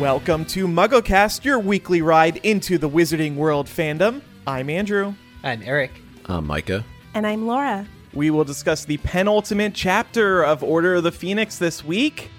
Welcome 0.00 0.46
to 0.46 0.66
MuggleCast, 0.66 1.44
your 1.44 1.58
weekly 1.58 2.00
ride 2.00 2.38
into 2.38 2.78
the 2.78 2.88
Wizarding 2.88 3.36
World 3.36 3.66
fandom. 3.66 4.22
I'm 4.46 4.70
Andrew. 4.70 5.12
I'm 5.44 5.62
Eric. 5.62 5.90
I'm 6.24 6.46
Micah. 6.46 6.86
And 7.12 7.26
I'm 7.26 7.46
Laura. 7.46 7.86
We 8.14 8.30
will 8.30 8.44
discuss 8.44 8.86
the 8.86 8.96
penultimate 8.96 9.74
chapter 9.74 10.42
of 10.42 10.64
Order 10.64 10.94
of 10.94 11.02
the 11.02 11.12
Phoenix 11.12 11.58
this 11.58 11.84
week. 11.84 12.30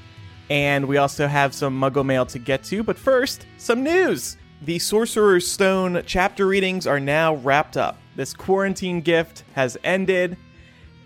And 0.49 0.87
we 0.87 0.97
also 0.97 1.27
have 1.27 1.53
some 1.53 1.79
Muggle 1.79 2.03
mail 2.03 2.25
to 2.25 2.39
get 2.39 2.63
to. 2.63 2.81
But 2.81 2.97
first, 2.97 3.45
some 3.59 3.83
news. 3.83 4.37
The 4.63 4.79
Sorcerer's 4.79 5.45
Stone 5.45 6.01
chapter 6.07 6.47
readings 6.47 6.87
are 6.87 6.99
now 6.99 7.35
wrapped 7.35 7.77
up. 7.77 7.99
This 8.15 8.33
quarantine 8.33 9.01
gift 9.01 9.43
has 9.53 9.77
ended. 9.83 10.35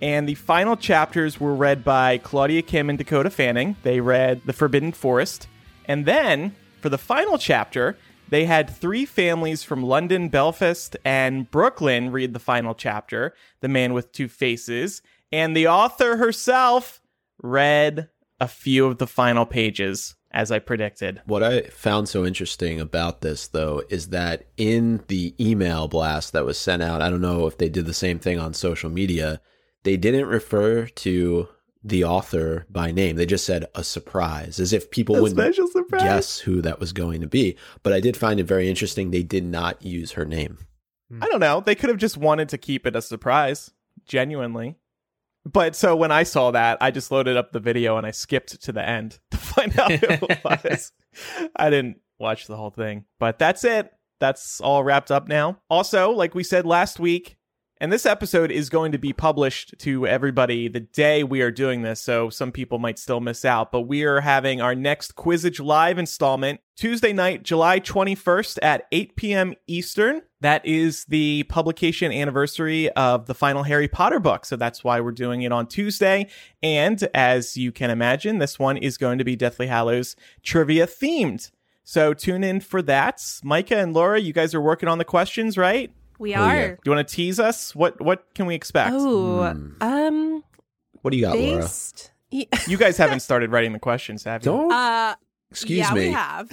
And 0.01 0.25
the 0.25 0.35
final 0.35 0.77
chapters 0.77 1.37
were 1.37 1.53
read 1.53 1.83
by 1.83 2.17
Claudia 2.19 2.61
Kim 2.61 2.89
and 2.89 2.97
Dakota 2.97 3.29
Fanning. 3.29 3.75
They 3.83 3.99
read 3.99 4.41
The 4.45 4.53
Forbidden 4.53 4.93
Forest. 4.93 5.49
And 5.87 6.05
then, 6.05 6.55
for 6.81 6.89
the 6.89 6.97
final 6.97 7.37
chapter, 7.37 7.97
they 8.29 8.45
had 8.45 8.69
three 8.69 9.05
families 9.05 9.63
from 9.63 9.83
London, 9.83 10.29
Belfast, 10.29 10.95
and 11.05 11.49
Brooklyn 11.51 12.11
read 12.11 12.33
the 12.33 12.39
final 12.39 12.73
chapter, 12.73 13.33
The 13.61 13.67
Man 13.67 13.93
with 13.93 14.11
Two 14.11 14.27
Faces. 14.27 15.01
And 15.31 15.55
the 15.55 15.67
author 15.67 16.17
herself 16.17 17.01
read 17.41 18.09
a 18.39 18.47
few 18.47 18.85
of 18.85 18.97
the 18.97 19.07
final 19.07 19.45
pages, 19.45 20.15
as 20.31 20.51
I 20.51 20.59
predicted. 20.59 21.21
What 21.25 21.43
I 21.43 21.61
found 21.63 22.09
so 22.09 22.25
interesting 22.25 22.79
about 22.79 23.21
this, 23.21 23.47
though, 23.47 23.83
is 23.89 24.09
that 24.09 24.45
in 24.57 25.03
the 25.07 25.33
email 25.39 25.87
blast 25.87 26.33
that 26.33 26.45
was 26.45 26.57
sent 26.57 26.81
out, 26.81 27.01
I 27.01 27.09
don't 27.09 27.21
know 27.21 27.47
if 27.47 27.57
they 27.57 27.69
did 27.69 27.85
the 27.85 27.93
same 27.93 28.19
thing 28.19 28.39
on 28.39 28.53
social 28.53 28.89
media, 28.89 29.39
they 29.83 29.97
didn't 29.97 30.25
refer 30.25 30.87
to 30.87 31.47
the 31.87 32.03
author 32.03 32.65
by 32.69 32.91
name. 32.91 33.15
They 33.15 33.27
just 33.27 33.45
said 33.45 33.65
a 33.75 33.83
surprise, 33.83 34.59
as 34.59 34.73
if 34.73 34.89
people 34.89 35.15
A 35.17 35.21
wouldn't 35.21 35.39
special 35.39 35.67
surprise. 35.67 36.01
guess 36.01 36.39
who 36.39 36.61
that 36.63 36.79
was 36.79 36.91
going 36.93 37.21
to 37.21 37.27
be. 37.27 37.55
But 37.83 37.93
I 37.93 37.99
did 37.99 38.17
find 38.17 38.39
it 38.39 38.45
very 38.45 38.67
interesting. 38.67 39.11
They 39.11 39.21
did 39.23 39.45
not 39.45 39.83
use 39.83 40.13
her 40.13 40.25
name. 40.25 40.57
Hmm. 41.11 41.23
I 41.23 41.27
don't 41.27 41.39
know. 41.39 41.59
They 41.61 41.75
could 41.75 41.89
have 41.91 41.99
just 41.99 42.17
wanted 42.17 42.49
to 42.49 42.57
keep 42.57 42.87
it 42.87 42.95
a 42.95 43.01
surprise, 43.01 43.71
genuinely. 44.05 44.77
But 45.45 45.75
so 45.75 45.95
when 45.95 46.11
I 46.11 46.23
saw 46.23 46.49
that, 46.51 46.79
I 46.81 46.89
just 46.89 47.11
loaded 47.11 47.37
up 47.37 47.51
the 47.51 47.59
video 47.59 47.97
and 47.97 48.07
I 48.07 48.11
skipped 48.11 48.59
to 48.63 48.71
the 48.71 48.83
end 48.87 49.19
to 49.31 49.37
find 49.37 49.77
out 49.77 49.91
who 49.91 50.25
it 50.27 50.43
was. 50.43 50.91
I 51.55 51.69
didn't 51.69 51.99
watch 52.17 52.47
the 52.47 52.57
whole 52.57 52.71
thing. 52.71 53.05
But 53.19 53.37
that's 53.37 53.63
it. 53.63 53.91
That's 54.19 54.59
all 54.59 54.83
wrapped 54.83 55.11
up 55.11 55.27
now. 55.27 55.59
Also, 55.69 56.09
like 56.09 56.33
we 56.33 56.43
said 56.43 56.65
last 56.65 56.99
week, 56.99 57.34
and 57.81 57.91
this 57.91 58.05
episode 58.05 58.51
is 58.51 58.69
going 58.69 58.91
to 58.93 58.97
be 58.97 59.11
published 59.11 59.75
to 59.79 60.07
everybody 60.07 60.67
the 60.67 60.79
day 60.79 61.23
we 61.23 61.41
are 61.41 61.51
doing 61.51 61.81
this, 61.81 62.01
so 62.01 62.29
some 62.29 62.51
people 62.51 62.79
might 62.79 62.97
still 62.97 63.19
miss 63.19 63.43
out. 63.43 63.71
But 63.71 63.81
we 63.81 64.03
are 64.03 64.21
having 64.21 64.61
our 64.61 64.73
next 64.73 65.15
Quizzitch 65.15 65.63
Live 65.63 65.97
installment 65.97 66.61
Tuesday 66.75 67.11
night, 67.11 67.43
July 67.43 67.79
21st 67.79 68.59
at 68.61 68.87
8 68.91 69.15
p.m. 69.15 69.53
Eastern. 69.67 70.21
That 70.41 70.65
is 70.65 71.05
the 71.05 71.43
publication 71.43 72.11
anniversary 72.11 72.89
of 72.91 73.25
the 73.25 73.35
final 73.35 73.63
Harry 73.63 73.87
Potter 73.87 74.19
book, 74.19 74.45
so 74.45 74.55
that's 74.55 74.83
why 74.83 74.99
we're 75.01 75.11
doing 75.11 75.41
it 75.41 75.51
on 75.51 75.67
Tuesday. 75.67 76.27
And 76.63 77.01
as 77.13 77.57
you 77.57 77.71
can 77.71 77.89
imagine, 77.89 78.37
this 78.37 78.57
one 78.57 78.77
is 78.77 78.97
going 78.97 79.17
to 79.17 79.23
be 79.25 79.35
Deathly 79.35 79.67
Hallows 79.67 80.15
trivia 80.43 80.87
themed. 80.87 81.51
So 81.83 82.13
tune 82.13 82.43
in 82.43 82.61
for 82.61 82.81
that. 82.83 83.21
Micah 83.43 83.77
and 83.77 83.93
Laura, 83.93 84.19
you 84.19 84.33
guys 84.33 84.55
are 84.55 84.61
working 84.61 84.89
on 84.89 84.97
the 84.97 85.05
questions, 85.05 85.57
right? 85.57 85.91
We 86.19 86.33
Oh, 86.35 86.41
are. 86.41 86.55
yeah. 86.55 86.67
Do 86.69 86.77
you 86.85 86.91
want 86.95 87.07
to 87.07 87.15
tease 87.15 87.39
us? 87.39 87.75
What 87.75 87.99
what 88.01 88.25
can 88.35 88.45
we 88.45 88.55
expect? 88.55 88.91
Oh, 88.93 89.51
Hmm. 89.51 89.71
um, 89.81 90.43
What 91.01 91.11
do 91.11 91.17
you 91.17 91.23
got, 91.25 91.37
Laura? 91.37 91.61
based. 91.61 92.11
Yeah, 92.31 92.45
You 92.67 92.77
guys 92.77 92.97
haven't 92.97 93.19
started 93.21 93.51
writing 93.51 93.73
the 93.73 93.79
questions, 93.79 94.23
have 94.23 94.41
you? 94.41 94.51
Don't 94.51 94.71
uh, 94.71 95.15
excuse 95.51 95.79
yeah, 95.79 95.93
me. 95.93 96.07
we 96.07 96.11
have. 96.11 96.49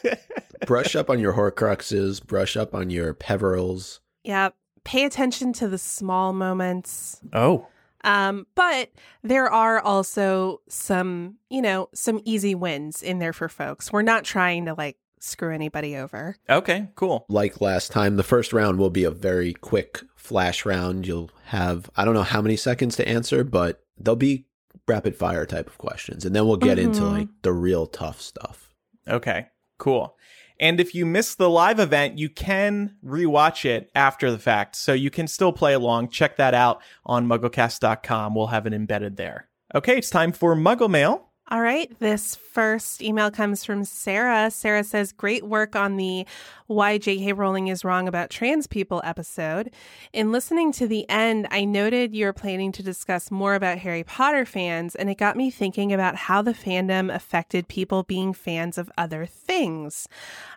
brush 0.66 0.94
up 0.96 1.10
on 1.10 1.18
your 1.18 1.32
Horcruxes. 1.34 2.24
Brush 2.24 2.56
up 2.56 2.74
on 2.74 2.90
your 2.90 3.14
Peverells. 3.14 4.00
Yeah, 4.24 4.50
pay 4.84 5.04
attention 5.04 5.52
to 5.54 5.68
the 5.68 5.78
small 5.78 6.32
moments. 6.32 7.20
oh, 7.32 7.66
Um, 8.04 8.46
but 8.54 8.90
there 9.22 9.50
are 9.50 9.80
also 9.80 10.60
some, 10.68 11.36
you 11.50 11.62
know, 11.62 11.88
some 11.94 12.20
easy 12.24 12.54
wins 12.54 13.02
in 13.02 13.18
there 13.18 13.32
for 13.32 13.48
folks. 13.48 13.92
We're 13.92 14.02
not 14.02 14.24
trying 14.24 14.66
to 14.66 14.74
like 14.74 14.96
screw 15.20 15.54
anybody 15.54 15.96
over. 15.96 16.36
okay, 16.48 16.88
cool. 16.96 17.24
like 17.28 17.60
last 17.60 17.92
time, 17.92 18.16
the 18.16 18.22
first 18.22 18.52
round 18.52 18.78
will 18.78 18.90
be 18.90 19.04
a 19.04 19.10
very 19.10 19.52
quick 19.52 20.00
flash 20.16 20.64
round. 20.66 21.06
You'll 21.06 21.30
have, 21.46 21.88
I 21.96 22.04
don't 22.04 22.14
know 22.14 22.22
how 22.24 22.42
many 22.42 22.56
seconds 22.56 22.96
to 22.96 23.06
answer, 23.08 23.44
but 23.44 23.84
they'll 23.98 24.16
be 24.16 24.46
rapid 24.88 25.14
fire 25.14 25.46
type 25.46 25.66
of 25.68 25.78
questions. 25.78 26.24
And 26.24 26.34
then 26.34 26.46
we'll 26.46 26.56
get 26.56 26.78
into 26.78 27.02
Mhm. 27.02 27.12
like 27.12 27.28
the 27.42 27.52
real 27.52 27.86
tough 27.86 28.20
stuff. 28.20 28.74
Okay, 29.06 29.46
cool. 29.78 30.16
And 30.58 30.78
if 30.78 30.94
you 30.94 31.06
miss 31.06 31.34
the 31.34 31.48
live 31.48 31.78
event, 31.80 32.18
you 32.18 32.28
can 32.28 32.96
rewatch 33.04 33.64
it 33.64 33.90
after 33.94 34.30
the 34.30 34.38
fact. 34.38 34.76
So 34.76 34.92
you 34.92 35.08
can 35.10 35.26
still 35.26 35.52
play 35.52 35.72
along. 35.72 36.08
Check 36.10 36.36
that 36.36 36.52
out 36.54 36.82
on 37.06 37.26
mugglecast.com. 37.26 38.34
We'll 38.34 38.48
have 38.48 38.66
it 38.66 38.72
embedded 38.74 39.16
there. 39.16 39.48
Okay, 39.74 39.98
it's 39.98 40.10
time 40.10 40.32
for 40.32 40.54
Muggle 40.56 40.90
Mail. 40.90 41.29
All 41.52 41.60
right. 41.60 41.90
This 41.98 42.36
first 42.36 43.02
email 43.02 43.28
comes 43.28 43.64
from 43.64 43.84
Sarah. 43.84 44.52
Sarah 44.52 44.84
says, 44.84 45.10
Great 45.10 45.44
work 45.44 45.74
on 45.74 45.96
the 45.96 46.24
Why 46.68 46.96
J.K. 46.96 47.32
Rowling 47.32 47.66
is 47.66 47.84
Wrong 47.84 48.06
About 48.06 48.30
Trans 48.30 48.68
People 48.68 49.00
episode. 49.02 49.72
In 50.12 50.30
listening 50.30 50.70
to 50.72 50.86
the 50.86 51.08
end, 51.10 51.48
I 51.50 51.64
noted 51.64 52.14
you're 52.14 52.32
planning 52.32 52.70
to 52.70 52.84
discuss 52.84 53.32
more 53.32 53.56
about 53.56 53.78
Harry 53.78 54.04
Potter 54.04 54.44
fans, 54.44 54.94
and 54.94 55.10
it 55.10 55.18
got 55.18 55.36
me 55.36 55.50
thinking 55.50 55.92
about 55.92 56.14
how 56.14 56.40
the 56.40 56.52
fandom 56.52 57.12
affected 57.12 57.66
people 57.66 58.04
being 58.04 58.32
fans 58.32 58.78
of 58.78 58.88
other 58.96 59.26
things. 59.26 60.06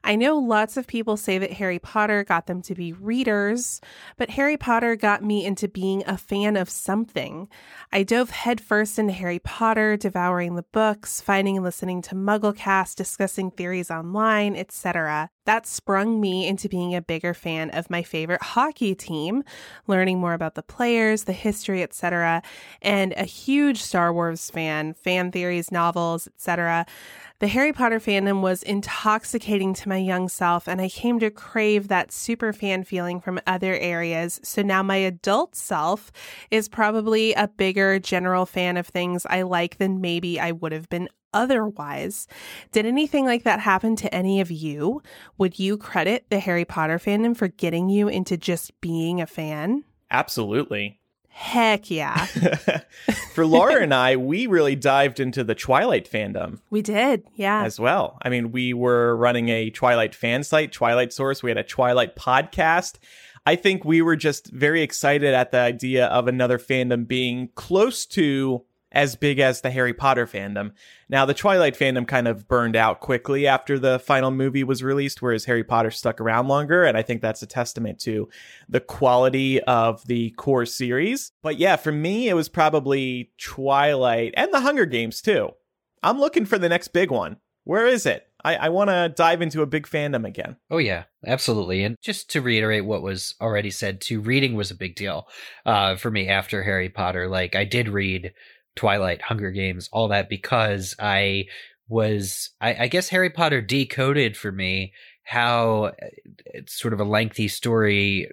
I 0.04 0.16
know 0.16 0.38
lots 0.38 0.78
of 0.78 0.86
people 0.86 1.18
say 1.18 1.40
that 1.40 1.54
Harry 1.54 1.80
Potter 1.80 2.24
got 2.24 2.46
them 2.46 2.62
to 2.64 2.76
be 2.76 2.94
readers, 2.94 3.82
but 4.18 4.32
Harry 4.32 4.58
Potter 4.58 4.96
got 4.96 5.24
me 5.24 5.44
into 5.44 5.68
being 5.68 6.04
a 6.06 6.20
fan 6.20 6.56
of 6.56 6.70
something. 6.70 7.50
I 7.92 8.04
dove 8.04 8.30
headfirst 8.30 9.00
into 9.00 9.14
Harry 9.14 9.40
Potter, 9.40 9.98
devouring 9.98 10.54
the 10.54 10.62
books, 10.84 11.22
finding 11.22 11.56
and 11.56 11.64
listening 11.64 12.02
to 12.02 12.14
Mugglecast, 12.14 12.96
discussing 12.96 13.50
theories 13.52 13.90
online, 13.90 14.54
etc. 14.54 15.30
That 15.46 15.68
sprung 15.68 16.22
me 16.22 16.48
into 16.48 16.70
being 16.70 16.96
a 16.96 17.02
bigger 17.02 17.34
fan 17.34 17.70
of 17.72 17.90
my 17.90 18.02
favorite 18.02 18.42
hockey 18.42 18.96
team, 18.96 19.44
learning 19.88 20.20
more 20.20 20.34
about 20.34 20.56
the 20.56 20.64
players, 20.64 21.26
the 21.26 21.34
history, 21.34 21.84
etc., 21.84 22.42
and 22.82 23.14
a 23.18 23.26
huge 23.26 23.82
Star 23.82 24.14
Wars 24.14 24.50
fan, 24.50 24.94
fan 24.94 25.32
theories, 25.32 25.72
novels, 25.72 26.28
etc. 26.28 26.86
The 27.40 27.48
Harry 27.50 27.74
Potter 27.74 28.00
fandom 28.00 28.40
was 28.40 28.64
intoxicating 28.64 29.74
to 29.74 29.90
my 29.90 29.98
young 29.98 30.30
self, 30.30 30.66
and 30.66 30.80
I 30.80 30.88
came 30.88 31.20
to 31.20 31.30
crave 31.30 31.90
that 31.90 32.14
super 32.14 32.54
fan 32.54 32.86
feeling 32.86 33.20
from 33.20 33.42
other 33.46 33.76
areas. 33.76 34.40
So 34.44 34.62
now 34.62 34.82
my 34.82 34.96
adult 34.96 35.56
self 35.56 36.10
is 36.52 36.70
probably 36.70 37.34
a 37.34 37.50
bigger 37.50 38.00
general 38.00 38.46
fan 38.46 38.78
of 38.78 38.88
things 38.88 39.26
I 39.26 39.42
like 39.42 39.78
than 39.78 40.00
maybe 40.00 40.40
I 40.40 40.54
would 40.54 40.72
have 40.72 40.88
been 40.88 41.10
otherwise. 41.34 42.28
Did 42.72 42.86
anything 42.86 43.26
like 43.26 43.44
that 43.44 43.60
happen 43.60 43.96
to 43.98 44.14
any 44.14 44.42
of 44.42 44.52
you? 44.52 45.02
Would 45.38 45.60
you 45.60 45.78
credit 45.78 46.26
the 46.30 46.40
Harry 46.40 46.66
Potter 46.66 47.00
fandom 47.00 47.36
for 47.36 47.48
getting 47.48 47.90
you 47.90 48.08
into 48.08 48.38
just 48.38 48.80
being 48.82 49.22
a 49.22 49.28
fan? 49.28 49.84
Absolutely. 50.12 51.00
Heck 51.30 51.90
yeah. 51.90 52.26
for 53.34 53.46
Laura 53.48 53.82
and 53.82 53.92
I, 53.94 54.18
we 54.18 54.46
really 54.46 54.76
dived 54.76 55.20
into 55.20 55.44
the 55.44 55.56
Twilight 55.56 56.10
fandom. 56.10 56.60
we 56.70 56.84
did. 56.84 57.24
Yeah. 57.36 57.64
as 57.64 57.80
well. 57.80 58.20
I 58.22 58.30
mean, 58.30 58.52
we 58.52 58.74
were 58.74 59.16
running 59.16 59.50
a 59.50 59.72
Twilight 59.72 60.14
fan 60.14 60.44
site, 60.44 60.72
Twilight 60.72 61.12
Source. 61.12 61.42
We 61.42 61.50
had 61.50 61.58
a 61.58 61.64
Twilight 61.64 62.16
podcast. 62.16 62.98
I 63.48 63.56
think 63.56 63.84
we 63.84 64.02
were 64.04 64.16
just 64.16 64.52
very 64.52 64.84
excited 64.84 65.34
at 65.34 65.52
the 65.52 65.58
idea 65.58 66.06
of 66.06 66.28
another 66.28 66.60
fandom 66.60 67.08
being 67.08 67.50
close 67.56 68.06
to 68.08 68.64
as 68.94 69.16
big 69.16 69.40
as 69.40 69.62
the 69.62 69.72
Harry 69.72 69.94
Potter 69.94 70.28
fandom. 70.28 70.72
Now, 71.10 71.26
the 71.26 71.34
Twilight 71.34 71.78
fandom 71.78 72.08
kind 72.08 72.28
of 72.28 72.48
burned 72.48 72.76
out 72.76 73.00
quickly 73.00 73.48
after 73.48 73.80
the 73.80 74.00
final 74.00 74.32
movie 74.32 74.64
was 74.64 74.84
released, 74.84 75.22
whereas 75.22 75.46
Harry 75.46 75.64
Potter 75.64 75.92
stuck 75.92 76.22
around 76.22 76.48
longer. 76.48 76.84
And 76.84 76.96
I 76.96 77.02
think 77.02 77.22
that's 77.22 77.42
a 77.42 77.48
testament 77.48 78.00
to 78.02 78.30
the 78.70 78.80
quality 78.80 79.62
of 79.64 80.06
the 80.06 80.30
core 80.32 80.66
series. 80.66 81.32
But 81.42 81.58
yeah, 81.58 81.76
for 81.76 81.92
me, 81.92 82.30
it 82.30 82.36
was 82.36 82.50
probably 82.50 83.32
Twilight 83.38 84.34
and 84.38 84.54
the 84.54 84.62
Hunger 84.62 84.86
Games 84.86 85.22
too. 85.22 85.50
I'm 86.04 86.20
looking 86.20 86.46
for 86.46 86.58
the 86.58 86.70
next 86.70 86.90
big 86.90 87.12
one. 87.12 87.38
Where 87.64 87.88
is 87.88 88.06
it? 88.06 88.28
I, 88.44 88.56
I 88.56 88.70
want 88.70 88.90
to 88.90 89.14
dive 89.16 89.42
into 89.42 89.62
a 89.62 89.66
big 89.66 89.88
fandom 89.88 90.28
again. 90.28 90.58
Oh 90.70 90.78
yeah, 90.78 91.04
absolutely. 91.26 91.84
And 91.84 91.96
just 92.02 92.30
to 92.32 92.42
reiterate 92.42 92.86
what 92.86 93.02
was 93.02 93.36
already 93.40 93.72
said, 93.72 94.02
too, 94.02 94.20
reading 94.20 94.56
was 94.56 94.70
a 94.70 94.76
big 94.76 94.96
deal 94.96 95.28
uh, 95.66 95.96
for 95.96 96.12
me 96.12 96.28
after 96.28 96.62
Harry 96.64 96.90
Potter. 96.90 97.30
Like 97.30 97.56
I 97.56 97.64
did 97.64 97.88
read 97.88 98.34
Twilight, 98.76 99.22
Hunger 99.22 99.52
Games, 99.52 99.90
all 99.92 100.08
that 100.10 100.30
because 100.30 100.96
I 101.00 101.46
was, 101.88 102.50
I, 102.60 102.76
I 102.82 102.88
guess 102.88 103.10
Harry 103.10 103.30
Potter 103.30 103.62
decoded 103.62 104.36
for 104.36 104.52
me 104.52 104.94
how 105.24 105.86
uh, 105.86 105.92
it's 106.46 106.80
sort 106.80 106.94
of 106.94 107.00
a 107.00 107.06
lengthy 107.06 107.48
story 107.48 108.32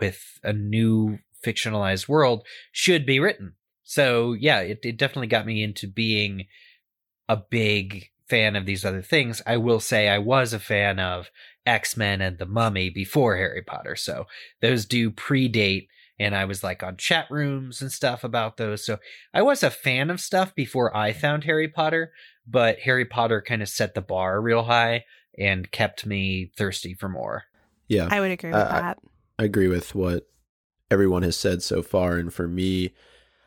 with 0.00 0.22
a 0.42 0.52
new 0.52 1.18
fictionalized 1.44 2.08
world 2.08 2.44
should 2.72 3.06
be 3.06 3.20
written. 3.20 3.54
So 3.84 4.34
yeah, 4.34 4.60
it, 4.60 4.80
it 4.82 4.98
definitely 4.98 5.28
got 5.28 5.46
me 5.46 5.62
into 5.62 5.86
being 5.86 6.46
a 7.28 7.36
big 7.36 8.10
fan 8.28 8.56
of 8.56 8.66
these 8.66 8.84
other 8.84 9.02
things. 9.02 9.40
I 9.46 9.56
will 9.56 9.80
say 9.80 10.08
I 10.08 10.18
was 10.18 10.52
a 10.52 10.58
fan 10.58 10.98
of 10.98 11.30
X 11.64 11.96
Men 11.96 12.20
and 12.20 12.38
The 12.38 12.46
Mummy 12.46 12.90
before 12.90 13.36
Harry 13.36 13.62
Potter. 13.62 13.96
So 13.96 14.26
those 14.60 14.84
do 14.84 15.10
predate. 15.10 15.88
And 16.20 16.34
I 16.34 16.44
was 16.46 16.64
like 16.64 16.82
on 16.82 16.96
chat 16.96 17.26
rooms 17.30 17.80
and 17.80 17.92
stuff 17.92 18.24
about 18.24 18.56
those. 18.56 18.84
So 18.84 18.98
I 19.32 19.42
was 19.42 19.62
a 19.62 19.70
fan 19.70 20.10
of 20.10 20.20
stuff 20.20 20.54
before 20.54 20.94
I 20.96 21.12
found 21.12 21.44
Harry 21.44 21.68
Potter, 21.68 22.12
but 22.46 22.80
Harry 22.80 23.04
Potter 23.04 23.40
kind 23.40 23.62
of 23.62 23.68
set 23.68 23.94
the 23.94 24.00
bar 24.00 24.40
real 24.40 24.64
high 24.64 25.04
and 25.38 25.70
kept 25.70 26.04
me 26.06 26.50
thirsty 26.56 26.94
for 26.94 27.08
more. 27.08 27.44
Yeah. 27.86 28.08
I 28.10 28.20
would 28.20 28.32
agree 28.32 28.50
with 28.50 28.58
Uh, 28.60 28.68
I- 28.68 28.80
that. 28.80 28.98
I 29.38 29.44
agree 29.44 29.68
with 29.68 29.94
what 29.94 30.28
everyone 30.90 31.22
has 31.22 31.36
said 31.36 31.62
so 31.62 31.82
far. 31.82 32.16
And 32.16 32.34
for 32.34 32.48
me, 32.48 32.92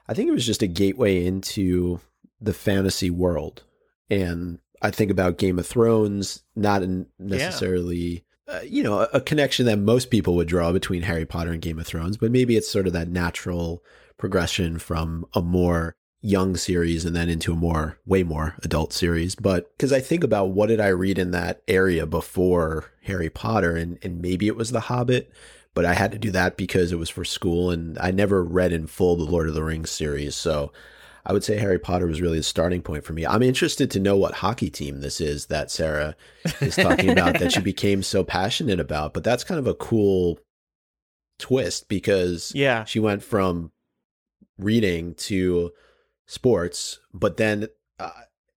I 0.07 0.13
think 0.13 0.29
it 0.29 0.33
was 0.33 0.45
just 0.45 0.61
a 0.61 0.67
gateway 0.67 1.25
into 1.25 1.99
the 2.39 2.53
fantasy 2.53 3.09
world. 3.09 3.63
And 4.09 4.59
I 4.81 4.89
think 4.91 5.11
about 5.11 5.37
Game 5.37 5.59
of 5.59 5.67
Thrones, 5.67 6.43
not 6.55 6.81
in 6.83 7.07
necessarily, 7.19 8.23
uh, 8.47 8.59
you 8.63 8.83
know, 8.83 9.07
a, 9.13 9.21
connection 9.21 9.65
that 9.65 9.79
most 9.79 10.09
people 10.09 10.35
would 10.35 10.47
draw 10.47 10.71
between 10.71 11.03
Harry 11.03 11.25
Potter 11.25 11.51
and 11.51 11.61
Game 11.61 11.79
of 11.79 11.87
Thrones, 11.87 12.17
but 12.17 12.31
maybe 12.31 12.55
it's 12.55 12.69
sort 12.69 12.87
of 12.87 12.93
that 12.93 13.07
natural 13.07 13.83
progression 14.17 14.79
from 14.79 15.25
a 15.33 15.41
more 15.41 15.95
young 16.21 16.55
series 16.55 17.05
and 17.05 17.15
then 17.15 17.29
into 17.29 17.53
a 17.53 17.55
more, 17.55 17.97
way 18.05 18.23
more 18.23 18.55
adult 18.63 18.93
series. 18.93 19.35
But 19.35 19.75
because 19.77 19.93
I 19.93 19.99
think 19.99 20.23
about 20.23 20.49
what 20.51 20.67
did 20.67 20.79
I 20.79 20.89
read 20.89 21.17
in 21.17 21.31
that 21.31 21.61
area 21.67 22.05
before 22.05 22.91
Harry 23.03 23.29
Potter, 23.29 23.75
and, 23.75 23.97
and 24.03 24.21
maybe 24.21 24.47
it 24.47 24.55
was 24.55 24.71
The 24.71 24.81
Hobbit 24.81 25.31
but 25.73 25.85
I 25.85 25.93
had 25.93 26.11
to 26.11 26.19
do 26.19 26.31
that 26.31 26.57
because 26.57 26.91
it 26.91 26.99
was 26.99 27.09
for 27.09 27.23
school 27.23 27.71
and 27.71 27.97
I 27.99 28.11
never 28.11 28.43
read 28.43 28.73
in 28.73 28.87
full 28.87 29.15
the 29.15 29.23
Lord 29.23 29.47
of 29.47 29.55
the 29.55 29.63
Rings 29.63 29.91
series. 29.91 30.35
So 30.35 30.71
I 31.25 31.33
would 31.33 31.43
say 31.43 31.57
Harry 31.57 31.77
Potter 31.79 32.07
was 32.07 32.21
really 32.21 32.37
the 32.37 32.43
starting 32.43 32.81
point 32.81 33.03
for 33.03 33.13
me. 33.13 33.25
I'm 33.25 33.43
interested 33.43 33.91
to 33.91 33.99
know 33.99 34.17
what 34.17 34.35
hockey 34.35 34.69
team 34.69 35.01
this 35.01 35.21
is 35.21 35.45
that 35.47 35.69
Sarah 35.71 36.15
is 36.61 36.75
talking 36.75 37.09
about 37.11 37.37
that 37.39 37.51
she 37.53 37.61
became 37.73 38.01
so 38.03 38.23
passionate 38.23 38.79
about. 38.79 39.13
But 39.13 39.23
that's 39.23 39.43
kind 39.43 39.59
of 39.59 39.67
a 39.67 39.73
cool 39.75 40.39
twist 41.39 41.89
because 41.89 42.51
Yeah. 42.55 42.83
she 42.85 42.99
went 42.99 43.23
from 43.23 43.71
reading 44.57 45.13
to 45.15 45.71
sports, 46.27 46.99
but 47.13 47.37
then, 47.37 47.67
uh, 47.99 48.09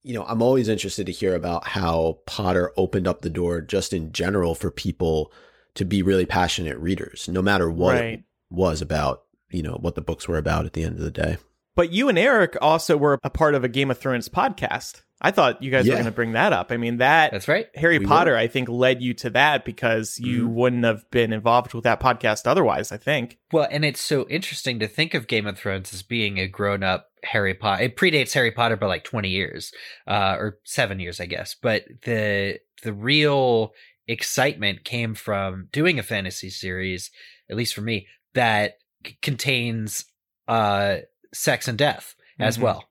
you 0.03 0.15
know, 0.15 0.25
I'm 0.25 0.43
always 0.43 0.69
interested 0.69 1.07
to 1.07 1.13
hear 1.13 1.35
about 1.35 1.69
how 1.69 2.19
Potter 2.27 2.73
opened 2.77 3.09
up 3.09 3.23
the 3.23 3.31
door 3.31 3.61
just 3.61 3.93
in 3.93 4.13
general 4.13 4.55
for 4.55 4.71
people 4.71 5.33
to 5.75 5.85
be 5.85 6.03
really 6.03 6.27
passionate 6.27 6.79
readers, 6.79 7.29
no 7.29 7.41
matter 7.43 7.71
what 7.71 7.95
Right. 7.95 8.05
it 8.21 8.25
was 8.51 8.81
about, 8.83 9.25
you 9.51 9.63
know, 9.63 9.79
what 9.81 9.95
the 9.95 10.03
books 10.03 10.29
were 10.29 10.37
about 10.39 10.67
at 10.67 10.75
the 10.75 10.85
end 10.85 10.99
of 10.99 11.05
the 11.05 11.11
day. 11.11 11.37
But 11.77 11.93
you 11.93 12.09
and 12.09 12.19
Eric 12.19 12.57
also 12.63 12.97
were 12.97 13.19
a 13.25 13.31
part 13.31 13.55
of 13.55 13.65
a 13.65 13.69
Game 13.69 13.91
of 13.91 13.99
Thrones 13.99 14.29
podcast. 14.29 15.03
I 15.21 15.31
thought 15.31 15.63
you 15.63 15.71
guys 15.71 15.87
were 15.87 15.93
going 15.95 16.05
to 16.05 16.11
bring 16.11 16.33
that 16.33 16.53
up. 16.53 16.71
I 16.71 16.77
mean, 16.77 16.99
that 16.99 17.31
That's 17.33 17.49
right. 17.49 17.69
Harry 17.75 17.99
We 17.99 18.05
Potter, 18.05 18.33
were. 18.33 18.37
I 18.37 18.47
think, 18.47 18.69
led 18.69 19.01
you 19.01 19.15
to 19.15 19.31
that 19.31 19.65
because 19.65 20.19
you 20.19 20.49
Mhm. 20.49 20.53
wouldn't 20.53 20.85
have 20.85 21.11
been 21.11 21.33
involved 21.33 21.73
with 21.73 21.85
that 21.85 21.99
podcast 22.01 22.47
otherwise, 22.47 22.93
I 22.93 22.99
think. 22.99 23.39
Well, 23.51 23.67
and 23.71 23.85
it's 23.87 24.01
so 24.03 24.27
interesting 24.29 24.81
to 24.81 24.89
think 24.89 25.15
of 25.15 25.27
Game 25.27 25.47
of 25.47 25.59
Thrones 25.59 25.95
as 25.95 26.03
being 26.03 26.39
a 26.39 26.47
grown 26.47 26.83
up 26.83 27.09
Harry 27.23 27.55
Potter. 27.55 27.85
It 27.85 27.97
predates 27.97 28.35
Harry 28.35 28.51
Potter 28.51 28.77
by 28.77 28.87
like 28.87 29.05
20 29.05 29.31
years, 29.31 29.73
uh, 30.07 30.37
or 30.39 30.59
seven 30.65 31.01
years, 31.01 31.21
I 31.21 31.27
guess. 31.27 31.55
But 31.55 31.85
the, 32.05 32.59
the 32.83 32.93
real 32.93 33.73
excitement 34.07 34.85
came 34.85 35.15
from 35.15 35.69
doing 35.73 35.99
a 35.99 36.03
fantasy 36.03 36.51
series, 36.51 37.11
at 37.51 37.57
least 37.57 37.75
for 37.75 37.81
me, 37.81 38.07
that 38.35 38.75
c- 39.07 39.17
contains, 39.23 40.05
uh, 40.49 40.99
sex 41.35 41.69
and 41.69 41.77
death 41.77 42.15
as 42.39 42.57
Mhm. 42.59 42.63
well. 42.63 42.85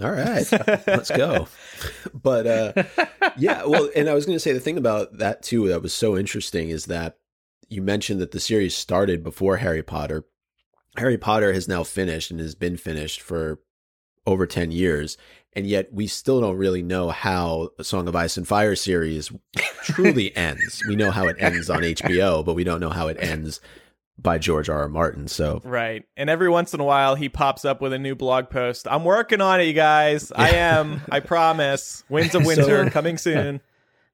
All 0.00 0.12
right, 0.12 0.46
let's 0.86 1.10
go. 1.10 1.48
But 2.14 2.46
uh, 2.46 2.84
yeah, 3.36 3.64
well, 3.64 3.90
and 3.96 4.08
I 4.08 4.14
was 4.14 4.26
going 4.26 4.36
to 4.36 4.40
say 4.40 4.52
the 4.52 4.60
thing 4.60 4.78
about 4.78 5.18
that 5.18 5.42
too 5.42 5.68
that 5.68 5.82
was 5.82 5.92
so 5.92 6.16
interesting 6.16 6.70
is 6.70 6.86
that 6.86 7.18
you 7.68 7.82
mentioned 7.82 8.20
that 8.20 8.30
the 8.30 8.40
series 8.40 8.76
started 8.76 9.22
before 9.24 9.56
Harry 9.58 9.82
Potter. 9.82 10.24
Harry 10.96 11.18
Potter 11.18 11.52
has 11.52 11.68
now 11.68 11.82
finished 11.84 12.30
and 12.30 12.40
has 12.40 12.54
been 12.54 12.76
finished 12.76 13.20
for 13.20 13.60
over 14.26 14.46
10 14.46 14.70
years, 14.72 15.16
and 15.52 15.66
yet 15.66 15.92
we 15.92 16.06
still 16.06 16.40
don't 16.40 16.56
really 16.56 16.82
know 16.82 17.10
how 17.10 17.70
the 17.76 17.84
Song 17.84 18.08
of 18.08 18.16
Ice 18.16 18.36
and 18.36 18.46
Fire 18.48 18.74
series 18.76 19.30
truly 19.82 20.34
ends. 20.36 20.82
We 20.88 20.96
know 20.96 21.10
how 21.10 21.26
it 21.28 21.36
ends 21.38 21.68
on 21.70 21.82
HBO, 21.82 22.44
but 22.44 22.54
we 22.54 22.64
don't 22.64 22.80
know 22.80 22.90
how 22.90 23.08
it 23.08 23.16
ends 23.20 23.60
by 24.18 24.38
George 24.38 24.68
R. 24.68 24.80
R. 24.82 24.88
Martin. 24.88 25.28
So 25.28 25.60
Right. 25.64 26.04
And 26.16 26.28
every 26.28 26.48
once 26.48 26.74
in 26.74 26.80
a 26.80 26.84
while, 26.84 27.14
he 27.14 27.28
pops 27.28 27.64
up 27.64 27.80
with 27.80 27.92
a 27.92 27.98
new 27.98 28.14
blog 28.14 28.50
post. 28.50 28.86
I'm 28.90 29.04
working 29.04 29.40
on 29.40 29.60
it, 29.60 29.64
you 29.64 29.72
guys. 29.72 30.32
I 30.34 30.50
am. 30.50 31.00
I 31.10 31.20
promise. 31.20 32.02
Winds 32.08 32.34
of 32.34 32.44
Winter 32.44 32.84
So- 32.84 32.90
coming 32.90 33.16
soon. 33.18 33.60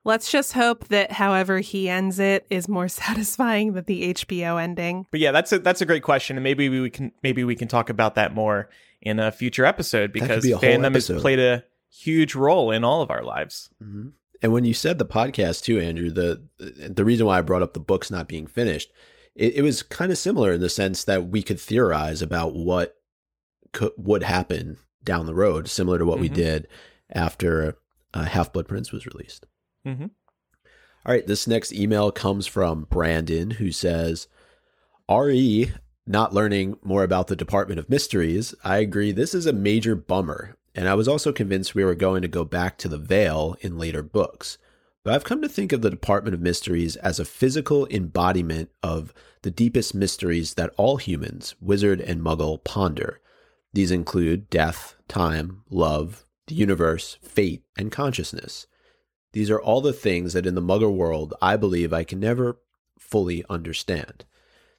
Let's 0.06 0.30
just 0.30 0.52
hope 0.52 0.88
that 0.88 1.12
however 1.12 1.60
he 1.60 1.88
ends 1.88 2.18
it 2.18 2.44
is 2.50 2.68
more 2.68 2.88
satisfying 2.88 3.72
than 3.72 3.84
the 3.84 4.12
HBO 4.12 4.62
ending. 4.62 5.06
But 5.10 5.20
yeah, 5.20 5.32
that's 5.32 5.50
a 5.52 5.58
that's 5.58 5.80
a 5.80 5.86
great 5.86 6.02
question, 6.02 6.36
and 6.36 6.44
maybe 6.44 6.68
we 6.68 6.90
can 6.90 7.10
maybe 7.22 7.42
we 7.42 7.56
can 7.56 7.68
talk 7.68 7.88
about 7.88 8.14
that 8.16 8.34
more 8.34 8.68
in 9.00 9.18
a 9.18 9.32
future 9.32 9.64
episode 9.64 10.12
because 10.12 10.42
be 10.42 10.52
a 10.52 10.58
whole 10.58 10.68
fandom 10.68 10.92
has 10.92 11.06
played 11.22 11.38
a 11.38 11.64
huge 11.90 12.34
role 12.34 12.70
in 12.70 12.84
all 12.84 13.00
of 13.00 13.10
our 13.10 13.22
lives. 13.24 13.70
Mhm. 13.82 14.12
And 14.42 14.52
when 14.52 14.64
you 14.66 14.74
said 14.74 14.98
the 14.98 15.06
podcast 15.06 15.62
too, 15.64 15.80
Andrew, 15.80 16.10
the 16.10 16.42
the 16.58 17.04
reason 17.04 17.24
why 17.24 17.38
I 17.38 17.40
brought 17.40 17.62
up 17.62 17.72
the 17.72 17.80
books 17.80 18.10
not 18.10 18.28
being 18.28 18.46
finished, 18.46 18.92
it, 19.34 19.56
it 19.56 19.62
was 19.62 19.82
kind 19.82 20.10
of 20.12 20.18
similar 20.18 20.52
in 20.52 20.60
the 20.60 20.68
sense 20.68 21.04
that 21.04 21.28
we 21.28 21.42
could 21.42 21.60
theorize 21.60 22.22
about 22.22 22.54
what 22.54 22.96
could, 23.72 23.92
would 23.96 24.22
happen 24.22 24.78
down 25.02 25.26
the 25.26 25.34
road, 25.34 25.68
similar 25.68 25.98
to 25.98 26.04
what 26.06 26.18
we 26.20 26.28
Mhm. 26.30 26.34
did 26.34 26.68
after 27.10 27.76
uh, 28.14 28.22
Half 28.24 28.52
Blood 28.52 28.68
Prince 28.68 28.92
was 28.92 29.06
released. 29.06 29.44
Mhm. 29.84 30.10
All 31.04 31.12
right, 31.12 31.26
this 31.26 31.46
next 31.48 31.72
email 31.72 32.10
comes 32.12 32.46
from 32.46 32.86
Brandon, 32.88 33.50
who 33.52 33.72
says, 33.72 34.28
"Re 35.10 35.72
not 36.06 36.32
learning 36.32 36.78
more 36.82 37.02
about 37.02 37.26
the 37.26 37.36
Department 37.36 37.78
of 37.80 37.90
Mysteries. 37.90 38.54
I 38.62 38.78
agree. 38.78 39.10
This 39.10 39.34
is 39.34 39.46
a 39.46 39.52
major 39.52 39.94
bummer, 39.96 40.56
and 40.74 40.88
I 40.88 40.94
was 40.94 41.08
also 41.08 41.32
convinced 41.32 41.74
we 41.74 41.84
were 41.84 41.94
going 41.94 42.22
to 42.22 42.28
go 42.28 42.44
back 42.44 42.78
to 42.78 42.88
the 42.88 42.98
Veil 42.98 43.56
in 43.60 43.78
later 43.78 44.02
books." 44.02 44.56
But 45.04 45.12
I've 45.12 45.24
come 45.24 45.42
to 45.42 45.48
think 45.50 45.72
of 45.72 45.82
the 45.82 45.90
Department 45.90 46.32
of 46.32 46.40
Mysteries 46.40 46.96
as 46.96 47.20
a 47.20 47.26
physical 47.26 47.86
embodiment 47.88 48.70
of 48.82 49.12
the 49.42 49.50
deepest 49.50 49.94
mysteries 49.94 50.54
that 50.54 50.72
all 50.78 50.96
humans, 50.96 51.54
wizard 51.60 52.00
and 52.00 52.22
muggle, 52.22 52.64
ponder. 52.64 53.20
These 53.74 53.90
include 53.90 54.48
death, 54.48 54.96
time, 55.06 55.62
love, 55.68 56.24
the 56.46 56.54
universe, 56.54 57.18
fate, 57.22 57.64
and 57.76 57.92
consciousness. 57.92 58.66
These 59.32 59.50
are 59.50 59.60
all 59.60 59.82
the 59.82 59.92
things 59.92 60.32
that 60.32 60.46
in 60.46 60.54
the 60.54 60.62
muggle 60.62 60.96
world 60.96 61.34
I 61.42 61.56
believe 61.56 61.92
I 61.92 62.04
can 62.04 62.20
never 62.20 62.58
fully 62.98 63.44
understand. 63.50 64.24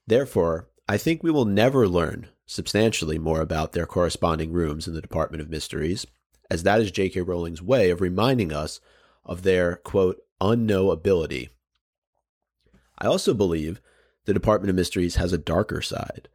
Therefore, 0.08 0.70
I 0.90 0.98
think 0.98 1.22
we 1.22 1.32
will 1.32 1.46
never 1.46 1.88
learn 1.88 2.30
substantially 2.48 3.20
more 3.20 3.42
about 3.42 3.74
their 3.74 3.86
corresponding 3.86 4.52
rooms 4.54 4.88
in 4.88 4.96
the 4.96 5.02
Department 5.02 5.42
of 5.42 5.50
Mysteries, 5.50 6.08
as 6.50 6.64
that 6.64 6.82
is 6.82 6.90
J.K. 6.90 7.22
Rowling's 7.22 7.62
way 7.62 7.92
of 7.92 8.02
reminding 8.02 8.52
us 8.52 8.80
of 9.26 9.42
their, 9.42 9.78
quote, 9.78 10.22
unknowability. 10.42 11.50
I 12.98 13.08
also 13.08 13.34
believe 13.34 13.82
the 14.26 14.34
Department 14.34 14.70
of 14.70 14.76
Mysteries 14.76 15.16
has 15.16 15.34
a 15.34 15.38
darker 15.38 15.82
side 15.82 16.30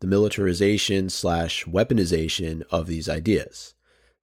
the 0.00 0.06
militarization 0.08 1.08
slash 1.08 1.64
weaponization 1.64 2.62
of 2.70 2.86
these 2.86 3.08
ideas. 3.08 3.74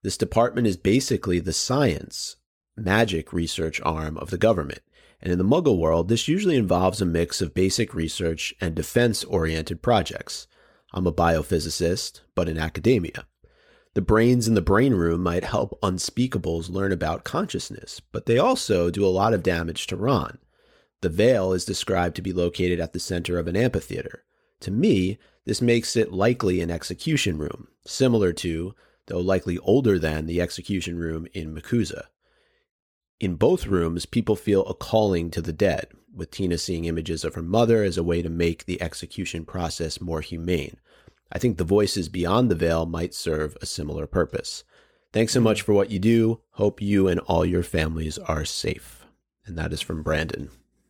This 0.04 0.18
department 0.18 0.68
is 0.68 0.78
basically 0.78 1.40
the 1.40 1.54
science, 1.54 2.36
magic 2.78 3.34
research 3.34 3.82
arm 3.84 4.18
of 4.18 4.30
the 4.30 4.38
government. 4.38 4.82
And 5.22 5.32
in 5.32 5.40
the 5.40 5.44
Muggle 5.44 5.80
world, 5.80 6.08
this 6.08 6.28
usually 6.28 6.56
involves 6.56 7.02
a 7.02 7.06
mix 7.06 7.42
of 7.42 7.56
basic 7.56 7.96
research 7.96 8.54
and 8.62 8.76
defense 8.76 9.24
oriented 9.24 9.82
projects. 9.82 10.46
I'm 10.94 11.08
a 11.08 11.14
biophysicist, 11.14 12.22
but 12.36 12.50
in 12.50 12.60
academia. 12.60 13.26
The 13.94 14.02
brains 14.02 14.48
in 14.48 14.54
the 14.54 14.62
brain 14.62 14.94
room 14.94 15.22
might 15.22 15.44
help 15.44 15.78
unspeakables 15.82 16.70
learn 16.70 16.94
about 16.94 17.26
consciousness, 17.26 18.02
but 18.12 18.26
they 18.26 18.38
also 18.38 18.90
do 18.90 19.06
a 19.06 19.10
lot 19.10 19.34
of 19.34 19.44
damage 19.44 19.86
to 19.88 19.98
Ron. 19.98 20.38
The 21.02 21.10
Veil 21.10 21.52
is 21.52 21.66
described 21.66 22.16
to 22.16 22.22
be 22.22 22.32
located 22.32 22.80
at 22.80 22.94
the 22.94 23.00
center 23.00 23.38
of 23.38 23.48
an 23.48 23.58
amphitheater. 23.58 24.24
To 24.62 24.72
me, 24.72 25.18
this 25.46 25.62
makes 25.62 25.96
it 25.96 26.14
likely 26.14 26.62
an 26.62 26.72
execution 26.72 27.38
room, 27.38 27.68
similar 27.86 28.32
to, 28.34 28.76
though 29.08 29.20
likely 29.20 29.58
older 29.58 30.00
than, 30.00 30.26
the 30.26 30.40
execution 30.40 30.98
room 30.98 31.28
in 31.34 31.54
MACUSA. 31.54 32.06
In 33.20 33.36
both 33.36 33.68
rooms, 33.68 34.06
people 34.06 34.36
feel 34.36 34.66
a 34.68 34.74
calling 34.74 35.32
to 35.32 35.42
the 35.42 35.54
dead, 35.54 35.88
with 36.14 36.32
Tina 36.32 36.58
seeing 36.58 36.86
images 36.86 37.26
of 37.26 37.36
her 37.36 37.42
mother 37.42 37.84
as 37.84 37.98
a 37.98 38.04
way 38.04 38.22
to 38.22 38.30
make 38.30 38.66
the 38.66 38.82
execution 38.82 39.44
process 39.44 40.00
more 40.00 40.22
humane. 40.22 40.78
I 41.32 41.40
think 41.40 41.58
the 41.58 41.64
voices 41.64 42.10
beyond 42.10 42.52
the 42.52 42.56
veil 42.56 42.86
might 42.86 43.14
serve 43.14 43.58
a 43.62 43.66
similar 43.66 44.08
purpose. 44.08 44.64
Thanks 45.14 45.34
so 45.34 45.42
much 45.42 45.62
for 45.62 45.74
what 45.74 45.90
you 45.92 46.00
do. 46.00 46.42
Hope 46.52 46.82
you 46.82 47.08
and 47.08 47.20
all 47.22 47.46
your 47.46 47.64
families 47.64 48.18
are 48.18 48.46
safe. 48.46 49.06
And 49.46 49.58
that 49.58 49.74
is 49.74 49.82
from 49.82 50.04
Brandon. 50.04 50.50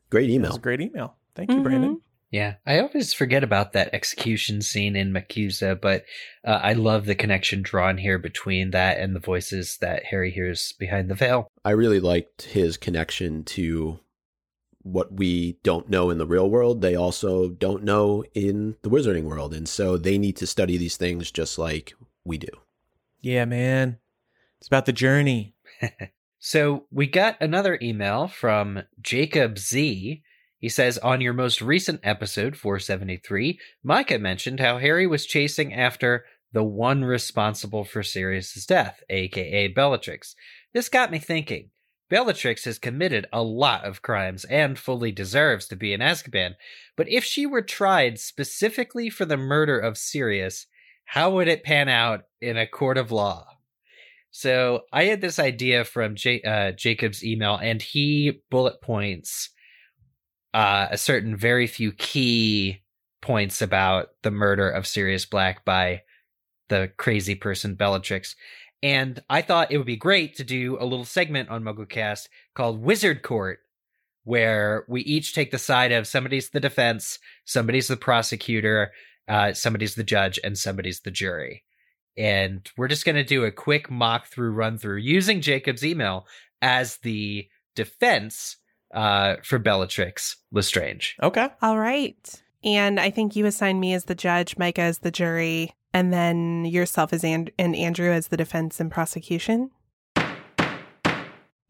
Great 0.10 0.27
That 0.27 0.27
was 0.27 0.36
email. 0.36 0.55
a 0.55 0.60
great 0.60 0.81
email. 0.81 1.15
Thank 1.36 1.51
you, 1.51 1.62
Brandon. 1.62 2.01
Yeah, 2.31 2.55
I 2.65 2.79
always 2.79 3.13
forget 3.13 3.43
about 3.43 3.74
that 3.74 3.93
execution 3.93 4.62
scene 4.62 4.95
in 4.95 5.12
MACUSA, 5.12 5.81
but 5.81 6.05
uh, 6.45 6.60
I 6.63 6.74
love 6.74 7.05
the 7.05 7.15
connection 7.15 7.62
drawn 7.62 7.98
here 7.98 8.17
between 8.17 8.71
that 8.71 9.00
and 9.00 9.13
the 9.13 9.19
voices 9.19 9.77
that 9.81 10.05
Harry 10.05 10.31
hears 10.31 10.74
behind 10.79 11.10
the 11.10 11.15
veil. 11.15 11.48
I 11.65 11.71
really 11.71 12.00
liked 12.00 12.43
his 12.43 12.77
connection 12.77 13.43
to 13.45 14.00
what 14.83 15.13
we 15.13 15.57
don't 15.63 15.89
know 15.89 16.09
in 16.09 16.17
the 16.17 16.25
real 16.25 16.50
world. 16.50 16.81
They 16.81 16.95
also 16.95 17.50
don't 17.50 17.83
know 17.83 18.23
in 18.33 18.75
the 18.81 18.89
wizarding 18.89 19.23
world. 19.23 19.53
And 19.53 19.67
so 19.67 19.97
they 19.97 20.17
need 20.17 20.38
to 20.38 20.47
study 20.47 20.77
these 20.77 20.97
things 20.97 21.31
just 21.31 21.57
like 21.57 21.93
we 22.23 22.38
do. 22.38 22.50
Yeah, 23.21 23.45
man. 23.45 24.00
It's 24.59 24.67
about 24.67 24.85
the 24.85 24.93
journey. 24.93 25.55
so 26.39 26.85
we 26.91 27.07
got 27.07 27.38
another 27.41 27.77
email 27.81 28.27
from 28.27 28.83
Jacob 29.01 29.57
Z. 29.57 30.21
He 30.59 30.69
says, 30.69 30.97
On 31.00 31.21
your 31.21 31.33
most 31.33 31.61
recent 31.61 32.00
episode, 32.03 32.55
473, 32.55 33.59
Micah 33.83 34.19
mentioned 34.19 34.59
how 34.59 34.77
Harry 34.77 35.07
was 35.07 35.25
chasing 35.25 35.73
after 35.73 36.25
the 36.53 36.63
one 36.63 37.03
responsible 37.03 37.83
for 37.83 38.03
Sirius's 38.03 38.65
death, 38.65 39.01
aka 39.09 39.67
Bellatrix. 39.69 40.35
This 40.73 40.89
got 40.89 41.11
me 41.11 41.19
thinking. 41.19 41.69
Bellatrix 42.12 42.65
has 42.65 42.77
committed 42.77 43.25
a 43.32 43.41
lot 43.41 43.86
of 43.86 44.01
crimes 44.01 44.44
and 44.46 44.77
fully 44.77 45.13
deserves 45.13 45.65
to 45.70 45.77
be 45.77 45.94
in 45.94 46.01
Azkaban, 46.01 46.56
but 46.98 47.08
if 47.08 47.24
she 47.24 47.46
were 47.46 47.62
tried 47.62 48.20
specifically 48.20 49.10
for 49.10 49.24
the 49.24 49.38
murder 49.38 49.80
of 49.80 49.98
Sirius, 49.98 50.68
how 51.06 51.32
would 51.32 51.48
it 51.48 51.63
pan 51.63 51.88
out 51.88 52.25
in 52.41 52.58
a 52.58 52.68
court 52.68 52.98
of 52.98 53.13
law? 53.13 53.48
So 54.30 54.82
I 54.91 55.06
had 55.06 55.22
this 55.22 55.39
idea 55.39 55.86
from 55.86 56.15
J- 56.15 56.41
uh, 56.41 56.74
Jacob's 56.74 57.24
email, 57.24 57.56
and 57.56 57.82
he 57.82 58.41
bullet 58.50 58.82
points 58.82 59.50
uh, 60.53 60.88
a 60.91 60.98
certain 60.98 61.38
very 61.38 61.65
few 61.65 61.94
key 61.94 62.82
points 63.22 63.62
about 63.62 64.10
the 64.22 64.32
murder 64.32 64.70
of 64.70 64.86
Sirius 64.86 65.25
Black 65.25 65.63
by 65.63 66.01
the 66.68 66.91
crazy 66.98 67.36
person 67.36 67.75
Bellatrix. 67.75 68.36
And 68.83 69.21
I 69.29 69.41
thought 69.41 69.71
it 69.71 69.77
would 69.77 69.85
be 69.85 69.95
great 69.95 70.35
to 70.38 70.43
do 70.43 70.77
a 70.79 70.85
little 70.85 71.05
segment 71.05 71.50
on 71.50 71.63
MuggleCast 71.63 72.27
called 72.55 72.81
Wizard 72.81 73.21
Court, 73.21 73.59
where 74.23 74.85
we 74.88 75.01
each 75.01 75.33
take 75.33 75.51
the 75.51 75.59
side 75.59 75.91
of 75.91 76.07
somebody's 76.07 76.50
the 76.50 76.59
defense, 76.59 77.19
somebody's 77.45 77.88
the 77.88 77.97
prosecutor, 77.97 78.91
uh, 79.27 79.53
somebody's 79.53 79.95
the 79.95 80.03
judge, 80.03 80.39
and 80.43 80.57
somebody's 80.57 81.01
the 81.01 81.11
jury. 81.11 81.63
And 82.17 82.69
we're 82.75 82.88
just 82.88 83.05
going 83.05 83.15
to 83.15 83.23
do 83.23 83.45
a 83.45 83.51
quick 83.51 83.89
mock 83.89 84.27
through 84.27 84.51
run 84.51 84.77
through 84.77 84.97
using 84.97 85.41
Jacob's 85.41 85.85
email 85.85 86.25
as 86.61 86.97
the 86.97 87.47
defense 87.75 88.57
uh, 88.93 89.35
for 89.43 89.59
Bellatrix 89.59 90.38
Lestrange. 90.51 91.15
Okay. 91.21 91.47
All 91.61 91.77
right. 91.77 92.43
And 92.63 93.00
I 93.00 93.09
think 93.09 93.35
you 93.35 93.45
assign 93.45 93.79
me 93.79 93.93
as 93.93 94.05
the 94.05 94.15
judge, 94.15 94.57
Micah 94.57 94.81
as 94.81 95.00
the 95.00 95.11
jury, 95.11 95.73
and 95.93 96.13
then 96.13 96.65
yourself 96.65 97.13
as 97.13 97.24
and, 97.24 97.51
and 97.57 97.75
Andrew 97.75 98.12
as 98.12 98.27
the 98.27 98.38
defense 98.38 98.79
and 98.79 98.91
prosecution. 98.91 99.71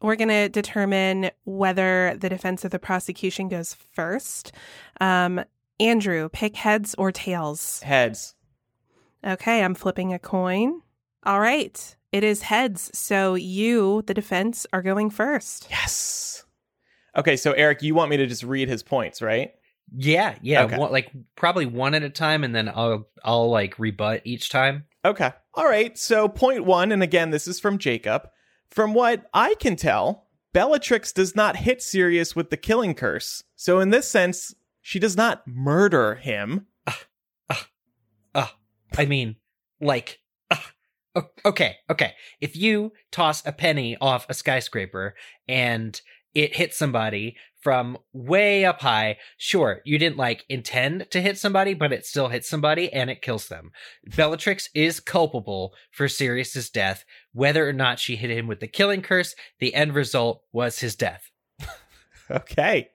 We're 0.00 0.16
going 0.16 0.28
to 0.28 0.48
determine 0.48 1.30
whether 1.44 2.16
the 2.18 2.28
defense 2.28 2.64
or 2.64 2.68
the 2.68 2.80
prosecution 2.80 3.48
goes 3.48 3.74
first. 3.92 4.52
Um, 5.00 5.44
Andrew, 5.78 6.28
pick 6.28 6.56
heads 6.56 6.94
or 6.98 7.12
tails. 7.12 7.80
Heads. 7.82 8.34
Okay, 9.24 9.62
I'm 9.62 9.74
flipping 9.74 10.12
a 10.12 10.18
coin. 10.18 10.82
All 11.24 11.38
right, 11.38 11.96
it 12.10 12.24
is 12.24 12.42
heads. 12.42 12.90
So 12.92 13.34
you, 13.34 14.02
the 14.06 14.14
defense, 14.14 14.66
are 14.72 14.82
going 14.82 15.10
first. 15.10 15.68
Yes. 15.70 16.44
Okay, 17.16 17.36
so 17.36 17.52
Eric, 17.52 17.82
you 17.82 17.94
want 17.94 18.10
me 18.10 18.16
to 18.16 18.26
just 18.26 18.42
read 18.42 18.68
his 18.68 18.82
points, 18.82 19.22
right? 19.22 19.52
Yeah, 19.94 20.36
yeah, 20.40 20.64
Okay. 20.64 20.78
one, 20.78 20.92
like 20.92 21.10
probably 21.36 21.66
one 21.66 21.94
at 21.94 22.02
a 22.02 22.10
time, 22.10 22.44
and 22.44 22.54
then 22.54 22.68
I'll 22.68 23.08
I'll 23.24 23.50
like 23.50 23.78
rebut 23.78 24.22
each 24.24 24.48
time. 24.48 24.86
Okay. 25.04 25.32
All 25.54 25.66
right. 25.66 25.96
So, 25.98 26.28
point 26.28 26.64
one, 26.64 26.92
and 26.92 27.02
again, 27.02 27.30
this 27.30 27.46
is 27.46 27.60
from 27.60 27.78
Jacob. 27.78 28.28
From 28.70 28.94
what 28.94 29.24
I 29.34 29.54
can 29.56 29.76
tell, 29.76 30.28
Bellatrix 30.54 31.12
does 31.12 31.36
not 31.36 31.56
hit 31.56 31.82
Sirius 31.82 32.34
with 32.34 32.50
the 32.50 32.56
killing 32.56 32.94
curse. 32.94 33.44
So, 33.56 33.80
in 33.80 33.90
this 33.90 34.08
sense, 34.08 34.54
she 34.80 34.98
does 34.98 35.16
not 35.16 35.46
murder 35.46 36.14
him. 36.14 36.66
Uh, 36.86 36.92
uh, 37.50 37.54
uh 38.34 38.46
I 38.96 39.06
mean, 39.06 39.36
like, 39.80 40.20
uh, 40.50 41.22
okay, 41.44 41.76
okay. 41.90 42.14
If 42.40 42.56
you 42.56 42.92
toss 43.10 43.44
a 43.44 43.52
penny 43.52 43.96
off 44.00 44.26
a 44.28 44.34
skyscraper 44.34 45.14
and 45.48 46.00
it 46.34 46.56
hits 46.56 46.78
somebody 46.78 47.36
from 47.62 47.96
way 48.12 48.64
up 48.64 48.80
high, 48.80 49.16
sure, 49.38 49.80
you 49.84 49.98
didn't 49.98 50.16
like 50.16 50.44
intend 50.48 51.10
to 51.10 51.22
hit 51.22 51.38
somebody, 51.38 51.74
but 51.74 51.92
it 51.92 52.04
still 52.04 52.28
hits 52.28 52.48
somebody 52.48 52.92
and 52.92 53.08
it 53.08 53.22
kills 53.22 53.48
them. 53.48 53.70
Bellatrix 54.16 54.68
is 54.74 55.00
culpable 55.00 55.72
for 55.90 56.08
Sirius's 56.08 56.68
death, 56.68 57.04
whether 57.32 57.66
or 57.68 57.72
not 57.72 57.98
she 57.98 58.16
hit 58.16 58.30
him 58.30 58.46
with 58.48 58.60
the 58.60 58.66
killing 58.66 59.00
curse. 59.00 59.34
The 59.60 59.74
end 59.74 59.94
result 59.94 60.42
was 60.52 60.80
his 60.80 60.96
death. 60.96 61.30
Okay. 62.30 62.88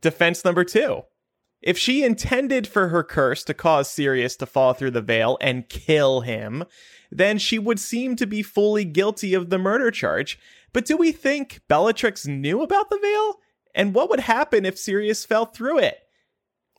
Defense 0.00 0.44
number 0.44 0.64
two. 0.64 1.02
If 1.62 1.76
she 1.76 2.02
intended 2.02 2.66
for 2.66 2.88
her 2.88 3.02
curse 3.02 3.44
to 3.44 3.54
cause 3.54 3.90
Sirius 3.90 4.36
to 4.36 4.46
fall 4.46 4.72
through 4.72 4.92
the 4.92 5.02
veil 5.02 5.36
and 5.40 5.68
kill 5.68 6.22
him, 6.22 6.64
then 7.10 7.38
she 7.38 7.58
would 7.58 7.78
seem 7.78 8.16
to 8.16 8.26
be 8.26 8.42
fully 8.42 8.84
guilty 8.84 9.34
of 9.34 9.50
the 9.50 9.58
murder 9.58 9.90
charge. 9.90 10.38
But 10.72 10.86
do 10.86 10.96
we 10.96 11.12
think 11.12 11.60
Bellatrix 11.68 12.26
knew 12.26 12.62
about 12.62 12.88
the 12.88 12.98
veil? 12.98 13.40
And 13.74 13.94
what 13.94 14.08
would 14.08 14.20
happen 14.20 14.64
if 14.64 14.78
Sirius 14.78 15.24
fell 15.24 15.46
through 15.46 15.78
it? 15.80 15.98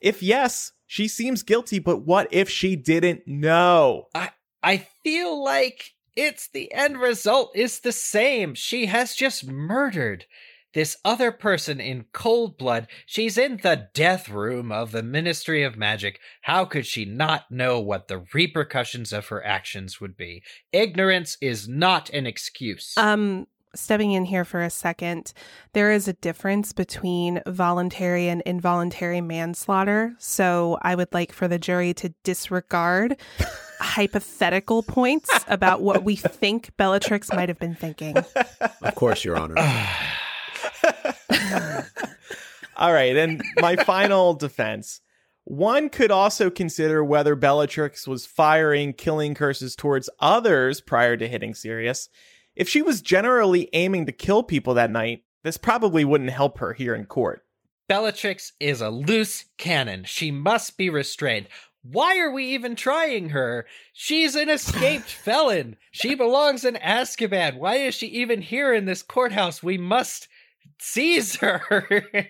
If 0.02 0.24
yes, 0.24 0.72
she 0.88 1.08
seems 1.08 1.44
guilty, 1.44 1.80
but 1.80 2.00
what 2.00 2.28
if 2.32 2.50
she 2.50 2.76
didn't 2.76 3.28
know? 3.28 4.08
I 4.16 4.32
I 4.64 4.88
feel 5.04 5.44
like 5.44 5.92
it's 6.16 6.50
the 6.50 6.74
end 6.74 7.00
result 7.00 7.56
is 7.56 7.80
the 7.80 7.92
same. 7.92 8.56
She 8.56 8.88
has 8.88 9.16
just 9.16 9.48
murdered 9.48 10.26
this 10.74 10.98
other 11.04 11.32
person 11.32 11.80
in 11.80 12.06
cold 12.14 12.58
blood. 12.58 12.88
She's 13.06 13.38
in 13.38 13.58
the 13.58 13.90
death 13.94 14.30
room 14.30 14.72
of 14.72 14.92
the 14.92 15.04
Ministry 15.04 15.64
of 15.64 15.78
Magic. 15.78 16.20
How 16.42 16.66
could 16.66 16.86
she 16.86 17.06
not 17.06 17.52
know 17.52 17.80
what 17.80 18.08
the 18.08 18.24
repercussions 18.34 19.12
of 19.12 19.28
her 19.28 19.46
actions 19.46 20.00
would 20.00 20.16
be? 20.16 20.44
Ignorance 20.72 21.38
is 21.42 21.68
not 21.68 22.10
an 22.12 22.26
excuse. 22.26 22.94
Um, 22.98 23.48
stepping 23.76 24.12
in 24.12 24.26
here 24.26 24.46
for 24.46 24.62
a 24.62 24.70
second, 24.70 25.34
there 25.74 25.92
is 25.92 26.08
a 26.08 26.14
difference 26.14 26.74
between 26.74 27.42
voluntary 27.46 28.28
and 28.28 28.42
involuntary 28.46 29.22
manslaughter. 29.22 30.14
So 30.20 30.78
I 30.82 30.96
would 30.96 31.14
like 31.14 31.32
for 31.32 31.48
the 31.48 31.60
jury 31.60 31.94
to 31.96 32.10
disregard 32.24 33.18
hypothetical 33.80 34.84
points 34.84 35.30
about 35.48 35.82
what 35.82 36.04
we 36.04 36.16
think 36.16 36.72
Bellatrix 36.78 37.32
might 37.32 37.50
have 37.50 37.60
been 37.60 37.76
thinking. 37.76 38.18
Of 38.18 38.96
course, 38.96 39.24
Your 39.24 39.38
Honor. 39.38 39.56
All 42.78 42.94
right, 42.94 43.16
and 43.16 43.44
my 43.58 43.76
final 43.76 44.34
defense. 44.34 45.02
One 45.44 45.90
could 45.90 46.12
also 46.12 46.50
consider 46.50 47.04
whether 47.04 47.36
Bellatrix 47.36 48.08
was 48.08 48.26
firing 48.26 48.94
killing 48.94 49.34
curses 49.34 49.76
towards 49.76 50.10
others 50.20 50.82
prior 50.82 51.18
to 51.18 51.28
hitting 51.28 51.54
Sirius. 51.54 52.10
If 52.56 52.70
she 52.70 52.82
was 52.82 53.02
generally 53.02 53.70
aiming 53.74 54.06
to 54.06 54.12
kill 54.12 54.44
people 54.44 54.76
that 54.76 54.92
night, 54.92 55.24
this 55.44 55.58
probably 55.58 56.06
wouldn't 56.06 56.30
help 56.30 56.60
her 56.60 56.74
here 56.74 56.94
in 56.94 57.06
court. 57.06 57.44
Bellatrix 57.88 58.54
is 58.60 58.82
a 58.82 58.90
loose 58.90 59.46
cannon. 59.58 60.04
She 60.06 60.32
must 60.32 60.78
be 60.78 60.90
restrained. 60.90 61.48
Why 61.84 62.20
are 62.20 62.32
we 62.32 62.46
even 62.54 62.76
trying 62.76 63.30
her? 63.30 63.66
She's 63.92 64.36
an 64.36 64.50
escaped 64.50 65.10
felon. 65.24 65.78
She 65.92 66.14
belongs 66.14 66.64
in 66.64 66.76
Azkaban. 66.76 67.58
Why 67.58 67.78
is 67.78 67.96
she 67.96 68.08
even 68.08 68.42
here 68.42 68.74
in 68.74 68.86
this 68.86 69.02
courthouse? 69.02 69.64
We 69.64 69.78
must 69.78 70.28
seize 70.82 71.36
her. 71.38 72.06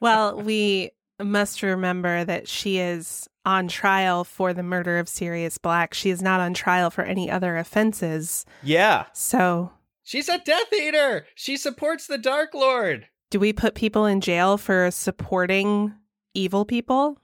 Well, 0.00 0.40
we 0.42 0.90
must 1.18 1.62
remember 1.62 2.22
that 2.24 2.46
she 2.46 2.78
is 2.78 3.26
on 3.46 3.68
trial 3.68 4.22
for 4.22 4.52
the 4.52 4.62
murder 4.62 4.98
of 4.98 5.08
Sirius 5.08 5.56
Black. 5.56 5.94
She 5.94 6.10
is 6.10 6.20
not 6.20 6.40
on 6.40 6.52
trial 6.52 6.90
for 6.90 7.02
any 7.04 7.30
other 7.30 7.56
offenses. 7.56 8.44
Yeah. 8.62 9.06
So, 9.14 9.72
She's 10.04 10.28
a 10.28 10.38
Death 10.38 10.72
Eater. 10.74 11.26
She 11.34 11.56
supports 11.56 12.06
the 12.06 12.18
Dark 12.18 12.52
Lord. 12.54 13.06
do 13.30 13.40
we 13.40 13.52
put 13.54 13.74
people 13.74 14.04
in 14.04 14.20
jail 14.20 14.58
for 14.58 14.90
supporting 14.90 15.94
evil 16.34 16.64
people? 16.66 17.18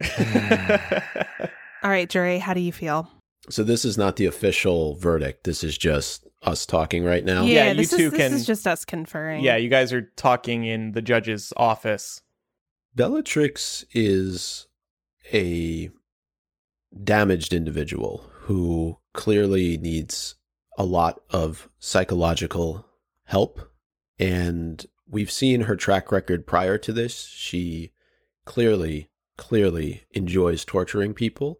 All 1.82 1.90
right, 1.90 2.08
jury, 2.08 2.38
how 2.38 2.54
do 2.54 2.60
you 2.60 2.72
feel? 2.72 3.10
So 3.50 3.62
this 3.64 3.84
is 3.84 3.98
not 3.98 4.16
the 4.16 4.26
official 4.26 4.94
verdict. 4.96 5.44
This 5.44 5.62
is 5.64 5.76
just 5.76 6.26
us 6.44 6.66
talking 6.66 7.04
right 7.04 7.24
now. 7.24 7.44
Yeah, 7.44 7.70
you 7.70 7.76
this 7.76 7.90
two 7.90 7.96
is, 7.96 8.10
this 8.10 8.18
can- 8.18 8.32
is 8.32 8.46
just 8.46 8.66
us 8.66 8.84
conferring. 8.84 9.42
yeah, 9.42 9.56
you 9.56 9.68
guys 9.68 9.92
are 9.92 10.02
talking 10.16 10.64
in 10.64 10.92
the 10.92 11.02
judge's 11.02 11.52
office. 11.56 12.20
Bellatrix 12.94 13.84
is 13.92 14.66
a 15.32 15.90
damaged 17.02 17.52
individual 17.52 18.30
who 18.42 18.98
clearly 19.12 19.76
needs 19.78 20.36
a 20.78 20.84
lot 20.84 21.20
of 21.30 21.68
psychological 21.78 22.86
help. 23.24 23.60
And 24.18 24.84
we've 25.08 25.30
seen 25.30 25.62
her 25.62 25.76
track 25.76 26.12
record 26.12 26.46
prior 26.46 26.78
to 26.78 26.92
this. 26.92 27.26
She 27.26 27.92
clearly, 28.44 29.10
clearly 29.36 30.04
enjoys 30.12 30.64
torturing 30.64 31.14
people. 31.14 31.58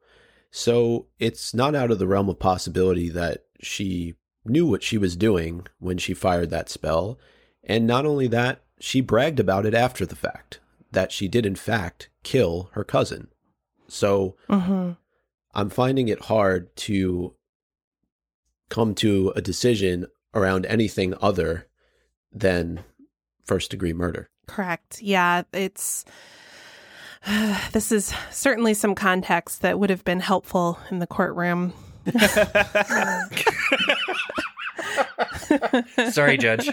So 0.51 1.07
it's 1.19 1.53
not 1.53 1.75
out 1.75 1.91
of 1.91 1.99
the 1.99 2.07
realm 2.07 2.29
of 2.29 2.39
possibility 2.39 3.09
that 3.09 3.45
she 3.61 4.15
knew 4.45 4.67
what 4.67 4.83
she 4.83 4.99
was 4.99 5.17
doing 5.17 5.67
when 5.79 5.99
she 5.99 6.15
fired 6.15 6.51
that 6.51 6.69
spell. 6.69 7.19
And 7.63 7.87
not 7.87 8.05
only 8.05 8.27
that, 8.29 8.63
she 8.81 9.01
bragged 9.01 9.41
about 9.41 9.65
it 9.67 9.75
after 9.75 10.05
the 10.05 10.17
fact 10.17 10.61
that 10.93 11.13
she 11.13 11.29
did, 11.29 11.47
in 11.47 11.57
fact, 11.57 12.11
kill 12.23 12.71
her 12.73 12.85
cousin. 12.85 13.29
So 13.89 14.37
Mm-hmm. 14.49 14.93
I'm 15.55 15.71
finding 15.71 16.09
it 16.09 16.23
hard 16.23 16.75
to 16.77 17.35
come 18.69 18.95
to 18.97 19.33
a 19.37 19.41
decision 19.41 20.07
around 20.35 20.67
anything 20.67 21.15
other 21.23 21.69
than 22.33 22.81
first 23.45 23.71
degree 23.71 23.93
murder. 23.93 24.29
Correct. 24.49 25.01
Yeah, 25.01 25.43
it's. 25.53 26.05
this 27.73 27.93
is 27.93 28.13
certainly 28.31 28.75
some 28.75 28.95
context 28.95 29.63
that 29.63 29.79
would 29.79 29.91
have 29.91 30.05
been 30.05 30.21
helpful 30.21 30.79
in 30.91 30.99
the 30.99 31.07
courtroom. 31.07 31.73
Sorry, 36.11 36.37
Judge. 36.37 36.69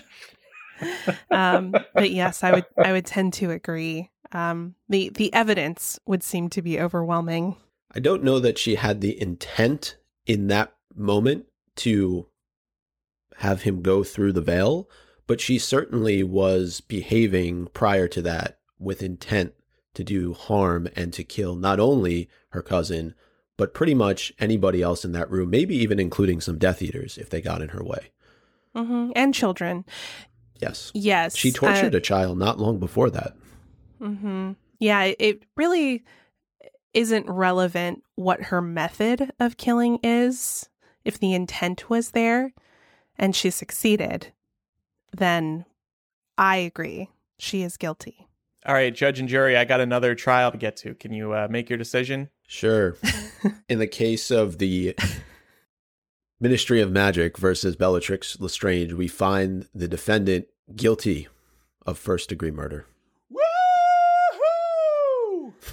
um, 1.29 1.75
but 1.93 2.11
yes, 2.11 2.43
I 2.43 2.53
would 2.53 2.65
I 2.77 2.91
would 2.91 3.05
tend 3.05 3.33
to 3.33 3.51
agree. 3.51 4.09
Um, 4.31 4.75
the 4.89 5.09
the 5.09 5.33
evidence 5.33 5.99
would 6.05 6.23
seem 6.23 6.49
to 6.49 6.61
be 6.61 6.79
overwhelming. 6.79 7.55
I 7.93 7.99
don't 7.99 8.23
know 8.23 8.39
that 8.39 8.57
she 8.57 8.75
had 8.75 9.01
the 9.01 9.19
intent 9.21 9.97
in 10.25 10.47
that 10.47 10.73
moment 10.95 11.45
to 11.77 12.27
have 13.37 13.63
him 13.63 13.81
go 13.81 14.03
through 14.03 14.33
the 14.33 14.41
veil, 14.41 14.89
but 15.27 15.41
she 15.41 15.57
certainly 15.57 16.23
was 16.23 16.81
behaving 16.81 17.67
prior 17.73 18.07
to 18.07 18.21
that 18.21 18.59
with 18.79 19.03
intent 19.03 19.53
to 19.93 20.03
do 20.03 20.33
harm 20.33 20.87
and 20.95 21.11
to 21.13 21.23
kill 21.23 21.55
not 21.55 21.79
only 21.79 22.29
her 22.49 22.61
cousin, 22.61 23.13
but 23.61 23.75
pretty 23.75 23.93
much 23.93 24.33
anybody 24.39 24.81
else 24.81 25.05
in 25.05 25.11
that 25.11 25.29
room, 25.29 25.51
maybe 25.51 25.75
even 25.75 25.99
including 25.99 26.41
some 26.41 26.57
Death 26.57 26.81
Eaters 26.81 27.19
if 27.19 27.29
they 27.29 27.41
got 27.41 27.61
in 27.61 27.69
her 27.69 27.83
way. 27.83 28.09
hmm 28.75 29.11
And 29.15 29.35
children. 29.35 29.85
Yes. 30.59 30.89
Yes, 30.95 31.35
She 31.35 31.51
tortured 31.51 31.93
uh, 31.93 31.97
a 31.99 32.01
child 32.01 32.39
not 32.39 32.57
long 32.57 32.79
before 32.79 33.11
that. 33.11 33.35
hmm 33.99 34.53
Yeah, 34.79 35.11
it 35.19 35.43
really 35.55 36.03
isn't 36.95 37.29
relevant 37.29 38.01
what 38.15 38.45
her 38.45 38.63
method 38.63 39.31
of 39.39 39.57
killing 39.57 39.99
is. 40.01 40.67
If 41.05 41.19
the 41.19 41.35
intent 41.35 41.87
was 41.87 42.11
there 42.11 42.53
and 43.15 43.35
she 43.35 43.51
succeeded, 43.51 44.33
then 45.15 45.65
I 46.35 46.55
agree. 46.55 47.11
She 47.37 47.61
is 47.61 47.77
guilty. 47.77 48.27
All 48.63 48.75
right, 48.75 48.93
judge 48.93 49.19
and 49.19 49.27
jury, 49.27 49.57
I 49.57 49.65
got 49.65 49.81
another 49.81 50.13
trial 50.13 50.51
to 50.51 50.57
get 50.57 50.77
to. 50.77 50.93
Can 50.93 51.13
you 51.13 51.33
uh, 51.33 51.47
make 51.49 51.67
your 51.67 51.77
decision? 51.77 52.29
Sure. 52.47 52.95
in 53.69 53.79
the 53.79 53.87
case 53.87 54.29
of 54.29 54.59
the 54.59 54.95
Ministry 56.39 56.79
of 56.79 56.91
Magic 56.91 57.39
versus 57.39 57.75
Bellatrix 57.75 58.39
Lestrange, 58.39 58.93
we 58.93 59.07
find 59.07 59.67
the 59.73 59.87
defendant 59.87 60.45
guilty 60.75 61.27
of 61.87 61.97
first 61.97 62.29
degree 62.29 62.51
murder. 62.51 62.85
Woohoo! 63.33 63.41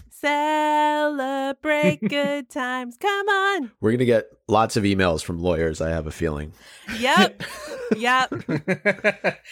Celebrate 0.08 2.00
good 2.08 2.48
times. 2.48 2.96
Come 2.98 3.28
on. 3.28 3.70
We're 3.82 3.90
going 3.90 3.98
to 3.98 4.06
get 4.06 4.32
lots 4.48 4.78
of 4.78 4.84
emails 4.84 5.22
from 5.22 5.40
lawyers, 5.40 5.82
I 5.82 5.90
have 5.90 6.06
a 6.06 6.10
feeling. 6.10 6.54
Yep. 6.98 7.42
yep. 7.96 8.32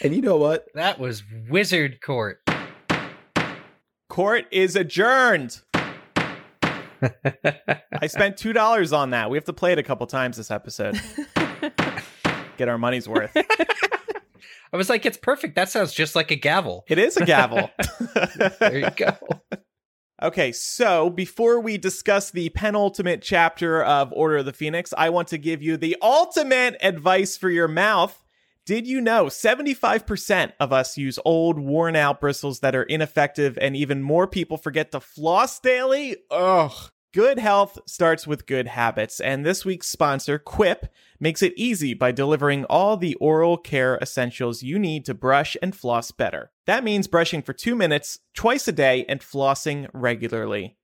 And 0.01 0.15
you 0.15 0.23
know 0.23 0.37
what? 0.37 0.65
that 0.73 0.99
was 0.99 1.21
Wizard 1.47 2.01
Court. 2.01 2.41
Court 4.17 4.45
is 4.49 4.75
adjourned. 4.75 5.61
I 5.75 6.33
spent 8.07 8.35
two 8.35 8.51
dollars 8.51 8.91
on 8.91 9.11
that. 9.11 9.29
We 9.29 9.37
have 9.37 9.45
to 9.45 9.53
play 9.53 9.73
it 9.73 9.77
a 9.77 9.83
couple 9.83 10.07
times 10.07 10.37
this 10.37 10.49
episode. 10.49 10.99
Get 12.57 12.67
our 12.67 12.79
money's 12.79 13.07
worth. 13.07 13.29
I 13.35 14.75
was 14.75 14.89
like, 14.89 15.05
it's 15.05 15.17
perfect. 15.17 15.53
That 15.53 15.69
sounds 15.69 15.93
just 15.93 16.15
like 16.15 16.31
a 16.31 16.35
gavel. 16.35 16.83
It 16.87 16.97
is 16.97 17.15
a 17.17 17.25
gavel. 17.25 17.69
There 18.59 18.79
you 18.79 18.89
go. 18.95 19.15
Okay, 20.23 20.51
so 20.51 21.11
before 21.11 21.59
we 21.59 21.77
discuss 21.77 22.31
the 22.31 22.49
penultimate 22.49 23.21
chapter 23.21 23.83
of 23.83 24.11
Order 24.13 24.37
of 24.37 24.45
the 24.45 24.53
Phoenix, 24.53 24.95
I 24.97 25.11
want 25.11 25.27
to 25.27 25.37
give 25.37 25.61
you 25.61 25.77
the 25.77 25.95
ultimate 26.01 26.75
advice 26.81 27.37
for 27.37 27.51
your 27.51 27.67
mouth. 27.67 28.19
Did 28.67 28.85
you 28.85 28.99
know 28.99 29.27
75% 29.27 30.51
of 30.59 30.73
us 30.73 30.97
use 30.97 31.17
old, 31.23 31.57
worn 31.57 31.95
out 31.95 32.19
bristles 32.19 32.59
that 32.59 32.75
are 32.75 32.83
ineffective, 32.83 33.57
and 33.61 33.77
even 33.77 34.03
more 34.03 34.27
people 34.27 34.57
forget 34.57 34.91
to 34.91 34.99
floss 34.99 35.57
daily? 35.61 36.17
Ugh. 36.29 36.73
Good 37.13 37.39
health 37.39 37.79
starts 37.85 38.27
with 38.27 38.45
good 38.45 38.67
habits, 38.67 39.21
and 39.21 39.45
this 39.45 39.63
week's 39.63 39.87
sponsor, 39.87 40.37
Quip, 40.37 40.93
makes 41.17 41.41
it 41.41 41.53
easy 41.55 41.93
by 41.93 42.11
delivering 42.11 42.65
all 42.65 42.97
the 42.97 43.15
oral 43.15 43.55
care 43.55 43.97
essentials 44.01 44.63
you 44.63 44.77
need 44.77 45.05
to 45.05 45.13
brush 45.13 45.55
and 45.61 45.73
floss 45.73 46.11
better. 46.11 46.51
That 46.65 46.83
means 46.83 47.07
brushing 47.07 47.43
for 47.43 47.53
two 47.53 47.73
minutes, 47.73 48.19
twice 48.35 48.67
a 48.67 48.73
day, 48.73 49.05
and 49.07 49.21
flossing 49.21 49.87
regularly. 49.93 50.76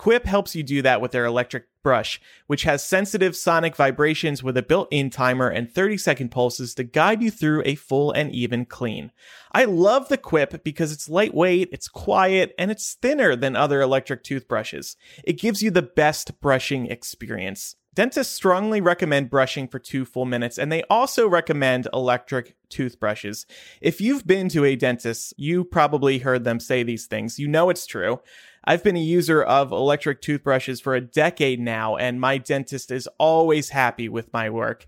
Quip 0.00 0.24
helps 0.24 0.56
you 0.56 0.62
do 0.62 0.80
that 0.80 1.02
with 1.02 1.10
their 1.10 1.26
electric 1.26 1.64
brush, 1.82 2.22
which 2.46 2.62
has 2.62 2.82
sensitive 2.82 3.36
sonic 3.36 3.76
vibrations 3.76 4.42
with 4.42 4.56
a 4.56 4.62
built 4.62 4.88
in 4.90 5.10
timer 5.10 5.50
and 5.50 5.70
30 5.70 5.98
second 5.98 6.30
pulses 6.30 6.74
to 6.74 6.84
guide 6.84 7.20
you 7.20 7.30
through 7.30 7.62
a 7.66 7.74
full 7.74 8.10
and 8.10 8.32
even 8.32 8.64
clean. 8.64 9.12
I 9.52 9.66
love 9.66 10.08
the 10.08 10.16
Quip 10.16 10.64
because 10.64 10.90
it's 10.90 11.10
lightweight, 11.10 11.68
it's 11.70 11.86
quiet, 11.86 12.54
and 12.58 12.70
it's 12.70 12.94
thinner 12.94 13.36
than 13.36 13.56
other 13.56 13.82
electric 13.82 14.24
toothbrushes. 14.24 14.96
It 15.22 15.34
gives 15.34 15.62
you 15.62 15.70
the 15.70 15.82
best 15.82 16.40
brushing 16.40 16.86
experience. 16.86 17.76
Dentists 17.92 18.32
strongly 18.32 18.80
recommend 18.80 19.28
brushing 19.28 19.68
for 19.68 19.80
two 19.80 20.06
full 20.06 20.24
minutes, 20.24 20.56
and 20.56 20.72
they 20.72 20.84
also 20.84 21.28
recommend 21.28 21.88
electric 21.92 22.56
toothbrushes. 22.70 23.44
If 23.82 24.00
you've 24.00 24.26
been 24.26 24.48
to 24.50 24.64
a 24.64 24.76
dentist, 24.76 25.34
you 25.36 25.64
probably 25.64 26.20
heard 26.20 26.44
them 26.44 26.60
say 26.60 26.84
these 26.84 27.06
things. 27.06 27.38
You 27.38 27.48
know 27.48 27.68
it's 27.68 27.84
true. 27.86 28.20
I've 28.64 28.84
been 28.84 28.96
a 28.96 29.00
user 29.00 29.42
of 29.42 29.72
electric 29.72 30.20
toothbrushes 30.20 30.80
for 30.80 30.94
a 30.94 31.00
decade 31.00 31.60
now, 31.60 31.96
and 31.96 32.20
my 32.20 32.38
dentist 32.38 32.90
is 32.90 33.08
always 33.18 33.70
happy 33.70 34.08
with 34.08 34.32
my 34.32 34.50
work. 34.50 34.86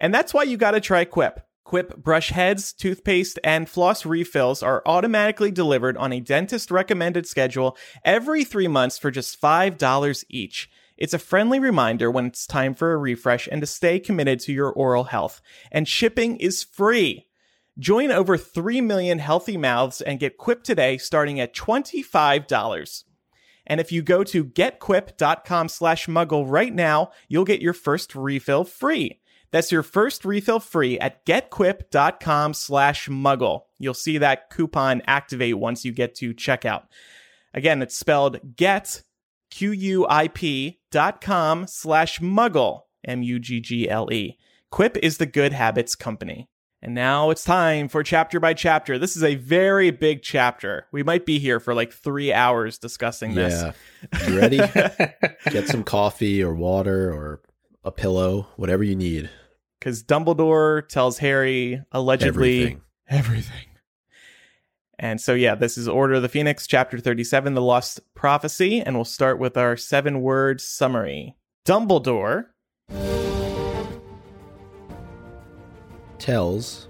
And 0.00 0.12
that's 0.12 0.34
why 0.34 0.42
you 0.42 0.56
gotta 0.56 0.80
try 0.80 1.04
Quip. 1.04 1.40
Quip 1.64 1.96
brush 1.96 2.30
heads, 2.30 2.72
toothpaste, 2.72 3.38
and 3.44 3.68
floss 3.68 4.04
refills 4.04 4.62
are 4.62 4.82
automatically 4.84 5.50
delivered 5.50 5.96
on 5.96 6.12
a 6.12 6.20
dentist 6.20 6.70
recommended 6.70 7.26
schedule 7.26 7.76
every 8.04 8.44
three 8.44 8.68
months 8.68 8.98
for 8.98 9.10
just 9.10 9.40
$5 9.40 10.24
each. 10.28 10.68
It's 10.98 11.14
a 11.14 11.18
friendly 11.18 11.58
reminder 11.58 12.10
when 12.10 12.26
it's 12.26 12.46
time 12.46 12.74
for 12.74 12.92
a 12.92 12.98
refresh 12.98 13.48
and 13.50 13.60
to 13.60 13.66
stay 13.66 13.98
committed 14.00 14.40
to 14.40 14.52
your 14.52 14.70
oral 14.70 15.04
health. 15.04 15.40
And 15.70 15.88
shipping 15.88 16.36
is 16.36 16.62
free. 16.62 17.28
Join 17.78 18.10
over 18.10 18.36
3 18.36 18.80
million 18.82 19.18
healthy 19.18 19.56
mouths 19.56 20.00
and 20.02 20.20
get 20.20 20.36
Quip 20.36 20.62
today 20.62 20.98
starting 20.98 21.40
at 21.40 21.54
$25. 21.54 23.04
And 23.66 23.80
if 23.80 23.92
you 23.92 24.02
go 24.02 24.24
to 24.24 24.44
getquip.com 24.44 25.68
slash 25.68 26.06
muggle 26.06 26.44
right 26.48 26.74
now, 26.74 27.10
you'll 27.28 27.44
get 27.44 27.62
your 27.62 27.72
first 27.72 28.14
refill 28.14 28.64
free. 28.64 29.20
That's 29.52 29.70
your 29.70 29.82
first 29.82 30.24
refill 30.24 30.60
free 30.60 30.98
at 30.98 31.24
getquip.com 31.26 32.54
slash 32.54 33.08
muggle. 33.08 33.62
You'll 33.78 33.94
see 33.94 34.18
that 34.18 34.50
coupon 34.50 35.02
activate 35.06 35.58
once 35.58 35.84
you 35.84 35.92
get 35.92 36.14
to 36.16 36.34
checkout. 36.34 36.84
Again, 37.54 37.82
it's 37.82 37.96
spelled 37.96 38.56
get, 38.56 39.02
Q-U-I-P 39.50 40.80
dot 40.90 41.20
com 41.20 41.66
slash 41.66 42.18
muggle, 42.20 42.82
M-U-G-G-L-E. 43.04 44.38
Quip 44.70 44.96
is 45.02 45.18
the 45.18 45.26
good 45.26 45.52
habits 45.52 45.94
company. 45.94 46.48
And 46.84 46.94
now 46.96 47.30
it's 47.30 47.44
time 47.44 47.86
for 47.86 48.02
chapter 48.02 48.40
by 48.40 48.54
chapter. 48.54 48.98
This 48.98 49.16
is 49.16 49.22
a 49.22 49.36
very 49.36 49.92
big 49.92 50.20
chapter. 50.22 50.88
We 50.90 51.04
might 51.04 51.24
be 51.24 51.38
here 51.38 51.60
for 51.60 51.74
like 51.74 51.92
three 51.92 52.32
hours 52.32 52.76
discussing 52.76 53.34
this. 53.36 53.62
Yeah. 54.12 54.28
You 54.28 54.38
ready? 54.40 54.56
Get 55.50 55.68
some 55.68 55.84
coffee 55.84 56.42
or 56.42 56.52
water 56.52 57.12
or 57.12 57.40
a 57.84 57.92
pillow, 57.92 58.48
whatever 58.56 58.82
you 58.82 58.96
need. 58.96 59.30
Because 59.78 60.02
Dumbledore 60.02 60.88
tells 60.88 61.18
Harry 61.18 61.80
allegedly 61.92 62.62
Everything. 62.62 62.80
everything. 63.08 63.66
And 64.98 65.20
so, 65.20 65.34
yeah, 65.34 65.54
this 65.54 65.78
is 65.78 65.86
Order 65.88 66.14
of 66.14 66.22
the 66.22 66.28
Phoenix, 66.28 66.66
chapter 66.66 66.98
37, 66.98 67.54
The 67.54 67.62
Lost 67.62 68.00
Prophecy. 68.14 68.80
And 68.80 68.96
we'll 68.96 69.04
start 69.04 69.38
with 69.38 69.56
our 69.56 69.76
seven 69.76 70.20
word 70.20 70.60
summary. 70.60 71.36
Dumbledore 71.64 72.46
Tells 76.22 76.86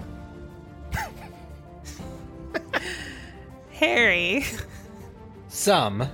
Harry. 3.72 4.44
Some 5.48 6.06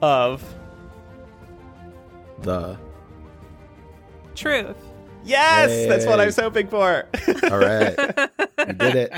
of. 0.00 0.42
the. 2.42 2.78
Truth. 4.36 4.76
Yes, 5.24 5.88
that's 5.88 6.06
what 6.06 6.20
I 6.20 6.22
Hey. 6.22 6.26
was 6.26 6.36
hoping 6.36 6.68
for. 6.68 7.06
All 7.50 7.58
right. 7.58 7.96
You 8.66 8.72
did 8.72 8.94
it. 8.96 9.12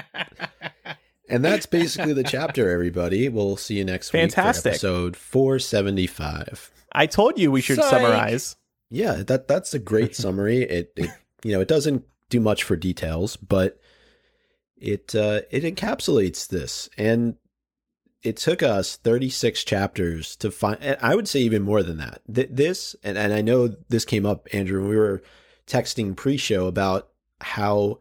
And 1.28 1.44
that's 1.44 1.66
basically 1.66 2.14
the 2.14 2.24
chapter, 2.24 2.68
everybody. 2.70 3.28
We'll 3.28 3.56
see 3.56 3.74
you 3.76 3.84
next 3.84 4.10
Fantastic. 4.10 4.72
week 4.72 4.80
for 4.80 4.86
episode 4.88 5.16
475. 5.16 6.72
I 6.92 7.06
told 7.06 7.38
you 7.38 7.52
we 7.52 7.60
should 7.60 7.76
Psych. 7.76 7.90
summarize. 7.90 8.56
Yeah, 8.90 9.22
that 9.26 9.46
that's 9.46 9.72
a 9.74 9.78
great 9.78 10.16
summary. 10.16 10.62
It, 10.62 10.92
it 10.96 11.10
you 11.44 11.52
know, 11.52 11.60
it 11.60 11.68
doesn't 11.68 12.04
do 12.28 12.40
much 12.40 12.62
for 12.62 12.76
details, 12.76 13.36
but 13.36 13.80
it 14.76 15.14
uh 15.14 15.40
it 15.50 15.62
encapsulates 15.62 16.46
this 16.46 16.90
and 16.98 17.36
it 18.22 18.36
took 18.36 18.62
us 18.62 18.96
36 18.96 19.64
chapters 19.64 20.36
to 20.36 20.50
find 20.50 20.78
I 21.00 21.14
would 21.14 21.28
say 21.28 21.40
even 21.40 21.62
more 21.62 21.82
than 21.82 21.96
that. 21.98 22.20
Th- 22.32 22.48
this 22.50 22.94
and 23.02 23.16
and 23.16 23.32
I 23.32 23.40
know 23.40 23.68
this 23.88 24.04
came 24.04 24.26
up 24.26 24.48
Andrew 24.52 24.88
we 24.88 24.96
were 24.96 25.22
texting 25.66 26.14
pre-show 26.14 26.66
about 26.66 27.08
how 27.40 27.98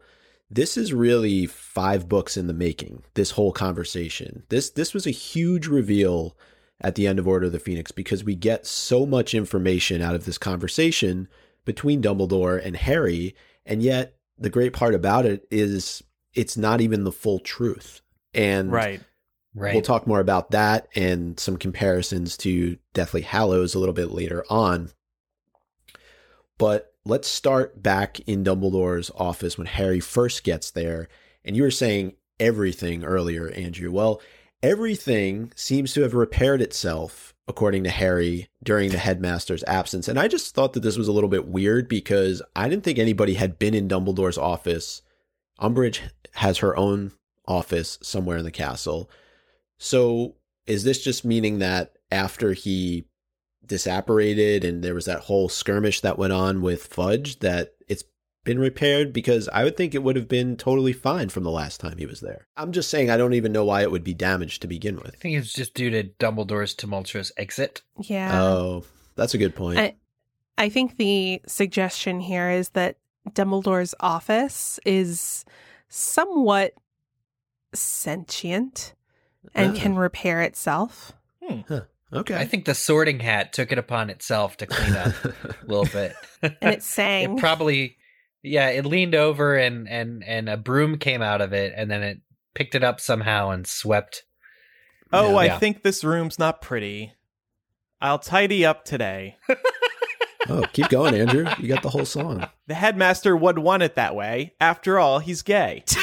this 0.50 0.76
is 0.76 0.92
really 0.92 1.46
five 1.46 2.08
books 2.08 2.36
in 2.36 2.46
the 2.46 2.52
making. 2.52 3.02
This 3.14 3.32
whole 3.32 3.52
conversation. 3.52 4.44
This 4.48 4.70
this 4.70 4.94
was 4.94 5.06
a 5.06 5.10
huge 5.10 5.66
reveal 5.66 6.36
at 6.80 6.94
the 6.94 7.06
end 7.06 7.18
of 7.18 7.26
Order 7.26 7.46
of 7.46 7.52
the 7.52 7.58
Phoenix 7.58 7.90
because 7.90 8.22
we 8.22 8.34
get 8.34 8.66
so 8.66 9.06
much 9.06 9.34
information 9.34 10.02
out 10.02 10.14
of 10.14 10.24
this 10.24 10.38
conversation 10.38 11.28
between 11.64 12.02
Dumbledore 12.02 12.64
and 12.64 12.76
Harry, 12.76 13.34
and 13.66 13.82
yet 13.82 14.16
the 14.38 14.50
great 14.50 14.72
part 14.72 14.94
about 14.94 15.26
it 15.26 15.46
is 15.50 16.02
it's 16.34 16.56
not 16.56 16.80
even 16.80 17.04
the 17.04 17.12
full 17.12 17.38
truth. 17.38 18.02
And 18.34 18.70
Right. 18.70 19.00
Right. 19.54 19.72
we'll 19.72 19.82
talk 19.82 20.06
more 20.06 20.20
about 20.20 20.50
that 20.50 20.88
and 20.94 21.40
some 21.40 21.56
comparisons 21.56 22.36
to 22.38 22.76
Deathly 22.92 23.22
Hallows 23.22 23.74
a 23.74 23.78
little 23.78 23.94
bit 23.94 24.10
later 24.10 24.44
on. 24.50 24.90
But 26.58 26.92
let's 27.04 27.28
start 27.28 27.82
back 27.82 28.20
in 28.20 28.44
Dumbledore's 28.44 29.10
office 29.16 29.56
when 29.56 29.66
Harry 29.66 30.00
first 30.00 30.44
gets 30.44 30.70
there. 30.70 31.08
And 31.44 31.56
you 31.56 31.62
were 31.62 31.70
saying 31.70 32.14
everything 32.38 33.04
earlier, 33.04 33.48
Andrew. 33.50 33.90
Well, 33.90 34.20
everything 34.62 35.52
seems 35.54 35.92
to 35.94 36.02
have 36.02 36.14
repaired 36.14 36.60
itself, 36.60 37.34
according 37.48 37.84
to 37.84 37.90
Harry, 37.90 38.48
during 38.62 38.90
the 38.90 38.98
headmaster's 38.98 39.64
absence. 39.64 40.08
And 40.08 40.18
I 40.18 40.28
just 40.28 40.54
thought 40.54 40.72
that 40.72 40.80
this 40.80 40.96
was 40.96 41.08
a 41.08 41.12
little 41.12 41.30
bit 41.30 41.46
weird 41.46 41.88
because 41.88 42.42
I 42.56 42.68
didn't 42.68 42.84
think 42.84 42.98
anybody 42.98 43.34
had 43.34 43.58
been 43.58 43.74
in 43.74 43.88
Dumbledore's 43.88 44.38
office. 44.38 45.02
Umbridge 45.60 46.00
has 46.34 46.58
her 46.58 46.76
own 46.76 47.12
office 47.46 47.98
somewhere 48.02 48.36
in 48.36 48.44
the 48.44 48.50
castle. 48.50 49.08
So 49.78 50.34
is 50.66 50.84
this 50.84 51.02
just 51.02 51.24
meaning 51.24 51.60
that 51.60 51.92
after 52.10 52.52
he 52.52 53.04
disapparated 53.66 54.64
and 54.64 54.82
there 54.82 54.94
was 54.94 55.06
that 55.06 55.20
whole 55.20 55.48
skirmish 55.48 56.00
that 56.00 56.18
went 56.18 56.32
on 56.32 56.62
with 56.62 56.86
Fudge 56.86 57.38
that 57.40 57.74
it's 57.88 58.04
been 58.46 58.58
repaired? 58.58 59.12
Because 59.12 59.48
I 59.50 59.62
would 59.64 59.76
think 59.76 59.94
it 59.94 60.02
would 60.02 60.16
have 60.16 60.28
been 60.28 60.56
totally 60.56 60.94
fine 60.94 61.28
from 61.28 61.42
the 61.44 61.50
last 61.50 61.78
time 61.80 61.98
he 61.98 62.06
was 62.06 62.20
there. 62.20 62.46
I'm 62.56 62.72
just 62.72 62.88
saying 62.88 63.10
I 63.10 63.18
don't 63.18 63.34
even 63.34 63.52
know 63.52 63.64
why 63.66 63.82
it 63.82 63.90
would 63.90 64.04
be 64.04 64.14
damaged 64.14 64.62
to 64.62 64.68
begin 64.68 64.96
with. 64.96 65.08
I 65.14 65.18
think 65.18 65.36
it's 65.36 65.52
just 65.52 65.74
due 65.74 65.90
to 65.90 66.04
Dumbledore's 66.04 66.72
tumultuous 66.74 67.30
exit. 67.36 67.82
Yeah. 68.00 68.40
Oh, 68.42 68.84
that's 69.16 69.34
a 69.34 69.38
good 69.38 69.54
point. 69.54 69.78
I- 69.78 69.96
I 70.58 70.70
think 70.70 70.96
the 70.96 71.42
suggestion 71.46 72.18
here 72.20 72.48
is 72.48 72.70
that 72.70 72.96
Dumbledore's 73.32 73.94
office 74.00 74.80
is 74.86 75.44
somewhat 75.90 76.72
sentient 77.74 78.94
and 79.54 79.76
Ah. 79.76 79.80
can 79.80 79.96
repair 79.96 80.40
itself. 80.42 81.12
okay. 82.12 82.34
I 82.36 82.44
think 82.44 82.64
the 82.64 82.74
sorting 82.74 83.20
hat 83.20 83.52
took 83.52 83.70
it 83.72 83.78
upon 83.78 84.10
itself 84.10 84.56
to 84.58 84.66
clean 84.66 84.94
up 84.96 85.12
a 85.24 85.44
little 85.66 85.84
bit. 85.86 86.14
And 86.42 86.56
it 86.62 86.82
sang. 86.82 87.36
it 87.36 87.40
probably 87.40 87.96
yeah, 88.46 88.68
it 88.70 88.84
leaned 88.86 89.14
over 89.14 89.56
and 89.56 89.88
and 89.88 90.22
and 90.24 90.48
a 90.48 90.56
broom 90.56 90.98
came 90.98 91.22
out 91.22 91.40
of 91.40 91.52
it 91.52 91.72
and 91.76 91.90
then 91.90 92.02
it 92.02 92.18
picked 92.54 92.74
it 92.74 92.82
up 92.84 93.00
somehow 93.00 93.50
and 93.50 93.66
swept. 93.66 94.24
Oh, 95.12 95.30
Yeah. 95.32 95.36
I 95.36 95.44
Yeah. 95.46 95.58
think 95.58 95.82
this 95.82 96.02
room's 96.04 96.38
not 96.38 96.60
pretty. 96.62 97.12
I'll 98.00 98.18
tidy 98.18 98.64
up 98.64 98.84
today. 98.84 99.36
oh, 100.48 100.64
keep 100.72 100.88
going, 100.88 101.14
Andrew. 101.14 101.46
You 101.58 101.68
got 101.68 101.82
the 101.82 101.90
whole 101.90 102.04
song. 102.04 102.46
The 102.66 102.74
headmaster 102.74 103.36
would 103.36 103.58
want 103.58 103.82
it 103.82 103.94
that 103.94 104.14
way. 104.14 104.54
After 104.60 104.98
all, 104.98 105.18
he's 105.18 105.42
gay. 105.42 105.84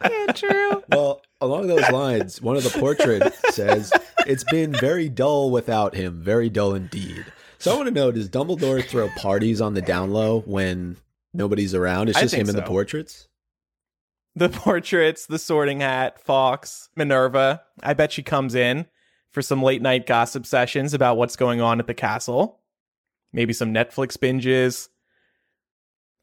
Andrew. 0.00 0.82
Well, 0.90 1.22
along 1.40 1.66
those 1.68 1.88
lines, 1.90 2.40
one 2.40 2.56
of 2.56 2.64
the 2.64 2.76
portraits 2.78 3.38
says, 3.54 3.92
It's 4.26 4.44
been 4.44 4.72
very 4.72 5.08
dull 5.08 5.50
without 5.50 5.94
him, 5.94 6.20
very 6.22 6.48
dull 6.48 6.74
indeed. 6.74 7.05
So 7.66 7.72
I 7.72 7.76
want 7.78 7.88
to 7.88 7.94
know 7.94 8.12
does 8.12 8.30
Dumbledore 8.30 8.80
throw 8.84 9.08
parties 9.16 9.60
on 9.60 9.74
the 9.74 9.82
down 9.82 10.12
low 10.12 10.42
when 10.42 10.98
nobody's 11.34 11.74
around? 11.74 12.08
It's 12.08 12.16
I 12.16 12.20
just 12.22 12.34
him 12.34 12.46
think 12.46 12.56
and 12.56 12.64
the 12.64 12.70
portraits? 12.70 13.26
the 14.36 14.48
portraits, 14.48 15.26
the 15.26 15.36
sorting 15.40 15.80
hat, 15.80 16.20
Fawkes, 16.24 16.90
Minerva. 16.94 17.62
I 17.82 17.94
bet 17.94 18.12
she 18.12 18.22
comes 18.22 18.54
in 18.54 18.86
for 19.32 19.42
some 19.42 19.64
late 19.64 19.82
night 19.82 20.06
gossip 20.06 20.46
sessions 20.46 20.94
about 20.94 21.16
what's 21.16 21.34
going 21.34 21.60
on 21.60 21.80
at 21.80 21.88
the 21.88 21.92
castle. 21.92 22.60
Maybe 23.32 23.52
some 23.52 23.74
Netflix 23.74 24.16
binges. 24.16 24.86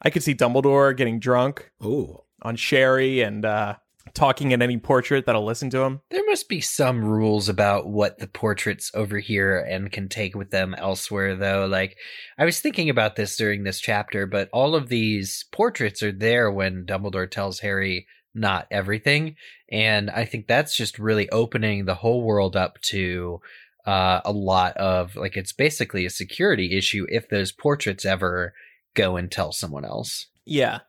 I 0.02 0.12
could 0.12 0.24
see 0.24 0.36
Dumbledore 0.36 0.96
getting 0.96 1.20
drunk 1.20 1.72
Oh, 1.82 2.24
on 2.42 2.56
Sherry 2.56 3.20
and 3.20 3.44
uh, 3.44 3.76
talking 4.14 4.54
at 4.54 4.62
any 4.62 4.78
portrait 4.78 5.26
that'll 5.26 5.46
listen 5.46 5.70
to 5.72 5.82
him. 5.82 6.02
There 6.10 6.26
must 6.26 6.50
be 6.50 6.62
some 6.62 7.04
rules 7.04 7.50
about 7.50 7.88
what 7.88 8.20
the 8.20 8.28
portraits 8.28 8.92
over 8.94 9.20
here 9.20 9.58
and 9.58 9.92
can 9.92 10.10
take 10.10 10.36
with 10.36 10.52
them 10.52 10.76
elsewhere, 10.78 11.36
though. 11.36 11.66
Like, 11.66 11.98
I 12.38 12.46
was 12.46 12.60
thinking 12.60 12.90
about 12.90 13.16
this 13.16 13.36
during 13.38 13.64
this 13.64 13.80
chapter, 13.80 14.28
but 14.28 14.50
all 14.52 14.76
of 14.76 14.90
these 14.90 15.46
portraits 15.52 16.04
are 16.04 16.12
there 16.12 16.52
when 16.52 16.86
Dumbledore 16.86 17.32
tells 17.32 17.60
Harry 17.62 18.06
not 18.36 18.68
everything. 18.70 19.36
And 19.72 20.10
I 20.10 20.26
think 20.26 20.48
that's 20.48 20.76
just 20.76 21.00
really 21.00 21.30
opening 21.30 21.86
the 21.86 21.96
whole 21.96 22.24
world 22.24 22.56
up 22.56 22.82
to 22.82 23.42
uh, 23.86 24.22
a 24.26 24.32
lot 24.32 24.78
of, 24.78 25.16
like, 25.16 25.38
it's 25.38 25.54
basically 25.54 26.06
a 26.06 26.10
security 26.10 26.78
issue 26.78 27.06
if 27.10 27.30
those 27.30 27.52
portraits 27.52 28.06
ever 28.06 28.54
go 28.94 29.16
and 29.16 29.32
tell 29.32 29.52
someone 29.52 29.86
else. 29.86 30.28
Yeah. 30.46 30.80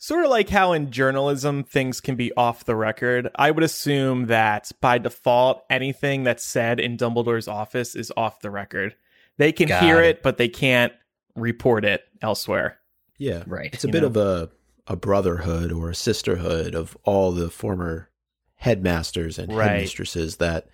Sort 0.00 0.24
of 0.24 0.30
like 0.30 0.48
how 0.48 0.72
in 0.72 0.90
journalism 0.92 1.64
things 1.64 2.00
can 2.00 2.14
be 2.14 2.32
off 2.36 2.64
the 2.64 2.76
record. 2.76 3.28
I 3.34 3.50
would 3.50 3.64
assume 3.64 4.26
that 4.26 4.70
by 4.80 4.98
default, 4.98 5.64
anything 5.68 6.22
that's 6.22 6.44
said 6.44 6.78
in 6.78 6.96
Dumbledore's 6.96 7.48
office 7.48 7.96
is 7.96 8.12
off 8.16 8.40
the 8.40 8.50
record. 8.50 8.94
They 9.38 9.50
can 9.50 9.68
Got 9.68 9.82
hear 9.82 10.00
it. 10.00 10.06
it, 10.18 10.22
but 10.22 10.36
they 10.38 10.48
can't 10.48 10.92
report 11.34 11.84
it 11.84 12.02
elsewhere. 12.22 12.78
yeah. 13.18 13.42
Right. 13.46 13.70
It's 13.74 13.84
a 13.84 13.88
You 13.88 13.92
bit 13.92 14.00
know. 14.02 14.06
of 14.08 14.16
a, 14.16 14.50
a 14.86 14.96
brotherhood 14.96 15.72
or 15.72 15.90
a 15.90 15.94
sisterhood 15.94 16.74
of 16.76 16.96
all 17.04 17.32
the 17.32 17.50
former 17.50 18.08
headmasters 18.54 19.38
and 19.38 19.52
Right. 19.54 19.70
headmistresses 19.80 20.36
that 20.38 20.68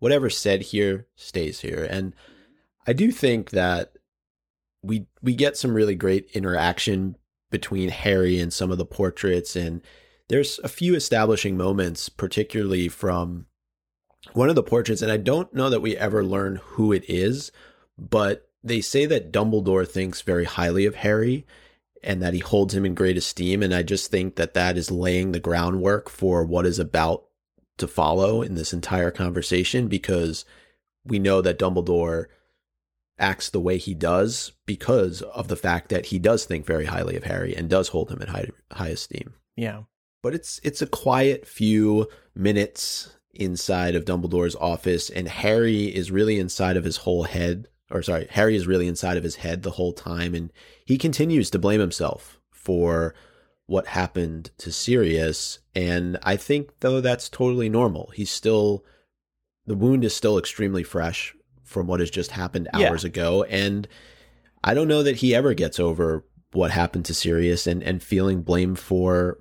whatever's 0.00 0.36
said 0.36 0.62
here 0.62 1.06
stays 1.16 1.60
here. 1.60 1.86
And 1.88 2.14
I 2.86 2.92
do 2.92 3.10
think 3.12 3.50
that 3.50 3.92
we 4.82 5.06
we 5.22 5.34
get 5.34 5.56
some 5.56 5.74
really 5.74 5.94
great 5.94 6.28
interaction 6.34 7.16
between 7.54 7.88
Harry 7.88 8.40
and 8.40 8.52
some 8.52 8.72
of 8.72 8.78
the 8.78 8.84
portraits 8.84 9.54
and 9.54 9.80
there's 10.28 10.58
a 10.64 10.68
few 10.68 10.96
establishing 10.96 11.56
moments 11.56 12.08
particularly 12.08 12.88
from 12.88 13.46
one 14.32 14.48
of 14.48 14.56
the 14.56 14.62
portraits 14.64 15.02
and 15.02 15.12
I 15.12 15.18
don't 15.18 15.54
know 15.54 15.70
that 15.70 15.78
we 15.78 15.96
ever 15.96 16.24
learn 16.24 16.56
who 16.56 16.92
it 16.92 17.08
is 17.08 17.52
but 17.96 18.48
they 18.64 18.80
say 18.80 19.06
that 19.06 19.30
Dumbledore 19.32 19.86
thinks 19.86 20.20
very 20.20 20.46
highly 20.46 20.84
of 20.84 20.96
Harry 20.96 21.46
and 22.02 22.20
that 22.20 22.34
he 22.34 22.40
holds 22.40 22.74
him 22.74 22.84
in 22.84 22.96
great 22.96 23.16
esteem 23.16 23.62
and 23.62 23.72
I 23.72 23.84
just 23.84 24.10
think 24.10 24.34
that 24.34 24.54
that 24.54 24.76
is 24.76 24.90
laying 24.90 25.30
the 25.30 25.38
groundwork 25.38 26.10
for 26.10 26.42
what 26.42 26.66
is 26.66 26.80
about 26.80 27.22
to 27.78 27.86
follow 27.86 28.42
in 28.42 28.56
this 28.56 28.72
entire 28.72 29.12
conversation 29.12 29.86
because 29.86 30.44
we 31.04 31.20
know 31.20 31.40
that 31.40 31.60
Dumbledore 31.60 32.26
acts 33.18 33.48
the 33.50 33.60
way 33.60 33.78
he 33.78 33.94
does 33.94 34.52
because 34.66 35.22
of 35.22 35.48
the 35.48 35.56
fact 35.56 35.88
that 35.88 36.06
he 36.06 36.18
does 36.18 36.44
think 36.44 36.66
very 36.66 36.86
highly 36.86 37.16
of 37.16 37.24
Harry 37.24 37.54
and 37.54 37.70
does 37.70 37.88
hold 37.88 38.10
him 38.10 38.20
in 38.20 38.28
high 38.28 38.48
high 38.72 38.88
esteem. 38.88 39.34
Yeah. 39.56 39.82
But 40.22 40.34
it's 40.34 40.60
it's 40.64 40.82
a 40.82 40.86
quiet 40.86 41.46
few 41.46 42.08
minutes 42.34 43.16
inside 43.32 43.94
of 43.94 44.04
Dumbledore's 44.04 44.56
office 44.56 45.10
and 45.10 45.28
Harry 45.28 45.84
is 45.84 46.10
really 46.10 46.38
inside 46.38 46.76
of 46.76 46.84
his 46.84 46.98
whole 46.98 47.24
head 47.24 47.68
or 47.90 48.02
sorry, 48.02 48.26
Harry 48.30 48.56
is 48.56 48.66
really 48.66 48.88
inside 48.88 49.16
of 49.16 49.24
his 49.24 49.36
head 49.36 49.62
the 49.62 49.72
whole 49.72 49.92
time 49.92 50.34
and 50.34 50.52
he 50.84 50.96
continues 50.98 51.50
to 51.50 51.58
blame 51.58 51.80
himself 51.80 52.40
for 52.50 53.14
what 53.66 53.88
happened 53.88 54.50
to 54.58 54.72
Sirius 54.72 55.58
and 55.74 56.18
I 56.22 56.36
think 56.36 56.80
though 56.80 57.00
that's 57.00 57.28
totally 57.28 57.68
normal. 57.68 58.10
He's 58.14 58.30
still 58.30 58.84
the 59.66 59.74
wound 59.74 60.04
is 60.04 60.14
still 60.14 60.38
extremely 60.38 60.82
fresh 60.82 61.34
from 61.74 61.86
what 61.86 62.00
has 62.00 62.10
just 62.10 62.30
happened 62.30 62.68
Yeah. 62.74 62.88
hours 62.88 63.04
ago 63.04 63.42
and 63.44 63.86
I 64.62 64.72
don't 64.72 64.88
know 64.88 65.02
that 65.02 65.16
he 65.16 65.34
ever 65.34 65.52
gets 65.52 65.78
over 65.78 66.24
what 66.54 66.70
happened 66.70 67.04
to 67.06 67.14
Sirius 67.14 67.66
and 67.66 67.82
and 67.82 68.02
feeling 68.02 68.40
blame 68.40 68.74
for 68.76 69.40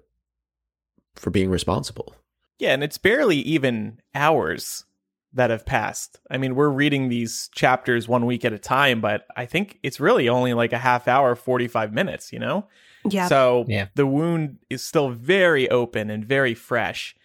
for 1.15 1.29
being 1.29 1.49
responsible. 1.49 2.13
Yeah, 2.59 2.73
and 2.73 2.83
it's 2.83 2.97
barely 2.97 3.37
even 3.37 3.99
hours 4.15 4.83
that 5.31 5.49
have 5.49 5.65
passed. 5.65 6.19
I 6.29 6.37
mean, 6.37 6.55
we're 6.55 6.69
reading 6.69 7.07
these 7.09 7.49
chapters 7.55 8.07
one 8.07 8.25
week 8.25 8.43
at 8.45 8.51
a 8.53 8.59
time, 8.59 8.99
but 8.99 9.25
I 9.37 9.45
think 9.45 9.79
it's 9.83 9.99
really 9.99 10.27
only 10.27 10.53
like 10.53 10.73
a 10.73 10.77
half 10.77 11.07
hour, 11.07 11.35
45 11.35 11.93
minutes, 11.93 12.31
you 12.33 12.39
know? 12.39 12.67
Yeah. 13.09 13.27
So 13.27 13.65
Yeah. 13.67 13.87
the 13.95 14.05
wound 14.07 14.57
is 14.69 14.83
still 14.83 15.09
very 15.09 15.69
open 15.69 16.09
and 16.09 16.25
very 16.25 16.53
fresh. 16.53 17.15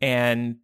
And 0.00 0.56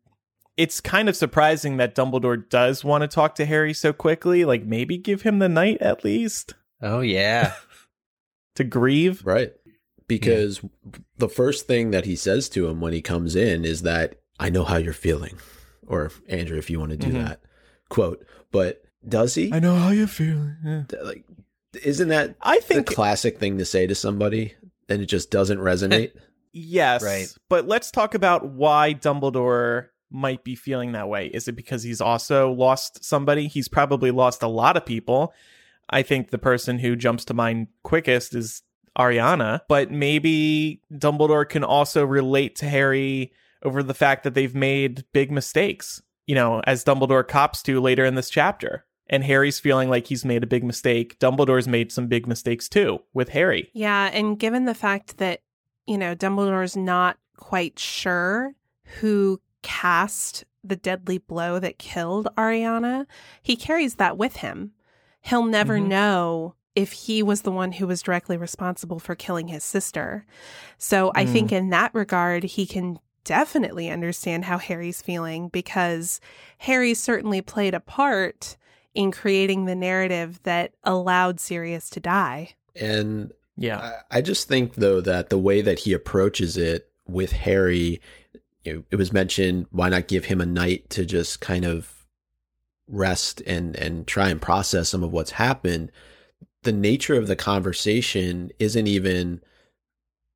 it's 0.62 0.80
kind 0.80 1.08
of 1.08 1.16
surprising 1.16 1.76
that 1.78 1.94
Dumbledore 1.94 2.48
does 2.48 2.84
want 2.84 3.02
to 3.02 3.08
talk 3.08 3.34
to 3.36 3.44
Harry 3.44 3.74
so 3.74 3.92
quickly. 3.92 4.44
Like 4.44 4.64
maybe 4.64 4.96
give 4.98 5.22
him 5.22 5.38
the 5.38 5.48
night 5.48 5.78
at 5.80 6.04
least 6.04 6.54
Oh 6.80 7.00
yeah. 7.00 7.54
to 8.56 8.64
grieve. 8.64 9.24
Right. 9.24 9.52
Because 10.08 10.60
the 11.18 11.28
first 11.28 11.66
thing 11.66 11.90
that 11.92 12.04
he 12.04 12.16
says 12.16 12.48
to 12.50 12.68
him 12.68 12.80
when 12.80 12.92
he 12.92 13.00
comes 13.00 13.34
in 13.36 13.64
is 13.64 13.82
that 13.82 14.16
I 14.38 14.50
know 14.50 14.64
how 14.64 14.76
you're 14.76 14.92
feeling. 14.92 15.38
Or 15.86 16.10
Andrew, 16.28 16.58
if 16.58 16.68
you 16.70 16.78
want 16.80 16.90
to 16.92 16.96
do 16.96 17.08
Mhm. 17.08 17.24
that. 17.24 17.40
Quote. 17.88 18.24
But 18.50 18.82
does 19.08 19.34
he? 19.34 19.52
I 19.52 19.58
know 19.58 19.76
how 19.76 19.90
you 19.90 20.06
feel. 20.06 20.52
Yeah. 20.64 20.82
Like 21.02 21.24
isn't 21.82 22.08
that 22.08 22.36
I 22.42 22.58
the 22.58 22.62
think 22.64 22.86
classic 22.86 23.38
thing 23.38 23.56
to 23.58 23.64
say 23.64 23.86
to 23.86 23.94
somebody 23.94 24.54
and 24.88 25.00
it 25.00 25.06
just 25.06 25.30
doesn't 25.30 25.58
resonate? 25.58 26.12
yes. 26.52 27.02
Right. 27.02 27.26
But 27.48 27.66
let's 27.66 27.90
talk 27.90 28.14
about 28.14 28.46
why 28.46 28.92
Dumbledore 28.94 29.86
might 30.12 30.44
be 30.44 30.54
feeling 30.54 30.92
that 30.92 31.08
way. 31.08 31.26
Is 31.26 31.48
it 31.48 31.56
because 31.56 31.82
he's 31.82 32.00
also 32.00 32.52
lost 32.52 33.04
somebody? 33.04 33.48
He's 33.48 33.68
probably 33.68 34.10
lost 34.10 34.42
a 34.42 34.48
lot 34.48 34.76
of 34.76 34.86
people. 34.86 35.32
I 35.90 36.02
think 36.02 36.30
the 36.30 36.38
person 36.38 36.78
who 36.78 36.96
jumps 36.96 37.24
to 37.26 37.34
mind 37.34 37.68
quickest 37.82 38.34
is 38.34 38.62
Ariana, 38.98 39.60
but 39.68 39.90
maybe 39.90 40.80
Dumbledore 40.92 41.48
can 41.48 41.64
also 41.64 42.04
relate 42.04 42.56
to 42.56 42.68
Harry 42.68 43.32
over 43.62 43.82
the 43.82 43.94
fact 43.94 44.24
that 44.24 44.34
they've 44.34 44.54
made 44.54 45.04
big 45.12 45.30
mistakes, 45.30 46.02
you 46.26 46.34
know, 46.34 46.60
as 46.66 46.84
Dumbledore 46.84 47.26
cops 47.26 47.62
to 47.64 47.80
later 47.80 48.04
in 48.04 48.14
this 48.14 48.30
chapter. 48.30 48.84
And 49.08 49.24
Harry's 49.24 49.60
feeling 49.60 49.90
like 49.90 50.06
he's 50.06 50.24
made 50.24 50.42
a 50.42 50.46
big 50.46 50.64
mistake. 50.64 51.18
Dumbledore's 51.18 51.68
made 51.68 51.92
some 51.92 52.06
big 52.06 52.26
mistakes 52.26 52.68
too 52.68 53.00
with 53.12 53.30
Harry. 53.30 53.70
Yeah, 53.74 54.10
and 54.12 54.38
given 54.38 54.64
the 54.64 54.74
fact 54.74 55.18
that, 55.18 55.40
you 55.86 55.98
know, 55.98 56.14
Dumbledore's 56.14 56.76
not 56.76 57.18
quite 57.36 57.78
sure 57.78 58.54
who 59.00 59.40
cast 59.62 60.44
the 60.64 60.76
deadly 60.76 61.18
blow 61.18 61.58
that 61.58 61.78
killed 61.78 62.28
Ariana, 62.36 63.06
he 63.42 63.56
carries 63.56 63.96
that 63.96 64.16
with 64.16 64.36
him. 64.36 64.72
He'll 65.20 65.44
never 65.44 65.78
Mhm. 65.78 65.86
know 65.86 66.54
if 66.74 66.92
he 66.92 67.22
was 67.22 67.42
the 67.42 67.50
one 67.52 67.72
who 67.72 67.86
was 67.86 68.02
directly 68.02 68.36
responsible 68.36 68.98
for 68.98 69.14
killing 69.14 69.48
his 69.48 69.62
sister. 69.64 70.24
So 70.78 71.12
I 71.14 71.24
Mm. 71.26 71.32
think 71.32 71.52
in 71.52 71.70
that 71.70 71.94
regard, 71.94 72.44
he 72.44 72.66
can 72.66 72.98
definitely 73.24 73.90
understand 73.90 74.46
how 74.46 74.58
Harry's 74.58 75.02
feeling 75.02 75.48
because 75.48 76.20
Harry 76.58 76.94
certainly 76.94 77.40
played 77.40 77.74
a 77.74 77.80
part 77.80 78.56
in 78.94 79.10
creating 79.10 79.64
the 79.66 79.74
narrative 79.76 80.40
that 80.42 80.72
allowed 80.84 81.40
Sirius 81.40 81.88
to 81.90 82.00
die. 82.00 82.50
And 82.74 83.32
Yeah. 83.56 83.78
I, 84.10 84.18
I 84.18 84.20
just 84.22 84.48
think 84.48 84.74
though 84.76 85.00
that 85.02 85.28
the 85.28 85.38
way 85.38 85.60
that 85.60 85.80
he 85.80 85.92
approaches 85.92 86.56
it 86.56 86.88
with 87.06 87.32
Harry, 87.32 88.00
you 88.64 88.74
know, 88.74 88.84
it 88.90 88.96
was 88.96 89.12
mentioned, 89.12 89.66
why 89.70 89.88
not 89.88 90.08
give 90.08 90.26
him 90.26 90.40
a 90.40 90.46
night 90.46 90.88
to 90.90 91.04
just 91.04 91.40
kind 91.40 91.64
of 91.64 92.02
rest 92.88 93.40
and 93.46 93.74
and 93.76 94.06
try 94.06 94.28
and 94.28 94.40
process 94.40 94.90
some 94.90 95.02
of 95.02 95.12
what's 95.12 95.32
happened. 95.32 95.90
The 96.62 96.72
nature 96.72 97.14
of 97.14 97.26
the 97.26 97.36
conversation 97.36 98.52
isn't 98.58 98.86
even 98.86 99.40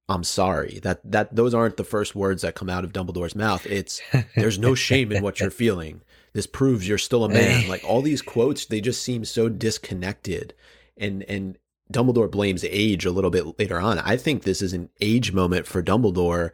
I'm 0.09 0.25
sorry. 0.25 0.81
That 0.83 1.01
that 1.11 1.35
those 1.35 1.55
aren't 1.55 1.77
the 1.77 1.85
first 1.85 2.15
words 2.15 2.43
that 2.43 2.55
come 2.55 2.71
out 2.71 2.85
of 2.85 2.93
Dumbledore's 2.93 3.37
mouth. 3.37 3.67
It's 3.67 4.01
there's 4.37 4.59
no 4.59 4.75
shame 4.75 5.13
in 5.13 5.23
what 5.23 5.41
you're 5.41 5.51
feeling. 5.65 6.03
This 6.33 6.47
proves 6.47 6.87
you're 6.87 6.99
still 6.99 7.25
a 7.25 7.29
man. 7.29 7.69
Like 7.69 7.83
all 7.85 8.03
these 8.03 8.23
quotes, 8.23 8.67
they 8.67 8.81
just 8.81 9.03
seem 9.03 9.25
so 9.25 9.49
disconnected. 9.49 10.55
And 10.97 11.23
and 11.25 11.59
Dumbledore 11.93 12.31
blames 12.31 12.65
age 12.65 13.05
a 13.05 13.11
little 13.11 13.31
bit 13.31 13.59
later 13.59 13.81
on. 13.81 13.99
I 13.99 14.17
think 14.17 14.43
this 14.43 14.63
is 14.63 14.73
an 14.73 14.91
age 15.01 15.33
moment 15.33 15.67
for 15.67 15.83
Dumbledore 15.83 16.51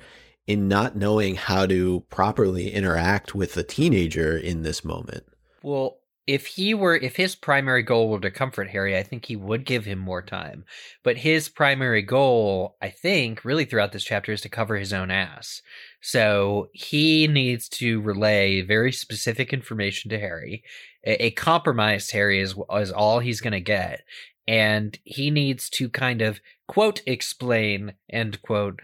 in 0.46 0.68
not 0.68 0.96
knowing 0.96 1.37
how 1.37 1.66
to 1.66 2.00
properly 2.11 2.72
interact 2.72 3.35
with 3.35 3.57
a 3.57 3.62
teenager 3.62 4.37
in 4.37 4.62
this 4.62 4.85
moment. 4.85 5.24
Well, 5.62 5.98
if 6.26 6.46
he 6.46 6.72
were, 6.72 6.96
if 6.96 7.16
his 7.16 7.35
primary 7.35 7.83
goal 7.83 8.09
were 8.09 8.20
to 8.20 8.31
comfort 8.31 8.70
Harry, 8.70 8.96
I 8.96 9.02
think 9.02 9.24
he 9.24 9.35
would 9.35 9.64
give 9.64 9.85
him 9.85 9.98
more 9.98 10.22
time. 10.22 10.64
But 11.02 11.16
his 11.16 11.48
primary 11.48 12.02
goal, 12.02 12.76
I 12.81 12.90
think, 12.90 13.44
really 13.44 13.64
throughout 13.64 13.92
this 13.92 14.05
chapter 14.05 14.33
is 14.33 14.40
to 14.42 14.48
cover 14.48 14.76
his 14.76 14.92
own 14.92 15.11
ass. 15.11 15.62
So 16.00 16.68
he 16.72 17.26
needs 17.26 17.68
to 17.70 18.00
relay 18.00 18.61
very 18.61 18.92
specific 18.92 19.52
information 19.52 20.11
to 20.11 20.18
Harry. 20.18 20.62
A, 21.05 21.26
a 21.26 21.31
compromised 21.33 22.12
Harry 22.12 22.40
is, 22.40 22.55
is 22.72 22.92
all 22.92 23.18
he's 23.18 23.40
going 23.40 23.52
to 23.52 23.61
get. 23.61 24.02
And 24.46 24.96
he 25.05 25.31
needs 25.31 25.68
to 25.70 25.88
kind 25.88 26.22
of 26.22 26.40
quote 26.68 27.02
explain 27.07 27.94
end 28.11 28.42
quote, 28.42 28.81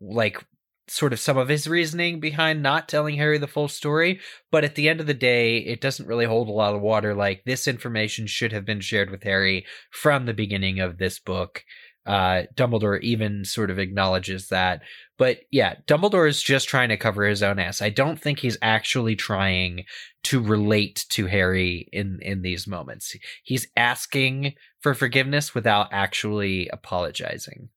like 0.00 0.44
sort 0.90 1.12
of 1.12 1.20
some 1.20 1.38
of 1.38 1.48
his 1.48 1.68
reasoning 1.68 2.18
behind 2.18 2.62
not 2.62 2.88
telling 2.88 3.14
Harry 3.16 3.38
the 3.38 3.46
full 3.46 3.68
story. 3.68 4.18
But 4.50 4.64
at 4.64 4.74
the 4.74 4.88
end 4.88 5.00
of 5.00 5.06
the 5.06 5.14
day, 5.14 5.58
it 5.58 5.80
doesn't 5.80 6.08
really 6.08 6.24
hold 6.24 6.48
a 6.48 6.52
lot 6.52 6.74
of 6.74 6.80
water. 6.80 7.14
Like 7.14 7.44
this 7.44 7.68
information 7.68 8.26
should 8.26 8.52
have 8.52 8.64
been 8.64 8.80
shared 8.80 9.08
with 9.08 9.22
Harry 9.22 9.64
from 9.92 10.26
the 10.26 10.34
beginning 10.34 10.80
of 10.80 10.98
this 10.98 11.20
book. 11.20 11.62
Uh, 12.06 12.42
Dumbledore 12.56 13.00
even 13.02 13.44
sort 13.44 13.70
of 13.70 13.78
acknowledges 13.78 14.48
that. 14.48 14.82
But 15.16 15.42
yeah, 15.52 15.76
Dumbledore 15.86 16.28
is 16.28 16.42
just 16.42 16.68
trying 16.68 16.88
to 16.88 16.96
cover 16.96 17.24
his 17.24 17.42
own 17.42 17.60
ass. 17.60 17.80
I 17.80 17.90
don't 17.90 18.20
think 18.20 18.40
he's 18.40 18.58
actually 18.60 19.14
trying 19.14 19.84
to 20.24 20.42
relate 20.42 21.06
to 21.10 21.26
Harry 21.26 21.88
in 21.92 22.18
in 22.22 22.42
these 22.42 22.66
moments. 22.66 23.14
He's 23.44 23.68
asking 23.76 24.54
for 24.80 24.94
forgiveness 24.94 25.54
without 25.54 25.88
actually 25.92 26.68
apologizing. 26.72 27.68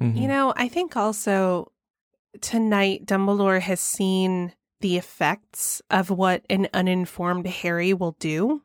Mhm. 0.00 0.22
You 0.22 0.28
know, 0.28 0.54
I 0.56 0.68
think 0.68 0.96
also 0.96 1.72
tonight 2.42 3.06
Dumbledore 3.06 3.60
has 3.60 3.80
seen 3.80 4.52
the 4.80 4.96
effects 4.96 5.80
of 5.90 6.10
what 6.10 6.44
an 6.50 6.68
uninformed 6.74 7.46
Harry 7.46 7.94
will 7.94 8.16
do. 8.18 8.62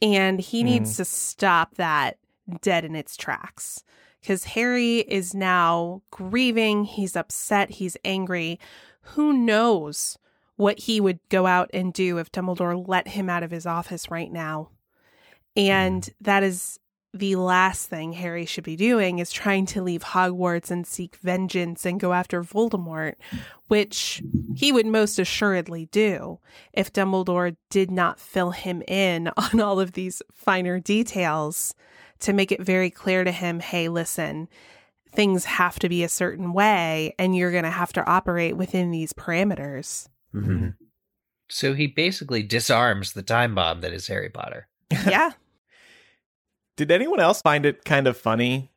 And 0.00 0.40
he 0.40 0.60
hmm. 0.60 0.66
needs 0.66 0.96
to 0.96 1.04
stop 1.04 1.74
that 1.76 2.18
dead 2.60 2.84
in 2.84 2.94
its 2.94 3.16
tracks. 3.16 3.82
Because 4.20 4.44
Harry 4.44 4.98
is 4.98 5.34
now 5.34 6.02
grieving, 6.10 6.84
he's 6.84 7.16
upset, 7.16 7.70
he's 7.70 7.96
angry. 8.04 8.58
Who 9.00 9.32
knows 9.32 10.18
what 10.56 10.80
he 10.80 11.00
would 11.00 11.20
go 11.28 11.46
out 11.46 11.70
and 11.72 11.92
do 11.92 12.18
if 12.18 12.32
Dumbledore 12.32 12.86
let 12.86 13.08
him 13.08 13.30
out 13.30 13.44
of 13.44 13.50
his 13.50 13.64
office 13.64 14.10
right 14.10 14.32
now? 14.32 14.70
Hmm. 15.56 15.62
And 15.62 16.10
that 16.20 16.42
is 16.42 16.78
the 17.14 17.36
last 17.36 17.88
thing 17.88 18.12
Harry 18.12 18.44
should 18.44 18.64
be 18.64 18.76
doing 18.76 19.18
is 19.18 19.32
trying 19.32 19.64
to 19.66 19.82
leave 19.82 20.02
Hogwarts 20.04 20.70
and 20.70 20.86
seek 20.86 21.16
vengeance 21.16 21.86
and 21.86 21.98
go 21.98 22.12
after 22.12 22.42
Voldemort, 22.42 23.14
which 23.68 24.22
he 24.54 24.72
would 24.72 24.86
most 24.86 25.18
assuredly 25.18 25.86
do 25.86 26.38
if 26.72 26.92
Dumbledore 26.92 27.56
did 27.70 27.90
not 27.90 28.20
fill 28.20 28.50
him 28.50 28.82
in 28.86 29.28
on 29.36 29.60
all 29.60 29.80
of 29.80 29.92
these 29.92 30.22
finer 30.32 30.80
details 30.80 31.74
to 32.20 32.32
make 32.32 32.52
it 32.52 32.60
very 32.60 32.90
clear 32.90 33.24
to 33.24 33.32
him 33.32 33.60
hey, 33.60 33.88
listen, 33.88 34.48
things 35.10 35.46
have 35.46 35.78
to 35.78 35.88
be 35.88 36.04
a 36.04 36.08
certain 36.08 36.52
way 36.52 37.14
and 37.18 37.34
you're 37.34 37.52
going 37.52 37.64
to 37.64 37.70
have 37.70 37.92
to 37.94 38.04
operate 38.06 38.56
within 38.56 38.90
these 38.90 39.14
parameters. 39.14 40.08
Mhm. 40.34 40.74
So 41.48 41.72
he 41.72 41.86
basically 41.86 42.42
disarms 42.42 43.14
the 43.14 43.22
time 43.22 43.54
bomb 43.54 43.80
that 43.80 43.94
is 43.94 44.08
Harry 44.08 44.28
Potter. 44.28 44.68
yeah. 44.90 45.30
Did 46.78 46.92
anyone 46.92 47.18
else 47.18 47.42
find 47.42 47.66
it 47.66 47.84
kind 47.84 48.06
of 48.06 48.16
funny 48.16 48.70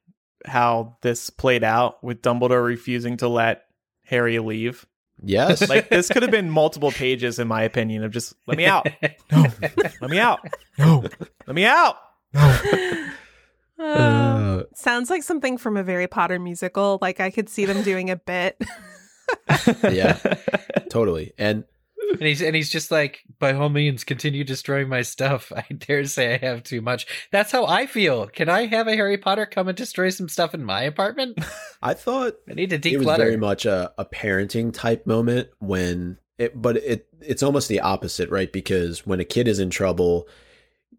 how 0.44 0.98
this 1.04 1.30
played 1.30 1.64
out 1.64 2.04
with 2.04 2.24
Dumbledore 2.24 2.66
refusing 2.66 3.18
to 3.18 3.28
let 3.28 3.66
Harry 4.06 4.40
leave? 4.40 4.88
Yes. 5.24 5.70
Like 5.70 5.90
this 5.90 6.10
could 6.10 6.24
have 6.24 6.32
been 6.32 6.50
multiple 6.50 6.92
pages, 6.92 7.38
in 7.38 7.48
my 7.48 7.62
opinion, 7.62 8.04
of 8.04 8.10
just 8.12 8.34
let 8.48 8.58
me 8.58 8.66
out, 8.66 8.88
no, 9.32 9.46
let 10.02 10.10
me 10.10 10.18
out, 10.18 10.40
no, 10.80 11.04
let 11.48 11.56
me 11.56 11.66
out. 11.66 11.96
Uh, 13.80 13.84
Uh, 13.84 14.64
sounds 14.76 15.10
like 15.10 15.24
something 15.24 15.58
from 15.58 15.76
a 15.76 15.84
Harry 15.84 16.08
Potter 16.08 16.38
musical. 16.38 17.00
Like 17.02 17.20
I 17.20 17.32
could 17.32 17.50
see 17.50 17.66
them 17.66 17.82
doing 17.82 18.12
a 18.12 18.16
bit. 18.16 18.62
Yeah. 19.84 20.20
totally. 20.92 21.34
And 21.40 21.64
and 22.12 22.22
he's 22.22 22.42
and 22.42 22.56
he's 22.56 22.70
just 22.70 22.92
like, 22.92 23.24
by 23.40 23.54
all 23.54 23.70
means, 23.70 24.04
continue 24.04 24.44
destroying 24.44 24.90
my 24.90 25.02
stuff. 25.02 25.52
I 25.56 25.66
dare 25.74 26.06
say 26.06 26.36
I 26.36 26.46
have 26.46 26.64
too 26.64 26.82
much. 26.82 27.08
That's 27.32 27.52
how 27.52 27.66
I 27.66 27.86
feel. 27.86 28.28
Can 28.28 28.50
I 28.50 28.66
have 28.66 28.88
a 28.88 28.96
Harry 28.96 29.18
Potter 29.18 29.46
come 29.46 29.68
and 29.68 29.78
destroy 29.78 30.10
some 30.10 30.30
stuff 30.30 30.54
in 30.54 30.64
my 30.64 30.82
apartment? 30.82 31.40
I 31.82 31.94
thought 31.94 32.36
I 32.50 32.54
need 32.54 32.70
to 32.72 32.80
declutter. 32.80 32.94
it 32.94 33.06
was 33.06 33.18
very 33.18 33.38
much 33.38 33.66
a, 33.66 33.92
a 33.98 34.06
parenting 34.06 34.74
type 34.74 35.08
moment 35.08 35.50
when 35.60 36.18
it 36.38 36.60
but 36.60 36.78
it 36.78 37.08
it's 37.22 37.44
almost 37.44 37.70
the 37.70 37.80
opposite 37.80 38.30
right 38.30 38.52
because 38.52 39.06
when 39.06 39.20
a 39.20 39.26
kid 39.26 39.48
is 39.48 39.60
in 39.60 39.70
trouble 39.70 40.28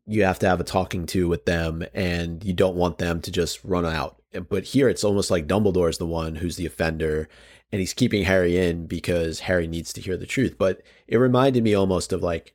you 0.07 0.25
have 0.25 0.38
to 0.38 0.48
have 0.48 0.61
a 0.61 0.64
talking 0.64 1.07
to 1.07 1.29
with 1.29 1.44
them 1.46 1.85
and 1.94 2.44
you 2.44 2.53
don't 2.53 2.77
want 2.77 2.98
them 2.98 3.20
to 3.20 3.31
just 3.31 3.62
run 3.64 3.85
out 3.85 4.22
but 4.48 4.64
here 4.64 4.88
it's 4.88 5.05
almost 5.05 5.31
like 5.31 5.46
dumbledore 5.46 5.90
is 5.90 5.98
the 5.98 6.07
one 6.07 6.37
who's 6.37 6.57
the 6.57 6.66
offender 6.66 7.29
and 7.72 7.80
he's 7.80 7.94
keeping 7.94 8.24
harry 8.24 8.56
in 8.56 8.87
because 8.87 9.40
harry 9.40 9.66
needs 9.66 9.92
to 9.92 10.00
hear 10.00 10.16
the 10.16 10.26
truth 10.26 10.56
but 10.58 10.82
it 11.08 11.16
reminded 11.16 11.64
me 11.64 11.74
almost 11.74 12.12
of 12.12 12.22
like 12.22 12.54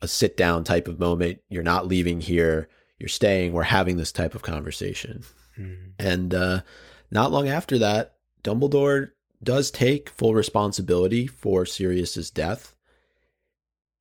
a 0.00 0.08
sit 0.08 0.36
down 0.36 0.64
type 0.64 0.88
of 0.88 0.98
moment 0.98 1.40
you're 1.48 1.62
not 1.62 1.86
leaving 1.86 2.20
here 2.20 2.68
you're 2.98 3.08
staying 3.08 3.52
we're 3.52 3.62
having 3.64 3.96
this 3.96 4.12
type 4.12 4.34
of 4.34 4.42
conversation 4.42 5.22
Mhm. 5.58 5.92
and 5.98 6.34
uh, 6.34 6.60
not 7.10 7.30
long 7.30 7.46
after 7.46 7.76
that, 7.78 8.14
Dumbledore 8.42 9.10
does 9.42 9.70
take 9.70 10.08
full 10.08 10.32
responsibility 10.34 11.26
for 11.26 11.66
Sirius's 11.66 12.30
death, 12.30 12.74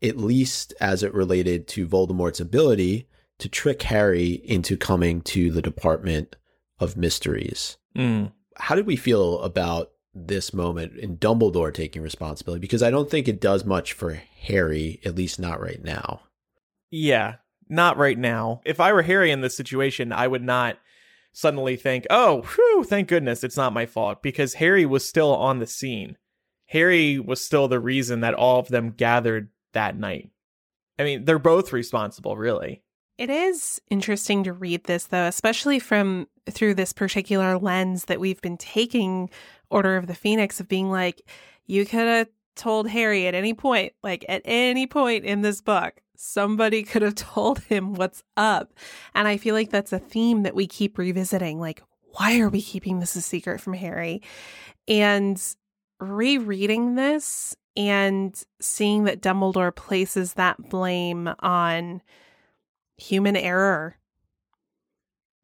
at 0.02 0.16
least 0.16 0.74
as 0.80 1.04
it 1.04 1.14
related 1.14 1.68
to 1.68 1.88
Voldemort's 1.90 2.40
ability 2.40 3.10
to 3.40 3.50
trick 3.50 3.82
Harry 3.82 4.42
into 4.46 4.78
coming 4.78 5.20
to 5.24 5.52
the 5.52 5.62
Department 5.62 6.38
of 6.80 6.96
Mysteries. 6.96 7.76
Mm. 7.98 8.32
How 8.56 8.76
did 8.76 8.88
we 8.88 8.96
feel 8.96 9.42
about 9.42 9.92
this 10.14 10.54
moment 10.54 10.98
in 10.98 11.18
Dumbledore 11.18 11.74
taking 11.74 12.02
responsibility? 12.02 12.60
Because 12.60 12.84
I 12.84 12.92
don't 12.92 13.10
think 13.10 13.28
it 13.28 13.42
does 13.42 13.66
much 13.66 13.94
for 13.94 14.22
Harry, 14.42 15.00
at 15.06 15.16
least 15.16 15.40
not 15.40 15.62
right 15.62 15.84
now. 15.84 16.22
Yeah, 16.90 17.36
not 17.70 17.98
right 17.98 18.18
now. 18.18 18.62
If 18.66 18.80
I 18.80 18.92
were 18.94 19.04
Harry 19.04 19.32
in 19.32 19.42
this 19.42 19.56
situation, 19.56 20.12
I 20.12 20.28
would 20.28 20.44
not 20.44 20.78
suddenly 21.34 21.78
think, 21.78 22.06
oh, 22.10 22.42
whew, 22.42 22.84
thank 22.84 23.08
goodness 23.08 23.44
it's 23.44 23.58
not 23.58 23.74
my 23.74 23.86
fault, 23.86 24.22
because 24.22 24.56
Harry 24.56 24.86
was 24.86 25.08
still 25.08 25.34
on 25.34 25.60
the 25.60 25.68
scene. 25.68 26.18
Harry 26.68 27.20
was 27.20 27.44
still 27.44 27.68
the 27.68 27.80
reason 27.80 28.22
that 28.22 28.34
all 28.34 28.60
of 28.60 28.68
them 28.68 28.92
gathered 28.92 29.50
that 29.74 29.98
night. 29.98 30.30
I 31.00 31.04
mean, 31.04 31.26
they're 31.26 31.40
both 31.40 31.74
responsible, 31.74 32.36
really. 32.38 32.84
It 33.18 33.30
is 33.30 33.80
interesting 33.90 34.44
to 34.46 34.54
read 34.54 34.86
this 34.86 35.06
though, 35.06 35.28
especially 35.28 35.80
from 35.80 36.28
through 36.50 36.74
this 36.74 36.92
particular 36.92 37.58
lens 37.58 38.06
that 38.06 38.20
we've 38.20 38.42
been 38.42 38.58
taking 38.58 39.30
Order 39.72 39.98
of 39.98 40.08
the 40.08 40.16
Phoenix 40.16 40.60
of 40.60 40.68
being 40.68 40.90
like, 40.92 41.22
you 41.66 41.86
could 41.86 42.08
have 42.08 42.28
told 42.56 42.90
Harry 42.90 43.28
at 43.28 43.34
any 43.36 43.54
point, 43.54 43.94
like 44.04 44.26
at 44.30 44.42
any 44.46 44.86
point 44.86 45.26
in 45.26 45.42
this 45.42 45.62
book, 45.62 46.02
somebody 46.16 46.84
could 46.84 47.02
have 47.02 47.16
told 47.36 47.60
him 47.60 47.94
what's 47.94 48.24
up. 48.38 48.74
And 49.16 49.28
I 49.28 49.38
feel 49.38 49.56
like 49.56 49.70
that's 49.70 49.94
a 49.94 50.00
theme 50.00 50.44
that 50.44 50.56
we 50.56 50.68
keep 50.68 50.98
revisiting. 50.98 51.60
Like, 51.60 51.82
why 52.14 52.40
are 52.40 52.50
we 52.50 52.62
keeping 52.62 53.00
this 53.00 53.16
a 53.16 53.22
secret 53.22 53.62
from 53.62 53.74
Harry? 53.74 54.22
And 54.88 55.42
rereading 56.00 56.96
this 56.96 57.56
and 57.78 58.36
seeing 58.60 59.06
that 59.06 59.22
Dumbledore 59.22 59.74
places 59.74 60.34
that 60.34 60.70
blame 60.70 61.30
on 61.40 62.02
human 62.98 63.36
error, 63.38 63.96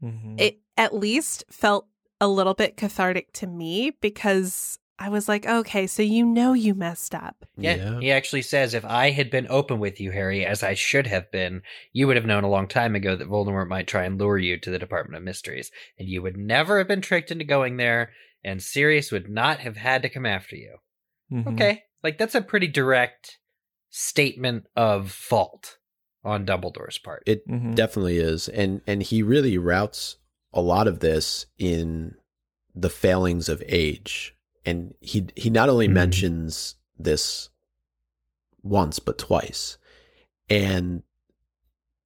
Mm-hmm. 0.03 0.35
it 0.37 0.59
at 0.77 0.93
least 0.93 1.43
felt 1.49 1.87
a 2.19 2.27
little 2.27 2.53
bit 2.53 2.77
cathartic 2.77 3.31
to 3.33 3.47
me 3.47 3.91
because 4.01 4.79
I 4.99 5.09
was 5.09 5.27
like, 5.27 5.45
okay, 5.45 5.85
so 5.85 6.01
you 6.01 6.25
know 6.25 6.53
you 6.53 6.73
messed 6.73 7.13
up. 7.13 7.45
Yeah, 7.55 7.99
he 7.99 8.11
actually 8.11 8.41
says, 8.41 8.73
if 8.73 8.83
I 8.83 9.11
had 9.11 9.29
been 9.29 9.45
open 9.49 9.79
with 9.79 9.99
you, 9.99 10.11
Harry, 10.11 10.45
as 10.45 10.63
I 10.63 10.73
should 10.73 11.05
have 11.07 11.31
been, 11.31 11.61
you 11.93 12.07
would 12.07 12.15
have 12.15 12.25
known 12.25 12.43
a 12.43 12.49
long 12.49 12.67
time 12.67 12.95
ago 12.95 13.15
that 13.15 13.29
Voldemort 13.29 13.67
might 13.67 13.87
try 13.87 14.05
and 14.05 14.19
lure 14.19 14.39
you 14.39 14.57
to 14.59 14.71
the 14.71 14.79
Department 14.79 15.17
of 15.17 15.23
Mysteries, 15.23 15.71
and 15.99 16.07
you 16.09 16.21
would 16.23 16.37
never 16.37 16.79
have 16.79 16.87
been 16.87 17.01
tricked 17.01 17.29
into 17.29 17.45
going 17.45 17.77
there, 17.77 18.11
and 18.43 18.61
Sirius 18.61 19.11
would 19.11 19.29
not 19.29 19.59
have 19.59 19.77
had 19.77 20.01
to 20.01 20.09
come 20.09 20.25
after 20.25 20.55
you. 20.55 20.77
Mhm. 21.31 21.53
Okay, 21.53 21.83
like 22.03 22.17
that's 22.17 22.35
a 22.35 22.41
pretty 22.41 22.67
direct 22.67 23.37
statement 23.89 24.65
of 24.75 25.11
fault 25.11 25.77
on 26.23 26.45
Dumbledore's 26.45 26.97
part. 26.97 27.23
It 27.25 27.47
Mhm. 27.47 27.75
definitely 27.75 28.17
is. 28.17 28.49
And 28.49 28.81
and 28.87 29.03
he 29.03 29.21
really 29.21 29.57
roots 29.57 30.17
a 30.53 30.61
lot 30.61 30.87
of 30.87 30.99
this 30.99 31.45
in 31.57 32.15
the 32.73 32.89
failings 32.89 33.49
of 33.49 33.63
age. 33.67 34.35
And 34.65 34.93
he 35.01 35.27
he 35.35 35.49
not 35.49 35.69
only 35.69 35.87
Mhm. 35.87 35.93
mentions 35.93 36.75
this 36.97 37.49
once 38.63 38.99
but 38.99 39.17
twice. 39.17 39.77
And 40.49 41.03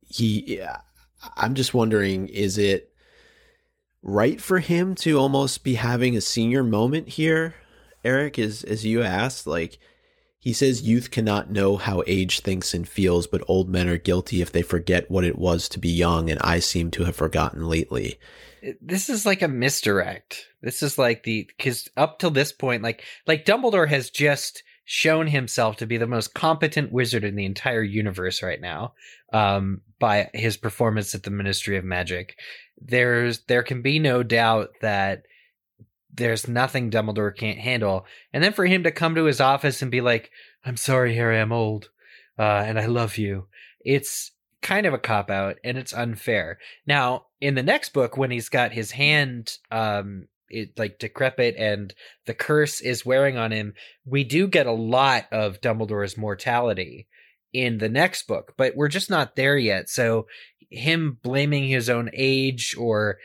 he 0.02 0.62
I'm 1.38 1.54
just 1.56 1.74
wondering 1.74 2.28
is 2.28 2.58
it 2.58 2.92
right 4.02 4.42
for 4.42 4.60
him 4.60 4.96
to 4.96 5.20
almost 5.20 5.64
be 5.64 5.76
having 5.76 6.16
a 6.18 6.22
senior 6.22 6.64
moment 6.64 7.10
here, 7.10 7.56
Eric, 8.04 8.40
is 8.40 8.64
as 8.64 8.84
you 8.86 9.04
asked, 9.04 9.46
like 9.46 9.78
he 10.42 10.54
says 10.54 10.82
youth 10.82 11.12
cannot 11.12 11.52
know 11.52 11.78
how 11.78 12.04
age 12.08 12.40
thinks 12.40 12.74
and 12.74 12.90
feels, 12.90 13.28
but 13.28 13.44
old 13.48 13.70
men 13.70 13.88
are 13.88 13.98
guilty 13.98 14.42
if 14.42 14.52
they 14.52 14.64
forget 14.64 15.10
what 15.10 15.24
it 15.24 15.38
was 15.38 15.70
to 15.70 15.80
be 15.80 15.90
young, 15.90 16.32
and 16.32 16.42
I 16.44 16.58
seem 16.58 16.90
to 16.92 17.04
have 17.04 17.16
forgotten 17.16 17.68
lately. 17.68 18.20
this 18.82 19.08
is 19.08 19.24
like 19.24 19.44
a 19.44 19.48
misdirect. 19.48 20.48
This 20.64 20.82
is 20.82 20.98
like 20.98 21.24
the 21.24 21.48
because 21.56 21.88
up 21.96 22.18
till 22.18 22.32
this 22.32 22.52
point, 22.52 22.82
like 22.82 23.04
like 23.28 23.46
Dumbledore 23.46 23.88
has 23.88 24.10
just 24.10 24.64
shown 24.84 25.28
himself 25.28 25.78
to 25.78 25.86
be 25.86 25.98
the 25.98 26.08
most 26.08 26.34
competent 26.34 26.92
wizard 26.92 27.24
in 27.24 27.36
the 27.36 27.46
entire 27.46 27.84
universe 27.84 28.42
right 28.42 28.60
now, 28.60 28.94
um, 29.32 29.82
by 30.00 30.28
his 30.34 30.58
performance 30.58 31.14
at 31.14 31.22
the 31.22 31.30
Ministry 31.30 31.78
of 31.78 31.86
Magic. 31.86 32.36
There's 32.82 33.42
there 33.42 33.62
can 33.62 33.84
be 33.84 34.00
no 34.00 34.24
doubt 34.24 34.72
that 34.82 35.28
there's 36.14 36.48
nothing 36.48 36.92
Dumbledore 36.92 37.36
can't 37.36 37.60
handle, 37.60 38.06
and 38.34 38.44
then 38.44 38.54
for 38.54 38.66
him 38.66 38.84
to 38.84 38.92
come 38.92 39.16
to 39.16 39.26
his 39.26 39.42
office 39.42 39.82
and 39.82 39.92
be 39.92 40.02
like, 40.02 40.32
"I'm 40.66 40.78
sorry, 40.78 41.16
Harry, 41.16 41.40
I'm 41.40 41.52
old, 41.52 41.90
uh, 42.38 42.64
and 42.66 42.80
I 42.80 42.86
love 42.86 43.18
you." 43.18 43.48
It's 43.84 44.32
kind 44.62 44.86
of 44.86 44.94
a 44.94 45.00
cop 45.00 45.30
out 45.30 45.58
and 45.64 45.78
it's 45.78 45.94
unfair. 45.94 46.60
Now, 46.86 47.26
in 47.40 47.56
the 47.56 47.64
next 47.64 47.94
book, 47.94 48.16
when 48.16 48.32
he's 48.32 48.50
got 48.50 48.72
his 48.72 48.92
hand 48.92 49.58
um 49.72 50.28
it 50.50 50.78
like 50.78 51.00
decrepit 51.00 51.56
and 51.58 51.94
the 52.26 52.34
curse 52.34 52.82
is 52.82 53.06
wearing 53.06 53.38
on 53.38 53.52
him, 53.52 53.74
we 54.06 54.24
do 54.24 54.48
get 54.48 54.68
a 54.68 54.72
lot 54.72 55.26
of 55.32 55.62
Dumbledore's 55.62 56.18
mortality 56.18 57.08
in 57.54 57.78
the 57.78 57.90
next 57.90 58.28
book, 58.28 58.54
but 58.58 58.76
we're 58.76 58.88
just 58.88 59.10
not 59.10 59.36
there 59.36 59.58
yet. 59.58 59.90
So 59.90 60.28
him 60.70 61.18
blaming 61.22 61.68
his 61.68 61.90
own 61.90 62.10
age 62.14 62.76
or 62.78 63.18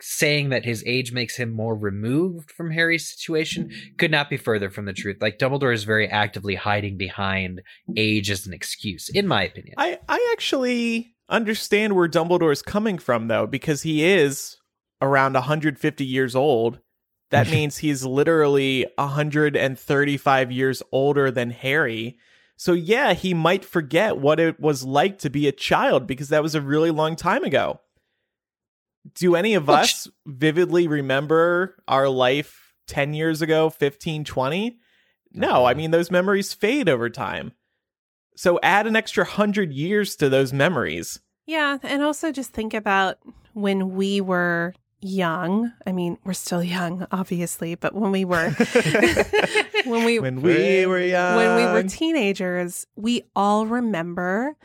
saying 0.00 0.48
that 0.48 0.64
his 0.64 0.82
age 0.86 1.12
makes 1.12 1.36
him 1.36 1.52
more 1.52 1.76
removed 1.76 2.50
from 2.50 2.70
Harry's 2.70 3.08
situation 3.08 3.70
could 3.98 4.10
not 4.10 4.28
be 4.28 4.36
further 4.36 4.70
from 4.70 4.84
the 4.84 4.92
truth. 4.92 5.18
Like 5.20 5.38
Dumbledore 5.38 5.74
is 5.74 5.84
very 5.84 6.08
actively 6.08 6.54
hiding 6.54 6.96
behind 6.96 7.62
age 7.96 8.30
as 8.30 8.46
an 8.46 8.52
excuse, 8.52 9.08
in 9.08 9.26
my 9.26 9.44
opinion. 9.44 9.74
I, 9.78 9.98
I 10.08 10.30
actually 10.32 11.14
understand 11.28 11.94
where 11.94 12.08
Dumbledore 12.08 12.52
is 12.52 12.62
coming 12.62 12.98
from, 12.98 13.28
though, 13.28 13.46
because 13.46 13.82
he 13.82 14.04
is 14.04 14.56
around 15.00 15.34
150 15.34 16.04
years 16.04 16.34
old. 16.34 16.80
That 17.30 17.48
means 17.50 17.78
he's 17.78 18.04
literally 18.04 18.86
135 18.96 20.52
years 20.52 20.82
older 20.90 21.30
than 21.30 21.50
Harry. 21.50 22.18
So, 22.56 22.72
yeah, 22.72 23.14
he 23.14 23.32
might 23.32 23.64
forget 23.64 24.18
what 24.18 24.38
it 24.40 24.60
was 24.60 24.84
like 24.84 25.18
to 25.20 25.30
be 25.30 25.46
a 25.46 25.52
child 25.52 26.06
because 26.06 26.28
that 26.28 26.42
was 26.42 26.54
a 26.54 26.60
really 26.60 26.90
long 26.90 27.16
time 27.16 27.44
ago. 27.44 27.80
Do 29.14 29.34
any 29.34 29.54
of 29.54 29.70
us 29.70 30.08
vividly 30.26 30.86
remember 30.86 31.76
our 31.88 32.08
life 32.08 32.74
10 32.86 33.14
years 33.14 33.40
ago, 33.40 33.70
15, 33.70 34.24
20? 34.24 34.78
No, 35.32 35.64
I 35.64 35.72
mm-hmm. 35.72 35.78
mean, 35.78 35.90
those 35.90 36.10
memories 36.10 36.52
fade 36.52 36.88
over 36.88 37.08
time. 37.08 37.52
So 38.36 38.58
add 38.62 38.86
an 38.86 38.96
extra 38.96 39.24
hundred 39.24 39.72
years 39.72 40.16
to 40.16 40.28
those 40.28 40.52
memories. 40.52 41.20
Yeah, 41.46 41.78
and 41.82 42.02
also 42.02 42.32
just 42.32 42.52
think 42.52 42.74
about 42.74 43.18
when 43.54 43.94
we 43.94 44.20
were 44.20 44.74
young. 45.00 45.72
I 45.86 45.92
mean, 45.92 46.18
we're 46.24 46.32
still 46.32 46.62
young, 46.62 47.06
obviously, 47.10 47.74
but 47.74 47.94
when 47.94 48.12
we 48.12 48.24
were 48.24 48.50
when 49.84 50.04
we 50.04 50.20
when 50.20 50.42
we 50.42 50.86
were 50.86 51.00
young. 51.00 51.36
when 51.36 51.56
we 51.56 51.64
were 51.72 51.82
teenagers, 51.82 52.86
we 52.96 53.24
all 53.34 53.66
remember 53.66 54.56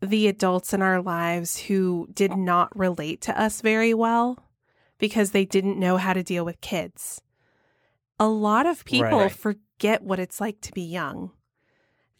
the 0.00 0.26
adults 0.28 0.72
in 0.72 0.82
our 0.82 1.00
lives 1.02 1.58
who 1.58 2.08
did 2.12 2.36
not 2.36 2.76
relate 2.76 3.20
to 3.22 3.40
us 3.40 3.60
very 3.60 3.94
well 3.94 4.38
because 4.98 5.30
they 5.30 5.44
didn't 5.44 5.78
know 5.78 5.96
how 5.96 6.12
to 6.12 6.22
deal 6.22 6.44
with 6.44 6.60
kids. 6.60 7.20
A 8.18 8.28
lot 8.28 8.66
of 8.66 8.84
people 8.84 9.18
Right. 9.20 9.32
forget 9.32 10.02
what 10.02 10.18
it's 10.18 10.40
like 10.40 10.60
to 10.62 10.72
be 10.72 10.82
young. 10.82 11.32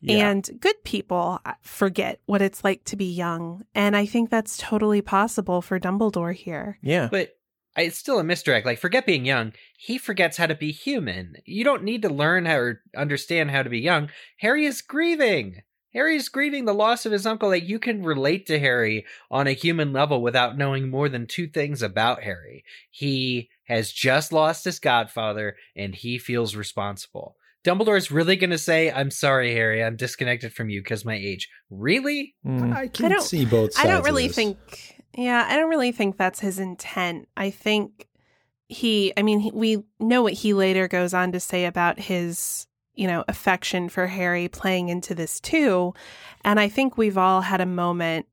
Yeah. 0.01 0.29
And 0.31 0.49
good 0.61 0.85
people 0.85 1.41
uh, 1.45 1.55
forget 1.62 2.21
what 2.27 2.43
it's 2.43 2.62
like 2.62 2.85
to 2.85 2.97
be 2.97 3.11
young. 3.11 3.65
And 3.75 3.97
I 3.97 4.05
think 4.07 4.31
that's 4.31 4.59
totally 4.59 5.01
possible 5.01 5.62
for 5.62 5.81
Dumbledore 5.81 6.35
here. 6.35 6.79
yeah. 6.83 7.09
But 7.11 7.31
it's 7.79 7.99
still 7.99 8.18
a 8.18 8.24
misdirect. 8.24 8.64
Like, 8.64 8.79
forget 8.79 9.05
being 9.05 9.27
young. 9.27 9.53
He 9.77 9.99
forgets 9.99 10.39
how 10.39 10.47
to 10.47 10.55
be 10.55 10.70
human. 10.72 11.37
You 11.45 11.62
don't 11.64 11.83
need 11.83 12.03
to 12.03 12.09
learn 12.09 12.47
how 12.47 12.57
or 12.57 12.83
understand 12.97 13.51
how 13.51 13.62
to 13.62 13.68
be 13.70 13.81
young. 13.81 14.09
Harry 14.39 14.64
is 14.64 14.81
grieving. 14.81 15.61
Harry 15.97 16.14
is 16.14 16.28
grieving 16.28 16.66
the 16.66 16.74
loss 16.74 17.07
of 17.07 17.12
his 17.12 17.24
uncle. 17.24 17.49
Like, 17.49 17.66
you 17.66 17.78
can 17.78 18.03
relate 18.03 18.44
to 18.47 18.59
Harry 18.59 19.07
on 19.30 19.47
a 19.47 19.53
human 19.53 19.94
level 19.94 20.20
without 20.20 20.59
knowing 20.59 20.90
more 20.90 21.09
than 21.09 21.26
two 21.26 21.47
things 21.49 21.80
about 21.80 22.22
Harry. 22.22 22.64
He 22.90 23.49
has 23.64 23.92
just 23.92 24.30
lost 24.30 24.66
his 24.66 24.78
godfather, 24.78 25.57
and 25.74 25.94
he 25.94 26.18
feels 26.18 26.55
responsible. 26.55 27.34
Dumbledore 27.64 27.97
is 27.97 28.11
really 28.11 28.36
going 28.36 28.51
to 28.51 28.59
say, 28.59 28.92
I'm 28.92 29.11
sorry, 29.11 29.55
Harry, 29.55 29.82
I'm 29.82 29.97
disconnected 29.97 30.53
from 30.53 30.68
you 30.68 30.82
because 30.82 31.07
my 31.07 31.14
age. 31.16 31.49
Really? 31.70 32.34
Mm. 32.47 32.76
I 32.76 32.88
can 32.88 33.12
don't- 33.12 33.22
see 33.22 33.47
both 33.47 33.72
sides. 33.72 33.84
I 33.84 33.88
don't 33.88 34.01
of 34.01 34.05
really 34.05 34.26
this. 34.26 34.36
think, 34.36 34.59
yeah, 35.16 35.47
I 35.49 35.57
don't 35.57 35.70
really 35.70 35.92
think 35.92 36.18
that's 36.18 36.40
his 36.40 36.59
intent. 36.59 37.26
I 37.38 37.49
think 37.49 38.07
he, 38.68 39.14
I 39.16 39.22
mean, 39.22 39.40
he, 39.40 39.51
we 39.51 39.82
know 39.99 40.22
what 40.22 40.34
he 40.34 40.53
later 40.53 40.88
goes 40.88 41.14
on 41.14 41.32
to 41.32 41.40
say 41.40 41.64
about 41.64 41.99
his, 41.99 42.66
you 42.97 43.07
know, 43.07 43.24
affection 43.28 43.88
for 43.88 44.07
Harry 44.07 44.49
playing 44.49 44.88
into 44.88 45.14
this 45.14 45.38
too. 45.40 45.94
And 46.44 46.59
I 46.59 46.68
think 46.68 46.97
we've 46.97 47.18
all 47.18 47.42
had 47.42 47.61
a 47.61 47.66
moment 47.66 48.26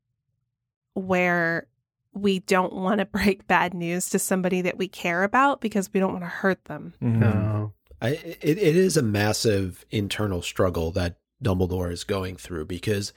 where 0.94 1.68
we 2.14 2.40
don't 2.40 2.74
want 2.74 3.00
to 3.00 3.06
break 3.06 3.48
bad 3.48 3.74
news 3.74 4.10
to 4.10 4.20
somebody 4.20 4.62
that 4.62 4.78
we 4.78 4.88
care 4.88 5.24
about 5.24 5.62
because 5.62 5.94
we 5.94 6.00
don't 6.00 6.14
want 6.14 6.24
to 6.24 6.30
hurt 6.30 6.66
them. 6.66 6.94
Mhm. 7.02 7.20
No. 7.20 7.74
I, 8.02 8.10
it, 8.10 8.58
it 8.58 8.76
is 8.76 8.98
a 8.98 9.02
massive 9.02 9.86
internal 9.90 10.42
struggle 10.42 10.92
that 10.92 11.18
Dumbledore 11.44 11.92
is 11.92 12.04
going 12.04 12.36
through 12.36 12.66
because 12.66 13.14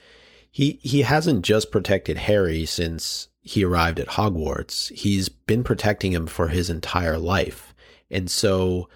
he 0.49 0.79
he 0.81 1.01
hasn't 1.01 1.43
just 1.43 1.71
protected 1.71 2.17
Harry 2.17 2.65
since 2.65 3.27
he 3.41 3.63
arrived 3.63 3.99
at 3.99 4.07
Hogwarts. 4.09 4.91
He's 4.93 5.29
been 5.29 5.63
protecting 5.63 6.13
him 6.13 6.25
for 6.27 6.47
his 6.49 6.69
entire 6.69 7.17
life. 7.17 7.73
And 8.09 8.31
so 8.31 8.89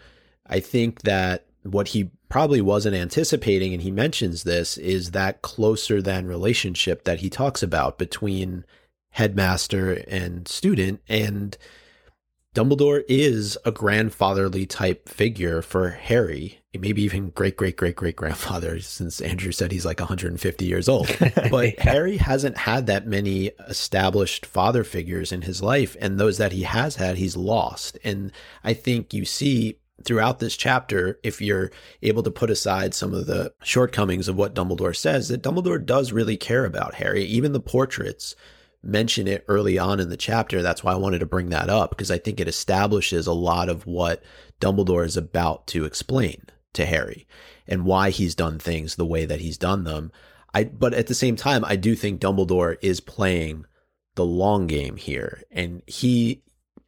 I 0.47 0.59
think 0.59 1.01
that 1.01 1.45
what 1.63 1.89
he 1.89 2.09
probably 2.29 2.61
wasn't 2.61 2.95
anticipating 2.95 3.73
and 3.73 3.83
he 3.83 3.91
mentions 3.91 4.43
this 4.43 4.77
is 4.77 5.11
that 5.11 5.41
closer 5.41 6.01
than 6.01 6.25
relationship 6.25 7.03
that 7.03 7.19
he 7.19 7.29
talks 7.29 7.61
about 7.61 7.97
between 7.97 8.65
headmaster 9.11 10.03
and 10.07 10.47
student 10.47 11.01
and 11.07 11.57
Dumbledore 12.53 13.03
is 13.07 13.57
a 13.63 13.71
grandfatherly 13.71 14.65
type 14.65 15.07
figure 15.07 15.61
for 15.61 15.91
Harry, 15.91 16.59
maybe 16.77 17.01
even 17.01 17.29
great 17.29 17.55
great 17.55 17.77
great 17.77 17.95
great 17.95 18.17
grandfather, 18.17 18.79
since 18.81 19.21
Andrew 19.21 19.53
said 19.53 19.71
he's 19.71 19.85
like 19.85 19.99
150 20.01 20.65
years 20.65 20.89
old. 20.89 21.07
But 21.49 21.75
Yeah. 21.77 21.91
Harry 21.91 22.17
hasn't 22.17 22.57
had 22.57 22.87
that 22.87 23.07
many 23.07 23.51
established 23.69 24.45
father 24.45 24.83
figures 24.83 25.31
in 25.31 25.43
his 25.43 25.63
life, 25.63 25.95
and 26.01 26.19
those 26.19 26.39
that 26.39 26.51
he 26.51 26.63
has 26.63 26.97
had, 26.97 27.15
he's 27.17 27.37
lost. 27.37 27.97
And 28.03 28.33
I 28.65 28.73
think 28.73 29.13
you 29.13 29.23
see 29.23 29.77
throughout 30.01 30.39
this 30.39 30.55
chapter, 30.55 31.19
if 31.23 31.41
you're 31.41 31.71
able 32.01 32.23
to 32.23 32.31
put 32.31 32.49
aside 32.49 32.93
some 32.93 33.13
of 33.13 33.25
the 33.25 33.53
shortcomings 33.63 34.27
of 34.27 34.35
what 34.35 34.55
Dumbledore 34.55 34.95
says, 34.95 35.29
that 35.29 35.43
Dumbledore 35.43 35.83
does 35.83 36.11
really 36.11 36.37
care 36.37 36.65
about 36.65 36.95
Harry. 36.95 37.23
Even 37.23 37.53
the 37.53 37.59
portraits 37.59 38.35
mention 38.83 39.27
it 39.27 39.45
early 39.47 39.77
on 39.77 39.99
in 39.99 40.09
the 40.09 40.17
chapter. 40.17 40.61
That's 40.61 40.83
why 40.83 40.93
I 40.93 40.97
wanted 40.97 41.19
to 41.19 41.25
bring 41.25 41.49
that 41.49 41.69
up 41.69 41.91
because 41.91 42.11
I 42.11 42.17
think 42.17 42.39
it 42.39 42.47
establishes 42.47 43.27
a 43.27 43.33
lot 43.33 43.69
of 43.69 43.85
what 43.85 44.23
Dumbledore 44.59 45.05
is 45.05 45.17
about 45.17 45.67
to 45.67 45.85
explain 45.85 46.43
to 46.73 46.85
Harry 46.85 47.27
and 47.67 47.85
why 47.85 48.09
he's 48.09 48.35
done 48.35 48.59
things 48.59 48.95
the 48.95 49.05
way 49.05 49.25
that 49.25 49.41
he's 49.41 49.57
done 49.57 49.83
them. 49.83 50.11
I 50.53 50.65
but 50.65 50.93
at 50.93 51.07
the 51.07 51.13
same 51.13 51.35
time, 51.35 51.63
I 51.63 51.75
do 51.75 51.95
think 51.95 52.19
Dumbledore 52.19 52.77
is 52.81 52.99
playing 52.99 53.65
the 54.15 54.25
long 54.25 54.67
game 54.67 54.97
here 54.97 55.43
and 55.51 55.81
he 55.85 56.43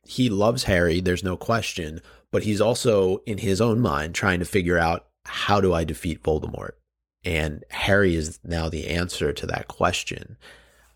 he 0.06 0.30
loves 0.30 0.64
Harry, 0.64 1.00
there's 1.00 1.24
no 1.24 1.38
question, 1.38 2.02
but 2.34 2.44
he's 2.44 2.60
also 2.60 3.20
in 3.28 3.38
his 3.38 3.62
own 3.62 3.80
mind 3.80 4.16
trying 4.16 4.40
to 4.40 4.46
figure 4.46 4.80
out 4.80 5.06
how 5.24 5.62
do 5.62 5.72
I 5.72 5.84
defeat 5.84 6.24
Voldemort? 6.24 6.72
And 7.24 7.64
Harry 7.70 8.16
is 8.16 8.40
now 8.44 8.70
the 8.70 8.88
answer 8.88 9.32
to 9.32 9.46
that 9.46 9.68
question. 9.68 10.36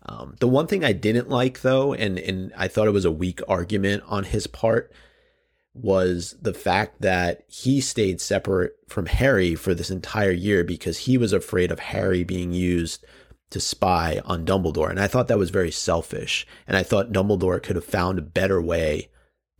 Um, 0.04 0.34
the 0.40 0.48
one 0.48 0.66
thing 0.66 0.84
I 0.84 0.92
didn't 0.92 1.28
like, 1.30 1.60
though, 1.60 1.94
and 1.94 2.18
and 2.18 2.52
I 2.56 2.66
thought 2.66 2.88
it 2.88 2.92
was 2.92 3.04
a 3.04 3.12
weak 3.12 3.40
argument 3.46 4.02
on 4.08 4.24
his 4.24 4.48
part, 4.48 4.92
was 5.74 6.34
the 6.42 6.52
fact 6.52 7.02
that 7.02 7.44
he 7.46 7.80
stayed 7.80 8.20
separate 8.20 8.72
from 8.88 9.06
Harry 9.06 9.54
for 9.54 9.74
this 9.74 9.90
entire 9.90 10.32
year 10.32 10.64
because 10.64 10.98
he 10.98 11.16
was 11.16 11.32
afraid 11.32 11.70
of 11.70 11.78
Harry 11.78 12.24
being 12.24 12.52
used 12.52 13.04
to 13.50 13.60
spy 13.60 14.20
on 14.24 14.44
Dumbledore, 14.44 14.90
and 14.90 14.98
I 14.98 15.06
thought 15.06 15.28
that 15.28 15.38
was 15.38 15.50
very 15.50 15.70
selfish. 15.70 16.48
And 16.66 16.76
I 16.76 16.82
thought 16.82 17.12
Dumbledore 17.12 17.62
could 17.62 17.76
have 17.76 17.84
found 17.84 18.18
a 18.18 18.22
better 18.22 18.60
way 18.60 19.08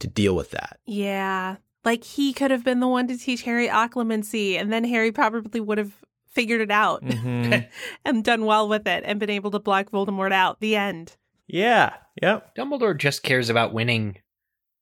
to 0.00 0.08
deal 0.08 0.34
with 0.34 0.50
that. 0.50 0.80
Yeah. 0.84 1.56
Like 1.84 2.04
he 2.04 2.32
could 2.32 2.50
have 2.50 2.64
been 2.64 2.80
the 2.80 2.88
one 2.88 3.06
to 3.08 3.16
teach 3.16 3.42
Harry 3.42 3.68
occlumency, 3.68 4.60
and 4.60 4.72
then 4.72 4.84
Harry 4.84 5.12
probably 5.12 5.60
would 5.60 5.78
have 5.78 5.92
figured 6.30 6.60
it 6.60 6.70
out 6.70 7.02
Mhm. 7.02 7.66
and 8.04 8.22
done 8.24 8.44
well 8.44 8.68
with 8.68 8.86
it 8.86 9.02
and 9.06 9.18
been 9.18 9.30
able 9.30 9.50
to 9.52 9.58
block 9.58 9.90
Voldemort 9.90 10.32
out. 10.32 10.60
The 10.60 10.76
end. 10.76 11.16
yeah. 11.46 11.94
Yep. 12.20 12.56
Dumbledore 12.56 12.98
just 12.98 13.22
cares 13.22 13.48
about 13.48 13.72
winning. 13.72 14.16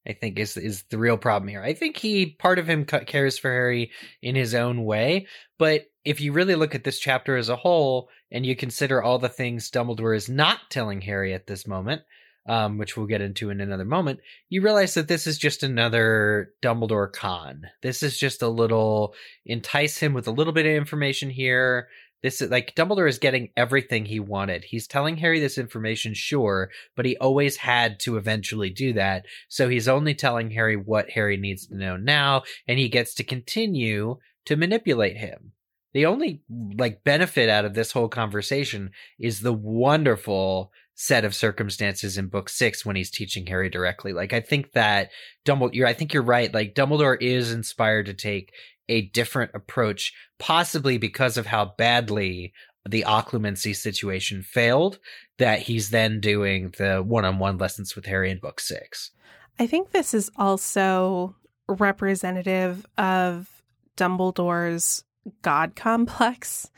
I 0.09 0.13
think 0.15 0.39
is 0.39 0.57
is 0.57 0.85
the 0.91 0.99
real 0.99 1.19
problem 1.19 1.49
here. 1.49 1.63
I 1.63 1.75
think 1.75 1.97
he 1.99 2.31
part 2.39 2.59
of 2.59 2.67
him 2.69 2.85
cares 2.85 3.39
for 3.39 3.51
Harry 3.51 3.91
in 4.23 4.37
his 4.37 4.55
own 4.55 4.85
way, 4.85 5.27
but 5.59 5.87
if 6.05 6.21
you 6.21 6.33
really 6.33 6.55
look 6.55 6.75
at 6.77 6.85
this 6.85 6.99
chapter 7.01 7.37
as 7.37 7.49
a 7.49 7.57
whole 7.57 8.09
and 8.31 8.47
you 8.47 8.55
consider 8.57 9.03
all 9.03 9.19
the 9.19 9.29
things 9.29 9.71
Dumbledore 9.71 10.17
is 10.17 10.29
not 10.29 10.61
telling 10.71 11.01
Harry 11.03 11.35
at 11.35 11.47
this 11.49 11.67
moment, 11.67 12.03
um, 12.49 12.79
which 12.79 12.97
we'll 12.97 13.07
get 13.07 13.21
into 13.21 13.51
in 13.51 13.61
another 13.61 13.85
moment, 13.85 14.21
you 14.49 14.63
realize 14.63 14.95
that 14.95 15.09
this 15.09 15.27
is 15.27 15.39
just 15.39 15.63
another 15.63 16.53
Dumbledore 16.63 17.13
con. 17.13 17.67
This 17.83 18.03
is 18.03 18.19
just 18.19 18.43
a 18.43 18.49
little 18.49 19.15
entice 19.45 19.99
him 19.99 20.15
with 20.15 20.29
a 20.29 20.33
little 20.33 20.53
bit 20.53 20.67
of 20.67 20.73
information 20.73 21.31
here. 21.31 21.89
This 22.23 22.41
is 22.41 22.51
like 22.51 22.75
Dumbledore 22.75 23.09
is 23.09 23.19
getting 23.19 23.51
everything 23.57 24.05
he 24.05 24.21
wanted. 24.21 24.65
He's 24.65 24.87
telling 24.87 25.17
Harry 25.19 25.39
this 25.39 25.59
information, 25.59 26.15
sure, 26.15 26.71
but 26.97 27.05
he 27.05 27.17
always 27.19 27.57
had 27.57 28.01
to 28.01 28.17
eventually 28.17 28.71
do 28.71 28.95
that. 28.95 29.27
So 29.49 29.69
he's 29.69 29.89
only 29.89 30.15
telling 30.15 30.51
Harry 30.51 30.77
what 30.77 31.11
Harry 31.11 31.37
needs 31.37 31.67
to 31.67 31.77
know 31.77 31.97
now, 31.97 32.43
and 32.67 32.79
he 32.79 32.89
gets 32.89 33.15
to 33.15 33.25
continue 33.25 34.17
to 34.47 34.57
manipulate 34.57 35.17
him. 35.17 35.53
The 35.93 36.07
only 36.07 36.43
like 36.77 37.05
benefit 37.05 37.49
out 37.49 37.65
of 37.65 37.75
this 37.75 37.93
whole 37.93 38.09
conversation 38.09 38.91
is 39.19 39.41
the 39.41 39.53
wonderful 39.53 40.73
set 40.97 41.27
of 41.27 41.35
circumstances 41.35 42.17
in 42.17 42.27
book 42.27 42.49
six 42.49 42.85
when 42.85 42.97
he's 42.97 43.11
teaching 43.11 43.47
Harry 43.47 43.69
directly. 43.69 44.13
Like 44.13 44.33
I 44.33 44.41
think 44.41 44.73
that 44.73 45.11
Dumbledore, 45.45 45.87
I 45.87 45.93
think 45.93 46.13
you're 46.13 46.23
right. 46.23 46.53
Like 46.53 46.75
Dumbledore 46.75 47.19
is 47.21 47.53
inspired 47.53 48.07
to 48.07 48.15
take 48.15 48.53
a 48.89 49.03
different 49.03 49.51
approach, 49.55 50.13
possibly 50.39 50.97
because 50.97 51.37
of 51.37 51.47
how 51.47 51.75
badly 51.77 52.55
the 52.89 53.05
occlumency 53.07 53.77
situation 53.77 54.43
failed, 54.43 54.99
that 55.39 55.61
he's 55.61 55.91
then 55.91 56.19
doing 56.21 56.73
the 56.79 57.03
one 57.03 57.25
on 57.25 57.39
one 57.39 57.59
lessons 57.59 57.95
with 57.95 58.07
Harry 58.07 58.31
in 58.31 58.39
book 58.39 58.59
six. 58.59 59.11
I 59.59 59.67
think 59.67 59.91
this 59.91 60.15
is 60.15 60.31
also 60.37 61.35
representative 61.69 62.87
of 62.97 63.51
Dumbledore's 63.99 65.05
God 65.43 65.77
complex. 65.77 66.71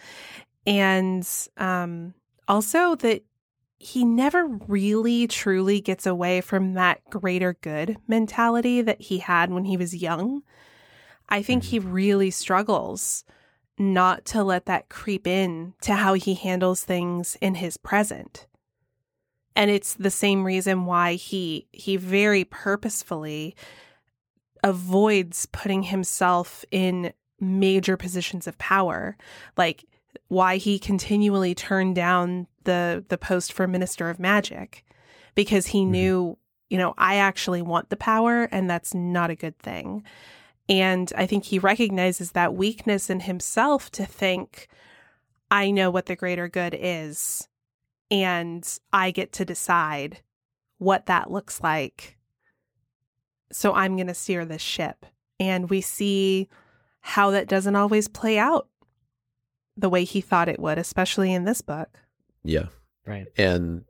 And 0.66 1.28
um, 1.56 2.14
also 2.48 2.94
that 2.96 3.22
he 3.78 4.04
never 4.04 4.46
really 4.46 5.26
truly 5.26 5.80
gets 5.80 6.06
away 6.06 6.40
from 6.40 6.74
that 6.74 7.00
greater 7.10 7.54
good 7.60 7.96
mentality 8.08 8.82
that 8.82 9.00
he 9.00 9.18
had 9.18 9.50
when 9.50 9.64
he 9.64 9.76
was 9.76 9.94
young. 9.94 10.42
I 11.28 11.42
think 11.42 11.64
he 11.64 11.78
mm-hmm. 11.78 11.92
really 11.92 12.30
struggles 12.30 13.24
not 13.78 14.24
to 14.24 14.42
let 14.42 14.66
that 14.66 14.88
creep 14.88 15.26
in 15.26 15.74
to 15.82 15.94
how 15.94 16.14
he 16.14 16.34
handles 16.34 16.82
things 16.82 17.36
in 17.40 17.56
his 17.56 17.76
present 17.76 18.48
and 19.58 19.72
it's 19.72 19.94
the 19.94 20.10
same 20.10 20.44
reason 20.44 20.86
why 20.86 21.14
he 21.14 21.66
he 21.72 21.96
very 21.96 22.44
purposefully 22.44 23.56
avoids 24.62 25.46
putting 25.46 25.82
himself 25.82 26.64
in 26.70 27.12
major 27.40 27.96
positions 27.96 28.46
of 28.46 28.56
power 28.58 29.16
like 29.56 29.84
why 30.28 30.56
he 30.56 30.78
continually 30.78 31.54
turned 31.54 31.96
down 31.96 32.46
the 32.68 33.04
the 33.08 33.18
post 33.18 33.52
for 33.52 33.66
minister 33.66 34.10
of 34.10 34.18
magic 34.20 34.84
because 35.34 35.68
he 35.68 35.80
Mhm. 35.80 35.88
knew 35.88 36.38
you 36.70 36.78
know 36.78 36.94
I 36.98 37.16
actually 37.16 37.62
want 37.62 37.88
the 37.88 37.96
power 37.96 38.44
and 38.52 38.68
that's 38.70 38.92
not 38.94 39.30
a 39.30 39.34
good 39.34 39.58
thing 39.58 40.04
and 40.68 41.10
I 41.16 41.26
think 41.26 41.44
he 41.44 41.58
recognizes 41.58 42.32
that 42.32 42.54
weakness 42.54 43.08
in 43.08 43.20
himself 43.20 43.90
to 43.92 44.04
think 44.04 44.68
I 45.50 45.70
know 45.70 45.90
what 45.90 46.06
the 46.06 46.16
greater 46.16 46.46
good 46.46 46.76
is 46.78 47.48
and 48.10 48.62
I 48.92 49.10
get 49.10 49.32
to 49.32 49.44
decide 49.44 50.20
what 50.78 51.06
that 51.06 51.30
looks 51.30 51.60
like. 51.62 52.18
So 53.50 53.72
I'm 53.74 53.96
going 53.96 54.06
to 54.08 54.14
steer 54.14 54.44
this 54.44 54.62
ship. 54.62 55.06
And 55.40 55.70
we 55.70 55.80
see 55.80 56.48
how 57.00 57.30
that 57.30 57.48
doesn't 57.48 57.76
always 57.76 58.08
play 58.08 58.38
out 58.38 58.68
the 59.76 59.88
way 59.88 60.04
he 60.04 60.20
thought 60.20 60.48
it 60.48 60.58
would, 60.60 60.78
especially 60.78 61.32
in 61.32 61.44
this 61.44 61.60
book. 61.62 61.98
Yeah. 62.48 62.66
Right. 63.06 63.26
And 63.36 63.84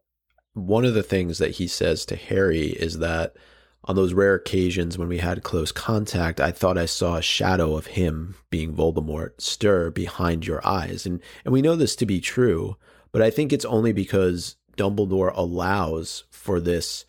one 0.54 0.84
of 0.84 0.94
the 0.94 1.02
things 1.02 1.38
that 1.38 1.52
he 1.52 1.68
says 1.68 2.04
to 2.06 2.16
Harry 2.16 2.66
is 2.66 2.98
that 2.98 3.36
on 3.84 3.94
those 3.94 4.12
rare 4.12 4.34
occasions 4.34 4.98
when 4.98 5.08
we 5.08 5.18
had 5.18 5.44
close 5.44 5.70
contact, 5.70 6.40
I 6.40 6.50
thought 6.50 6.76
I 6.76 6.86
saw 6.86 7.16
a 7.16 7.22
shadow 7.22 7.76
of 7.76 7.86
him 7.86 8.34
being 8.50 8.74
Voldemort 8.74 9.40
stir 9.40 9.90
behind 9.90 10.46
your 10.46 10.66
eyes. 10.66 11.06
And 11.06 11.20
and 11.44 11.52
we 11.52 11.62
know 11.62 11.76
this 11.76 11.94
to 11.96 12.06
be 12.06 12.20
true, 12.20 12.76
but 13.12 13.22
I 13.22 13.30
think 13.30 13.52
it's 13.52 13.64
only 13.64 13.92
because 13.92 14.56
Dumbledore 14.76 15.32
allows 15.34 16.24
for 16.30 16.58
this 16.60 17.04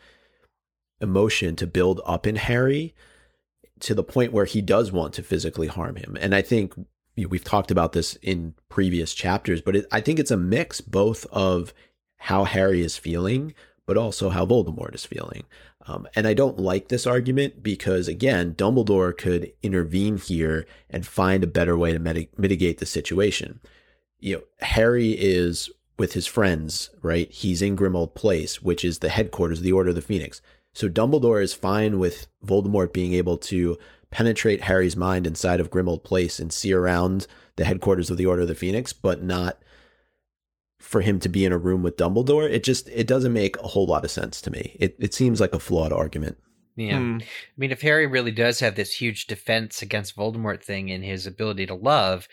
emotion 1.01 1.55
to 1.55 1.67
build 1.67 1.99
up 2.05 2.27
in 2.27 2.35
Harry 2.35 2.93
to 3.79 3.95
the 3.95 4.03
point 4.03 4.33
where 4.33 4.45
he 4.45 4.61
does 4.61 4.91
want 4.91 5.13
to 5.15 5.23
physically 5.23 5.67
harm 5.67 5.95
him. 5.95 6.15
And 6.19 6.35
I 6.35 6.43
think 6.43 6.75
you 7.19 7.25
know, 7.25 7.29
we've 7.29 7.43
talked 7.43 7.69
about 7.69 7.91
this 7.91 8.15
in 8.21 8.55
previous 8.69 9.13
chapters, 9.13 9.61
but 9.61 9.75
it, 9.75 9.85
I 9.91 9.99
think 9.99 10.19
it's 10.19 10.31
a 10.31 10.37
mix 10.37 10.79
both 10.79 11.25
of 11.27 11.73
how 12.17 12.45
Harry 12.45 12.81
is 12.81 12.97
feeling, 12.97 13.53
but 13.85 13.97
also 13.97 14.29
how 14.29 14.45
Voldemort 14.45 14.95
is 14.95 15.05
feeling. 15.05 15.43
Um, 15.85 16.07
and 16.15 16.25
I 16.27 16.33
don't 16.33 16.59
like 16.59 16.87
this 16.87 17.05
argument 17.05 17.61
because, 17.61 18.07
again, 18.07 18.53
Dumbledore 18.53 19.17
could 19.17 19.51
intervene 19.61 20.17
here 20.17 20.65
and 20.89 21.05
find 21.05 21.43
a 21.43 21.47
better 21.47 21.77
way 21.77 21.91
to 21.91 21.99
miti- 21.99 22.29
mitigate 22.37 22.77
the 22.77 22.85
situation. 22.85 23.59
You 24.19 24.35
know, 24.35 24.43
Harry 24.59 25.11
is 25.11 25.69
with 25.97 26.13
his 26.13 26.27
friends, 26.27 26.89
right? 27.01 27.29
He's 27.31 27.61
in 27.61 27.75
Grimmauld 27.75 28.15
Place, 28.15 28.61
which 28.61 28.85
is 28.85 28.99
the 28.99 29.09
headquarters 29.09 29.59
of 29.59 29.63
the 29.65 29.71
Order 29.73 29.89
of 29.89 29.95
the 29.95 30.01
Phoenix. 30.01 30.41
So 30.73 30.87
Dumbledore 30.87 31.43
is 31.43 31.53
fine 31.53 31.99
with 31.99 32.27
Voldemort 32.45 32.93
being 32.93 33.13
able 33.13 33.37
to 33.37 33.77
penetrate 34.11 34.61
Harry's 34.61 34.95
mind 34.95 35.27
inside 35.27 35.59
of 35.59 35.69
Grimmauld 35.69 36.03
Place 36.03 36.39
and 36.39 36.51
see 36.51 36.73
around 36.73 37.27
the 37.55 37.65
headquarters 37.65 38.09
of 38.09 38.17
the 38.17 38.25
Order 38.25 38.43
of 38.43 38.47
the 38.47 38.55
Phoenix, 38.55 38.93
but 38.93 39.23
not 39.23 39.59
for 40.79 41.01
him 41.01 41.19
to 41.19 41.29
be 41.29 41.45
in 41.45 41.51
a 41.51 41.57
room 41.57 41.83
with 41.83 41.97
Dumbledore. 41.97 42.49
It 42.49 42.63
just 42.63 42.89
it 42.89 43.07
doesn't 43.07 43.33
make 43.33 43.57
a 43.57 43.67
whole 43.67 43.85
lot 43.85 44.05
of 44.05 44.11
sense 44.11 44.41
to 44.41 44.51
me. 44.51 44.75
It 44.79 44.95
it 44.99 45.13
seems 45.13 45.39
like 45.39 45.53
a 45.53 45.59
flawed 45.59 45.93
argument. 45.93 46.37
Yeah. 46.75 46.97
Hmm. 46.97 47.17
I 47.21 47.25
mean, 47.57 47.71
if 47.71 47.81
Harry 47.81 48.07
really 48.07 48.31
does 48.31 48.61
have 48.61 48.75
this 48.75 48.93
huge 48.93 49.27
defense 49.27 49.81
against 49.81 50.15
Voldemort 50.15 50.63
thing 50.63 50.89
in 50.89 51.03
his 51.03 51.27
ability 51.27 51.65
to 51.65 51.75
love, 51.75 52.27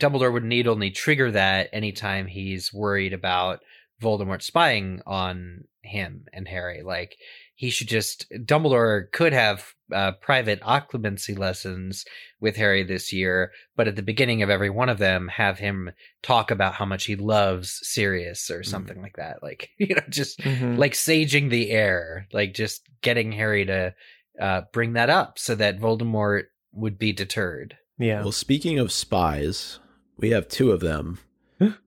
Dumbledore 0.00 0.32
would 0.32 0.44
need 0.44 0.66
only 0.66 0.90
trigger 0.90 1.30
that 1.30 1.70
anytime 1.72 2.26
he's 2.26 2.72
worried 2.72 3.12
about 3.12 3.60
Voldemort 4.02 4.42
spying 4.42 5.00
on 5.06 5.64
him 5.82 6.26
and 6.32 6.48
Harry. 6.48 6.82
Like, 6.82 7.16
he 7.62 7.70
should 7.70 7.86
just, 7.86 8.28
Dumbledore 8.32 9.08
could 9.12 9.32
have 9.32 9.72
uh, 9.94 10.10
private 10.20 10.60
occlumency 10.62 11.38
lessons 11.38 12.04
with 12.40 12.56
Harry 12.56 12.82
this 12.82 13.12
year, 13.12 13.52
but 13.76 13.86
at 13.86 13.94
the 13.94 14.02
beginning 14.02 14.42
of 14.42 14.50
every 14.50 14.68
one 14.68 14.88
of 14.88 14.98
them, 14.98 15.28
have 15.28 15.58
him 15.60 15.90
talk 16.24 16.50
about 16.50 16.74
how 16.74 16.84
much 16.84 17.04
he 17.04 17.14
loves 17.14 17.78
Sirius 17.84 18.50
or 18.50 18.64
something 18.64 19.00
like 19.00 19.14
that. 19.16 19.44
Like, 19.44 19.70
you 19.78 19.94
know, 19.94 20.02
just 20.08 20.40
Mhm. 20.40 20.76
like 20.76 20.94
saging 20.94 21.50
the 21.50 21.70
air, 21.70 22.26
like 22.32 22.52
just 22.52 22.82
getting 23.00 23.30
Harry 23.30 23.64
to 23.66 23.94
uh, 24.40 24.62
bring 24.72 24.94
that 24.94 25.08
up 25.08 25.38
so 25.38 25.54
that 25.54 25.78
Voldemort 25.78 26.44
would 26.72 26.98
be 26.98 27.12
deterred. 27.12 27.76
yeah. 27.96 28.22
Well, 28.22 28.32
speaking 28.32 28.80
of 28.80 28.90
spies, 28.90 29.78
we 30.16 30.30
have 30.30 30.48
two 30.48 30.72
of 30.72 30.80
them 30.80 31.20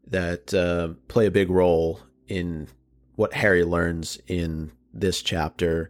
that 0.08 0.54
uh, 0.54 0.94
play 1.10 1.26
a 1.26 1.32
big 1.32 1.50
role 1.50 2.00
in 2.30 2.70
what 3.16 3.34
Harry 3.34 3.66
learns 3.66 4.20
in 4.28 4.72
this 4.96 5.22
chapter. 5.22 5.90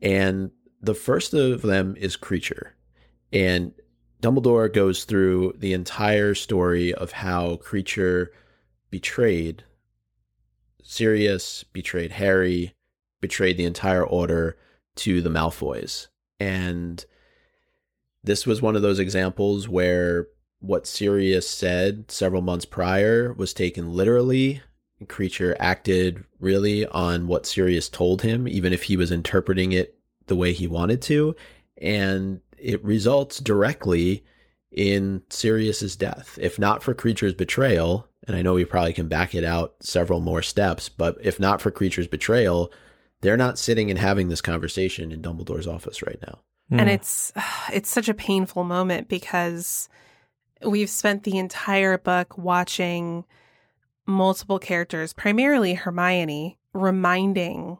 And 0.00 0.50
the 0.80 0.94
first 0.94 1.34
of 1.34 1.62
them 1.62 1.96
is 1.98 2.16
Kreacher. 2.16 2.70
And 3.32 3.72
Dumbledore 4.22 4.72
goes 4.72 5.04
through 5.04 5.54
the 5.58 5.72
entire 5.72 6.34
story 6.34 6.94
of 6.94 7.12
how 7.12 7.56
Kreacher 7.56 8.28
betrayed 8.90 9.64
Sirius, 10.82 11.64
betrayed 11.64 12.12
Harry, 12.12 12.74
betrayed 13.20 13.56
the 13.56 13.64
entire 13.64 14.04
order 14.04 14.58
to 14.96 15.22
the 15.22 15.30
Malfoys. 15.30 16.08
And 16.38 17.04
this 18.22 18.46
was 18.46 18.60
one 18.60 18.76
of 18.76 18.82
those 18.82 18.98
examples 18.98 19.68
where 19.68 20.26
what 20.60 20.86
Sirius 20.86 21.48
said 21.48 22.10
several 22.10 22.42
months 22.42 22.64
prior 22.64 23.32
was 23.32 23.52
taken 23.52 23.92
literally. 23.92 24.62
Kreacher 25.08 25.56
acted 25.58 26.24
really 26.40 26.86
on 26.86 27.26
what 27.26 27.46
Sirius 27.46 27.88
told 27.88 28.22
him, 28.22 28.46
even 28.48 28.72
if 28.72 28.84
he 28.84 28.96
was 28.96 29.10
interpreting 29.10 29.72
it 29.72 29.96
the 30.26 30.36
way 30.36 30.52
he 30.52 30.66
wanted 30.66 31.02
to. 31.02 31.34
And 31.80 32.40
it 32.58 32.82
results 32.84 33.38
directly 33.38 34.24
in 34.70 35.22
Sirius's 35.30 35.96
death. 35.96 36.38
If 36.40 36.58
not 36.58 36.82
for 36.82 36.94
Kreacher's 36.94 37.34
betrayal, 37.34 38.08
and 38.26 38.36
I 38.36 38.42
know 38.42 38.54
we 38.54 38.64
probably 38.64 38.92
can 38.92 39.08
back 39.08 39.34
it 39.34 39.44
out 39.44 39.74
several 39.80 40.20
more 40.20 40.42
steps, 40.42 40.88
but 40.88 41.16
if 41.22 41.38
not 41.40 41.60
for 41.60 41.70
Kreacher's 41.70 42.06
betrayal, 42.06 42.72
they're 43.20 43.36
not 43.36 43.58
sitting 43.58 43.90
and 43.90 43.98
having 43.98 44.28
this 44.28 44.40
conversation 44.40 45.12
in 45.12 45.20
Dumbledore's 45.22 45.66
office 45.66 46.02
right 46.02 46.18
now. 46.26 46.38
and 46.70 46.88
Mm. 46.88 46.94
it's 46.94 47.32
it's 47.72 47.90
such 47.90 48.08
a 48.08 48.14
painful 48.14 48.64
moment 48.64 49.08
because 49.08 49.88
we've 50.64 50.88
spent 50.90 51.24
the 51.24 51.36
entire 51.38 51.98
book 51.98 52.38
watching 52.38 53.24
multiple 54.06 54.58
characters 54.58 55.12
primarily 55.12 55.74
hermione 55.74 56.58
reminding 56.72 57.78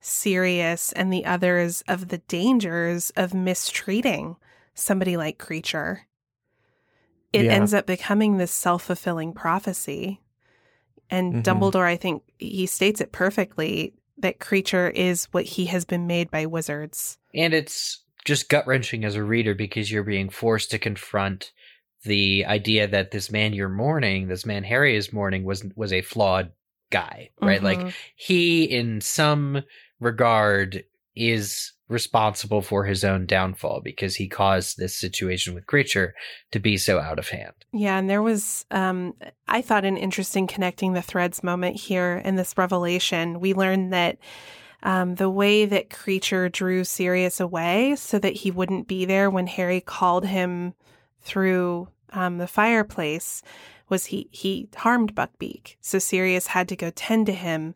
sirius 0.00 0.92
and 0.92 1.12
the 1.12 1.24
others 1.24 1.82
of 1.88 2.08
the 2.08 2.18
dangers 2.18 3.10
of 3.16 3.32
mistreating 3.32 4.36
somebody 4.74 5.16
like 5.16 5.38
Kreacher 5.38 6.00
it 7.32 7.46
Yeah. 7.46 7.52
ends 7.52 7.72
up 7.72 7.86
becoming 7.86 8.36
this 8.36 8.52
self-fulfilling 8.52 9.32
prophecy 9.32 10.20
and 11.08 11.34
Mhm. 11.34 11.42
dumbledore 11.42 11.86
i 11.86 11.96
think 11.96 12.22
he 12.38 12.66
states 12.66 13.00
it 13.00 13.12
perfectly 13.12 13.94
that 14.18 14.38
Kreacher 14.38 14.92
is 14.92 15.24
what 15.32 15.44
he 15.44 15.66
has 15.66 15.84
been 15.84 16.06
made 16.06 16.30
by 16.30 16.46
wizards 16.46 17.18
And 17.34 17.54
it's 17.54 18.00
just 18.24 18.48
gut 18.48 18.66
wrenching 18.66 19.04
as 19.04 19.14
a 19.16 19.24
reader 19.24 19.54
because 19.54 19.90
you're 19.90 20.02
being 20.04 20.28
forced 20.28 20.70
to 20.72 20.78
confront 20.78 21.52
the 22.04 22.44
idea 22.46 22.88
that 22.88 23.10
this 23.10 23.30
man 23.30 23.52
you're 23.52 23.68
mourning, 23.68 24.28
this 24.28 24.46
man 24.46 24.64
Harry 24.64 24.96
is 24.96 25.12
mourning, 25.12 25.44
was 25.44 25.64
was 25.76 25.92
a 25.92 26.02
flawed 26.02 26.52
guy, 26.90 27.30
right? 27.40 27.62
Like 27.62 27.78
Mhm. 27.80 27.92
he, 28.16 28.64
in 28.64 29.00
some 29.00 29.62
regard, 30.00 30.84
is 31.14 31.72
responsible 31.88 32.62
for 32.62 32.84
his 32.84 33.04
own 33.04 33.26
downfall 33.26 33.80
because 33.82 34.16
he 34.16 34.26
caused 34.26 34.78
this 34.78 34.96
situation 34.96 35.54
with 35.54 35.66
Kreacher 35.66 36.12
to 36.50 36.58
be 36.58 36.76
so 36.78 36.98
out 36.98 37.18
of 37.18 37.28
hand. 37.28 37.52
Yeah, 37.72 37.98
and 37.98 38.08
there 38.08 38.22
was, 38.22 38.64
um, 38.70 39.14
I 39.46 39.60
thought, 39.60 39.84
an 39.84 39.98
interesting 39.98 40.46
connecting 40.46 40.94
the 40.94 41.02
threads 41.02 41.42
moment 41.42 41.76
here 41.76 42.22
in 42.24 42.36
this 42.36 42.56
revelation. 42.56 43.40
We 43.40 43.52
learned 43.52 43.92
that 43.92 44.18
um, 44.82 45.14
the 45.14 45.30
way 45.30 45.64
that 45.66 45.90
Kreacher 45.90 46.50
drew 46.50 46.82
Sirius 46.82 47.38
away 47.40 47.94
so 47.96 48.18
that 48.18 48.32
he 48.32 48.50
wouldn't 48.50 48.88
be 48.88 49.04
there 49.04 49.30
when 49.30 49.46
Harry 49.46 49.80
called 49.80 50.26
him 50.26 50.74
through 51.22 51.88
um, 52.12 52.38
the 52.38 52.46
fireplace 52.46 53.42
was 53.88 54.06
he 54.06 54.28
he 54.30 54.68
harmed 54.76 55.14
Buckbeak, 55.14 55.76
so 55.80 55.98
Sirius 55.98 56.48
had 56.48 56.68
to 56.68 56.76
go 56.76 56.90
tend 56.90 57.26
to 57.26 57.32
him. 57.32 57.74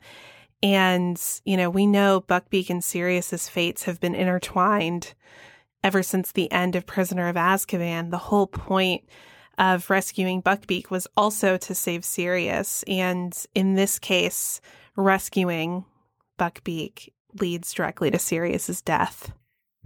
And 0.62 1.20
you 1.44 1.56
know, 1.56 1.70
we 1.70 1.86
know 1.86 2.20
Buckbeak 2.20 2.70
and 2.70 2.82
Sirius's 2.82 3.48
fates 3.48 3.84
have 3.84 4.00
been 4.00 4.14
intertwined 4.14 5.14
ever 5.82 6.02
since 6.02 6.32
the 6.32 6.50
end 6.50 6.74
of 6.74 6.86
Prisoner 6.86 7.28
of 7.28 7.36
Azkaban. 7.36 8.10
The 8.10 8.18
whole 8.18 8.46
point 8.46 9.04
of 9.58 9.88
rescuing 9.88 10.42
Buckbeak 10.42 10.90
was 10.90 11.06
also 11.16 11.56
to 11.56 11.74
save 11.74 12.04
Sirius. 12.04 12.82
And 12.88 13.36
in 13.54 13.74
this 13.74 13.98
case, 13.98 14.60
rescuing 14.96 15.84
Buckbeak 16.38 17.10
leads 17.40 17.72
directly 17.72 18.10
to 18.10 18.18
Sirius's 18.18 18.82
death. 18.82 19.32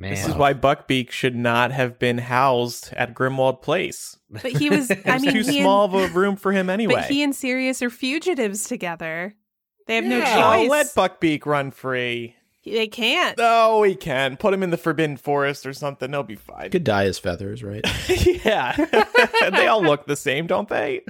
Man, 0.00 0.10
This 0.10 0.26
is 0.26 0.34
why 0.34 0.54
Buckbeak 0.54 1.10
should 1.10 1.36
not 1.36 1.72
have 1.72 1.98
been 1.98 2.16
housed 2.16 2.90
at 2.94 3.14
Grimmauld 3.14 3.60
Place. 3.60 4.16
But 4.30 4.52
he 4.52 4.70
was, 4.70 4.90
I 5.04 5.18
mean, 5.18 5.30
too 5.32 5.42
small 5.44 5.84
and, 5.84 5.94
of 5.94 6.10
a 6.10 6.18
room 6.18 6.36
for 6.36 6.52
him 6.52 6.70
anyway. 6.70 6.94
but 6.94 7.04
he 7.04 7.22
and 7.22 7.36
Sirius 7.36 7.82
are 7.82 7.90
fugitives 7.90 8.64
together. 8.64 9.34
They 9.86 9.96
have 9.96 10.04
no 10.04 10.16
Yeah, 10.18 10.56
choice. 10.56 10.70
let 10.70 10.86
Buckbeak 10.94 11.44
run 11.44 11.70
free. 11.70 12.34
they 12.64 12.86
can't. 12.86 13.36
No, 13.36 13.82
he 13.82 13.94
can. 13.94 14.38
Put 14.38 14.54
him 14.54 14.62
in 14.62 14.70
the 14.70 14.78
Forbidden 14.78 15.18
Forest 15.18 15.66
or 15.66 15.74
something. 15.74 16.10
He'll 16.10 16.22
be 16.22 16.34
fine. 16.36 16.70
Could 16.70 16.84
dye 16.84 17.04
his 17.04 17.18
feathers, 17.18 17.62
right? 17.62 17.84
yeah. 18.44 18.74
they 19.52 19.66
all 19.66 19.82
look 19.82 20.06
the 20.06 20.16
same, 20.16 20.46
don't 20.46 20.68
they? 20.70 21.02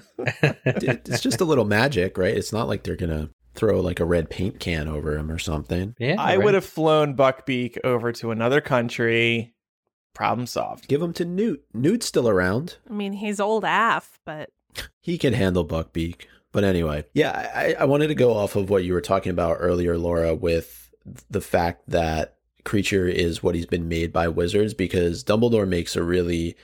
It's 0.64 1.20
just 1.20 1.40
a 1.40 1.44
little 1.44 1.64
magic, 1.64 2.18
right? 2.18 2.36
It's 2.36 2.52
not 2.52 2.66
like 2.66 2.82
they're 2.82 2.96
gonna 2.96 3.30
throw 3.54 3.80
like 3.80 4.00
a 4.00 4.04
red 4.04 4.30
paint 4.30 4.60
can 4.60 4.88
over 4.88 5.16
him 5.16 5.30
or 5.30 5.38
something. 5.38 5.94
yeah, 5.98 6.16
I 6.18 6.36
right. 6.36 6.44
would 6.44 6.54
have 6.54 6.64
flown 6.64 7.16
Buckbeak 7.16 7.78
over 7.84 8.12
to 8.12 8.30
another 8.30 8.60
country. 8.60 9.54
Problem 10.14 10.46
solved. 10.46 10.88
Give 10.88 11.00
him 11.02 11.12
to 11.14 11.24
Newt. 11.24 11.64
Newt's 11.72 12.06
still 12.06 12.28
around. 12.28 12.76
I 12.88 12.92
mean, 12.92 13.12
he's 13.12 13.40
old 13.40 13.64
AF, 13.66 14.18
but 14.24 14.50
He 15.00 15.18
can 15.18 15.32
handle 15.32 15.66
Buckbeak. 15.66 16.26
But 16.52 16.64
anyway, 16.64 17.04
yeah, 17.14 17.50
I, 17.54 17.74
I 17.78 17.84
wanted 17.84 18.08
to 18.08 18.14
go 18.14 18.34
off 18.34 18.56
of 18.56 18.70
what 18.70 18.84
you 18.84 18.92
were 18.92 19.00
talking 19.00 19.30
about 19.30 19.58
earlier, 19.60 19.96
Laura, 19.96 20.34
with 20.34 20.90
the 21.30 21.40
fact 21.40 21.88
that 21.88 22.36
Kreacher 22.64 23.10
is 23.10 23.42
what 23.42 23.54
he's 23.54 23.66
been 23.66 23.88
made 23.88 24.12
by 24.12 24.26
wizards, 24.28 24.74
because 24.74 25.22
Dumbledore 25.22 25.68
makes 25.68 25.94
a 25.94 26.02
really 26.02 26.56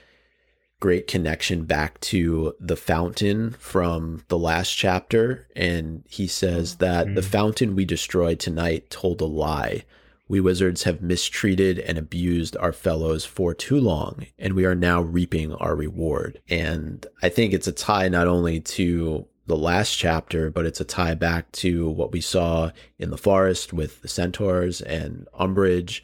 great 0.81 1.07
connection 1.07 1.64
back 1.64 1.99
to 2.01 2.55
the 2.61 2.77
fountain 2.77 3.53
from 3.59 4.22
the 4.29 4.39
last 4.39 4.72
chapter. 4.72 5.47
And 5.57 6.05
he 6.09 6.27
says 6.27 6.77
that 6.77 7.14
the 7.14 7.20
Mhm. 7.20 7.24
fountain 7.24 7.77
we 7.77 7.85
destroyed 7.85 8.39
tonight 8.39 8.91
told 8.91 9.20
a 9.20 9.27
lie. 9.27 9.85
We 10.29 10.41
wizards 10.41 10.83
have 10.83 11.01
mistreated 11.03 11.79
and 11.79 11.97
abused 11.97 12.57
our 12.57 12.72
fellows 12.72 13.24
for 13.24 13.55
too 13.55 13.79
long, 13.81 14.27
and 14.39 14.55
we 14.55 14.64
are 14.64 14.74
now 14.74 15.01
reaping 15.01 15.53
our 15.55 15.77
reward. 15.77 16.41
And 16.49 17.07
I 17.22 17.29
think 17.29 17.53
it's 17.53 17.68
a 17.68 17.72
tie 17.72 18.09
not 18.09 18.27
only 18.27 18.61
to 18.61 19.27
the 19.47 19.57
last 19.57 19.97
chapter, 19.97 20.51
but 20.51 20.66
it's 20.66 20.81
a 20.81 20.85
tie 20.85 21.14
back 21.14 21.53
to 21.53 21.89
what 21.89 22.11
we 22.11 22.20
saw 22.20 22.72
in 22.99 23.11
the 23.11 23.16
forest 23.16 23.72
with 23.72 24.03
the 24.03 24.09
centaurs 24.09 24.81
and 24.81 25.29
Umbridge, 25.39 26.01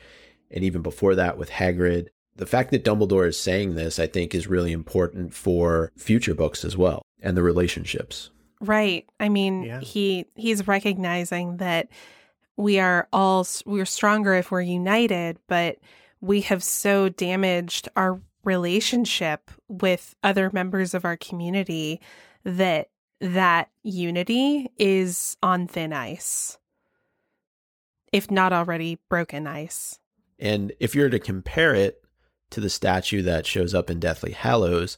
and 0.50 0.62
even 0.62 0.80
before 0.80 1.16
that 1.16 1.36
with 1.36 1.50
Hagrid. 1.50 2.06
The 2.36 2.46
fact 2.46 2.70
that 2.70 2.84
Dumbledore 2.84 3.26
is 3.28 3.38
saying 3.38 3.74
this, 3.74 3.98
I 3.98 4.06
think, 4.06 4.34
is 4.34 4.46
really 4.46 4.72
important 4.72 5.34
for 5.34 5.92
future 5.96 6.34
books 6.34 6.64
as 6.64 6.76
well 6.76 7.02
and 7.20 7.36
the 7.36 7.42
relationships. 7.42 8.30
Right. 8.60 9.06
I 9.20 9.28
mean, 9.28 9.64
Yeah. 9.64 9.80
he 9.80 10.26
he's 10.34 10.66
recognizing 10.66 11.58
that 11.58 11.88
we 12.56 12.78
are 12.78 13.08
all 13.12 13.46
we're 13.66 13.84
stronger 13.84 14.34
if 14.34 14.50
we're 14.50 14.60
united, 14.60 15.38
but 15.46 15.78
we 16.20 16.42
have 16.42 16.62
so 16.62 17.08
damaged 17.08 17.88
our 17.96 18.20
relationship 18.44 19.50
with 19.68 20.14
other 20.22 20.50
members 20.52 20.94
of 20.94 21.04
our 21.04 21.16
community 21.16 22.00
that 22.44 22.88
that 23.20 23.70
unity 23.82 24.70
is 24.78 25.36
on 25.42 25.66
thin 25.68 25.92
ice, 25.92 26.58
if 28.12 28.30
not 28.30 28.52
already 28.52 28.98
broken 29.08 29.46
ice. 29.46 29.98
And 30.38 30.72
if 30.80 30.94
you're 30.94 31.08
to 31.08 31.18
compare 31.20 31.74
it 31.74 32.01
to 32.53 32.61
the 32.61 32.70
statue 32.70 33.22
that 33.22 33.46
shows 33.46 33.74
up 33.74 33.90
in 33.90 34.00
Deathly 34.00 34.32
Hallows, 34.32 34.96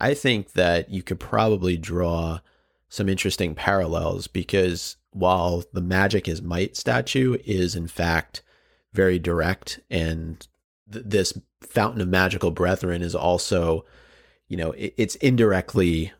I 0.00 0.14
think 0.14 0.52
that 0.52 0.90
you 0.90 1.02
could 1.02 1.20
probably 1.20 1.76
draw 1.76 2.40
some 2.88 3.08
interesting 3.08 3.54
parallels 3.54 4.26
because 4.26 4.96
while 5.12 5.64
the 5.72 5.80
magic 5.80 6.28
is 6.28 6.42
might 6.42 6.76
statue 6.76 7.36
is 7.44 7.74
in 7.74 7.86
fact 7.86 8.42
very 8.92 9.18
direct 9.18 9.80
and 9.90 10.46
th- 10.90 11.04
this 11.06 11.38
fountain 11.60 12.00
of 12.00 12.08
magical 12.08 12.50
brethren 12.50 13.00
is 13.00 13.14
also 13.14 13.84
you 14.48 14.56
know 14.56 14.72
it, 14.72 14.94
it's 14.96 15.14
indirectly 15.16 16.12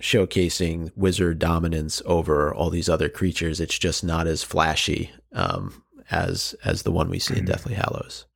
showcasing 0.00 0.90
wizard 0.96 1.38
dominance 1.38 2.02
over 2.06 2.54
all 2.54 2.70
these 2.70 2.88
other 2.88 3.08
creatures. 3.08 3.60
It's 3.60 3.78
just 3.78 4.02
not 4.02 4.26
as 4.26 4.42
flashy 4.42 5.12
um, 5.32 5.84
as 6.10 6.54
as 6.64 6.82
the 6.82 6.92
one 6.92 7.10
we 7.10 7.18
see 7.18 7.38
in 7.38 7.44
deathly 7.44 7.74
hallows 7.74 8.26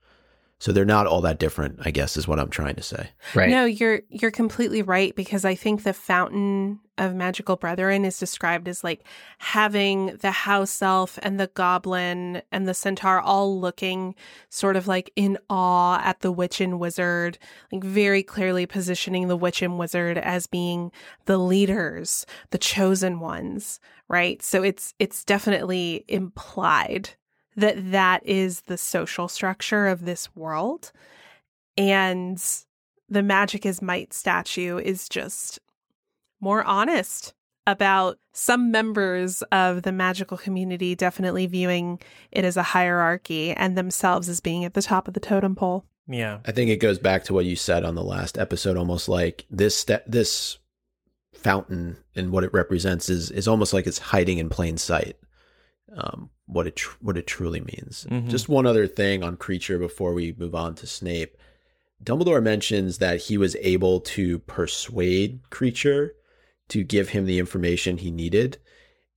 so 0.58 0.72
they're 0.72 0.84
not 0.84 1.06
all 1.06 1.20
that 1.20 1.38
different 1.38 1.78
i 1.84 1.90
guess 1.90 2.16
is 2.16 2.28
what 2.28 2.38
i'm 2.38 2.50
trying 2.50 2.74
to 2.74 2.82
say 2.82 3.10
Right. 3.34 3.50
No, 3.50 3.64
you're 3.64 4.02
you're 4.08 4.30
completely 4.30 4.82
right 4.82 5.14
because 5.14 5.44
I 5.44 5.54
think 5.54 5.82
the 5.82 5.92
fountain 5.92 6.80
of 6.98 7.14
magical 7.14 7.56
brethren 7.56 8.04
is 8.04 8.18
described 8.18 8.68
as 8.68 8.84
like 8.84 9.04
having 9.38 10.16
the 10.20 10.30
house 10.30 10.80
elf 10.80 11.18
and 11.22 11.40
the 11.40 11.48
goblin 11.48 12.42
and 12.52 12.68
the 12.68 12.74
centaur 12.74 13.20
all 13.20 13.58
looking 13.58 14.14
sort 14.50 14.76
of 14.76 14.86
like 14.86 15.10
in 15.16 15.36
awe 15.50 16.00
at 16.04 16.20
the 16.20 16.30
witch 16.30 16.60
and 16.60 16.78
wizard, 16.78 17.38
like 17.72 17.82
very 17.82 18.22
clearly 18.22 18.66
positioning 18.66 19.26
the 19.26 19.36
witch 19.36 19.62
and 19.62 19.78
wizard 19.78 20.18
as 20.18 20.46
being 20.46 20.92
the 21.24 21.38
leaders, 21.38 22.26
the 22.50 22.58
chosen 22.58 23.18
ones, 23.18 23.80
right? 24.08 24.42
So 24.42 24.62
it's 24.62 24.94
it's 24.98 25.24
definitely 25.24 26.04
implied 26.06 27.10
that 27.56 27.92
that 27.92 28.26
is 28.26 28.62
the 28.62 28.78
social 28.78 29.28
structure 29.28 29.86
of 29.86 30.04
this 30.04 30.34
world. 30.34 30.92
And 31.76 32.42
the 33.08 33.22
magic 33.22 33.66
is 33.66 33.82
might 33.82 34.12
statue 34.12 34.78
is 34.78 35.08
just 35.08 35.58
more 36.40 36.64
honest 36.64 37.34
about 37.66 38.18
some 38.32 38.70
members 38.70 39.42
of 39.50 39.82
the 39.82 39.92
magical 39.92 40.36
community 40.36 40.94
definitely 40.94 41.46
viewing 41.46 41.98
it 42.30 42.44
as 42.44 42.56
a 42.56 42.62
hierarchy 42.62 43.52
and 43.52 43.76
themselves 43.76 44.28
as 44.28 44.40
being 44.40 44.64
at 44.64 44.74
the 44.74 44.82
top 44.82 45.08
of 45.08 45.14
the 45.14 45.20
totem 45.20 45.54
pole. 45.54 45.84
Yeah. 46.06 46.40
I 46.44 46.52
think 46.52 46.70
it 46.70 46.80
goes 46.80 46.98
back 46.98 47.24
to 47.24 47.34
what 47.34 47.46
you 47.46 47.56
said 47.56 47.84
on 47.84 47.94
the 47.94 48.04
last 48.04 48.36
episode, 48.36 48.76
almost 48.76 49.08
like 49.08 49.46
this 49.50 49.78
st- 49.78 50.10
this 50.10 50.58
fountain 51.32 51.96
and 52.14 52.30
what 52.30 52.44
it 52.44 52.52
represents 52.52 53.08
is 53.08 53.30
is 53.30 53.48
almost 53.48 53.72
like 53.72 53.86
it's 53.86 53.98
hiding 53.98 54.38
in 54.38 54.48
plain 54.48 54.76
sight. 54.76 55.16
Um, 55.96 56.30
what 56.46 56.66
it 56.66 56.76
tr- 56.76 56.96
what 57.00 57.16
it 57.16 57.26
truly 57.26 57.60
means. 57.60 58.06
Mhm. 58.10 58.28
Just 58.28 58.48
one 58.48 58.66
other 58.66 58.86
thing 58.86 59.22
on 59.22 59.36
Kreacher 59.36 59.78
before 59.78 60.12
we 60.12 60.34
move 60.36 60.54
on 60.54 60.74
to 60.76 60.86
Snape. 60.86 61.36
Dumbledore 62.02 62.42
mentions 62.42 62.98
that 62.98 63.22
he 63.22 63.38
was 63.38 63.56
able 63.60 64.00
to 64.00 64.40
persuade 64.40 65.40
Kreacher 65.50 66.10
to 66.68 66.82
give 66.82 67.10
him 67.10 67.26
the 67.26 67.38
information 67.38 67.98
he 67.98 68.10
needed, 68.10 68.58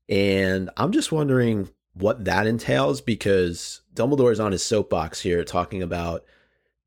and 0.08 0.70
I'm 0.78 0.92
just 0.92 1.12
wondering 1.12 1.70
what 1.94 2.26
that 2.26 2.46
entails 2.48 3.02
because 3.02 3.82
Dumbledore 3.96 4.32
is 4.32 4.40
on 4.40 4.52
his 4.52 4.64
soapbox 4.64 5.22
here 5.22 5.44
talking 5.44 5.82
about 5.82 6.24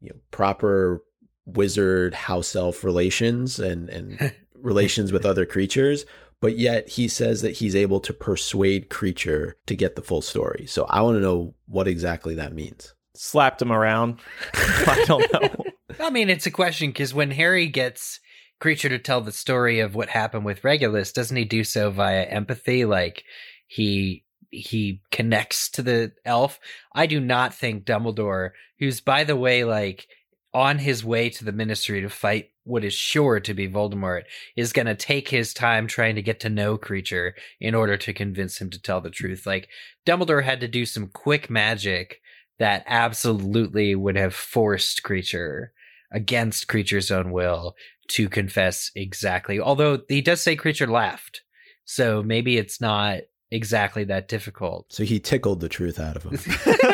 you 0.00 0.10
know 0.10 0.16
proper 0.30 1.02
wizard 1.46 2.14
house 2.14 2.54
elf 2.54 2.84
relations 2.84 3.58
and 3.58 3.88
and 3.90 4.32
relations 4.54 5.10
with 5.10 5.26
other 5.26 5.44
creatures 5.44 6.04
but 6.40 6.58
yet 6.58 6.88
he 6.88 7.06
says 7.08 7.42
that 7.42 7.58
he's 7.58 7.76
able 7.76 8.00
to 8.00 8.12
persuade 8.12 8.88
Kreacher 8.88 9.54
to 9.66 9.74
get 9.74 9.96
the 9.96 10.02
full 10.02 10.22
story 10.22 10.66
so 10.66 10.84
i 10.88 11.00
want 11.00 11.16
to 11.16 11.22
know 11.22 11.54
what 11.66 11.88
exactly 11.88 12.34
that 12.34 12.54
means 12.54 12.94
Slapped 13.22 13.60
him 13.60 13.72
around. 13.72 14.20
I 14.54 15.04
don't 15.06 15.32
know. 15.32 15.64
I 16.00 16.10
mean, 16.10 16.30
it's 16.30 16.46
a 16.46 16.50
question 16.50 16.90
because 16.90 17.12
when 17.12 17.30
Harry 17.32 17.66
gets 17.66 18.20
Kreacher 18.62 18.88
to 18.88 18.98
tell 18.98 19.20
the 19.20 19.32
story 19.32 19.80
of 19.80 19.94
what 19.94 20.08
happened 20.08 20.44
with 20.44 20.64
Regulus, 20.64 21.12
doesn't 21.12 21.36
he 21.36 21.44
do 21.44 21.64
so 21.64 21.90
via 21.90 22.22
empathy? 22.22 22.84
Like 22.84 23.24
he 23.66 24.24
he 24.50 25.02
connects 25.10 25.68
to 25.70 25.82
the 25.82 26.12
elf. 26.24 26.60
I 26.94 27.06
do 27.06 27.20
not 27.20 27.52
think 27.52 27.84
Dumbledore, 27.84 28.52
who's 28.78 29.00
by 29.00 29.24
the 29.24 29.36
way, 29.36 29.64
like 29.64 30.06
on 30.52 30.78
his 30.78 31.04
way 31.04 31.30
to 31.30 31.44
the 31.44 31.52
Ministry 31.52 32.00
to 32.00 32.08
fight 32.08 32.50
what 32.64 32.84
is 32.84 32.92
sure 32.92 33.40
to 33.40 33.54
be 33.54 33.68
Voldemort, 33.68 34.22
is 34.56 34.72
going 34.72 34.86
to 34.86 34.94
take 34.94 35.28
his 35.28 35.54
time 35.54 35.86
trying 35.86 36.14
to 36.14 36.22
get 36.22 36.40
to 36.40 36.48
know 36.48 36.76
Kreacher 36.76 37.32
in 37.60 37.74
order 37.74 37.96
to 37.96 38.12
convince 38.12 38.60
him 38.60 38.70
to 38.70 38.80
tell 38.80 39.00
the 39.00 39.10
truth. 39.10 39.46
Like 39.46 39.68
Dumbledore 40.06 40.44
had 40.44 40.60
to 40.60 40.68
do 40.68 40.84
some 40.86 41.08
quick 41.08 41.50
magic 41.50 42.20
that 42.58 42.84
absolutely 42.86 43.94
would 43.94 44.16
have 44.16 44.34
forced 44.34 45.02
Kreacher 45.02 45.68
against 46.12 46.68
Kreacher's 46.68 47.10
own 47.10 47.30
will 47.30 47.74
to 48.08 48.28
confess 48.28 48.90
exactly. 48.94 49.60
Although 49.60 50.00
he 50.08 50.20
does 50.20 50.40
say 50.40 50.56
Kreacher 50.56 50.88
laughed. 50.88 51.42
So 51.84 52.22
maybe 52.22 52.56
it's 52.56 52.80
not 52.80 53.20
exactly 53.50 54.04
that 54.04 54.28
difficult. 54.28 54.92
so 54.92 55.02
he 55.02 55.18
tickled 55.18 55.60
the 55.60 55.68
truth 55.68 55.98
out 55.98 56.16
of 56.16 56.22
him 56.22 56.32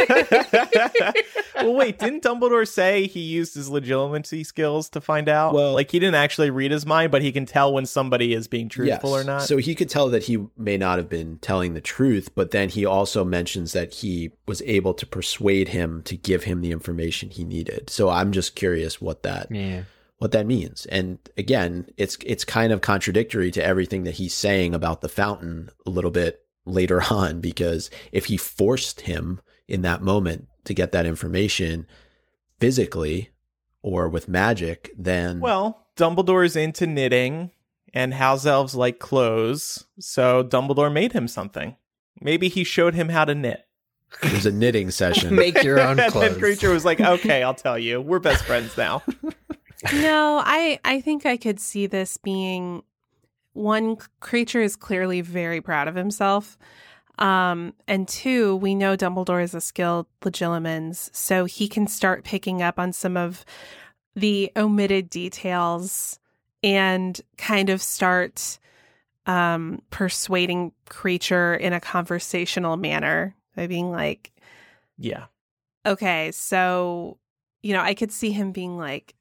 well, 1.57 1.74
wait, 1.74 1.99
didn't 1.99 2.22
Dumbledore 2.22 2.66
say 2.66 3.07
he 3.07 3.20
used 3.20 3.55
his 3.55 3.68
legilimency 3.70 4.45
skills 4.45 4.89
to 4.91 5.01
find 5.01 5.29
out? 5.29 5.55
Well- 5.55 5.74
like 5.74 5.91
he 5.91 5.99
didn't 5.99 6.14
actually 6.16 6.51
read 6.51 6.70
his 6.70 6.87
mind, 6.87 7.12
but 7.12 7.22
he 7.22 7.33
can 7.33 7.47
tell 7.47 7.72
when 7.72 7.87
somebody 7.87 8.33
is 8.33 8.49
being 8.49 8.68
truthful 8.68 9.11
Yes. 9.11 9.20
or 9.20 9.24
not. 9.24 9.43
So 9.43 9.57
he 9.59 9.74
could 9.74 9.89
tell 9.91 10.09
that 10.09 10.24
he 10.24 10.47
may 10.57 10.77
not 10.77 10.99
have 10.99 11.09
been 11.09 11.39
telling 11.39 11.74
the 11.74 11.81
truth, 11.81 12.35
but 12.35 12.51
then 12.51 12.68
he 12.70 12.85
also 12.85 13.24
mentions 13.24 13.72
that 13.72 13.95
he 13.95 14.31
was 14.47 14.62
able 14.62 14.95
to 14.95 15.07
persuade 15.07 15.68
him 15.68 16.03
to 16.05 16.16
give 16.16 16.45
him 16.45 16.61
the 16.61 16.70
information 16.72 17.31
he 17.31 17.45
needed. 17.45 17.91
So 17.91 18.09
I'm 18.09 18.33
just 18.33 18.55
curious 18.55 19.01
what 19.01 19.22
that 19.22 19.49
Yeah. 19.51 19.83
what 20.18 20.33
that 20.33 20.47
means. 20.47 20.87
And 20.87 21.18
again, 21.37 21.87
it's 21.97 22.16
it's 22.24 22.45
kind 22.45 22.72
of 22.72 22.81
contradictory 22.81 23.51
to 23.53 23.64
everything 23.64 24.05
that 24.05 24.14
he's 24.14 24.35
saying 24.35 24.74
about 24.74 25.01
the 25.03 25.09
fountain 25.09 25.68
a 25.85 25.91
little 25.91 26.11
bit 26.11 26.43
later 26.64 27.03
on 27.11 27.41
because 27.41 27.91
if 28.12 28.27
he 28.27 28.37
forced 28.37 29.03
him 29.03 29.41
in 29.69 29.83
that 29.83 30.03
moment 30.03 30.49
to 30.64 30.75
get 30.75 30.93
that 30.93 31.07
information 31.07 31.87
physically 32.59 33.31
or 33.83 34.09
with 34.09 34.29
magic, 34.29 34.91
then 34.97 35.41
well, 35.41 35.87
Dumbledore's 35.97 36.57
into 36.57 36.87
knitting, 36.87 37.51
and 37.95 38.14
house 38.14 38.45
elves 38.45 38.75
like 38.75 38.99
clothes, 38.99 39.87
so 39.99 40.43
Dumbledore 40.45 40.93
made 40.93 41.12
him 41.12 41.29
something. 41.29 41.77
Maybe 42.21 42.49
he 42.49 42.64
showed 42.64 42.95
him 42.95 43.09
how 43.11 43.25
to 43.25 43.35
knit. 43.35 43.67
there's 44.23 44.47
a 44.47 44.53
knitting 44.53 44.91
session. 44.91 45.35
Make 45.37 45.62
your 45.62 45.81
own 45.81 45.99
and 46.01 46.12
clothes. 46.12 46.33
then 46.33 46.41
Kreacher 46.41 46.73
was 46.73 46.85
like, 46.85 47.01
"Okay, 47.01 47.43
I'll 47.43 47.55
tell 47.55 47.79
you. 47.79 48.01
We're 48.01 48.19
best 48.19 48.45
friends 48.45 48.77
now." 48.77 49.03
no, 49.93 50.43
I 50.45 50.79
I 50.85 51.01
think 51.01 51.27
I 51.27 51.37
could 51.37 51.61
see 51.61 51.87
this 51.87 52.17
being 52.17 52.83
one 53.53 53.97
Kreacher 54.21 54.62
is 54.62 54.77
clearly 54.77 55.21
very 55.21 55.61
proud 55.61 55.89
of 55.89 55.95
himself. 55.95 56.59
Um, 57.19 57.73
and 57.89 58.07
two, 58.07 58.57
we 58.57 58.75
know 58.75 58.97
Dumbledore 58.97 59.43
is 59.43 59.55
a 59.55 59.61
skilled 59.61 60.07
legilimens, 60.21 61.14
so 61.14 61.45
he 61.47 61.69
can 61.69 61.87
start 61.87 62.25
picking 62.25 62.61
up 62.62 62.79
on 62.79 62.93
some 62.93 63.17
of 63.17 63.45
the 64.14 64.51
omitted 64.57 65.09
details 65.11 66.19
and 66.62 67.21
kind 67.37 67.71
of 67.71 67.83
start 67.83 68.59
um 69.27 69.83
persuading 69.91 70.73
Kreacher 70.89 71.59
in 71.59 71.73
a 71.73 71.81
conversational 71.81 72.77
manner 72.77 73.35
by 73.57 73.67
being 73.67 73.91
like, 73.91 74.33
yeah. 74.99 75.25
okay, 75.85 76.31
so, 76.33 77.19
you 77.62 77.73
know, 77.73 77.81
I 77.81 77.95
could 77.95 78.12
see 78.12 78.31
him 78.31 78.53
being 78.53 78.77
like, 78.79 79.14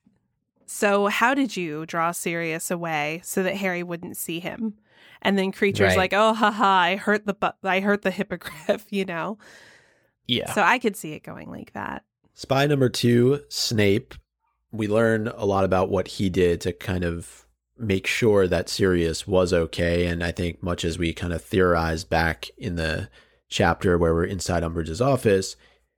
so 0.65 1.07
how 1.07 1.33
did 1.33 1.55
you 1.55 1.85
draw 1.85 2.11
Sirius 2.11 2.71
away 2.71 3.21
so 3.23 3.43
that 3.43 3.55
Harry 3.57 3.83
wouldn't 3.83 4.17
see 4.17 4.39
him? 4.39 4.75
And 5.21 5.37
then 5.37 5.51
Kreacher's 5.51 5.79
Right. 5.79 5.97
like, 5.97 6.13
oh, 6.13 6.33
haha, 6.33 6.63
I 6.65 6.95
hurt 6.97 7.25
the 7.25 7.33
bu- 7.33 7.67
I 7.67 7.79
hurt 7.79 8.01
the 8.03 8.11
hippogriff, 8.11 8.85
you 8.91 9.05
know. 9.05 9.37
Yeah. 10.27 10.51
So 10.53 10.61
I 10.61 10.79
could 10.79 10.95
see 10.95 11.13
it 11.13 11.23
going 11.23 11.49
like 11.49 11.73
that. 11.73 12.03
Spy 12.33 12.65
number 12.67 12.89
two, 12.89 13.41
Snape. 13.49 14.13
We 14.71 14.87
learn 14.87 15.27
a 15.29 15.45
lot 15.45 15.63
about 15.63 15.89
what 15.89 16.07
he 16.07 16.29
did 16.29 16.59
to 16.61 16.73
kind 16.73 17.03
of 17.05 17.45
make 17.77 18.07
sure 18.07 18.47
that 18.47 18.69
Sirius 18.69 19.25
was 19.27 19.53
okay. 19.53 20.05
And 20.07 20.23
I 20.23 20.31
think, 20.31 20.61
much 20.61 20.83
as 20.83 20.97
we 20.97 21.13
kind 21.13 21.31
of 21.33 21.41
theorized 21.41 22.09
back 22.09 22.49
in 22.57 22.75
the 22.75 23.09
chapter 23.47 23.97
where 23.97 24.13
we're 24.13 24.25
inside 24.25 24.63
Umbridge's 24.63 25.01
office, 25.01 25.55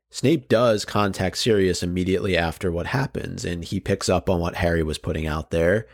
Snape 0.09 0.47
does 0.47 0.85
contact 0.85 1.37
Sirius 1.37 1.81
immediately 1.83 2.37
after 2.37 2.71
what 2.71 2.87
happens, 2.87 3.43
and 3.45 3.63
he 3.65 3.79
picks 3.79 4.09
up 4.09 4.29
on 4.29 4.39
what 4.39 4.55
Harry 4.55 4.83
was 4.83 4.97
putting 4.97 5.27
out 5.27 5.51
there. 5.51 5.87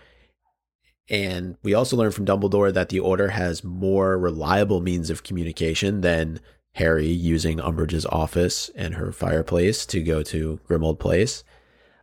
And 1.14 1.57
we 1.61 1.76
also 1.76 1.95
learn 1.95 2.09
from 2.09 2.26
Dumbledore 2.26 2.74
that 2.74 2.89
the 2.89 2.99
Order 2.99 3.30
has 3.30 3.64
more 3.64 4.18
reliable 4.18 4.82
means 4.82 5.11
of 5.11 5.22
communication 5.22 6.01
than 6.01 6.39
Harry 6.74 7.05
using 7.05 7.59
Umbridge's 7.59 8.07
office 8.07 8.72
and 8.76 8.95
her 8.95 9.11
fireplace 9.11 9.86
to 9.86 10.01
go 10.01 10.24
to 10.24 10.59
Grimmauld 10.68 10.99
Place. 10.99 11.43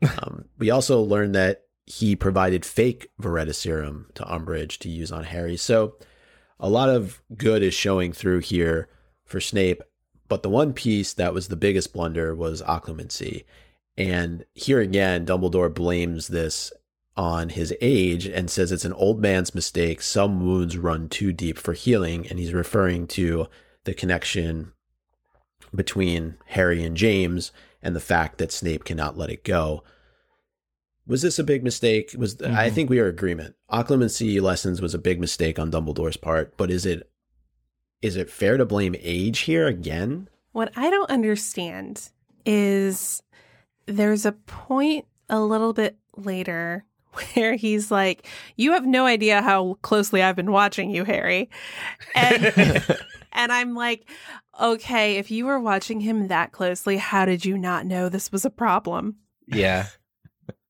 Um, 0.03 0.47
we 0.57 0.71
also 0.71 1.03
learned 1.03 1.35
that 1.35 1.65
he 1.85 2.17
provided 2.17 2.65
fake 2.65 3.09
Veritaserum 3.21 4.07
to 4.15 4.23
Umbridge 4.23 4.79
to 4.79 4.89
use 4.89 5.13
on 5.13 5.25
Harry. 5.25 5.59
So 5.59 5.97
a 6.59 6.71
lot 6.71 6.89
of 6.89 7.21
good 7.37 7.63
is 7.63 7.75
showing 7.75 8.15
through 8.15 8.39
here 8.39 8.89
for 9.27 9.43
Snape. 9.43 9.83
But 10.27 10.43
the 10.43 10.49
one 10.49 10.73
piece 10.73 11.13
that 11.13 11.35
was 11.35 11.49
the 11.49 11.57
biggest 11.57 11.93
blunder 11.93 12.35
was 12.35 12.63
occlumency. 12.63 13.45
And 13.99 14.47
here 14.55 14.81
again, 14.81 15.27
Dumbledore 15.27 15.75
blames 15.75 16.29
this 16.29 16.73
on 17.17 17.51
his 17.51 17.75
age 17.81 18.27
and 18.27 18.51
says 18.51 18.73
it's 18.73 18.85
an 18.85 18.93
old 18.95 19.21
man's 19.21 19.55
mistake. 19.55 20.01
Some 20.01 20.45
wounds 20.45 20.79
run 20.79 21.09
too 21.09 21.33
deep 21.33 21.59
for 21.59 21.73
healing. 21.73 22.27
And 22.29 22.39
he's 22.39 22.53
referring 22.53 23.07
to 23.09 23.47
the 23.85 23.95
connection 23.95 24.73
between 25.75 26.37
Harry 26.47 26.83
and 26.85 26.97
James 26.97 27.53
and 27.83 27.95
the 27.95 28.01
fact 28.01 28.39
that 28.39 28.53
Snape 28.53 28.85
cannot 28.85 29.17
let 29.17 29.31
it 29.31 29.45
go. 29.45 29.83
Was 31.07 31.23
this 31.23 31.39
a 31.39 31.45
big 31.45 31.65
mistake? 31.65 32.15
Was 32.17 32.37
mm-hmm. 32.37 32.55
I 32.55 32.71
think 32.71 32.89
we 32.89 33.01
are 33.01 33.09
agreement. 33.09 33.57
Occlumency 33.71 34.41
lessons 34.41 34.81
was 34.81 34.95
a 34.95 34.99
big 34.99 35.19
mistake 35.19 35.59
on 35.59 35.71
Dumbledore's 35.71 36.17
part, 36.17 36.57
but 36.57 36.71
is 36.71 36.87
it 36.87 37.11
is 38.01 38.17
it 38.17 38.31
fair 38.31 38.57
to 38.57 38.65
blame 38.65 38.95
age 39.01 39.41
here 39.41 39.67
again? 39.67 40.29
What 40.53 40.73
I 40.77 40.89
don't 40.91 41.11
understand 41.11 42.11
is 42.47 43.23
there's 43.87 44.25
a 44.25 44.33
point 44.33 45.07
a 45.29 45.41
little 45.41 45.73
bit 45.73 45.97
later 46.17 46.85
where 47.35 47.57
he's 47.57 47.91
like, 47.91 48.27
"You 48.57 48.73
have 48.73 48.87
no 48.87 49.07
idea 49.07 49.43
how 49.43 49.75
closely 49.83 50.23
I've 50.23 50.37
been 50.37 50.53
watching 50.53 50.91
you, 50.91 51.05
Harry," 51.05 51.51
and 52.15 52.53
and 53.33 53.53
I'm 53.53 53.75
like, 53.75 54.09
"Okay, 54.61 55.17
if 55.17 55.31
you 55.31 55.47
were 55.47 55.61
watching 55.61 56.01
him 56.01 56.29
that 56.29 56.53
closely, 56.53 56.97
how 56.97 57.25
did 57.25 57.45
you 57.45 57.59
not 57.59 57.87
know 57.87 58.09
this 58.09 58.33
was 58.33 58.45
a 58.45 58.51
problem?" 58.51 59.17
Yeah, 59.47 59.87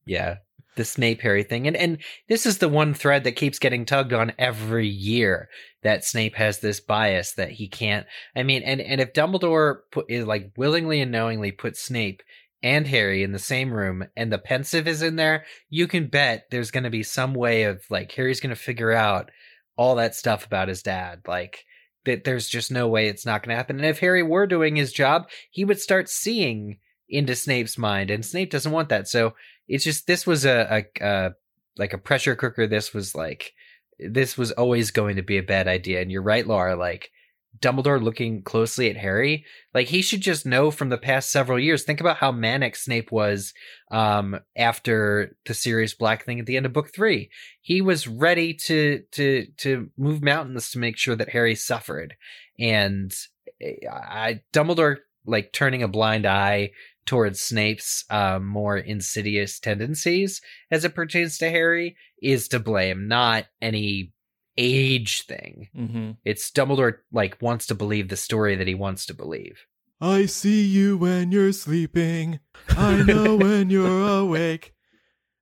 yeah, 0.06 0.36
the 0.76 0.84
Snape 0.84 1.20
Harry 1.20 1.42
thing, 1.42 1.66
and 1.66 1.76
and 1.76 1.98
this 2.28 2.46
is 2.46 2.58
the 2.58 2.68
one 2.68 2.94
thread 2.94 3.24
that 3.24 3.36
keeps 3.36 3.58
getting 3.58 3.84
tugged 3.84 4.12
on 4.12 4.32
every 4.38 4.88
year 4.88 5.48
that 5.82 6.04
Snape 6.04 6.36
has 6.36 6.60
this 6.60 6.80
bias 6.80 7.32
that 7.32 7.52
he 7.52 7.68
can't. 7.68 8.06
I 8.34 8.42
mean, 8.42 8.62
and 8.62 8.80
and 8.80 9.00
if 9.00 9.12
Dumbledore 9.12 9.80
put 9.90 10.06
is 10.08 10.26
like 10.26 10.52
willingly 10.56 11.00
and 11.00 11.12
knowingly 11.12 11.52
put 11.52 11.76
Snape 11.76 12.22
and 12.62 12.86
Harry 12.86 13.22
in 13.22 13.32
the 13.32 13.38
same 13.38 13.72
room 13.72 14.04
and 14.16 14.32
the 14.32 14.38
Pensieve 14.38 14.88
is 14.88 15.02
in 15.02 15.16
there, 15.16 15.44
you 15.68 15.86
can 15.86 16.08
bet 16.08 16.46
there's 16.50 16.70
going 16.70 16.84
to 16.84 16.90
be 16.90 17.02
some 17.02 17.34
way 17.34 17.64
of 17.64 17.82
like 17.90 18.12
Harry's 18.12 18.40
going 18.40 18.54
to 18.54 18.60
figure 18.60 18.92
out 18.92 19.30
all 19.76 19.94
that 19.96 20.14
stuff 20.14 20.44
about 20.44 20.68
his 20.68 20.82
dad. 20.82 21.22
Like 21.26 21.64
that 22.04 22.24
there's 22.24 22.48
just 22.48 22.70
no 22.70 22.88
way 22.88 23.08
it's 23.08 23.26
not 23.26 23.42
going 23.42 23.50
to 23.50 23.56
happen. 23.56 23.76
And 23.76 23.86
if 23.86 24.00
Harry 24.00 24.22
were 24.22 24.46
doing 24.46 24.76
his 24.76 24.92
job, 24.92 25.28
he 25.50 25.64
would 25.64 25.80
start 25.80 26.08
seeing 26.08 26.78
into 27.08 27.34
Snape's 27.34 27.78
mind 27.78 28.10
and 28.10 28.24
Snape 28.24 28.50
doesn't 28.50 28.72
want 28.72 28.90
that. 28.90 29.08
So 29.08 29.34
it's 29.68 29.84
just 29.84 30.06
this 30.06 30.26
was 30.26 30.44
a, 30.44 30.84
a, 31.00 31.04
a 31.04 31.30
like 31.76 31.92
a 31.92 31.98
pressure 31.98 32.36
cooker. 32.36 32.66
This 32.66 32.92
was 32.92 33.14
like 33.14 33.52
this 33.98 34.36
was 34.36 34.52
always 34.52 34.90
going 34.90 35.16
to 35.16 35.22
be 35.22 35.38
a 35.38 35.42
bad 35.42 35.68
idea. 35.68 36.00
And 36.00 36.10
you're 36.10 36.22
right, 36.22 36.46
Laura, 36.46 36.76
like 36.76 37.10
Dumbledore 37.58 38.02
looking 38.02 38.42
closely 38.42 38.88
at 38.88 38.96
Harry, 38.96 39.44
like 39.74 39.88
he 39.88 40.02
should 40.02 40.20
just 40.20 40.46
know 40.46 40.70
from 40.70 40.88
the 40.88 40.96
past 40.96 41.30
several 41.30 41.58
years. 41.58 41.82
Think 41.82 42.00
about 42.00 42.16
how 42.16 42.32
manic 42.32 42.76
Snape 42.76 43.10
was 43.10 43.52
um, 43.90 44.38
after 44.56 45.36
the 45.46 45.54
Sirius 45.54 45.94
Black 45.94 46.24
thing 46.24 46.40
at 46.40 46.46
the 46.46 46.56
end 46.56 46.64
of 46.64 46.72
book 46.72 46.94
three. 46.94 47.30
He 47.60 47.80
was 47.80 48.06
ready 48.06 48.54
to 48.66 49.02
to 49.12 49.46
to 49.58 49.90
move 49.98 50.22
mountains 50.22 50.70
to 50.70 50.78
make 50.78 50.96
sure 50.96 51.16
that 51.16 51.30
Harry 51.30 51.54
suffered, 51.54 52.14
and 52.58 53.12
eh, 53.60 53.74
I 53.90 54.40
Dumbledore 54.52 54.98
like 55.26 55.52
turning 55.52 55.82
a 55.82 55.88
blind 55.88 56.26
eye 56.26 56.70
towards 57.06 57.40
Snape's 57.40 58.04
uh, 58.10 58.38
more 58.38 58.78
insidious 58.78 59.58
tendencies 59.58 60.40
as 60.70 60.84
it 60.84 60.94
pertains 60.94 61.38
to 61.38 61.50
Harry 61.50 61.96
is 62.22 62.48
to 62.48 62.60
blame, 62.60 63.08
not 63.08 63.46
any 63.60 64.12
age 64.56 65.26
thing. 65.26 65.68
Mm-hmm. 65.76 66.10
It's 66.24 66.50
Dumbledore 66.50 66.98
like 67.12 67.40
wants 67.40 67.66
to 67.66 67.74
believe 67.74 68.08
the 68.08 68.16
story 68.16 68.56
that 68.56 68.66
he 68.66 68.74
wants 68.74 69.06
to 69.06 69.14
believe. 69.14 69.66
I 70.00 70.26
see 70.26 70.64
you 70.64 70.96
when 70.96 71.30
you're 71.30 71.52
sleeping. 71.52 72.40
I 72.70 73.02
know 73.02 73.36
when 73.40 73.68
you're 73.70 74.08
awake. 74.20 74.74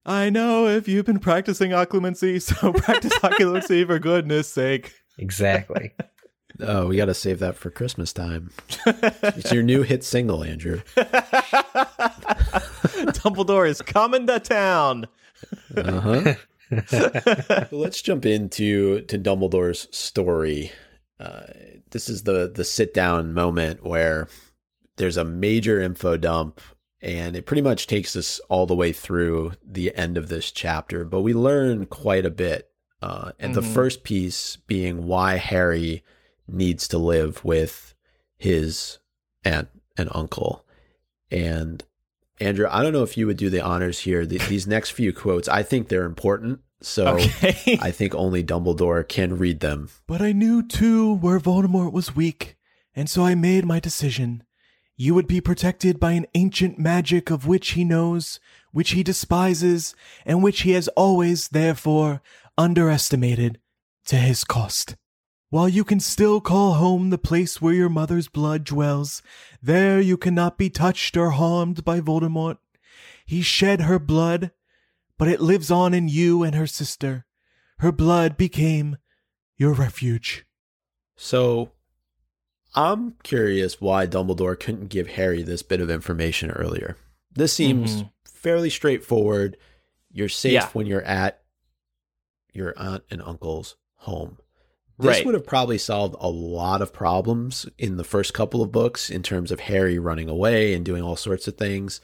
I 0.05 0.31
know 0.31 0.67
if 0.67 0.89
you've 0.89 1.07
been 1.07 1.21
practicing 1.21 1.71
occlumency, 1.71 2.41
so 2.43 2.73
practice 2.83 3.13
occlumency 3.19 3.87
for 3.87 3.99
goodness 3.99 4.53
sake. 4.53 4.95
Exactly. 5.19 5.93
oh, 6.61 6.87
we 6.87 6.97
got 6.97 7.05
to 7.07 7.15
save 7.15 7.39
that 7.41 7.57
for 7.57 7.71
Christmas 7.71 8.13
time. 8.13 8.51
it's 8.87 9.53
your 9.53 9.63
new 9.63 9.83
hit 9.83 10.03
single, 10.03 10.43
Andrew. 10.43 10.81
Dumbledore 13.15 13.69
is 13.69 13.83
coming 13.83 14.27
to 14.27 14.41
town. 14.41 15.07
Uh 15.77 16.01
huh. 16.01 16.35
Let's 17.71 18.03
jump 18.03 18.27
into 18.27 19.01
to 19.03 19.19
Dumbledore's 19.19 19.89
story. 19.97 20.73
Uh, 21.19 21.47
this 21.91 22.09
is 22.09 22.23
the 22.25 22.51
the 22.55 22.65
sit 22.65 22.95
down 22.95 23.33
moment 23.33 23.85
where 23.85 24.29
there's 24.97 25.17
a 25.17 25.25
major 25.25 25.81
info 25.81 26.17
dump, 26.17 26.61
and 27.01 27.37
it 27.37 27.47
pretty 27.47 27.63
much 27.63 27.87
takes 27.87 28.15
us 28.17 28.41
all 28.49 28.67
the 28.67 28.75
way 28.75 28.93
through 28.93 29.53
the 29.65 29.95
end 29.95 30.17
of 30.17 30.29
this 30.29 30.51
chapter. 30.51 31.05
But 31.05 31.23
we 31.23 31.33
learn 31.33 31.87
quite 31.87 32.27
a 32.27 32.31
bit, 32.31 32.71
uh, 33.01 33.33
and 33.39 33.55
mm-hmm. 33.55 33.61
the 33.61 33.75
first 33.75 34.03
piece 34.03 34.57
being 34.67 35.07
why 35.07 35.37
Harry 35.37 36.05
needs 36.47 36.89
to 36.89 36.99
live 36.99 37.45
with 37.45 37.95
his 38.37 38.99
aunt 39.45 39.69
and 39.97 40.09
uncle, 40.13 40.65
and 41.31 41.85
Andrew, 42.41 42.69
I 42.71 42.83
don't 42.83 42.93
know 42.93 43.03
if 43.03 43.17
you 43.17 43.27
would 43.27 43.37
do 43.37 43.51
the 43.51 43.61
honors 43.61 44.01
here. 44.01 44.25
The, 44.25 44.39
these 44.39 44.67
next 44.67 44.91
few 44.91 45.13
quotes, 45.13 45.49
I 45.49 45.63
think 45.63 45.89
they're 45.89 46.05
important. 46.05 46.61
So 46.81 47.09
okay. 47.17 47.79
I 47.81 47.91
think 47.91 48.15
only 48.15 48.45
Dumbledore 48.45 49.07
can 49.07 49.37
read 49.37 49.61
them. 49.61 49.89
But 50.07 50.23
I 50.23 50.33
knew 50.33 50.63
too 50.63 51.15
where 51.15 51.41
Voldemort 51.41 51.93
was 51.93 52.15
weak, 52.15 52.57
and 52.95 53.11
so 53.11 53.25
I 53.25 53.35
made 53.35 53.65
my 53.65 53.81
decision. 53.81 54.45
You 54.97 55.15
would 55.15 55.27
be 55.27 55.41
protected 55.41 55.99
by 56.01 56.13
an 56.13 56.27
ancient 56.35 56.79
magic 56.79 57.31
of 57.31 57.47
which 57.47 57.71
he 57.71 57.85
knows, 57.85 58.41
which 58.73 58.91
he 58.91 59.03
despises, 59.03 59.95
and 60.25 60.43
which 60.43 60.63
he 60.63 60.73
has 60.73 60.89
always, 60.89 61.49
therefore, 61.49 62.21
underestimated 62.57 63.61
to 64.07 64.17
his 64.17 64.45
cost. 64.45 64.97
While 65.51 65.69
you 65.69 65.83
can 65.83 65.99
still 65.99 66.43
call 66.43 66.75
home 66.75 67.09
the 67.09 67.17
place 67.17 67.61
where 67.61 67.73
your 67.73 67.89
mother's 67.89 68.29
blood 68.29 68.65
dwells, 68.65 69.23
there 69.63 69.99
you 69.99 70.19
cannot 70.19 70.59
be 70.59 70.69
touched 70.69 71.17
or 71.17 71.31
harmed 71.31 71.85
by 71.87 72.01
Voldemort. 72.01 72.59
He 73.25 73.41
shed 73.41 73.83
her 73.83 73.99
blood, 73.99 74.51
but 75.17 75.29
it 75.29 75.41
lives 75.41 75.71
on 75.71 75.95
in 75.95 76.09
you 76.09 76.43
and 76.43 76.55
her 76.55 76.67
sister. 76.67 77.25
Her 77.79 77.93
blood 77.93 78.37
became 78.37 78.99
your 79.57 79.73
refuge. 79.73 80.45
So, 81.17 81.73
I'm 82.75 83.15
curious 83.23 83.81
why 83.81 84.07
Dumbledore 84.07 84.59
couldn't 84.59 84.89
give 84.89 85.09
Harry 85.09 85.43
this 85.43 85.63
bit 85.63 85.81
of 85.81 85.89
information 85.89 86.51
earlier. 86.51 86.97
This 87.33 87.55
seems 87.55 87.97
mm-hmm. 87.97 88.09
fairly 88.27 88.69
straightforward. 88.69 89.57
You're 90.11 90.29
safe 90.29 90.53
yeah. 90.53 90.69
when 90.75 90.87
you're 90.87 91.03
at 91.03 91.43
your 92.53 92.75
aunt 92.77 93.05
and 93.11 93.23
uncle's 93.23 93.77
home. 93.95 94.39
This 95.01 95.19
right. 95.19 95.27
would 95.27 95.35
have 95.35 95.47
probably 95.47 95.79
solved 95.79 96.17
a 96.19 96.29
lot 96.29 96.83
of 96.83 96.93
problems 96.93 97.67
in 97.79 97.99
the 97.99 98.05
first 98.05 98.35
couple 98.35 98.63
of 98.63 98.73
books 98.73 99.11
in 99.11 99.23
terms 99.23 99.53
of 99.53 99.61
Harry 99.61 99.97
running 99.97 100.29
away 100.29 100.75
and 100.75 100.85
doing 100.85 101.05
all 101.05 101.15
sorts 101.15 101.47
of 101.47 101.57
things. 101.57 102.01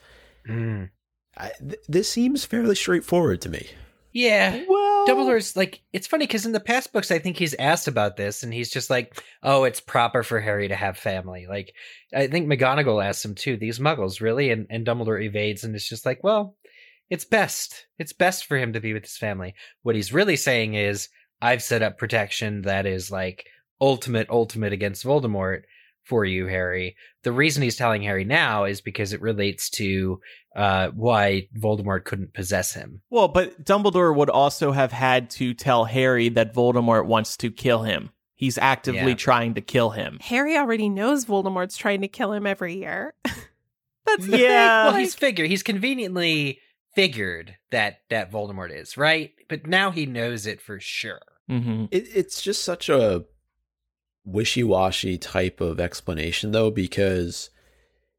Mm. 0.47 0.91
I, 1.37 1.51
th- 1.59 1.81
this 1.89 2.09
seems 2.09 2.45
fairly 2.45 2.75
straightforward 2.75 3.41
to 3.41 3.49
me. 3.49 3.67
Yeah. 4.13 4.63
Well, 4.65 5.05
Dumbledore's 5.07 5.57
like, 5.57 5.81
it's 5.91 6.07
funny 6.07 6.25
because 6.25 6.45
in 6.45 6.53
the 6.53 6.61
past 6.61 6.93
books, 6.93 7.11
I 7.11 7.19
think 7.19 7.35
he's 7.35 7.53
asked 7.55 7.89
about 7.89 8.15
this 8.15 8.43
and 8.43 8.53
he's 8.53 8.71
just 8.71 8.89
like, 8.89 9.21
oh, 9.43 9.65
it's 9.65 9.81
proper 9.81 10.23
for 10.23 10.39
Harry 10.39 10.69
to 10.69 10.75
have 10.75 10.97
family. 10.97 11.47
Like, 11.49 11.73
I 12.13 12.27
think 12.27 12.47
McGonagall 12.47 13.03
asks 13.03 13.25
him 13.25 13.35
too, 13.35 13.57
these 13.57 13.79
muggles, 13.79 14.21
really? 14.21 14.51
And, 14.51 14.67
and 14.69 14.87
Dumbledore 14.87 15.21
evades 15.21 15.65
and 15.65 15.75
it's 15.75 15.89
just 15.89 16.05
like, 16.05 16.23
well, 16.23 16.55
it's 17.09 17.25
best. 17.25 17.87
It's 17.99 18.13
best 18.13 18.45
for 18.45 18.57
him 18.57 18.71
to 18.71 18.79
be 18.79 18.93
with 18.93 19.03
his 19.03 19.17
family. 19.17 19.53
What 19.83 19.95
he's 19.95 20.13
really 20.13 20.37
saying 20.37 20.75
is, 20.75 21.09
I've 21.41 21.63
set 21.63 21.81
up 21.81 21.97
protection 21.97 22.63
that 22.63 22.85
is 22.85 23.11
like 23.11 23.45
ultimate, 23.79 24.29
ultimate 24.29 24.73
against 24.73 25.05
Voldemort 25.05 25.63
for 26.03 26.23
you, 26.23 26.47
Harry. 26.47 26.95
The 27.23 27.31
reason 27.31 27.63
he's 27.63 27.75
telling 27.75 28.03
Harry 28.03 28.23
now 28.23 28.65
is 28.65 28.81
because 28.81 29.13
it 29.13 29.21
relates 29.21 29.69
to 29.71 30.21
uh, 30.55 30.89
why 30.89 31.47
Voldemort 31.57 32.05
couldn't 32.05 32.33
possess 32.33 32.73
him. 32.73 33.01
Well, 33.09 33.27
but 33.27 33.63
Dumbledore 33.63 34.15
would 34.15 34.29
also 34.29 34.71
have 34.71 34.91
had 34.91 35.29
to 35.31 35.53
tell 35.53 35.85
Harry 35.85 36.29
that 36.29 36.53
Voldemort 36.53 37.07
wants 37.07 37.35
to 37.37 37.51
kill 37.51 37.83
him. 37.83 38.11
He's 38.35 38.57
actively 38.57 39.11
yeah. 39.11 39.15
trying 39.15 39.53
to 39.55 39.61
kill 39.61 39.91
him. 39.91 40.19
Harry 40.21 40.57
already 40.57 40.89
knows 40.89 41.25
Voldemort's 41.25 41.77
trying 41.77 42.01
to 42.01 42.07
kill 42.07 42.33
him 42.33 42.45
every 42.45 42.75
year. 42.75 43.13
That's 44.05 44.27
yeah. 44.27 44.85
Well, 44.85 44.95
he's 44.95 45.15
figure. 45.15 45.45
He's 45.45 45.63
conveniently 45.63 46.59
figured 46.95 47.57
that 47.71 47.99
that 48.09 48.31
Voldemort 48.31 48.71
is 48.71 48.97
right, 48.97 49.33
but 49.47 49.67
now 49.67 49.91
he 49.91 50.05
knows 50.05 50.47
it 50.47 50.59
for 50.59 50.79
sure. 50.79 51.21
Mm-hmm. 51.49 51.85
It, 51.91 52.07
it's 52.15 52.41
just 52.41 52.63
such 52.63 52.89
a 52.89 53.25
wishy-washy 54.23 55.19
type 55.19 55.61
of 55.61 55.79
explanation, 55.79 56.51
though, 56.51 56.71
because 56.71 57.51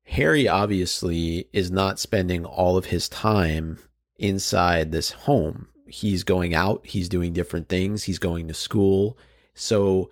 Harry 0.05 0.47
obviously 0.47 1.49
is 1.53 1.70
not 1.70 1.99
spending 1.99 2.45
all 2.45 2.77
of 2.77 2.87
his 2.87 3.09
time 3.09 3.81
inside 4.18 4.93
this 4.93 5.11
home. 5.11 5.66
He's 5.89 6.22
going 6.22 6.55
out. 6.55 6.87
He's 6.87 7.09
doing 7.09 7.33
different 7.33 7.68
things. 7.68 8.05
He's 8.05 8.18
going 8.18 8.47
to 8.49 8.55
school. 8.55 9.18
So, 9.55 10.11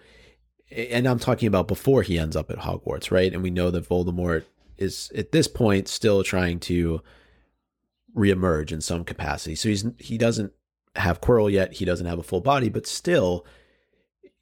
and 0.71 1.07
I'm 1.07 1.19
talking 1.19 1.47
about 1.47 1.69
before 1.69 2.03
he 2.03 2.19
ends 2.19 2.35
up 2.35 2.51
at 2.51 2.59
Hogwarts, 2.59 3.11
right? 3.11 3.33
And 3.33 3.43
we 3.43 3.51
know 3.51 3.71
that 3.71 3.89
Voldemort 3.89 4.45
is 4.79 5.13
at 5.15 5.31
this 5.31 5.47
point 5.47 5.87
still 5.87 6.25
trying 6.25 6.59
to 6.61 7.01
reemerge 8.15 8.73
in 8.73 8.81
some 8.81 9.05
capacity. 9.05 9.55
So 9.55 9.69
he's 9.69 9.85
he 9.99 10.19
doesn't 10.19 10.53
have 10.97 11.21
Quirrell 11.21 11.51
yet. 11.51 11.75
He 11.75 11.85
doesn't 11.85 12.07
have 12.07 12.19
a 12.19 12.23
full 12.23 12.41
body, 12.41 12.69
but 12.69 12.87
still, 12.87 13.45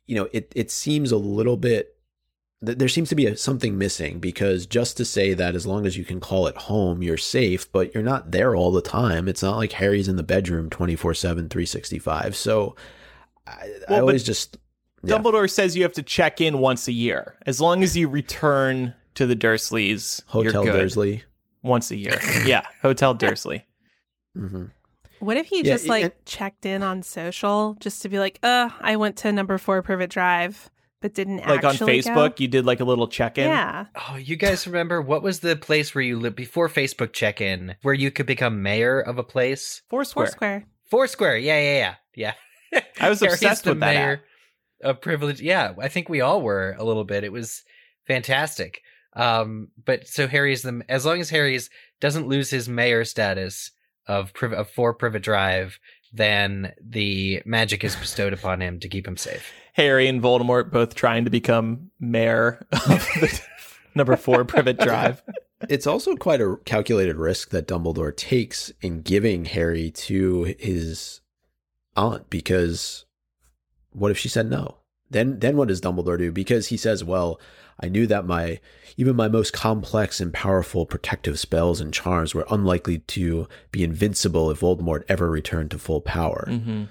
you 0.06 0.16
know, 0.16 0.28
it 0.32 0.52
it 0.54 0.70
seems 0.70 1.12
a 1.12 1.16
little 1.16 1.56
bit. 1.56 1.96
There 2.60 2.88
seems 2.88 3.08
to 3.08 3.16
be 3.16 3.26
a, 3.26 3.36
something 3.36 3.76
missing 3.76 4.20
because 4.20 4.66
just 4.66 4.96
to 4.98 5.04
say 5.04 5.34
that 5.34 5.56
as 5.56 5.66
long 5.66 5.84
as 5.84 5.96
you 5.96 6.04
can 6.04 6.20
call 6.20 6.46
it 6.46 6.56
home, 6.56 7.02
you're 7.02 7.16
safe, 7.16 7.70
but 7.72 7.92
you're 7.92 8.04
not 8.04 8.30
there 8.30 8.54
all 8.54 8.70
the 8.70 8.80
time. 8.80 9.26
It's 9.26 9.42
not 9.42 9.56
like 9.56 9.72
Harry's 9.72 10.06
in 10.06 10.14
the 10.14 10.22
bedroom 10.22 10.70
24 10.70 11.14
7, 11.14 11.48
365. 11.48 12.36
So 12.36 12.76
I, 13.46 13.72
well, 13.88 13.98
I 13.98 14.00
always 14.00 14.22
just. 14.22 14.58
Yeah. 15.04 15.16
Dumbledore 15.18 15.50
says 15.50 15.76
you 15.76 15.82
have 15.82 15.94
to 15.94 16.02
check 16.04 16.40
in 16.40 16.58
once 16.58 16.86
a 16.86 16.92
year. 16.92 17.34
As 17.44 17.60
long 17.60 17.82
as 17.82 17.96
you 17.96 18.08
return 18.08 18.94
to 19.14 19.26
the 19.26 19.34
Dursleys, 19.34 20.22
Hotel 20.26 20.64
Dursley. 20.64 21.24
Once 21.62 21.90
a 21.90 21.96
year. 21.96 22.18
yeah, 22.44 22.62
Hotel 22.80 23.14
Dursley. 23.14 23.66
mm-hmm. 24.36 24.66
What 25.20 25.36
if 25.36 25.46
he 25.46 25.58
yeah, 25.58 25.74
just 25.74 25.86
like 25.86 26.06
it, 26.06 26.26
checked 26.26 26.66
in 26.66 26.82
on 26.82 27.04
social 27.04 27.76
just 27.78 28.02
to 28.02 28.08
be 28.08 28.18
like, 28.18 28.40
uh, 28.42 28.70
I 28.80 28.96
went 28.96 29.16
to 29.18 29.30
number 29.30 29.56
four 29.56 29.80
Privet 29.80 30.10
Drive, 30.10 30.68
but 31.00 31.14
didn't 31.14 31.46
like 31.46 31.64
on 31.64 31.76
Facebook, 31.76 32.30
go? 32.30 32.34
you 32.38 32.48
did 32.48 32.66
like 32.66 32.80
a 32.80 32.84
little 32.84 33.06
check 33.06 33.38
in. 33.38 33.46
Yeah. 33.46 33.86
Oh, 33.94 34.16
you 34.16 34.34
guys 34.34 34.66
remember 34.66 35.00
what 35.00 35.22
was 35.22 35.38
the 35.38 35.54
place 35.54 35.94
where 35.94 36.02
you 36.02 36.18
lived 36.18 36.34
before 36.34 36.68
Facebook 36.68 37.12
check 37.12 37.40
in 37.40 37.76
where 37.82 37.94
you 37.94 38.10
could 38.10 38.26
become 38.26 38.62
mayor 38.62 38.98
of 38.98 39.18
a 39.18 39.22
place? 39.22 39.82
Foursquare. 39.88 40.26
Foursquare. 40.26 40.64
Foursquare. 40.90 41.36
Yeah, 41.36 41.60
yeah, 41.60 41.94
yeah. 42.16 42.32
Yeah. 42.72 42.82
I 43.00 43.08
was 43.08 43.22
obsessed 43.22 43.64
with 43.64 43.78
that. 43.78 43.94
Mayor 43.94 44.22
of 44.82 45.00
privilege. 45.00 45.40
Yeah, 45.40 45.74
I 45.80 45.88
think 45.88 46.08
we 46.08 46.20
all 46.20 46.42
were 46.42 46.74
a 46.78 46.84
little 46.84 47.04
bit. 47.04 47.24
It 47.24 47.32
was 47.32 47.62
fantastic. 48.06 48.82
Um, 49.14 49.68
but 49.84 50.08
so 50.08 50.26
Harry's 50.26 50.62
the 50.62 50.82
as 50.88 51.04
long 51.04 51.20
as 51.20 51.30
Harry's 51.30 51.68
doesn't 52.00 52.28
lose 52.28 52.50
his 52.50 52.68
mayor 52.68 53.04
status, 53.04 53.70
of, 54.06 54.32
Priv- 54.34 54.52
of 54.52 54.70
for 54.70 54.94
Privet 54.94 55.22
Drive, 55.22 55.78
then 56.12 56.72
the 56.82 57.42
magic 57.44 57.84
is 57.84 57.96
bestowed 57.96 58.32
upon 58.32 58.60
him 58.60 58.80
to 58.80 58.88
keep 58.88 59.06
him 59.06 59.16
safe. 59.16 59.52
Harry 59.74 60.06
and 60.08 60.20
Voldemort 60.22 60.70
both 60.70 60.94
trying 60.94 61.24
to 61.24 61.30
become 61.30 61.90
mayor 61.98 62.66
of 62.72 63.40
number 63.94 64.16
four 64.16 64.44
Privet 64.44 64.78
Drive. 64.78 65.22
It's 65.68 65.86
also 65.86 66.16
quite 66.16 66.40
a 66.40 66.56
calculated 66.64 67.16
risk 67.16 67.50
that 67.50 67.68
Dumbledore 67.68 68.14
takes 68.14 68.72
in 68.82 69.02
giving 69.02 69.46
Harry 69.46 69.90
to 69.92 70.54
his 70.58 71.20
aunt 71.96 72.28
because 72.28 73.06
what 73.92 74.10
if 74.10 74.18
she 74.18 74.28
said 74.28 74.50
no? 74.50 74.78
Then 75.08 75.38
then 75.38 75.56
what 75.56 75.68
does 75.68 75.80
Dumbledore 75.80 76.18
do? 76.18 76.32
Because 76.32 76.68
he 76.68 76.76
says, 76.76 77.04
well, 77.04 77.40
I 77.82 77.88
knew 77.88 78.06
that 78.06 78.26
my 78.26 78.60
even 78.96 79.16
my 79.16 79.28
most 79.28 79.52
complex 79.52 80.20
and 80.20 80.32
powerful 80.32 80.86
protective 80.86 81.38
spells 81.38 81.80
and 81.80 81.92
charms 81.92 82.34
were 82.34 82.46
unlikely 82.50 82.98
to 82.98 83.48
be 83.70 83.82
invincible 83.82 84.50
if 84.50 84.60
Voldemort 84.60 85.04
ever 85.08 85.30
returned 85.30 85.70
to 85.70 85.78
full 85.78 86.00
power. 86.00 86.46
Mm-hmm. 86.48 86.84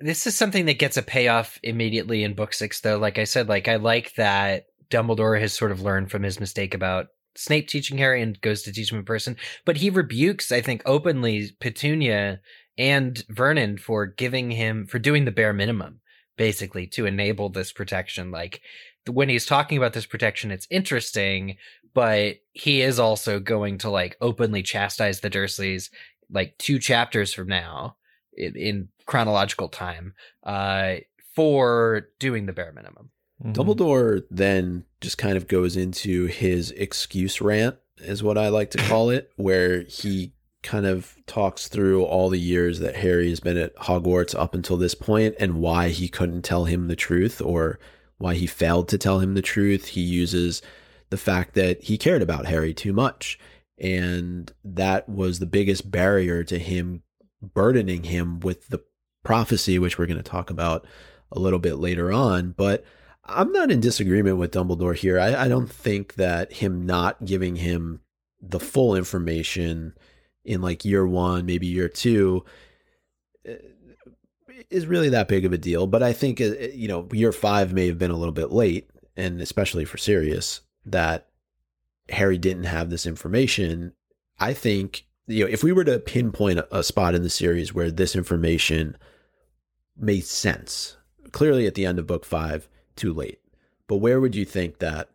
This 0.00 0.26
is 0.26 0.36
something 0.36 0.64
that 0.66 0.78
gets 0.78 0.96
a 0.96 1.02
payoff 1.02 1.58
immediately 1.62 2.24
in 2.24 2.34
book 2.34 2.54
six, 2.54 2.80
though. 2.80 2.98
Like 2.98 3.18
I 3.18 3.24
said, 3.24 3.48
like 3.48 3.68
I 3.68 3.76
like 3.76 4.14
that 4.14 4.64
Dumbledore 4.90 5.38
has 5.40 5.52
sort 5.52 5.72
of 5.72 5.82
learned 5.82 6.10
from 6.10 6.22
his 6.22 6.40
mistake 6.40 6.72
about 6.72 7.08
Snape 7.36 7.68
teaching 7.68 7.98
Harry 7.98 8.22
and 8.22 8.40
goes 8.40 8.62
to 8.62 8.72
teach 8.72 8.92
him 8.92 8.98
in 8.98 9.04
person. 9.04 9.36
But 9.64 9.78
he 9.78 9.90
rebukes, 9.90 10.52
I 10.52 10.60
think, 10.60 10.82
openly 10.86 11.50
Petunia 11.60 12.40
and 12.78 13.22
Vernon 13.28 13.76
for 13.76 14.06
giving 14.06 14.50
him 14.52 14.86
for 14.86 14.98
doing 14.98 15.24
the 15.24 15.32
bare 15.32 15.52
minimum, 15.52 16.00
basically, 16.36 16.86
to 16.88 17.06
enable 17.06 17.48
this 17.48 17.72
protection. 17.72 18.30
Like 18.30 18.62
when 19.08 19.28
he's 19.28 19.46
talking 19.46 19.78
about 19.78 19.92
this 19.92 20.06
protection, 20.06 20.50
it's 20.50 20.66
interesting, 20.70 21.56
but 21.92 22.36
he 22.52 22.80
is 22.80 22.98
also 22.98 23.38
going 23.38 23.78
to 23.78 23.90
like 23.90 24.16
openly 24.20 24.62
chastise 24.62 25.20
the 25.20 25.30
Dursleys 25.30 25.90
like 26.30 26.56
two 26.58 26.78
chapters 26.78 27.32
from 27.32 27.48
now 27.48 27.96
in, 28.36 28.56
in 28.56 28.88
chronological 29.06 29.68
time 29.68 30.14
uh, 30.44 30.96
for 31.34 32.08
doing 32.18 32.46
the 32.46 32.52
bare 32.52 32.72
minimum. 32.72 33.10
Mm-hmm. 33.42 33.52
Dumbledore 33.52 34.24
then 34.30 34.84
just 35.00 35.18
kind 35.18 35.36
of 35.36 35.48
goes 35.48 35.76
into 35.76 36.26
his 36.26 36.70
excuse 36.72 37.40
rant, 37.40 37.76
is 37.98 38.22
what 38.22 38.38
I 38.38 38.48
like 38.48 38.70
to 38.72 38.78
call 38.88 39.10
it, 39.10 39.30
where 39.36 39.82
he 39.82 40.32
kind 40.62 40.86
of 40.86 41.14
talks 41.26 41.68
through 41.68 42.04
all 42.04 42.30
the 42.30 42.40
years 42.40 42.80
that 42.80 42.96
Harry 42.96 43.28
has 43.28 43.38
been 43.38 43.58
at 43.58 43.76
Hogwarts 43.76 44.34
up 44.34 44.54
until 44.54 44.78
this 44.78 44.94
point 44.94 45.34
and 45.38 45.56
why 45.56 45.90
he 45.90 46.08
couldn't 46.08 46.42
tell 46.42 46.64
him 46.64 46.88
the 46.88 46.96
truth 46.96 47.42
or 47.42 47.78
why 48.18 48.34
he 48.34 48.46
failed 48.46 48.88
to 48.88 48.98
tell 48.98 49.20
him 49.20 49.34
the 49.34 49.42
truth. 49.42 49.88
He 49.88 50.00
uses 50.00 50.62
the 51.10 51.16
fact 51.16 51.54
that 51.54 51.82
he 51.82 51.98
cared 51.98 52.22
about 52.22 52.46
Harry 52.46 52.74
too 52.74 52.92
much. 52.92 53.38
And 53.78 54.52
that 54.64 55.08
was 55.08 55.38
the 55.38 55.46
biggest 55.46 55.90
barrier 55.90 56.44
to 56.44 56.58
him 56.58 57.02
burdening 57.42 58.04
him 58.04 58.40
with 58.40 58.68
the 58.68 58.82
prophecy, 59.24 59.78
which 59.78 59.98
we're 59.98 60.06
going 60.06 60.16
to 60.16 60.22
talk 60.22 60.50
about 60.50 60.86
a 61.32 61.38
little 61.38 61.58
bit 61.58 61.76
later 61.76 62.12
on. 62.12 62.52
But 62.56 62.84
I'm 63.24 63.52
not 63.52 63.70
in 63.70 63.80
disagreement 63.80 64.36
with 64.36 64.52
Dumbledore 64.52 64.96
here. 64.96 65.18
I, 65.18 65.44
I 65.44 65.48
don't 65.48 65.70
think 65.70 66.14
that 66.14 66.52
him 66.52 66.86
not 66.86 67.24
giving 67.24 67.56
him 67.56 68.00
the 68.40 68.60
full 68.60 68.94
information 68.94 69.94
in 70.44 70.60
like 70.60 70.84
year 70.84 71.06
one, 71.06 71.46
maybe 71.46 71.66
year 71.66 71.88
two, 71.88 72.44
eh, 73.46 73.56
is 74.70 74.86
really 74.86 75.08
that 75.10 75.28
big 75.28 75.44
of 75.44 75.52
a 75.52 75.58
deal. 75.58 75.86
But 75.86 76.02
I 76.02 76.12
think 76.12 76.40
uh, 76.40 76.54
you 76.72 76.88
know 76.88 77.08
year 77.12 77.32
five 77.32 77.72
may 77.72 77.86
have 77.86 77.98
been 77.98 78.10
a 78.10 78.16
little 78.16 78.32
bit 78.32 78.50
late, 78.50 78.90
and 79.16 79.40
especially 79.40 79.84
for 79.84 79.98
Sirius 79.98 80.60
that 80.86 81.28
Harry 82.10 82.38
didn't 82.38 82.64
have 82.64 82.90
this 82.90 83.06
information. 83.06 83.92
I 84.38 84.52
think 84.52 85.06
you 85.26 85.44
know 85.44 85.50
if 85.50 85.62
we 85.62 85.72
were 85.72 85.84
to 85.84 85.98
pinpoint 85.98 86.60
a 86.70 86.82
spot 86.82 87.14
in 87.14 87.22
the 87.22 87.30
series 87.30 87.74
where 87.74 87.90
this 87.90 88.16
information 88.16 88.96
made 89.96 90.24
sense, 90.24 90.96
clearly 91.32 91.66
at 91.66 91.74
the 91.74 91.86
end 91.86 91.98
of 91.98 92.06
book 92.06 92.24
five, 92.24 92.68
too 92.96 93.12
late. 93.12 93.40
But 93.86 93.96
where 93.96 94.20
would 94.20 94.34
you 94.34 94.44
think 94.44 94.78
that 94.78 95.10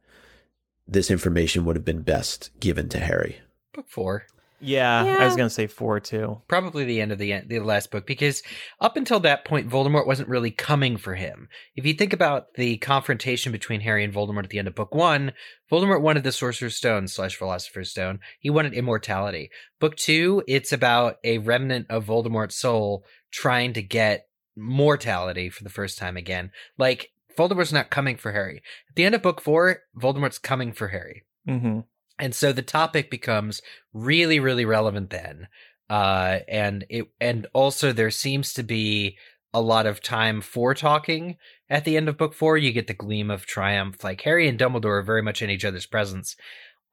this 0.87 1.11
information 1.11 1.65
would 1.65 1.75
have 1.75 1.85
been 1.85 2.01
best 2.01 2.51
given 2.59 2.89
to 2.89 2.99
Harry? 2.99 3.39
Book 3.73 3.89
four. 3.89 4.25
Yeah, 4.61 5.03
yeah, 5.03 5.17
I 5.17 5.25
was 5.25 5.35
gonna 5.35 5.49
say 5.49 5.67
four 5.67 5.99
too. 5.99 6.41
Probably 6.47 6.83
the 6.83 7.01
end 7.01 7.11
of 7.11 7.17
the 7.17 7.33
end, 7.33 7.49
the 7.49 7.59
last 7.59 7.91
book 7.91 8.05
because 8.05 8.43
up 8.81 8.97
until 8.97 9.19
that 9.21 9.45
point, 9.45 9.69
Voldemort 9.69 10.07
wasn't 10.07 10.29
really 10.29 10.51
coming 10.51 10.97
for 10.97 11.15
him. 11.15 11.47
If 11.75 11.85
you 11.85 11.93
think 11.93 12.13
about 12.13 12.53
the 12.55 12.77
confrontation 12.77 13.51
between 13.51 13.81
Harry 13.81 14.03
and 14.03 14.13
Voldemort 14.13 14.43
at 14.43 14.49
the 14.49 14.59
end 14.59 14.67
of 14.67 14.75
book 14.75 14.93
one, 14.93 15.33
Voldemort 15.71 16.01
wanted 16.01 16.23
the 16.23 16.31
Sorcerer's 16.31 16.75
Stone 16.75 17.07
slash 17.07 17.35
Philosopher's 17.35 17.91
Stone. 17.91 18.19
He 18.39 18.49
wanted 18.49 18.73
immortality. 18.73 19.49
Book 19.79 19.95
two, 19.95 20.43
it's 20.47 20.73
about 20.73 21.17
a 21.23 21.37
remnant 21.37 21.87
of 21.89 22.05
Voldemort's 22.05 22.55
soul 22.55 23.05
trying 23.31 23.73
to 23.73 23.81
get 23.81 24.27
mortality 24.55 25.49
for 25.49 25.63
the 25.63 25.69
first 25.69 25.97
time 25.97 26.17
again. 26.17 26.51
Like 26.77 27.11
Voldemort's 27.37 27.71
not 27.71 27.89
coming 27.89 28.17
for 28.17 28.33
Harry. 28.33 28.61
At 28.89 28.95
the 28.95 29.05
end 29.05 29.15
of 29.15 29.21
book 29.21 29.39
four, 29.39 29.83
Voldemort's 29.97 30.39
coming 30.39 30.73
for 30.73 30.89
Harry. 30.89 31.23
Mm-hmm. 31.47 31.79
And 32.19 32.35
so 32.35 32.51
the 32.51 32.61
topic 32.61 33.09
becomes 33.09 33.61
really, 33.93 34.39
really 34.39 34.65
relevant 34.65 35.09
then. 35.09 35.47
Uh, 35.89 36.39
and 36.47 36.85
it, 36.89 37.05
and 37.19 37.47
also 37.53 37.91
there 37.91 38.11
seems 38.11 38.53
to 38.53 38.63
be 38.63 39.17
a 39.53 39.61
lot 39.61 39.87
of 39.87 40.01
time 40.01 40.41
for 40.41 40.75
talking 40.75 41.37
at 41.69 41.85
the 41.85 41.97
end 41.97 42.07
of 42.07 42.17
book 42.17 42.33
four. 42.33 42.57
You 42.57 42.71
get 42.71 42.87
the 42.87 42.93
gleam 42.93 43.31
of 43.31 43.45
triumph. 43.45 44.03
Like 44.03 44.21
Harry 44.21 44.47
and 44.47 44.59
Dumbledore 44.59 44.99
are 44.99 45.03
very 45.03 45.23
much 45.23 45.41
in 45.41 45.49
each 45.49 45.65
other's 45.65 45.87
presence. 45.87 46.35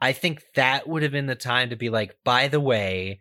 I 0.00 0.12
think 0.12 0.42
that 0.54 0.88
would 0.88 1.02
have 1.02 1.12
been 1.12 1.26
the 1.26 1.34
time 1.34 1.70
to 1.70 1.76
be 1.76 1.90
like, 1.90 2.16
by 2.24 2.48
the 2.48 2.60
way, 2.60 3.20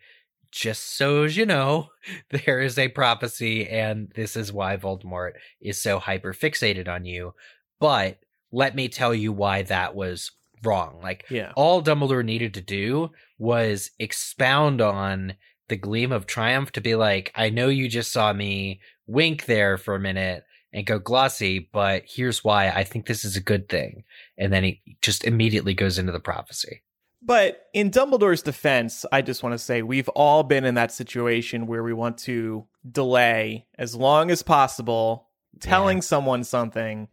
just 0.51 0.97
so 0.97 1.23
as 1.23 1.35
you 1.35 1.45
know, 1.45 1.89
there 2.45 2.61
is 2.61 2.77
a 2.79 2.87
prophecy, 2.87 3.67
and 3.67 4.11
this 4.15 4.37
is 4.37 4.53
why 4.53 4.77
Voldemort 4.77 5.33
is 5.61 5.81
so 5.81 5.99
hyper 5.99 6.33
fixated 6.33 6.87
on 6.87 7.05
you. 7.05 7.33
But 7.79 8.19
let 8.51 8.75
me 8.75 8.87
tell 8.87 9.13
you 9.13 9.33
why 9.33 9.63
that 9.63 9.95
was 9.95 10.31
wrong. 10.63 10.99
Like 11.01 11.25
yeah. 11.29 11.51
all 11.55 11.81
Dumbledore 11.83 12.25
needed 12.25 12.53
to 12.55 12.61
do 12.61 13.11
was 13.37 13.91
expound 13.99 14.81
on 14.81 15.35
the 15.67 15.75
gleam 15.75 16.11
of 16.11 16.25
triumph 16.25 16.71
to 16.73 16.81
be 16.81 16.95
like, 16.95 17.31
I 17.35 17.49
know 17.49 17.69
you 17.69 17.87
just 17.87 18.11
saw 18.11 18.31
me 18.33 18.81
wink 19.07 19.45
there 19.45 19.77
for 19.77 19.95
a 19.95 19.99
minute 19.99 20.43
and 20.71 20.85
go 20.85 20.99
glossy, 20.99 21.69
but 21.71 22.03
here's 22.05 22.43
why 22.43 22.69
I 22.69 22.83
think 22.83 23.05
this 23.05 23.23
is 23.23 23.35
a 23.35 23.41
good 23.41 23.69
thing. 23.69 24.03
And 24.37 24.51
then 24.51 24.63
he 24.63 24.81
just 25.01 25.23
immediately 25.23 25.73
goes 25.73 25.97
into 25.97 26.11
the 26.11 26.19
prophecy. 26.19 26.83
But 27.21 27.65
in 27.73 27.89
Dumbledore's 27.89 28.43
defense, 28.43 29.03
I 29.11 29.23
just 29.23 29.41
want 29.41 29.53
to 29.53 29.57
say 29.57 29.81
we've 29.81 30.09
all 30.09 30.43
been 30.43 30.63
in 30.63 30.75
that 30.75 30.91
situation 30.91 31.65
where 31.65 31.81
we 31.81 31.93
want 31.93 32.19
to 32.19 32.67
delay 32.89 33.65
as 33.79 33.95
long 33.95 34.29
as 34.29 34.43
possible 34.43 35.29
telling 35.59 35.97
yeah. 35.97 36.01
someone 36.01 36.43
something 36.43 37.07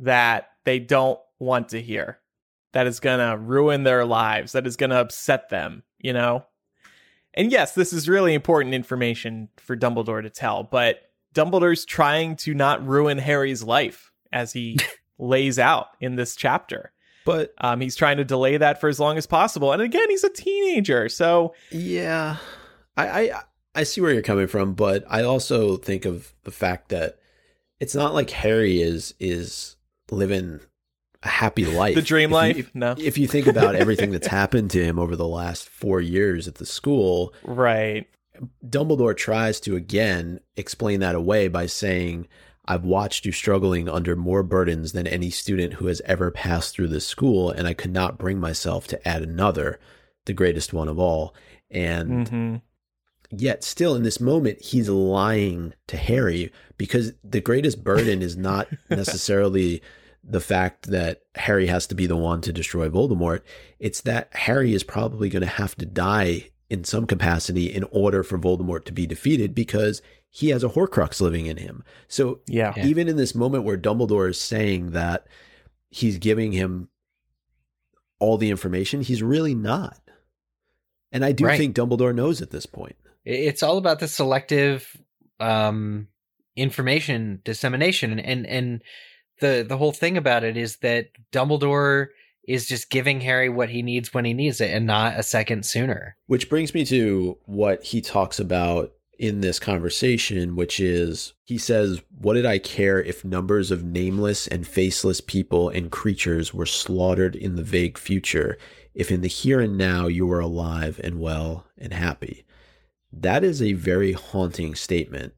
that 0.00 0.50
they 0.64 0.78
don't 0.78 1.18
want 1.38 1.70
to 1.70 1.80
hear 1.80 2.18
that 2.76 2.86
is 2.86 3.00
going 3.00 3.20
to 3.20 3.38
ruin 3.38 3.84
their 3.84 4.04
lives, 4.04 4.52
that 4.52 4.66
is 4.66 4.76
going 4.76 4.90
to 4.90 5.00
upset 5.00 5.48
them, 5.48 5.82
you 5.96 6.12
know? 6.12 6.44
And 7.32 7.50
yes, 7.50 7.72
this 7.72 7.90
is 7.90 8.06
really 8.06 8.34
important 8.34 8.74
information 8.74 9.48
for 9.56 9.74
Dumbledore 9.74 10.20
to 10.20 10.28
tell, 10.28 10.62
but 10.62 10.98
Dumbledore's 11.34 11.86
trying 11.86 12.36
to 12.36 12.52
not 12.52 12.86
ruin 12.86 13.16
Harry's 13.16 13.62
life 13.62 14.12
as 14.30 14.52
he 14.52 14.76
lays 15.18 15.58
out 15.58 15.86
in 16.02 16.16
this 16.16 16.36
chapter. 16.36 16.92
But 17.24 17.54
Um, 17.56 17.80
he's 17.80 17.96
trying 17.96 18.18
to 18.18 18.26
delay 18.26 18.58
that 18.58 18.78
for 18.78 18.90
as 18.90 19.00
long 19.00 19.16
as 19.16 19.26
possible. 19.26 19.72
And 19.72 19.80
again, 19.80 20.10
he's 20.10 20.24
a 20.24 20.28
teenager, 20.28 21.08
so 21.08 21.54
Yeah, 21.70 22.36
I, 22.94 23.08
I 23.08 23.42
I 23.74 23.82
see 23.84 24.02
where 24.02 24.12
you're 24.12 24.20
coming 24.20 24.48
from, 24.48 24.74
but 24.74 25.02
I 25.08 25.22
also 25.22 25.78
think 25.78 26.04
of 26.04 26.34
the 26.44 26.50
fact 26.50 26.90
that 26.90 27.20
it's 27.80 27.94
not 27.94 28.12
like 28.12 28.28
Harry 28.28 28.82
is 28.82 29.14
is 29.18 29.76
living 30.10 30.60
a 31.26 31.30
happy 31.30 31.64
life, 31.66 31.94
the 31.94 32.02
dream 32.02 32.30
If 32.30 32.30
you- 32.30 32.34
life. 32.36 32.58
If, 32.58 32.74
no, 32.74 32.94
if 32.98 33.18
you 33.18 33.26
think 33.26 33.46
about 33.46 33.74
everything 33.74 34.10
that's 34.10 34.26
happened 34.26 34.70
to 34.72 34.84
him 34.84 34.98
over 34.98 35.16
the 35.16 35.26
last 35.28 35.68
four 35.68 36.00
years 36.00 36.46
at 36.48 36.56
the 36.56 36.66
school, 36.66 37.32
right. 37.44 38.06
Dumbledore 38.66 39.16
tries 39.16 39.60
to 39.60 39.76
again 39.76 40.40
explain 40.56 41.00
that 41.00 41.14
away 41.14 41.48
by 41.48 41.66
saying, 41.66 42.28
I've 42.66 42.84
watched 42.84 43.24
you 43.24 43.32
struggling 43.32 43.88
under 43.88 44.14
more 44.16 44.42
burdens 44.42 44.92
than 44.92 45.06
any 45.06 45.30
student 45.30 45.74
who 45.74 45.86
has 45.86 46.02
ever 46.04 46.30
passed 46.30 46.74
through 46.74 46.88
this 46.88 47.06
school, 47.06 47.50
and 47.50 47.66
I 47.66 47.74
could 47.74 47.92
not 47.92 48.18
bring 48.18 48.38
myself 48.38 48.86
to 48.88 49.08
add 49.08 49.22
another, 49.22 49.78
the 50.26 50.32
greatest 50.34 50.72
one 50.72 50.88
of 50.88 50.98
all. 50.98 51.34
And 51.70 52.28
hmm 52.28 52.56
yet, 53.30 53.64
still 53.64 53.94
in 53.96 54.02
this 54.04 54.20
moment, 54.20 54.62
he's 54.62 54.88
lying 54.88 55.72
to 55.88 55.96
Harry 55.96 56.52
because 56.78 57.12
the 57.24 57.40
greatest 57.40 57.82
burden 57.82 58.22
is 58.22 58.36
not 58.36 58.68
necessarily 58.90 59.82
the 60.28 60.40
fact 60.40 60.90
that 60.90 61.20
Harry 61.36 61.66
has 61.68 61.86
to 61.86 61.94
be 61.94 62.06
the 62.06 62.16
one 62.16 62.40
to 62.40 62.52
destroy 62.52 62.88
Voldemort. 62.88 63.42
It's 63.78 64.00
that 64.02 64.28
Harry 64.34 64.74
is 64.74 64.82
probably 64.82 65.28
going 65.28 65.42
to 65.42 65.46
have 65.46 65.76
to 65.76 65.86
die 65.86 66.50
in 66.68 66.82
some 66.82 67.06
capacity 67.06 67.66
in 67.72 67.84
order 67.92 68.22
for 68.24 68.38
Voldemort 68.38 68.84
to 68.86 68.92
be 68.92 69.06
defeated 69.06 69.54
because 69.54 70.02
he 70.28 70.48
has 70.48 70.64
a 70.64 70.68
Horcrux 70.70 71.20
living 71.20 71.46
in 71.46 71.58
him. 71.58 71.84
So 72.08 72.40
Yeah. 72.48 72.72
Yeah. 72.76 72.86
even 72.86 73.08
in 73.08 73.16
this 73.16 73.34
moment 73.36 73.62
where 73.64 73.78
Dumbledore 73.78 74.28
is 74.28 74.40
saying 74.40 74.90
that 74.90 75.26
he's 75.90 76.18
giving 76.18 76.50
him 76.52 76.88
all 78.18 78.36
the 78.36 78.50
information, 78.50 79.02
he's 79.02 79.22
really 79.22 79.54
not. 79.54 80.00
And 81.12 81.24
I 81.24 81.30
do 81.32 81.44
Right. 81.44 81.56
think 81.58 81.76
Dumbledore 81.76 82.14
knows 82.14 82.42
at 82.42 82.50
this 82.50 82.66
point. 82.66 82.96
It's 83.24 83.62
all 83.62 83.78
about 83.78 84.00
the 84.00 84.08
selective 84.08 84.96
um, 85.38 86.08
information 86.56 87.40
dissemination, 87.44 88.10
and, 88.10 88.20
and 88.20 88.46
and 88.46 88.82
the 89.40 89.64
the 89.66 89.76
whole 89.76 89.92
thing 89.92 90.16
about 90.16 90.44
it 90.44 90.56
is 90.56 90.76
that 90.78 91.08
Dumbledore 91.32 92.08
is 92.46 92.66
just 92.66 92.90
giving 92.90 93.20
Harry 93.20 93.48
what 93.48 93.70
he 93.70 93.82
needs 93.82 94.14
when 94.14 94.24
he 94.24 94.32
needs 94.32 94.60
it, 94.60 94.70
and 94.70 94.86
not 94.86 95.18
a 95.18 95.22
second 95.22 95.66
sooner. 95.66 96.16
Which 96.26 96.48
brings 96.48 96.74
me 96.74 96.84
to 96.86 97.38
what 97.44 97.82
he 97.82 98.00
talks 98.00 98.38
about 98.38 98.92
in 99.18 99.40
this 99.40 99.58
conversation, 99.58 100.56
which 100.56 100.78
is 100.78 101.34
he 101.44 101.58
says, 101.58 102.02
What 102.18 102.34
did 102.34 102.46
I 102.46 102.58
care 102.58 103.02
if 103.02 103.24
numbers 103.24 103.70
of 103.70 103.84
nameless 103.84 104.46
and 104.46 104.66
faceless 104.66 105.20
people 105.20 105.68
and 105.68 105.90
creatures 105.90 106.52
were 106.52 106.66
slaughtered 106.66 107.34
in 107.34 107.56
the 107.56 107.62
vague 107.62 107.98
future, 107.98 108.58
if 108.94 109.10
in 109.10 109.22
the 109.22 109.28
here 109.28 109.60
and 109.60 109.76
now 109.76 110.06
you 110.06 110.26
were 110.26 110.40
alive 110.40 111.00
and 111.02 111.20
well 111.20 111.66
and 111.78 111.92
happy? 111.92 112.44
That 113.12 113.44
is 113.44 113.62
a 113.62 113.72
very 113.72 114.12
haunting 114.12 114.74
statement 114.74 115.34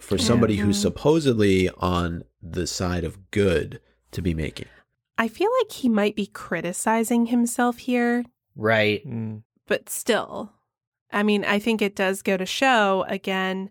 for 0.00 0.18
somebody 0.18 0.56
who's 0.56 0.78
Mhm. 0.78 0.82
supposedly 0.82 1.68
on 1.78 2.24
the 2.42 2.66
side 2.66 3.04
of 3.04 3.30
good 3.30 3.80
to 4.12 4.20
be 4.22 4.34
making. 4.34 4.66
I 5.18 5.28
feel 5.28 5.50
like 5.60 5.70
he 5.72 5.88
might 5.88 6.16
be 6.16 6.26
criticizing 6.26 7.26
himself 7.26 7.78
here, 7.78 8.24
Right. 8.56 9.06
Mm. 9.06 9.42
but 9.66 9.88
still. 9.88 10.52
I 11.12 11.22
mean, 11.22 11.44
I 11.44 11.58
think 11.58 11.82
it 11.82 11.94
does 11.94 12.22
go 12.22 12.36
to 12.36 12.46
show 12.46 13.04
again 13.08 13.70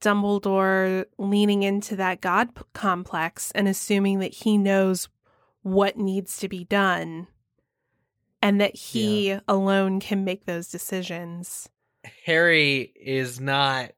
Dumbledore 0.00 1.06
leaning 1.18 1.62
into 1.62 1.96
that 1.96 2.20
God 2.20 2.50
complex 2.74 3.50
and 3.52 3.66
assuming 3.66 4.18
that 4.18 4.34
he 4.34 4.58
knows 4.58 5.08
what 5.62 5.96
needs 5.96 6.36
to 6.38 6.48
be 6.48 6.64
done 6.64 7.26
and 8.42 8.60
that 8.60 8.76
he 8.76 9.38
alone 9.48 10.00
can 10.00 10.22
make 10.24 10.44
those 10.44 10.68
decisions. 10.68 11.70
Harry 12.26 12.92
is 13.00 13.40
not 13.40 13.92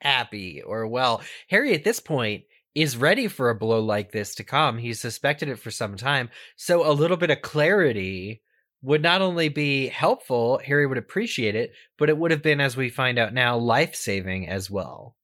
happy 0.00 0.62
or 0.62 0.86
well. 0.86 1.22
Harry 1.48 1.74
at 1.74 1.84
this 1.84 2.00
point 2.00 2.44
is 2.74 2.96
ready 2.96 3.28
for 3.28 3.50
a 3.50 3.54
blow 3.54 3.80
like 3.80 4.12
this 4.12 4.34
to 4.36 4.44
come. 4.44 4.78
He's 4.78 5.00
suspected 5.00 5.48
it 5.48 5.58
for 5.58 5.70
some 5.70 5.96
time. 5.96 6.30
So 6.56 6.88
a 6.88 6.92
little 6.92 7.16
bit 7.16 7.30
of 7.30 7.42
clarity 7.42 8.42
would 8.82 9.02
not 9.02 9.20
only 9.20 9.48
be 9.48 9.88
helpful, 9.88 10.60
Harry 10.64 10.86
would 10.86 10.98
appreciate 10.98 11.54
it, 11.54 11.72
but 11.98 12.08
it 12.08 12.16
would 12.16 12.30
have 12.30 12.42
been, 12.42 12.60
as 12.60 12.76
we 12.76 12.88
find 12.88 13.18
out 13.18 13.34
now, 13.34 13.56
life 13.58 13.94
saving 13.94 14.48
as 14.48 14.70
well. 14.70 15.16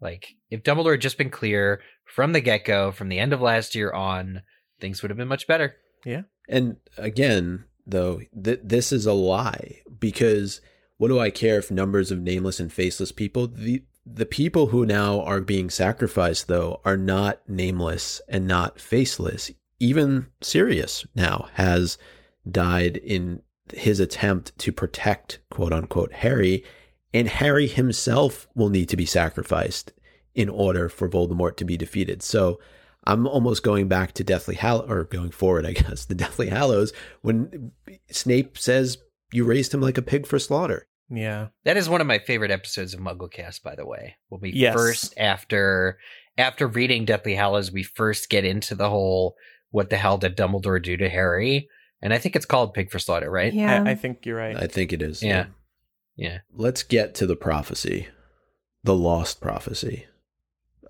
Like, 0.00 0.34
if 0.50 0.62
Dumbledore 0.62 0.92
had 0.92 1.00
just 1.00 1.18
been 1.18 1.30
clear 1.30 1.80
from 2.04 2.32
the 2.32 2.40
get 2.40 2.64
go, 2.64 2.92
from 2.92 3.08
the 3.08 3.18
end 3.18 3.32
of 3.32 3.40
last 3.40 3.74
year 3.74 3.92
on, 3.92 4.42
things 4.80 5.02
would 5.02 5.10
have 5.10 5.18
been 5.18 5.28
much 5.28 5.46
better. 5.46 5.76
Yeah. 6.04 6.22
And 6.48 6.76
again, 6.96 7.64
though, 7.86 8.20
th- 8.44 8.60
this 8.62 8.92
is 8.92 9.06
a 9.06 9.12
lie 9.12 9.80
because 9.98 10.60
what 11.02 11.08
do 11.08 11.18
I 11.18 11.30
care 11.30 11.58
if 11.58 11.68
numbers 11.68 12.12
of 12.12 12.20
nameless 12.20 12.60
and 12.60 12.72
faceless 12.72 13.10
people? 13.10 13.48
The 13.48 13.82
the 14.06 14.24
people 14.24 14.68
who 14.68 14.86
now 14.86 15.20
are 15.22 15.40
being 15.40 15.68
sacrificed, 15.68 16.46
though, 16.46 16.80
are 16.84 16.96
not 16.96 17.40
nameless 17.48 18.22
and 18.28 18.46
not 18.46 18.78
faceless. 18.78 19.50
Even 19.80 20.28
Sirius 20.42 21.04
now 21.16 21.48
has 21.54 21.98
died 22.48 22.98
in 22.98 23.42
his 23.74 23.98
attempt 23.98 24.56
to 24.58 24.70
protect 24.70 25.40
quote 25.50 25.72
unquote 25.72 26.12
Harry, 26.12 26.62
and 27.12 27.26
Harry 27.26 27.66
himself 27.66 28.46
will 28.54 28.68
need 28.68 28.88
to 28.88 28.96
be 28.96 29.04
sacrificed 29.04 29.92
in 30.36 30.48
order 30.48 30.88
for 30.88 31.08
Voldemort 31.08 31.56
to 31.56 31.64
be 31.64 31.76
defeated. 31.76 32.22
So 32.22 32.60
I'm 33.02 33.26
almost 33.26 33.64
going 33.64 33.88
back 33.88 34.12
to 34.12 34.22
Deathly 34.22 34.54
Hallows, 34.54 34.88
or 34.88 35.02
going 35.02 35.32
forward, 35.32 35.66
I 35.66 35.72
guess, 35.72 36.04
the 36.04 36.14
Deathly 36.14 36.50
Hallows, 36.50 36.92
when 37.22 37.72
Snape 38.08 38.56
says, 38.56 38.98
You 39.32 39.44
raised 39.44 39.74
him 39.74 39.80
like 39.80 39.98
a 39.98 40.02
pig 40.02 40.28
for 40.28 40.38
slaughter. 40.38 40.86
Yeah. 41.10 41.48
That 41.64 41.76
is 41.76 41.88
one 41.88 42.00
of 42.00 42.06
my 42.06 42.18
favorite 42.18 42.50
episodes 42.50 42.94
of 42.94 43.00
MuggleCast, 43.00 43.62
by 43.62 43.74
the 43.74 43.86
way. 43.86 44.16
When 44.28 44.40
we 44.40 44.52
Yes. 44.52 44.74
first 44.74 45.14
after 45.16 45.98
after 46.38 46.66
reading 46.66 47.04
Deathly 47.04 47.34
Hallows, 47.34 47.70
we 47.70 47.82
first 47.82 48.30
get 48.30 48.44
into 48.44 48.74
the 48.74 48.88
whole 48.88 49.34
what 49.70 49.90
the 49.90 49.96
hell 49.96 50.18
did 50.18 50.36
Dumbledore 50.36 50.82
do 50.82 50.96
to 50.96 51.08
Harry? 51.08 51.68
And 52.02 52.12
I 52.12 52.18
think 52.18 52.34
it's 52.36 52.44
called 52.46 52.74
Pig 52.74 52.90
for 52.90 52.98
Slaughter, 52.98 53.30
right? 53.30 53.52
Yeah. 53.52 53.82
I, 53.84 53.90
I 53.90 53.94
think 53.94 54.26
you're 54.26 54.36
right. 54.36 54.56
I 54.56 54.66
think 54.66 54.92
it 54.92 55.02
is. 55.02 55.22
Yeah. 55.22 55.46
Yeah. 56.16 56.38
Let's 56.54 56.82
get 56.82 57.14
to 57.16 57.26
the 57.26 57.36
prophecy, 57.36 58.08
the 58.84 58.94
lost 58.94 59.40
prophecy. 59.40 60.06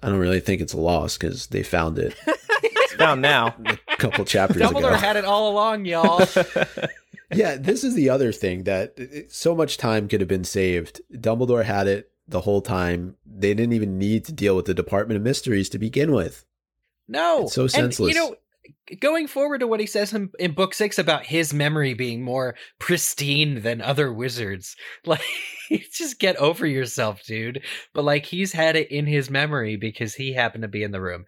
I 0.03 0.09
don't 0.09 0.19
really 0.19 0.41
think 0.41 0.61
it's 0.61 0.75
lost 0.75 1.21
because 1.21 1.47
they 1.49 1.63
found 1.63 1.99
it 1.99 2.17
it's 2.27 2.93
found 2.99 3.23
now. 3.23 3.55
a 3.89 3.97
couple 3.99 4.25
chapters 4.25 4.63
Dumbledore 4.63 4.79
ago. 4.89 4.95
had 4.95 5.17
it 5.17 5.25
all 5.25 5.53
along, 5.53 5.85
y'all. 5.85 6.25
yeah, 7.33 7.57
this 7.57 7.85
is 7.85 7.95
the 7.95 8.11
other 8.11 8.33
thing 8.33 8.64
that 8.64 8.99
uh, 8.99 9.28
so 9.28 9.55
much 9.55 9.76
time 9.76 10.09
could 10.09 10.20
have 10.20 10.28
been 10.28 10.45
saved. 10.45 11.01
Dumbledore 11.12 11.64
had 11.64 11.87
it 11.87 12.11
the 12.28 12.41
whole 12.43 12.61
time. 12.62 13.16
They 13.26 13.55
didn't 13.55 13.72
even 13.72 13.99
need 13.99 14.24
to 14.26 14.33
deal 14.33 14.57
with 14.57 14.66
the 14.66 14.74
Department 14.74 15.16
of 15.16 15.22
Mysteries 15.22 15.68
to 15.70 15.78
begin 15.78 16.12
with. 16.12 16.45
No. 17.09 17.45
It's 17.45 17.55
so 17.55 17.62
And, 17.62 17.70
senseless. 17.70 18.14
you 18.14 18.20
know, 18.20 18.37
going 19.01 19.26
forward 19.26 19.59
to 19.59 19.66
what 19.66 19.80
he 19.80 19.87
says 19.87 20.12
in, 20.12 20.30
in 20.39 20.53
book 20.53 20.74
six 20.74 20.99
about 20.99 21.26
his 21.26 21.53
memory 21.53 21.95
being 21.95 22.22
more 22.22 22.55
pristine 22.78 23.62
than 23.62 23.80
other 23.80 24.12
wizards, 24.12 24.76
like, 25.07 25.22
just 25.93 26.18
get 26.18 26.37
over 26.37 26.66
yourself, 26.66 27.22
dude. 27.24 27.62
But 27.93 28.05
like, 28.05 28.26
he's 28.26 28.53
had 28.53 28.76
it 28.76 28.91
in 28.91 29.07
his 29.07 29.30
memory 29.30 29.76
because 29.76 30.14
he 30.14 30.33
happened 30.33 30.62
to 30.62 30.68
be 30.68 30.83
in 30.83 30.93
the 30.93 31.01
room. 31.01 31.24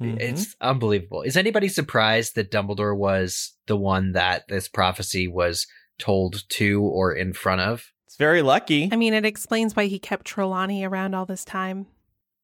Mhm. 0.00 0.18
It's 0.20 0.56
unbelievable. 0.60 1.22
Is 1.22 1.36
anybody 1.36 1.68
surprised 1.68 2.34
that 2.34 2.50
Dumbledore 2.50 2.96
was 2.96 3.52
the 3.66 3.76
one 3.76 4.12
that 4.12 4.48
this 4.48 4.66
prophecy 4.68 5.28
was 5.28 5.66
told 5.98 6.48
to 6.50 6.82
or 6.82 7.12
in 7.12 7.32
front 7.32 7.60
of? 7.60 7.92
It's 8.06 8.16
very 8.16 8.42
lucky. 8.42 8.88
I 8.90 8.96
mean, 8.96 9.14
it 9.14 9.24
explains 9.26 9.76
why 9.76 9.86
he 9.86 9.98
kept 9.98 10.26
Trelawney 10.26 10.84
around 10.84 11.14
all 11.14 11.26
this 11.26 11.44
time. 11.44 11.86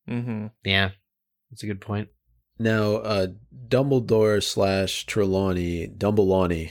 hmm 0.06 0.46
Yeah, 0.64 0.90
that's 1.50 1.62
a 1.62 1.66
good 1.66 1.80
point. 1.80 2.08
Now, 2.58 2.96
uh, 2.96 3.26
Dumbledore 3.68 4.42
slash 4.42 5.04
Trelawney, 5.06 5.88
Dumbledore, 5.88 6.70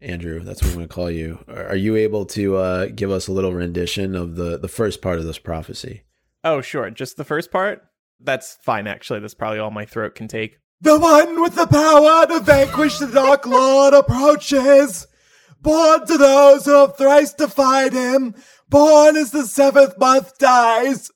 Andrew, 0.00 0.40
that's 0.40 0.62
what 0.62 0.70
I'm 0.70 0.76
going 0.76 0.88
to 0.88 0.94
call 0.94 1.10
you. 1.10 1.44
Are 1.48 1.68
are 1.68 1.76
you 1.76 1.96
able 1.96 2.24
to 2.26 2.56
uh, 2.56 2.86
give 2.86 3.10
us 3.10 3.26
a 3.28 3.32
little 3.32 3.52
rendition 3.52 4.14
of 4.14 4.36
the, 4.36 4.58
the 4.58 4.68
first 4.68 5.02
part 5.02 5.18
of 5.18 5.24
this 5.24 5.38
prophecy? 5.38 6.02
Oh, 6.44 6.60
sure. 6.60 6.90
Just 6.90 7.16
the 7.16 7.24
first 7.24 7.50
part? 7.50 7.82
That's 8.20 8.58
fine, 8.62 8.86
actually. 8.86 9.20
That's 9.20 9.34
probably 9.34 9.58
all 9.58 9.70
my 9.70 9.84
throat 9.84 10.14
can 10.14 10.28
take. 10.28 10.58
The 10.80 10.98
one 10.98 11.40
with 11.40 11.54
the 11.54 11.66
power 11.66 12.26
to 12.26 12.40
vanquish 12.40 12.98
the 12.98 13.06
Dark 13.06 13.46
Lord 13.46 13.94
approaches. 13.94 15.06
Born 15.60 16.06
to 16.06 16.18
those 16.18 16.66
who 16.66 16.72
have 16.72 16.96
thrice 16.96 17.32
defied 17.32 17.92
him, 17.92 18.34
born 18.68 19.16
as 19.16 19.30
the 19.30 19.44
seventh 19.44 19.98
month 19.98 20.38
dies. 20.38 21.10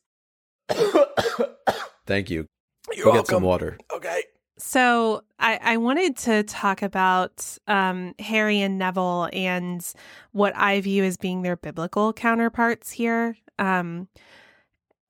Thank 2.07 2.31
you. 2.31 2.47
You're 2.93 3.05
Go 3.05 3.13
get 3.13 3.27
some 3.27 3.43
water. 3.43 3.79
Okay. 3.95 4.23
So 4.59 5.23
I, 5.39 5.59
I 5.63 5.77
wanted 5.79 6.17
to 6.19 6.43
talk 6.43 6.83
about 6.83 7.59
um, 7.67 8.15
Harry 8.19 8.61
and 8.61 8.79
Neville 8.79 9.29
and 9.33 9.87
what 10.33 10.55
I 10.57 10.81
view 10.81 11.05
as 11.05 11.17
being 11.17 11.43
their 11.43 11.57
biblical 11.57 12.13
counterparts 12.13 12.91
here. 12.91 13.37
Um, 13.59 14.09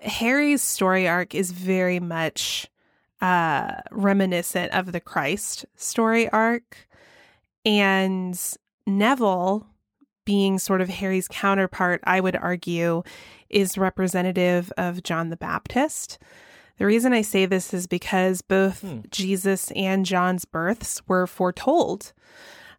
Harry's 0.01 0.63
story 0.63 1.07
arc 1.09 1.35
is 1.35 1.51
very 1.51 2.01
much 2.01 2.69
uh, 3.21 3.73
reminiscent 3.91 4.73
of 4.73 4.93
the 4.93 5.01
Christ 5.01 5.67
story 5.77 6.29
arc. 6.31 6.89
And 7.65 8.39
Neville, 8.87 9.67
being 10.25 10.59
sort 10.59 10.81
of 10.81 10.89
Harry's 10.89 11.29
counterpart, 11.29 12.01
I 12.05 12.21
would 12.21 12.37
argue, 12.37 13.03
is 13.49 13.77
representative 13.77 14.73
of 14.79 15.03
John 15.03 15.29
the 15.29 15.37
Baptist. 15.37 16.19
The 16.79 16.87
reason 16.87 17.13
I 17.13 17.21
say 17.21 17.45
this 17.45 17.75
is 17.75 17.87
because 17.87 18.41
both 18.41 18.81
Hmm. 18.81 19.01
Jesus 19.11 19.71
and 19.73 20.07
John's 20.07 20.47
births 20.47 21.03
were 21.07 21.27
foretold. 21.27 22.15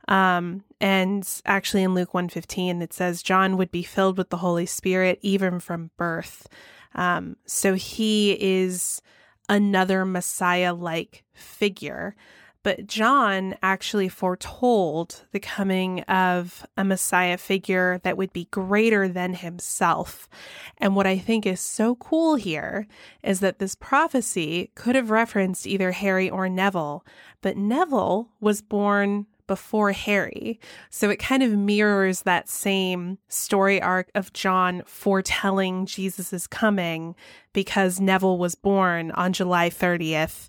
Um, 0.07 0.63
and 0.79 1.27
actually 1.45 1.83
in 1.83 1.93
Luke 1.93 2.13
115, 2.15 2.81
it 2.81 2.93
says 2.93 3.21
John 3.21 3.57
would 3.57 3.71
be 3.71 3.83
filled 3.83 4.17
with 4.17 4.31
the 4.31 4.37
Holy 4.37 4.65
Spirit 4.65 5.19
even 5.21 5.59
from 5.59 5.91
birth. 5.97 6.47
Um, 6.95 7.37
so 7.45 7.73
he 7.73 8.37
is 8.39 9.01
another 9.49 10.05
Messiah 10.05 10.73
like 10.73 11.23
figure. 11.33 12.15
But 12.63 12.85
John 12.85 13.55
actually 13.63 14.07
foretold 14.07 15.25
the 15.31 15.39
coming 15.39 16.01
of 16.01 16.63
a 16.77 16.83
Messiah 16.83 17.37
figure 17.37 17.99
that 18.03 18.17
would 18.17 18.31
be 18.33 18.45
greater 18.51 19.07
than 19.07 19.33
himself. 19.33 20.29
And 20.77 20.95
what 20.95 21.07
I 21.07 21.17
think 21.17 21.47
is 21.47 21.59
so 21.59 21.95
cool 21.95 22.35
here 22.35 22.85
is 23.23 23.39
that 23.39 23.57
this 23.57 23.73
prophecy 23.73 24.69
could 24.75 24.95
have 24.95 25.09
referenced 25.09 25.65
either 25.65 25.91
Harry 25.91 26.29
or 26.29 26.47
Neville, 26.47 27.03
but 27.41 27.57
Neville 27.57 28.29
was 28.39 28.61
born 28.61 29.25
before 29.51 29.91
Harry. 29.91 30.61
So 30.89 31.09
it 31.09 31.19
kind 31.19 31.43
of 31.43 31.51
mirrors 31.51 32.21
that 32.21 32.47
same 32.47 33.17
story 33.27 33.81
arc 33.81 34.09
of 34.15 34.31
John 34.31 34.81
foretelling 34.85 35.87
Jesus' 35.87 36.47
coming 36.47 37.15
because 37.51 37.99
Neville 37.99 38.37
was 38.37 38.55
born 38.55 39.11
on 39.11 39.33
July 39.33 39.69
30th 39.69 40.47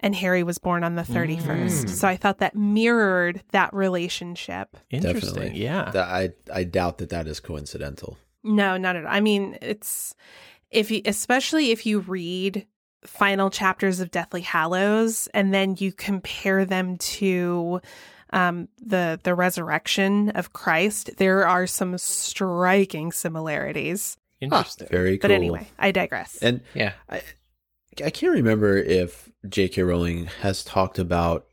and 0.00 0.14
Harry 0.14 0.42
was 0.42 0.58
born 0.58 0.84
on 0.84 0.94
the 0.94 1.04
31st. 1.04 1.84
Mm. 1.84 1.88
So 1.88 2.06
I 2.06 2.16
thought 2.16 2.36
that 2.40 2.54
mirrored 2.54 3.42
that 3.52 3.72
relationship. 3.72 4.76
Interesting. 4.90 5.32
Definitely. 5.32 5.62
Yeah. 5.62 5.90
I 5.94 6.32
I 6.52 6.64
doubt 6.64 6.98
that 6.98 7.08
that 7.08 7.26
is 7.26 7.40
coincidental. 7.40 8.18
No, 8.44 8.76
not 8.76 8.94
at 8.94 9.06
all. 9.06 9.10
I 9.10 9.20
mean, 9.20 9.56
it's 9.62 10.14
if 10.70 10.90
you 10.90 11.00
especially 11.06 11.70
if 11.70 11.86
you 11.86 12.00
read 12.00 12.66
final 13.04 13.50
chapters 13.50 14.00
of 14.00 14.10
Deathly 14.10 14.42
Hallows 14.42 15.26
and 15.34 15.52
then 15.52 15.76
you 15.78 15.92
compare 15.92 16.64
them 16.64 16.96
to 16.98 17.80
um 18.30 18.68
the 18.82 19.18
the 19.24 19.34
resurrection 19.34 20.30
of 20.30 20.52
Christ, 20.52 21.10
there 21.18 21.46
are 21.46 21.66
some 21.66 21.98
striking 21.98 23.12
similarities. 23.12 24.16
Interesting. 24.40 24.88
Very 24.90 25.18
cool. 25.18 25.28
But 25.28 25.34
anyway, 25.34 25.68
I 25.78 25.90
digress. 25.92 26.38
and 26.42 26.60
Yeah. 26.74 26.92
I 27.08 27.22
I 28.04 28.10
can't 28.10 28.32
remember 28.32 28.76
if 28.78 29.30
J.K. 29.48 29.82
Rowling 29.82 30.26
has 30.40 30.64
talked 30.64 30.98
about 30.98 31.46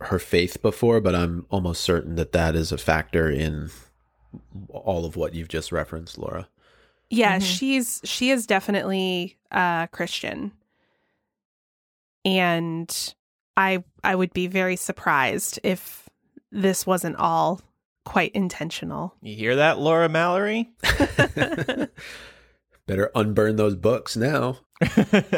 her 0.00 0.18
faith 0.18 0.62
before, 0.62 1.00
but 1.00 1.14
I'm 1.14 1.44
almost 1.50 1.82
certain 1.82 2.14
that 2.14 2.32
that 2.32 2.54
is 2.56 2.72
a 2.72 2.78
factor 2.78 3.28
in 3.28 3.70
all 4.70 5.04
of 5.04 5.16
what 5.16 5.34
you've 5.34 5.48
just 5.48 5.70
referenced, 5.72 6.16
Laura. 6.18 6.48
yeah, 7.10 7.38
Mhm. 7.38 7.42
she's 7.42 8.00
she 8.04 8.30
is 8.30 8.46
definitely 8.46 9.36
uh 9.50 9.86
Christian. 9.88 10.52
And 12.28 13.14
I 13.56 13.82
I 14.04 14.14
would 14.14 14.32
be 14.34 14.46
very 14.46 14.76
surprised 14.76 15.58
if 15.62 16.08
this 16.52 16.86
wasn't 16.86 17.16
all 17.16 17.62
quite 18.04 18.32
intentional. 18.32 19.14
You 19.22 19.34
hear 19.34 19.56
that, 19.56 19.78
Laura 19.78 20.08
Mallory? 20.08 20.70
Better 22.86 23.10
unburn 23.14 23.56
those 23.56 23.74
books 23.76 24.16
now. 24.16 24.58
yeah, 25.12 25.32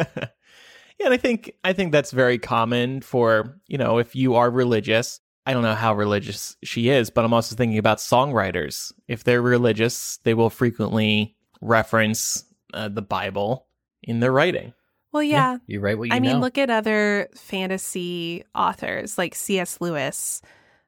and 1.04 1.14
I 1.14 1.16
think 1.16 1.52
I 1.62 1.72
think 1.72 1.92
that's 1.92 2.10
very 2.10 2.38
common 2.38 3.00
for, 3.00 3.60
you 3.68 3.78
know, 3.78 3.98
if 3.98 4.16
you 4.16 4.34
are 4.34 4.50
religious. 4.50 5.20
I 5.46 5.52
don't 5.52 5.62
know 5.62 5.74
how 5.74 5.94
religious 5.94 6.56
she 6.62 6.90
is, 6.90 7.10
but 7.10 7.24
I'm 7.24 7.32
also 7.32 7.56
thinking 7.56 7.78
about 7.78 7.98
songwriters. 7.98 8.92
If 9.08 9.24
they're 9.24 9.42
religious, 9.42 10.18
they 10.24 10.34
will 10.34 10.50
frequently 10.50 11.34
reference 11.60 12.44
uh, 12.74 12.88
the 12.88 13.02
Bible 13.02 13.66
in 14.02 14.20
their 14.20 14.32
writing. 14.32 14.74
Well, 15.12 15.22
yeah. 15.22 15.58
You 15.66 15.80
write 15.80 15.98
what 15.98 16.08
you 16.08 16.14
I 16.14 16.20
mean, 16.20 16.40
look 16.40 16.56
at 16.58 16.70
other 16.70 17.28
fantasy 17.34 18.44
authors 18.54 19.18
like 19.18 19.34
C.S. 19.34 19.80
Lewis, 19.80 20.40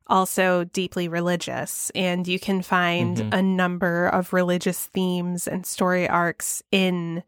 also 0.06 0.64
deeply 0.64 1.08
religious, 1.08 1.90
and 1.94 2.26
you 2.28 2.38
can 2.38 2.62
find 2.62 3.16
Mhm. 3.16 3.34
a 3.34 3.42
number 3.42 4.06
of 4.08 4.32
religious 4.32 4.86
themes 4.86 5.48
and 5.48 5.66
story 5.66 6.08
arcs 6.08 6.62
in 6.70 7.22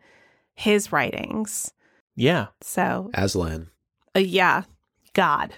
his 0.55 0.93
writings. 0.93 1.73
Yeah. 2.15 2.49
So, 2.61 3.11
Aslan. 3.15 3.71
uh, 4.15 4.21
yeah, 4.21 4.63
God. 5.15 5.55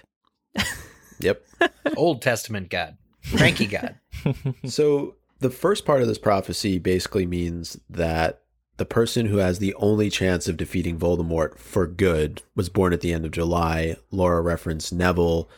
Yep. 1.19 1.43
Old 1.97 2.21
Testament 2.21 2.69
God, 2.69 2.97
Frankie 3.21 3.65
God. 3.67 3.95
so 4.65 5.15
the 5.39 5.49
first 5.49 5.85
part 5.85 6.01
of 6.01 6.07
this 6.07 6.17
prophecy 6.19 6.77
basically 6.79 7.25
means 7.25 7.79
that 7.89 8.41
the 8.77 8.85
person 8.85 9.25
who 9.25 9.37
has 9.37 9.59
the 9.59 9.73
only 9.75 10.09
chance 10.09 10.47
of 10.47 10.57
defeating 10.57 10.97
Voldemort 10.97 11.57
for 11.57 11.87
good 11.87 12.43
was 12.55 12.69
born 12.69 12.93
at 12.93 13.01
the 13.01 13.11
end 13.11 13.25
of 13.25 13.31
July. 13.31 13.97
Laura 14.11 14.41
referenced 14.41 14.93
Neville 14.93 15.49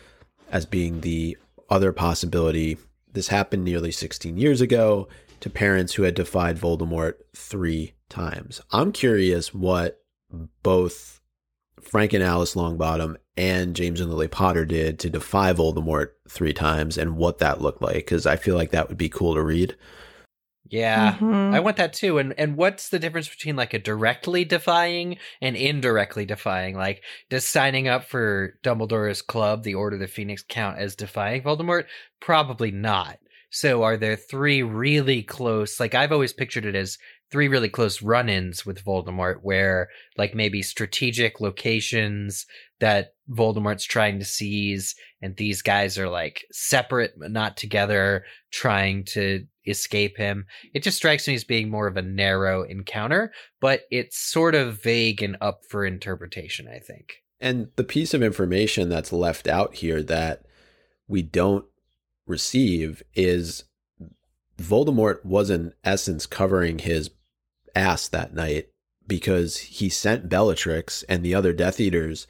as 0.50 0.66
being 0.66 1.02
the 1.02 1.38
other 1.70 1.92
possibility. 1.92 2.78
This 3.12 3.28
happened 3.28 3.66
nearly 3.66 3.92
16 3.92 4.38
years 4.38 4.62
ago 4.62 5.08
to 5.42 5.50
parents 5.50 5.94
who 5.94 6.04
had 6.04 6.16
defied 6.16 6.58
Voldemort 6.58 7.16
three 7.36 7.94
times. 8.10 8.62
I'm 8.72 8.92
curious 8.92 9.54
what 9.54 10.02
both 10.64 11.22
Frank 11.82 12.14
and 12.14 12.24
Alice 12.24 12.56
Longbottom 12.56 13.16
and 13.36 13.76
James 13.76 14.02
and 14.02 14.10
Lily 14.10 14.28
Potter 14.28 14.66
did 14.66 15.00
to 15.00 15.10
defy 15.10 15.54
Voldemort 15.54 16.10
three 16.28 16.54
times 16.54 16.98
and 16.98 17.18
what 17.18 17.40
that 17.40 17.62
looked 17.62 17.82
like 17.82 17.96
because 17.96 18.26
I 18.26 18.36
feel 18.36 18.56
like 18.56 18.72
that 18.72 18.90
would 18.90 18.98
be 18.98 19.10
cool 19.10 19.34
to 19.34 19.42
read. 19.42 19.76
Yeah. 20.70 21.18
Mhm. 21.20 21.54
I 21.56 21.60
want 21.60 21.78
that 21.78 21.94
too. 21.94 22.20
And 22.20 22.34
and 22.38 22.56
what's 22.56 22.90
the 22.90 23.00
difference 23.00 23.28
between 23.28 23.56
like 23.56 23.74
a 23.74 23.80
directly 23.80 24.46
defying 24.46 25.18
and 25.42 25.56
indirectly 25.56 26.26
defying? 26.26 26.76
Like, 26.76 27.04
does 27.30 27.48
signing 27.48 27.88
up 27.88 28.06
for 28.06 28.54
Dumbledore's 28.64 29.22
club, 29.24 29.64
the 29.64 29.74
Order 29.74 29.96
of 29.96 30.02
the 30.02 30.08
Phoenix, 30.08 30.44
count 30.48 30.78
as 30.78 30.96
defying 30.96 31.42
Voldemort? 31.42 31.86
Probably 32.22 32.70
not. 32.72 33.18
So 33.50 33.82
are 33.82 33.98
there 33.98 34.16
three 34.16 34.62
really 34.62 35.24
close 35.24 35.80
like 35.80 35.96
I've 35.96 36.12
always 36.12 36.34
pictured 36.34 36.66
it 36.66 36.76
as 36.76 37.00
three 37.32 37.48
really 37.48 37.70
close 37.70 38.02
run-ins 38.02 38.66
with 38.66 38.84
Voldemort 38.84 39.38
where 39.42 39.90
like 40.18 40.36
maybe 40.36 40.62
strategic 40.62 41.40
locations 41.40 42.46
that 42.80 43.14
Voldemort's 43.30 43.86
trying 43.86 44.20
to 44.20 44.26
seize 44.26 44.96
and 45.22 45.36
these 45.36 45.62
guys 45.64 45.98
are 45.98 46.10
like 46.10 46.46
separate 46.52 47.14
but 47.18 47.32
not 47.32 47.58
together 47.58 48.24
trying 48.52 49.04
to 49.06 49.46
escape 49.66 50.18
him. 50.18 50.46
It 50.74 50.84
just 50.84 50.98
strikes 50.98 51.28
me 51.28 51.36
as 51.36 51.44
being 51.44 51.70
more 51.70 51.88
of 51.88 51.98
a 51.98 52.02
narrow 52.02 52.64
encounter, 52.64 53.32
but 53.60 53.82
it's 53.92 54.18
sort 54.18 54.56
of 54.56 54.82
vague 54.82 55.22
and 55.22 55.38
up 55.42 55.62
for 55.70 55.86
interpretation, 55.86 56.68
I 56.68 56.80
think. 56.80 57.24
And 57.40 57.70
the 57.76 57.84
piece 57.84 58.14
of 58.14 58.24
information 58.24 58.90
that's 58.90 59.14
left 59.14 59.48
out 59.48 59.76
here 59.76 60.04
that 60.04 60.44
we 61.08 61.22
don't 61.22 61.66
receive 62.28 63.02
is 63.16 63.64
Voldemort 64.58 65.24
was 65.26 65.50
in 65.50 65.74
essence 65.84 66.26
covering 66.26 66.80
his 66.80 67.12
ass 67.76 68.08
that 68.10 68.34
night 68.34 68.70
because 69.08 69.58
he 69.58 69.90
sent 69.90 70.30
Bellatrix 70.30 71.04
and 71.04 71.24
the 71.24 71.34
other 71.34 71.54
Death 71.54 71.80
Eaters 71.80 72.28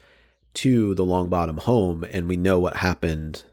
to 0.54 0.94
the 0.94 1.04
Longbottom 1.04 1.60
home, 1.60 2.04
and 2.10 2.28
we 2.28 2.36
know 2.36 2.58
what 2.58 2.78
happened 2.78 3.44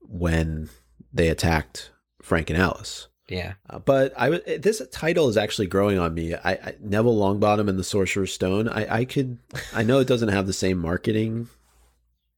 when 0.00 0.68
they 1.12 1.28
attacked 1.28 1.92
Frank 2.20 2.50
and 2.50 2.58
Alice. 2.58 3.08
Yeah. 3.28 3.54
Uh, 3.70 3.78
but 3.78 4.12
I 4.16 4.30
w- 4.30 4.58
this 4.58 4.82
title 4.92 5.28
is 5.28 5.36
actually 5.36 5.66
growing 5.66 5.98
on 5.98 6.12
me. 6.14 6.34
I, 6.34 6.52
I 6.52 6.74
Neville 6.80 7.16
Longbottom 7.16 7.68
and 7.68 7.78
the 7.78 7.84
Sorcerer's 7.84 8.32
Stone. 8.32 8.68
I, 8.68 8.98
I 9.00 9.04
could 9.04 9.38
I 9.74 9.82
know 9.82 9.98
it 10.00 10.06
doesn't 10.06 10.28
have 10.28 10.46
the 10.46 10.52
same 10.52 10.78
marketing 10.78 11.48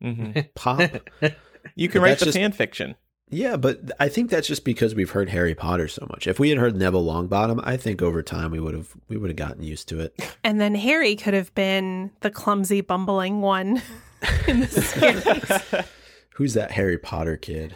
hmm 0.00 0.30
pop. 0.54 0.80
You 1.74 1.88
can 1.88 2.02
write 2.02 2.10
that's 2.10 2.20
the 2.20 2.26
just- 2.26 2.36
fan 2.38 2.52
fiction. 2.52 2.94
yeah, 3.28 3.56
but 3.56 3.90
I 3.98 4.08
think 4.08 4.30
that's 4.30 4.46
just 4.46 4.64
because 4.64 4.94
we've 4.94 5.10
heard 5.10 5.30
Harry 5.30 5.54
Potter 5.56 5.88
so 5.88 6.06
much. 6.10 6.26
If 6.28 6.38
we 6.38 6.50
had 6.50 6.58
heard 6.58 6.76
Neville 6.76 7.04
Longbottom, 7.04 7.60
I 7.64 7.76
think 7.76 8.00
over 8.00 8.22
time 8.22 8.52
we 8.52 8.60
would 8.60 8.74
have 8.74 8.92
we 9.08 9.16
would 9.16 9.30
have 9.30 9.36
gotten 9.36 9.64
used 9.64 9.88
to 9.88 9.98
it. 10.00 10.14
And 10.44 10.60
then 10.60 10.74
Harry 10.76 11.16
could 11.16 11.34
have 11.34 11.52
been 11.56 12.12
the 12.20 12.30
clumsy, 12.30 12.80
bumbling 12.82 13.40
one 13.40 13.82
in 14.46 14.60
the 14.60 14.66
series. 15.74 15.84
Who's 16.34 16.54
that 16.54 16.70
Harry 16.72 16.98
Potter 16.98 17.36
kid? 17.36 17.74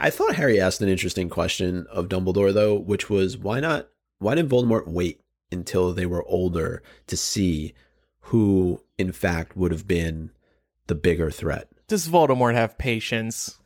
I 0.00 0.10
thought 0.10 0.36
Harry 0.36 0.60
asked 0.60 0.80
an 0.80 0.88
interesting 0.88 1.28
question 1.28 1.86
of 1.90 2.08
Dumbledore 2.08 2.52
though, 2.52 2.74
which 2.74 3.08
was 3.10 3.36
why 3.36 3.60
not 3.60 3.88
why 4.18 4.34
did 4.34 4.48
Voldemort 4.48 4.86
wait 4.86 5.20
until 5.52 5.92
they 5.92 6.06
were 6.06 6.24
older 6.24 6.82
to 7.06 7.16
see 7.16 7.74
who 8.20 8.82
in 8.98 9.12
fact 9.12 9.56
would 9.56 9.70
have 9.72 9.86
been 9.86 10.30
the 10.86 10.94
bigger 10.94 11.30
threat? 11.30 11.68
Does 11.88 12.08
Voldemort 12.08 12.54
have 12.54 12.78
patience? 12.78 13.58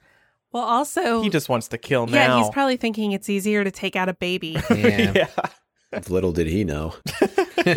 well, 0.52 0.65
also, 0.65 1.23
He 1.23 1.31
just 1.31 1.48
wants 1.48 1.69
to 1.69 1.78
kill 1.78 2.09
yeah, 2.11 2.27
now. 2.27 2.36
Yeah, 2.39 2.43
he's 2.43 2.52
probably 2.52 2.77
thinking 2.77 3.12
it's 3.12 3.28
easier 3.28 3.62
to 3.62 3.70
take 3.70 3.97
out 3.97 4.09
a 4.09 4.15
baby. 4.15 4.57
Yeah. 4.70 5.12
yeah. 5.15 6.01
Little 6.09 6.32
did 6.32 6.47
he 6.47 6.65
know. 6.65 6.94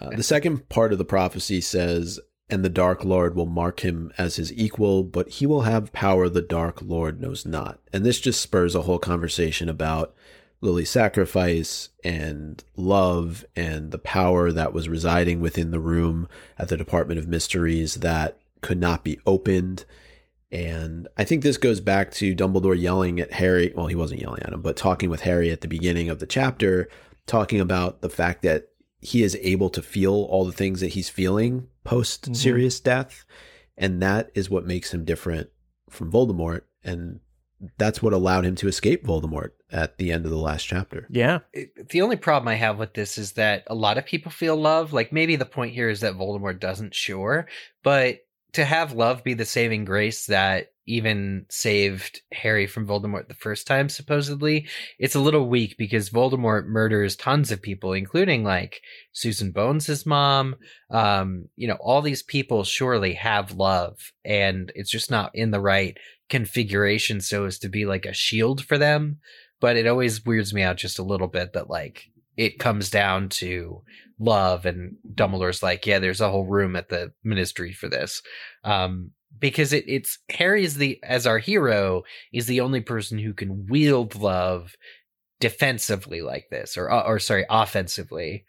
Uh, 0.00 0.10
the 0.16 0.22
second 0.22 0.68
part 0.68 0.92
of 0.92 0.98
the 0.98 1.04
prophecy 1.04 1.60
says, 1.60 2.20
And 2.48 2.64
the 2.64 2.68
Dark 2.68 3.04
Lord 3.04 3.34
will 3.34 3.46
mark 3.46 3.80
him 3.80 4.12
as 4.18 4.36
his 4.36 4.52
equal, 4.52 5.04
but 5.04 5.28
he 5.28 5.46
will 5.46 5.62
have 5.62 5.92
power 5.92 6.28
the 6.28 6.42
Dark 6.42 6.82
Lord 6.82 7.20
knows 7.20 7.46
not. 7.46 7.80
And 7.92 8.04
this 8.04 8.20
just 8.20 8.42
spurs 8.42 8.74
a 8.74 8.82
whole 8.82 8.98
conversation 8.98 9.68
about 9.68 10.14
Lily's 10.60 10.90
sacrifice 10.90 11.88
and 12.04 12.62
love 12.76 13.44
and 13.56 13.90
the 13.90 13.98
power 13.98 14.52
that 14.52 14.72
was 14.72 14.88
residing 14.88 15.40
within 15.40 15.72
the 15.72 15.80
room 15.80 16.28
at 16.58 16.68
the 16.68 16.76
Department 16.76 17.18
of 17.18 17.26
Mysteries 17.26 17.96
that 17.96 18.38
could 18.60 18.78
not 18.78 19.02
be 19.02 19.18
opened. 19.26 19.84
And 20.52 21.08
I 21.16 21.24
think 21.24 21.42
this 21.42 21.56
goes 21.56 21.80
back 21.80 22.12
to 22.12 22.34
Dumbledore 22.34 22.80
yelling 22.80 23.18
at 23.18 23.32
Harry. 23.32 23.72
Well, 23.74 23.88
he 23.88 23.96
wasn't 23.96 24.20
yelling 24.20 24.42
at 24.42 24.52
him, 24.52 24.62
but 24.62 24.76
talking 24.76 25.10
with 25.10 25.22
Harry 25.22 25.50
at 25.50 25.62
the 25.62 25.68
beginning 25.68 26.08
of 26.08 26.20
the 26.20 26.26
chapter, 26.26 26.88
talking 27.26 27.58
about 27.58 28.00
the 28.00 28.10
fact 28.10 28.42
that 28.42 28.68
he 29.00 29.24
is 29.24 29.36
able 29.42 29.68
to 29.70 29.82
feel 29.82 30.12
all 30.12 30.44
the 30.44 30.52
things 30.52 30.80
that 30.80 30.88
he's 30.88 31.08
feeling 31.08 31.66
post 31.84 32.34
Sirius 32.34 32.80
death. 32.80 33.24
And 33.76 34.02
that 34.02 34.30
is 34.34 34.50
what 34.50 34.66
makes 34.66 34.92
him 34.92 35.04
different 35.04 35.48
from 35.88 36.12
Voldemort. 36.12 36.62
And 36.84 37.20
that's 37.78 38.02
what 38.02 38.12
allowed 38.12 38.44
him 38.44 38.54
to 38.56 38.68
escape 38.68 39.04
Voldemort 39.04 39.50
at 39.70 39.96
the 39.96 40.12
end 40.12 40.24
of 40.24 40.30
the 40.30 40.36
last 40.36 40.64
chapter. 40.64 41.06
Yeah. 41.10 41.40
It- 41.52 41.88
the 41.90 42.02
only 42.02 42.16
problem 42.16 42.48
I 42.48 42.54
have 42.56 42.78
with 42.78 42.94
this 42.94 43.18
is 43.18 43.32
that 43.32 43.64
a 43.68 43.74
lot 43.74 43.98
of 43.98 44.04
people 44.06 44.30
feel 44.30 44.56
love. 44.56 44.92
Like 44.92 45.12
maybe 45.12 45.36
the 45.36 45.44
point 45.44 45.74
here 45.74 45.88
is 45.88 46.00
that 46.00 46.14
Voldemort 46.14 46.60
doesn't, 46.60 46.94
sure, 46.94 47.46
but 47.82 48.20
to 48.52 48.64
have 48.64 48.92
love 48.92 49.24
be 49.24 49.34
the 49.34 49.44
saving 49.44 49.84
grace 49.84 50.26
that 50.26 50.71
even 50.86 51.46
saved 51.48 52.22
Harry 52.32 52.66
from 52.66 52.86
Voldemort 52.86 53.28
the 53.28 53.34
first 53.34 53.66
time, 53.66 53.88
supposedly, 53.88 54.66
it's 54.98 55.14
a 55.14 55.20
little 55.20 55.48
weak 55.48 55.76
because 55.78 56.10
Voldemort 56.10 56.66
murders 56.66 57.16
tons 57.16 57.50
of 57.50 57.62
people, 57.62 57.92
including 57.92 58.44
like 58.44 58.80
Susan 59.12 59.52
Bones' 59.52 60.04
mom. 60.06 60.56
Um, 60.90 61.48
you 61.56 61.68
know, 61.68 61.78
all 61.80 62.02
these 62.02 62.22
people 62.22 62.64
surely 62.64 63.14
have 63.14 63.52
love, 63.52 64.12
and 64.24 64.72
it's 64.74 64.90
just 64.90 65.10
not 65.10 65.34
in 65.34 65.50
the 65.50 65.60
right 65.60 65.96
configuration 66.28 67.20
so 67.20 67.44
as 67.44 67.58
to 67.58 67.68
be 67.68 67.84
like 67.84 68.06
a 68.06 68.14
shield 68.14 68.64
for 68.64 68.78
them 68.78 69.18
but 69.62 69.76
it 69.76 69.86
always 69.86 70.26
weirds 70.26 70.52
me 70.52 70.60
out 70.60 70.76
just 70.76 70.98
a 70.98 71.04
little 71.04 71.28
bit 71.28 71.52
that 71.52 71.70
like 71.70 72.10
it 72.36 72.58
comes 72.58 72.90
down 72.90 73.28
to 73.28 73.82
love 74.18 74.66
and 74.66 74.96
Dumbledore's 75.14 75.62
like, 75.62 75.86
yeah, 75.86 76.00
there's 76.00 76.20
a 76.20 76.30
whole 76.30 76.46
room 76.46 76.74
at 76.74 76.88
the 76.88 77.12
ministry 77.22 77.72
for 77.72 77.88
this. 77.88 78.22
Um, 78.64 79.12
because 79.38 79.72
it, 79.72 79.84
it's 79.86 80.18
Harry 80.30 80.64
is 80.64 80.76
the 80.76 80.98
as 81.02 81.26
our 81.26 81.38
hero 81.38 82.02
is 82.32 82.46
the 82.46 82.60
only 82.60 82.80
person 82.80 83.18
who 83.18 83.32
can 83.32 83.66
wield 83.66 84.14
love 84.14 84.76
defensively 85.40 86.22
like 86.22 86.46
this 86.50 86.76
or 86.76 86.92
or 86.92 87.18
sorry 87.18 87.44
offensively 87.50 88.44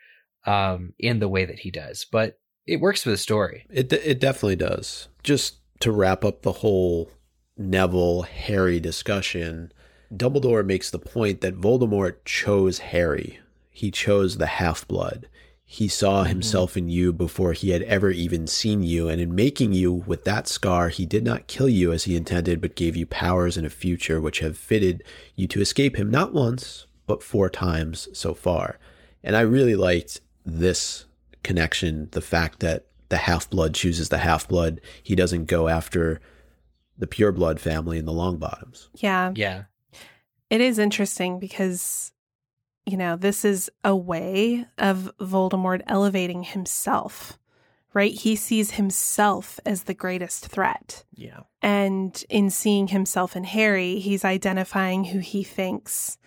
um 0.46 0.94
in 1.00 1.20
the 1.20 1.28
way 1.28 1.44
that 1.44 1.58
he 1.58 1.72
does 1.72 2.06
but 2.12 2.38
it 2.68 2.80
works 2.80 3.04
for 3.04 3.10
the 3.10 3.18
story 3.18 3.66
It 3.70 3.92
it 3.92 4.20
definitely 4.20 4.58
does. 4.58 5.08
Just 5.24 5.58
to 5.80 5.92
wrap 5.92 6.24
up 6.24 6.42
the 6.42 6.52
whole 6.52 7.12
Neville 7.58 8.24
Harry 8.24 8.80
discussion, 8.80 9.72
Dumbledore 10.14 10.66
makes 10.66 10.90
the 10.90 11.00
point 11.00 11.42
that 11.42 11.60
Voldemort 11.60 12.24
chose 12.26 12.80
Harry. 12.80 13.40
He 13.70 13.92
chose 13.92 14.38
the 14.38 14.46
half-blood. 14.46 15.28
He 15.74 15.88
saw 15.88 16.20
mm-hmm. 16.20 16.30
himself 16.30 16.78
in 16.78 16.88
you 16.88 17.12
before 17.12 17.54
he 17.54 17.72
had 17.72 17.82
ever 17.82 18.12
even 18.12 18.46
seen 18.46 18.84
you, 18.84 19.10
and 19.10 19.20
in 19.20 19.34
making 19.34 19.74
you 19.74 19.92
with 19.92 20.24
that 20.24 20.48
scar, 20.48 20.90
he 20.90 21.08
did 21.08 21.24
not 21.24 21.48
kill 21.48 21.68
you 21.68 21.92
as 21.92 22.04
he 22.04 22.16
intended, 22.16 22.62
but 22.62 22.76
gave 22.76 22.96
you 22.96 23.08
powers 23.08 23.58
and 23.58 23.66
a 23.66 23.72
future 23.72 24.22
which 24.22 24.38
have 24.38 24.56
fitted 24.56 25.04
you 25.36 25.48
to 25.48 25.62
escape 25.62 25.96
him 25.96 26.12
not 26.12 26.32
once, 26.32 26.86
but 27.08 27.24
four 27.24 27.50
times 27.50 28.08
so 28.14 28.36
far. 28.36 28.78
And 29.24 29.36
I 29.36 29.42
really 29.42 29.74
liked 29.74 30.22
this 30.46 31.06
connection, 31.42 32.08
the 32.12 32.22
fact 32.22 32.60
that 32.60 32.86
the 33.10 33.18
half 33.18 33.50
blood 33.50 33.74
chooses 33.74 34.10
the 34.10 34.20
half 34.20 34.48
blood. 34.48 34.80
He 35.02 35.16
doesn't 35.16 35.46
go 35.46 35.70
after 35.70 36.22
the 37.00 37.08
pure 37.08 37.32
blood 37.32 37.60
family 37.60 37.98
and 37.98 38.08
the 38.08 38.12
Longbottoms. 38.12 38.90
Yeah. 38.98 39.34
yeah 39.36 39.64
It 40.52 40.62
is 40.62 40.78
interesting 40.78 41.40
because, 41.40 42.12
you 42.86 42.98
know, 42.98 43.16
this 43.16 43.46
is 43.46 43.70
a 43.84 43.96
way 43.96 44.66
of 44.78 45.12
Voldemort 45.20 45.82
elevating 45.88 46.44
himself, 46.44 47.40
right? 47.94 48.14
He 48.14 48.36
sees 48.36 48.72
himself 48.72 49.60
as 49.66 49.84
the 49.84 49.94
greatest 49.94 50.48
threat. 50.48 51.04
Yeah. 51.14 51.42
And 51.62 52.24
in 52.30 52.50
seeing 52.50 52.90
himself 52.90 53.36
in 53.36 53.46
Harry, 53.46 54.00
he's 54.00 54.26
identifying 54.26 55.06
who 55.06 55.20
he 55.20 55.44
thinks 55.44 56.18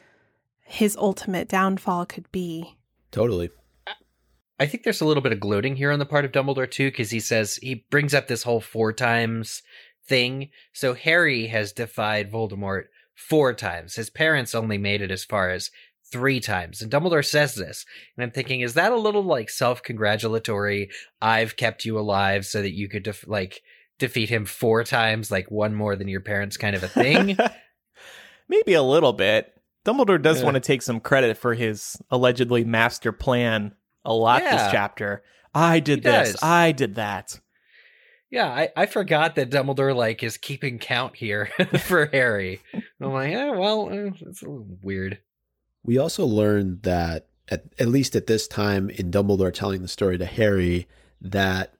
his 0.64 0.96
ultimate 0.96 1.48
downfall 1.48 2.06
could 2.06 2.30
be. 2.32 2.76
Totally. 3.10 3.50
I 4.58 4.66
think 4.66 4.82
there's 4.84 5.02
a 5.02 5.06
little 5.06 5.22
bit 5.22 5.32
of 5.32 5.40
gloating 5.40 5.76
here 5.76 5.92
on 5.92 5.98
the 5.98 6.06
part 6.06 6.24
of 6.24 6.32
Dumbledore 6.32 6.70
too, 6.70 6.90
because 6.90 7.10
he 7.10 7.20
says 7.20 7.56
he 7.56 7.86
brings 7.90 8.14
up 8.14 8.26
this 8.26 8.42
whole 8.42 8.60
four 8.60 8.92
times 8.92 9.62
thing. 10.06 10.48
So 10.72 10.94
Harry 10.94 11.48
has 11.48 11.72
defied 11.72 12.32
Voldemort 12.32 12.84
four 13.14 13.52
times. 13.52 13.96
His 13.96 14.10
parents 14.10 14.54
only 14.54 14.78
made 14.78 15.02
it 15.02 15.10
as 15.10 15.24
far 15.24 15.50
as 15.50 15.70
three 16.12 16.40
times. 16.40 16.82
And 16.82 16.90
Dumbledore 16.90 17.24
says 17.24 17.54
this. 17.54 17.84
And 18.16 18.24
I'm 18.24 18.30
thinking, 18.30 18.60
is 18.60 18.74
that 18.74 18.92
a 18.92 18.96
little 18.96 19.22
like 19.24 19.50
self 19.50 19.82
congratulatory? 19.82 20.90
I've 21.20 21.56
kept 21.56 21.84
you 21.84 21.98
alive 21.98 22.46
so 22.46 22.62
that 22.62 22.74
you 22.74 22.88
could 22.88 23.02
def- 23.02 23.26
like 23.28 23.60
defeat 23.98 24.28
him 24.28 24.44
four 24.44 24.84
times, 24.84 25.30
like 25.30 25.50
one 25.50 25.74
more 25.74 25.96
than 25.96 26.08
your 26.08 26.20
parents 26.20 26.56
kind 26.56 26.76
of 26.76 26.82
a 26.82 26.88
thing. 26.88 27.36
Maybe 28.48 28.74
a 28.74 28.82
little 28.82 29.12
bit. 29.12 29.52
Dumbledore 29.84 30.20
does 30.20 30.38
Yeah. 30.38 30.44
want 30.44 30.54
to 30.54 30.60
take 30.60 30.82
some 30.82 31.00
credit 31.00 31.36
for 31.38 31.54
his 31.54 31.96
allegedly 32.10 32.64
master 32.64 33.12
plan 33.12 33.74
a 34.04 34.12
lot 34.12 34.42
Yeah. 34.42 34.56
this 34.56 34.72
chapter. 34.72 35.22
I 35.54 35.80
did 35.80 35.98
He 35.98 36.02
this. 36.10 36.32
does. 36.32 36.42
I 36.42 36.72
did 36.72 36.96
that. 36.96 37.40
yeah, 38.30 38.46
I, 38.48 38.68
I 38.76 38.86
forgot 38.86 39.36
that 39.36 39.50
Dumbledore 39.50 39.94
like 39.96 40.22
is 40.22 40.36
keeping 40.36 40.78
count 40.78 41.16
here 41.16 41.46
for 41.80 42.06
Harry. 42.06 42.60
I'm 43.00 43.12
like, 43.12 43.30
yeah, 43.30 43.50
well, 43.52 43.88
eh, 43.90 44.10
it's 44.20 44.42
a 44.42 44.46
little 44.46 44.66
weird. 44.82 45.18
We 45.86 45.98
also 45.98 46.26
learned 46.26 46.82
that, 46.82 47.26
at, 47.48 47.64
at 47.78 47.86
least 47.86 48.16
at 48.16 48.26
this 48.26 48.48
time 48.48 48.90
in 48.90 49.12
Dumbledore 49.12 49.54
telling 49.54 49.82
the 49.82 49.88
story 49.88 50.18
to 50.18 50.26
Harry, 50.26 50.88
that 51.20 51.74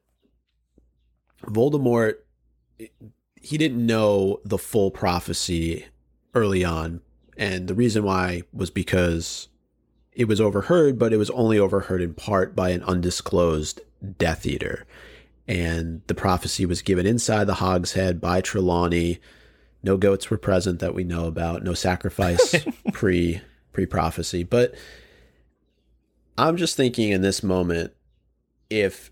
Voldemort, 1.42 2.14
he 3.34 3.58
didn't 3.58 3.84
know 3.84 4.40
the 4.44 4.58
full 4.58 4.92
prophecy 4.92 5.86
early 6.34 6.64
on. 6.64 7.00
And 7.36 7.66
the 7.66 7.74
reason 7.74 8.04
why 8.04 8.44
was 8.52 8.70
because 8.70 9.48
it 10.12 10.28
was 10.28 10.40
overheard, 10.40 10.98
but 11.00 11.12
it 11.12 11.18
was 11.18 11.30
only 11.30 11.58
overheard 11.58 12.00
in 12.00 12.14
part 12.14 12.54
by 12.54 12.70
an 12.70 12.84
undisclosed 12.84 13.80
Death 14.18 14.46
Eater. 14.46 14.86
And 15.48 16.02
the 16.06 16.14
prophecy 16.14 16.64
was 16.64 16.80
given 16.80 17.06
inside 17.06 17.44
the 17.44 17.54
Hogshead 17.54 18.20
by 18.20 18.40
Trelawney. 18.40 19.18
No 19.82 19.96
goats 19.96 20.30
were 20.30 20.38
present 20.38 20.78
that 20.78 20.94
we 20.94 21.02
know 21.02 21.26
about. 21.26 21.64
No 21.64 21.74
sacrifice 21.74 22.54
pre 22.92 23.42
pre 23.76 23.84
prophecy. 23.84 24.42
But 24.42 24.74
I'm 26.38 26.56
just 26.56 26.78
thinking 26.78 27.10
in 27.10 27.20
this 27.20 27.42
moment, 27.42 27.92
if 28.70 29.10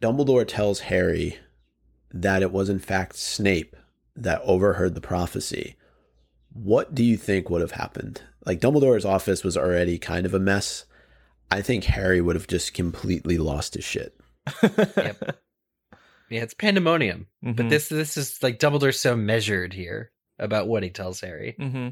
Dumbledore 0.00 0.48
tells 0.48 0.80
Harry 0.80 1.36
that 2.12 2.40
it 2.42 2.50
was 2.50 2.70
in 2.70 2.78
fact 2.78 3.16
Snape 3.16 3.76
that 4.16 4.40
overheard 4.42 4.94
the 4.94 5.02
prophecy, 5.02 5.76
what 6.54 6.94
do 6.94 7.04
you 7.04 7.18
think 7.18 7.50
would 7.50 7.60
have 7.60 7.72
happened? 7.72 8.22
Like 8.46 8.58
Dumbledore's 8.58 9.04
office 9.04 9.44
was 9.44 9.54
already 9.54 9.98
kind 9.98 10.24
of 10.24 10.32
a 10.32 10.40
mess. 10.40 10.86
I 11.50 11.60
think 11.60 11.84
Harry 11.84 12.22
would 12.22 12.36
have 12.36 12.46
just 12.46 12.72
completely 12.72 13.36
lost 13.36 13.74
his 13.74 13.84
shit. 13.84 14.18
Yep. 14.62 15.36
Yeah, 16.30 16.42
it's 16.42 16.54
pandemonium. 16.54 17.26
But 17.42 17.56
Mhm. 17.56 17.70
this 17.70 17.88
this 17.90 18.16
is 18.16 18.42
like 18.42 18.58
Dumbledore's 18.58 18.98
so 19.00 19.14
measured 19.14 19.74
here 19.74 20.10
about 20.40 20.66
what 20.66 20.82
he 20.82 20.90
tells 20.90 21.20
Harry. 21.20 21.54
hmm 21.58 21.88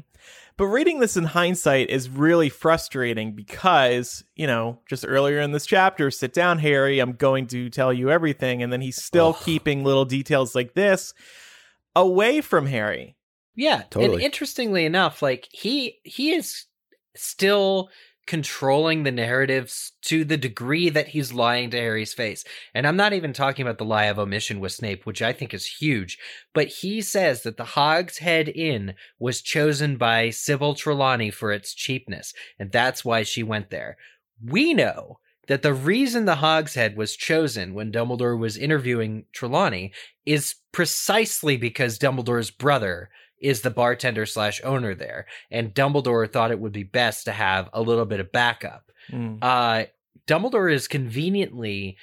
But 0.57 0.65
reading 0.65 0.99
this 0.99 1.15
in 1.15 1.23
hindsight 1.23 1.89
is 1.89 2.09
really 2.09 2.49
frustrating 2.49 3.33
because, 3.33 4.23
you 4.35 4.47
know, 4.47 4.79
just 4.89 5.05
earlier 5.07 5.39
in 5.39 5.53
this 5.53 5.65
chapter, 5.65 6.11
sit 6.11 6.33
down, 6.33 6.59
Harry, 6.59 6.99
I'm 6.99 7.13
going 7.13 7.47
to 7.47 7.69
tell 7.69 7.93
you 7.93 8.11
everything. 8.11 8.61
And 8.61 8.73
then 8.73 8.81
he's 8.81 9.01
still 9.01 9.29
Ugh. 9.37 9.43
keeping 9.45 9.83
little 9.85 10.05
details 10.05 10.55
like 10.55 10.73
this 10.73 11.13
away 11.95 12.41
from 12.41 12.65
Harry. 12.65 13.15
Yeah, 13.55 13.77
and 13.81 13.89
Totally. 13.91 14.23
interestingly 14.23 14.85
enough, 14.85 15.21
like 15.21 15.47
he 15.51 15.99
he 16.03 16.31
is 16.33 16.65
still 17.15 17.89
controlling 18.29 19.01
the 19.01 19.11
narratives 19.11 19.93
to 20.03 20.23
the 20.23 20.37
degree 20.37 20.87
that 20.87 21.07
he's 21.07 21.33
lying 21.33 21.71
to 21.71 21.77
Harry's 21.77 22.13
face. 22.13 22.45
And 22.75 22.85
I'm 22.85 22.95
not 22.95 23.11
even 23.11 23.33
talking 23.33 23.65
about 23.65 23.79
the 23.79 23.85
lie 23.85 24.05
of 24.05 24.19
omission 24.19 24.59
with 24.59 24.71
Snape, 24.71 25.03
which 25.03 25.23
I 25.23 25.33
think 25.33 25.51
is 25.51 25.65
huge, 25.65 26.19
but 26.53 26.67
he 26.67 27.01
says 27.01 27.41
that 27.41 27.57
the 27.57 27.63
Hogshead 27.65 28.47
Inn 28.47 28.93
was 29.17 29.41
chosen 29.41 29.97
by 29.97 30.29
Sybil 30.29 30.75
Trelawney 30.75 31.31
for 31.31 31.51
its 31.51 31.73
cheapness, 31.73 32.31
and 32.59 32.71
that's 32.71 33.03
why 33.03 33.23
she 33.23 33.41
went 33.41 33.71
there. 33.71 33.97
We 34.45 34.75
know 34.75 35.17
that 35.47 35.63
the 35.63 35.73
reason 35.73 36.25
the 36.25 36.35
Hogshead 36.35 36.95
was 36.95 37.15
chosen 37.15 37.73
when 37.73 37.91
Dumbledore 37.91 38.37
was 38.37 38.57
interviewing 38.57 39.25
Trelawney 39.33 39.91
is 40.23 40.53
precisely 40.71 41.57
because 41.57 41.97
Dumbledore's 41.97 42.51
brother 42.51 43.09
is 43.39 43.61
the 43.61 43.69
bartender 43.69 44.25
slash 44.25 44.61
owner 44.63 44.95
there. 44.95 45.25
And 45.51 45.73
Dumbledore 45.73 46.31
thought 46.31 46.51
it 46.51 46.59
would 46.59 46.71
be 46.71 46.83
best 46.83 47.25
to 47.25 47.31
have 47.31 47.69
a 47.73 47.81
little 47.81 48.05
bit 48.05 48.19
of 48.19 48.31
backup. 48.31 48.91
Mm. 49.11 49.39
Uh, 49.41 49.85
Dumbledore 50.27 50.71
is 50.71 50.87
conveniently 50.87 51.97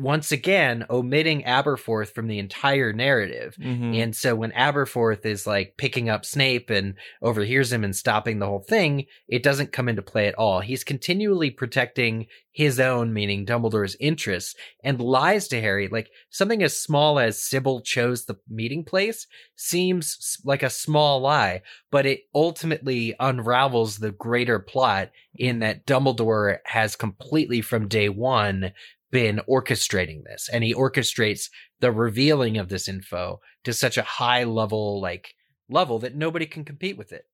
once 0.00 0.32
again 0.32 0.84
omitting 0.88 1.42
Aberforth 1.42 2.14
from 2.14 2.26
the 2.26 2.38
entire 2.38 2.92
narrative. 2.92 3.54
Mhm. 3.60 4.02
And 4.02 4.16
so 4.16 4.34
when 4.34 4.52
Aberforth 4.52 5.26
is 5.26 5.46
like 5.46 5.74
picking 5.76 6.08
up 6.08 6.24
Snape 6.24 6.70
and 6.70 6.94
overhears 7.22 7.72
him 7.72 7.84
and 7.84 7.94
stopping 7.94 8.38
the 8.38 8.46
whole 8.46 8.64
thing, 8.66 9.06
it 9.28 9.42
doesn't 9.42 9.72
come 9.72 9.88
into 9.88 10.02
play 10.02 10.26
at 10.26 10.34
all. 10.36 10.60
He's 10.60 10.84
continually 10.84 11.50
protecting 11.50 12.26
his 12.52 12.80
own, 12.80 13.12
meaning 13.12 13.46
Dumbledore's 13.46 13.96
interests, 14.00 14.54
and 14.82 15.00
lies 15.00 15.46
to 15.48 15.60
Harry. 15.60 15.88
Like 15.88 16.10
something 16.30 16.62
as 16.62 16.76
small 16.76 17.18
as 17.18 17.40
Sybil 17.40 17.80
chose 17.80 18.24
the 18.24 18.36
meeting 18.48 18.84
place 18.84 19.26
seems 19.54 20.38
like 20.44 20.62
a 20.62 20.70
small 20.70 21.20
lie, 21.20 21.62
but 21.90 22.06
it 22.06 22.22
ultimately 22.34 23.14
unravels 23.20 23.98
the 23.98 24.10
greater 24.10 24.58
plot 24.58 25.10
in 25.34 25.60
that 25.60 25.86
Dumbledore 25.86 26.58
has 26.64 26.96
completely 26.96 27.60
from 27.60 27.86
day 27.86 28.08
one 28.08 28.72
been 29.10 29.40
orchestrating 29.48 30.22
this 30.24 30.48
and 30.52 30.62
he 30.64 30.74
orchestrates 30.74 31.50
the 31.80 31.90
revealing 31.92 32.58
of 32.58 32.68
this 32.68 32.88
info 32.88 33.40
to 33.64 33.72
such 33.72 33.96
a 33.98 34.02
high 34.02 34.44
level 34.44 35.00
like 35.00 35.34
level 35.68 35.98
that 35.98 36.14
nobody 36.16 36.46
can 36.46 36.64
compete 36.64 36.96
with 36.98 37.12
it 37.12 37.24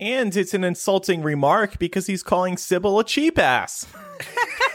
And 0.00 0.36
it's 0.36 0.54
an 0.54 0.64
insulting 0.64 1.22
remark 1.22 1.78
because 1.78 2.06
he's 2.06 2.22
calling 2.22 2.56
Sybil 2.56 2.98
a 2.98 3.04
cheap 3.04 3.38
ass. 3.38 3.86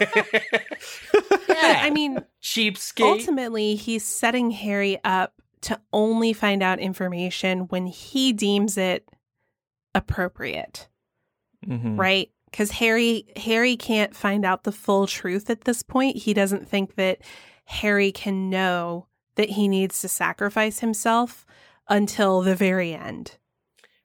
I 1.48 1.90
mean, 1.90 2.18
cheapskate 2.42 3.02
ultimately, 3.02 3.74
he's 3.74 4.04
setting 4.04 4.50
Harry 4.50 4.98
up 5.04 5.34
to 5.62 5.78
only 5.92 6.32
find 6.32 6.62
out 6.62 6.78
information 6.78 7.60
when 7.68 7.86
he 7.86 8.32
deems 8.32 8.78
it 8.78 9.06
appropriate, 9.94 10.88
Mhm. 11.66 11.98
right? 11.98 12.30
Because 12.50 12.72
Harry 12.72 13.26
Harry 13.36 13.76
can't 13.76 14.14
find 14.16 14.44
out 14.44 14.64
the 14.64 14.72
full 14.72 15.06
truth 15.06 15.48
at 15.50 15.62
this 15.62 15.82
point. 15.82 16.16
He 16.16 16.34
doesn't 16.34 16.68
think 16.68 16.96
that 16.96 17.20
Harry 17.64 18.10
can 18.10 18.50
know 18.50 19.06
that 19.36 19.50
he 19.50 19.68
needs 19.68 20.00
to 20.00 20.08
sacrifice 20.08 20.80
himself 20.80 21.46
until 21.88 22.40
the 22.42 22.54
very 22.54 22.92
end. 22.94 23.36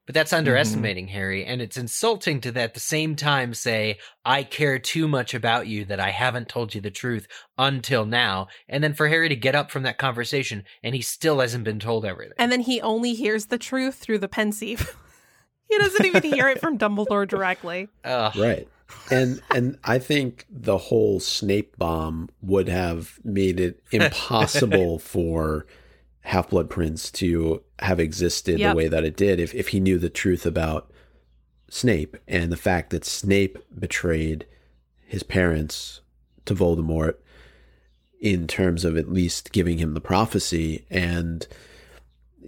but 0.06 0.14
that's 0.14 0.32
mm-hmm. 0.32 0.40
underestimating 0.40 1.08
harry 1.08 1.44
and 1.46 1.62
it's 1.62 1.78
insulting 1.78 2.40
to 2.40 2.50
at 2.60 2.74
the 2.74 2.80
same 2.80 3.16
time 3.16 3.54
say 3.54 3.98
i 4.24 4.44
care 4.44 4.78
too 4.80 5.08
much 5.08 5.34
about 5.34 5.68
you 5.68 5.84
that 5.86 6.00
i 6.00 6.12
haven't 6.12 6.48
told 6.48 6.74
you 6.76 6.82
the 6.82 6.92
truth 6.92 7.28
until 7.58 8.06
now 8.06 8.48
and 8.70 8.84
then 8.84 8.94
for 8.94 9.08
harry 9.08 9.30
to 9.30 9.36
get 9.36 9.56
up 9.56 9.72
from 9.72 9.84
that 9.84 9.98
conversation 9.98 10.64
and 10.84 10.96
he 10.96 11.02
still 11.02 11.40
hasn't 11.40 11.64
been 11.64 11.80
told 11.80 12.06
everything 12.06 12.34
And 12.38 12.52
then 12.52 12.62
he 12.62 12.82
only 12.82 13.14
hears 13.14 13.48
the 13.48 13.58
truth 13.58 13.96
through 13.96 14.20
the 14.20 14.28
pensieve. 14.28 14.96
he 15.76 15.88
doesn't 15.90 16.06
even 16.06 16.24
hear 16.24 16.48
it 16.50 16.60
from 16.60 16.78
Dumbledore 16.78 17.28
directly. 17.28 17.88
Ugh. 18.04 18.36
Right. 18.36 18.68
And 19.12 19.42
and 19.54 19.78
I 19.84 20.00
think 20.00 20.46
the 20.50 20.78
whole 20.78 21.20
Snape 21.20 21.78
bomb 21.78 22.30
would 22.42 22.68
have 22.70 23.20
made 23.24 23.60
it 23.60 23.84
impossible 23.92 25.00
for 25.00 25.66
Half 26.22 26.50
Blood 26.52 26.70
Prince 26.70 27.12
to 27.14 27.64
have 27.80 28.00
existed 28.00 28.60
Yep. 28.60 28.72
the 28.72 28.78
way 28.78 28.88
that 28.88 29.04
it 29.04 29.18
did 29.18 29.40
if, 29.40 29.54
if 29.54 29.70
he 29.70 29.80
knew 29.80 29.98
the 29.98 30.10
truth 30.10 30.46
about 30.46 30.92
Snape 31.70 32.18
and 32.28 32.52
the 32.52 32.58
fact 32.58 32.92
that 32.92 33.06
Snape 33.06 33.58
betrayed 33.78 34.46
his 35.06 35.24
parents 35.24 36.02
to 36.46 36.56
Voldemort 36.56 37.16
in 38.20 38.48
terms 38.48 38.86
of 38.86 38.98
at 38.98 39.12
least 39.12 39.52
giving 39.52 39.78
him 39.78 39.94
the 39.94 40.02
prophecy 40.02 40.86
and 40.90 41.48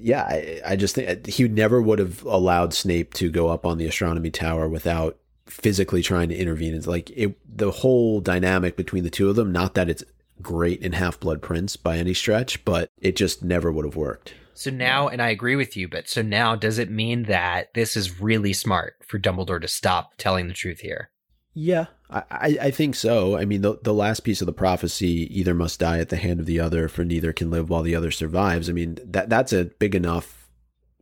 yeah, 0.02 0.24
I, 0.24 0.62
I 0.66 0.76
just 0.76 0.96
think 0.96 1.10
uh, 1.10 1.32
he 1.32 1.48
never 1.48 1.82
would 1.82 2.00
have 2.00 2.24
allowed 2.24 2.74
Snape 2.74 3.14
to 3.16 3.30
go 3.30 3.50
up 3.50 3.66
on 3.66 3.78
the 3.78 3.88
astronomy 3.88 4.30
tower 4.30 4.68
without 4.68 5.18
physically 5.46 6.02
trying 6.02 6.30
to 6.30 6.36
intervene. 6.36 6.74
It's 6.74 6.88
like 6.88 7.10
it, 7.12 7.38
the 7.48 7.72
whole 7.72 8.22
dynamic 8.22 8.76
between 8.76 9.04
the 9.04 9.10
two 9.10 9.30
of 9.30 9.36
them. 9.36 9.52
Not 9.52 9.76
that 9.76 9.90
it's 9.90 10.04
great 10.42 10.82
in 10.82 10.94
Half 10.94 11.20
Blood 11.20 11.42
Prince 11.42 11.76
by 11.76 11.98
any 11.98 12.14
stretch, 12.14 12.64
but 12.66 12.90
it 13.02 13.16
just 13.16 13.44
never 13.44 13.72
would 13.72 13.86
have 13.86 13.96
worked. 13.96 14.34
So 14.54 14.72
now, 14.72 15.08
and 15.08 15.22
I 15.22 15.30
agree 15.30 15.56
with 15.56 15.78
you, 15.78 15.88
but 15.88 16.10
so 16.10 16.24
now 16.24 16.56
does 16.56 16.80
it 16.80 16.90
mean 16.90 17.24
that 17.24 17.74
this 17.76 17.96
is 17.96 18.20
really 18.20 18.54
smart 18.54 18.96
for 19.08 19.20
Dumbledore 19.20 19.62
to 19.62 19.68
stop 19.68 20.14
telling 20.18 20.48
the 20.48 20.54
truth 20.54 20.80
here? 20.80 21.12
Yeah, 21.54 21.86
I, 22.10 22.24
I, 22.32 22.58
I 22.62 22.72
think 22.72 22.96
so. 22.96 23.38
I 23.38 23.46
mean, 23.46 23.62
the 23.62 23.80
the 23.82 23.94
last 23.94 24.22
piece 24.22 24.42
of 24.42 24.46
the 24.46 24.54
prophecy 24.54 25.28
either 25.38 25.54
must 25.54 25.80
die 25.80 26.00
at 26.00 26.10
the 26.10 26.18
hand 26.18 26.40
of 26.40 26.46
the 26.46 26.60
other, 26.60 26.88
for 26.88 27.04
neither 27.04 27.34
can 27.34 27.50
live 27.50 27.70
while 27.70 27.84
the 27.84 27.96
other 27.96 28.12
survives. 28.12 28.70
I 28.70 28.74
mean, 28.74 28.98
that 29.04 29.30
that's 29.30 29.54
a 29.54 29.66
big 29.66 29.96
enough 29.96 30.50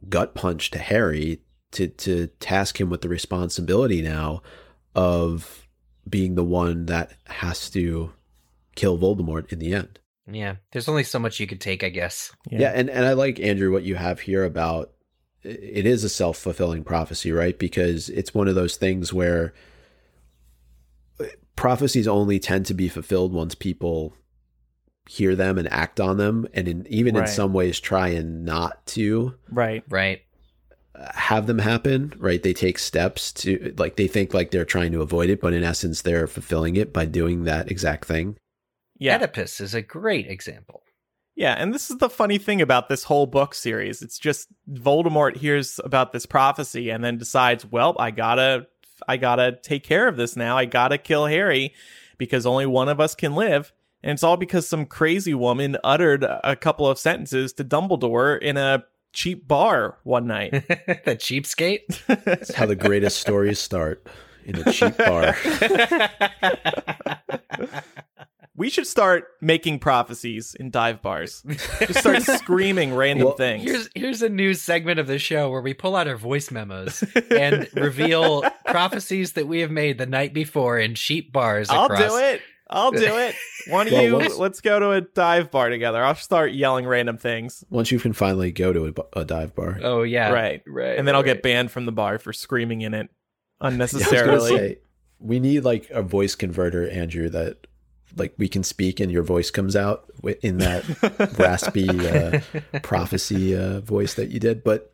gut 0.10 0.36
punch 0.36 0.72
to 0.72 0.80
Harry 0.80 1.42
to 1.72 1.88
to 1.88 2.28
task 2.40 2.80
him 2.80 2.90
with 2.90 3.02
the 3.02 3.10
responsibility 3.10 4.02
now 4.02 4.42
of 4.96 5.68
being 6.08 6.36
the 6.36 6.44
one 6.44 6.86
that 6.86 7.14
has 7.28 7.70
to 7.72 8.12
kill 8.76 8.98
Voldemort 8.98 9.52
in 9.52 9.60
the 9.60 9.74
end. 9.74 10.00
Yeah, 10.32 10.56
there's 10.72 10.90
only 10.90 11.04
so 11.04 11.20
much 11.20 11.40
you 11.40 11.48
could 11.48 11.62
take, 11.62 11.84
I 11.84 11.90
guess. 11.90 12.32
Yeah, 12.50 12.72
and, 12.74 12.90
and 12.90 13.06
I 13.06 13.14
like 13.14 13.40
Andrew 13.40 13.72
what 13.72 13.84
you 13.84 13.96
have 13.96 14.22
here 14.22 14.44
about 14.44 14.92
it 15.44 15.86
is 15.86 16.04
a 16.04 16.10
self 16.10 16.38
fulfilling 16.38 16.84
prophecy, 16.84 17.32
right? 17.32 17.58
Because 17.58 18.10
it's 18.10 18.34
one 18.34 18.48
of 18.48 18.56
those 18.56 18.76
things 18.76 19.14
where 19.14 19.54
prophecies 21.56 22.08
only 22.08 22.40
tend 22.40 22.66
to 22.68 22.74
be 22.74 22.88
fulfilled 22.90 23.34
once 23.34 23.56
people 23.56 24.14
hear 25.08 25.36
them 25.36 25.58
and 25.58 25.72
act 25.72 26.00
on 26.00 26.18
them, 26.18 26.48
and 26.54 26.68
in, 26.68 26.88
even 26.90 27.16
in 27.16 27.28
some 27.28 27.54
ways 27.54 27.80
try 27.80 28.08
and 28.10 28.44
not 28.44 28.86
to 28.88 29.36
Right. 29.52 29.84
Right. 29.88 30.22
have 31.14 31.46
them 31.46 31.60
happen. 31.60 32.14
Right? 32.18 32.42
They 32.42 32.54
take 32.54 32.80
steps 32.80 33.32
to 33.34 33.74
like 33.78 33.96
they 33.98 34.08
think 34.08 34.34
like 34.34 34.52
they're 34.52 34.66
trying 34.66 34.92
to 34.94 35.02
avoid 35.02 35.30
it, 35.30 35.42
but 35.42 35.54
in 35.54 35.64
essence 35.64 36.02
they're 36.02 36.28
fulfilling 36.28 36.76
it 36.76 36.92
by 36.92 37.06
doing 37.06 37.44
that 37.44 37.70
exact 37.70 38.06
thing. 38.06 38.38
Yeah. 38.98 39.16
Oedipus 39.18 39.60
is 39.62 39.74
a 39.74 39.82
great 39.82 40.28
example. 40.28 40.82
Yeah, 41.36 41.54
and 41.54 41.74
this 41.74 41.92
is 41.92 41.98
the 41.98 42.10
funny 42.10 42.38
thing 42.38 42.62
about 42.62 42.88
this 42.88 43.04
whole 43.04 43.26
book 43.26 43.54
series. 43.54 44.02
It's 44.02 44.18
just 44.18 44.48
Voldemort 44.72 45.36
hears 45.36 45.82
about 45.84 46.14
this 46.14 46.26
prophecy 46.26 46.90
and 46.90 47.04
then 47.04 47.18
decides, 47.18 47.66
well, 47.66 47.94
I 48.00 48.12
gotta, 48.12 48.68
I 49.08 49.18
gotta 49.18 49.58
take 49.62 49.84
care 49.84 50.08
of 50.08 50.18
this 50.18 50.36
now. 50.36 50.58
I 50.58 50.66
gotta 50.66 50.98
kill 50.98 51.26
Harry 51.26 51.74
because 52.18 52.46
only 52.46 52.66
one 52.66 52.90
of 52.90 53.00
us 53.00 53.16
can 53.16 53.36
live. 53.36 53.72
And 54.04 54.14
it's 54.14 54.24
all 54.24 54.38
because 54.38 54.68
some 54.68 54.86
crazy 54.86 55.34
woman 55.34 55.78
uttered 55.84 56.24
a 56.24 56.56
couple 56.56 56.88
of 56.88 57.00
sentences 57.00 57.54
to 57.54 57.64
Dumbledore 57.64 58.40
in 58.40 58.56
a 58.56 58.86
cheap 59.14 59.48
bar 59.48 59.98
one 60.04 60.28
night. 60.28 60.52
the 60.52 61.16
cheapskate. 61.16 62.06
That's 62.24 62.54
how 62.54 62.68
the 62.68 62.76
greatest 62.76 63.20
stories 63.20 63.60
start 63.60 64.08
in 64.46 64.58
a 64.58 64.72
cheap 64.72 64.96
bar. 64.98 65.36
we 68.58 68.70
should 68.70 68.88
start 68.88 69.26
making 69.42 69.80
prophecies 69.80 70.56
in 70.60 70.70
dive 70.72 71.02
bars. 71.02 71.44
Just 71.80 72.00
start 72.00 72.22
screaming 72.40 72.94
random 72.94 73.28
Well, 73.28 73.36
things. 73.36 73.64
Here's 73.64 73.90
here's 73.96 74.22
a 74.22 74.30
new 74.30 74.54
segment 74.54 75.00
of 75.00 75.08
the 75.08 75.20
show 75.20 75.50
where 75.50 75.62
we 75.62 75.74
pull 75.74 75.96
out 75.96 76.08
our 76.08 76.16
voice 76.18 76.52
memos 76.52 77.04
and 77.32 77.68
reveal 77.74 78.44
prophecies 78.66 79.34
that 79.34 79.48
we 79.48 79.60
have 79.60 79.72
made 79.72 79.98
the 79.98 80.06
night 80.06 80.34
before 80.34 80.80
in 80.80 80.96
cheap 80.96 81.32
bars. 81.34 81.70
I'll 81.70 81.86
across- 81.86 82.00
do 82.12 82.18
it. 82.18 82.42
I'll 82.68 82.90
do 82.92 82.98
it. 83.18 83.36
One 83.68 83.86
of 83.86 83.94
Well, 83.94 84.04
you, 84.04 84.14
once- 84.14 84.38
let's 84.38 84.60
go 84.62 84.80
to 84.80 84.92
a 84.92 85.02
dive 85.02 85.52
bar 85.52 85.70
together. 85.70 86.04
I'll 86.04 86.16
start 86.16 86.52
yelling 86.54 86.88
random 86.88 87.18
things. 87.18 87.64
Once 87.70 87.92
you 87.92 88.00
can 88.00 88.12
finally 88.14 88.52
go 88.52 88.74
to 88.74 88.88
a, 89.16 89.20
a 89.20 89.26
dive 89.26 89.54
bar. 89.54 89.80
Oh 89.84 90.02
yeah, 90.02 90.32
Right. 90.32 90.64
right. 90.66 90.98
And 90.98 91.08
then 91.08 91.14
I'll 91.14 91.22
right. 91.22 91.34
get 91.36 91.44
banned 91.44 91.70
from 91.72 91.86
the 91.86 91.92
bar 91.92 92.18
for 92.18 92.34
screaming 92.34 92.82
in 92.82 92.94
it 92.96 93.08
Yeah, 93.08 93.08
I 93.62 93.66
was 93.68 93.74
unnecessarily. 93.74 94.50
say, 94.58 94.78
we 95.20 95.40
need 95.40 95.64
like 95.64 95.90
a 95.92 96.02
voice 96.02 96.34
converter, 96.36 96.90
Andrew, 96.90 97.30
that 97.30 97.68
like 98.16 98.34
we 98.38 98.48
can 98.48 98.64
speak 98.64 99.00
and 99.00 99.12
your 99.12 99.24
voice 99.24 99.52
comes 99.52 99.76
out 99.76 100.06
in 100.42 100.58
that 100.60 100.84
raspy 101.40 101.90
uh, 101.90 102.40
prophecy 102.82 103.56
uh, 103.56 103.82
voice 103.82 104.14
that 104.16 104.30
you 104.30 104.40
did. 104.40 104.64
But 104.64 104.94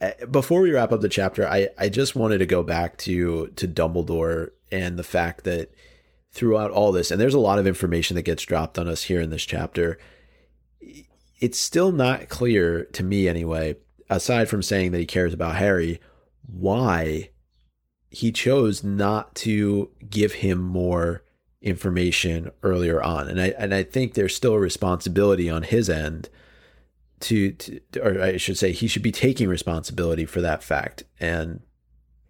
uh, 0.00 0.26
before 0.30 0.60
we 0.60 0.72
wrap 0.72 0.92
up 0.92 1.00
the 1.00 1.08
chapter, 1.08 1.46
I, 1.46 1.68
I 1.78 1.88
just 1.88 2.16
wanted 2.16 2.38
to 2.38 2.46
go 2.46 2.62
back 2.62 2.96
to 2.98 3.48
to 3.48 3.68
Dumbledore 3.68 4.50
and 4.70 4.98
the 4.98 5.04
fact 5.04 5.44
that 5.44 5.72
throughout 6.32 6.70
all 6.70 6.92
this, 6.92 7.10
and 7.10 7.20
there's 7.20 7.34
a 7.34 7.38
lot 7.38 7.58
of 7.58 7.66
information 7.66 8.16
that 8.16 8.22
gets 8.22 8.42
dropped 8.42 8.78
on 8.78 8.88
us 8.88 9.04
here 9.04 9.20
in 9.20 9.30
this 9.30 9.44
chapter. 9.44 9.98
It's 11.40 11.58
still 11.58 11.92
not 11.92 12.28
clear 12.28 12.84
to 12.86 13.02
me, 13.02 13.28
anyway, 13.28 13.76
aside 14.10 14.48
from 14.48 14.62
saying 14.62 14.92
that 14.92 14.98
he 14.98 15.06
cares 15.06 15.32
about 15.32 15.56
Harry, 15.56 16.00
why 16.46 17.30
he 18.10 18.32
chose 18.32 18.82
not 18.82 19.34
to 19.34 19.90
give 20.08 20.34
him 20.34 20.58
more 20.58 21.23
information 21.64 22.50
earlier 22.62 23.02
on. 23.02 23.26
And 23.26 23.40
i 23.40 23.48
and 23.58 23.74
i 23.74 23.82
think 23.82 24.14
there's 24.14 24.36
still 24.36 24.52
a 24.54 24.60
responsibility 24.60 25.50
on 25.50 25.62
his 25.64 25.88
end 25.90 26.28
to, 27.20 27.52
to 27.52 27.80
or 28.02 28.22
i 28.22 28.36
should 28.36 28.58
say 28.58 28.70
he 28.70 28.86
should 28.86 29.02
be 29.02 29.10
taking 29.10 29.48
responsibility 29.48 30.26
for 30.26 30.40
that 30.42 30.62
fact. 30.62 31.02
And 31.18 31.60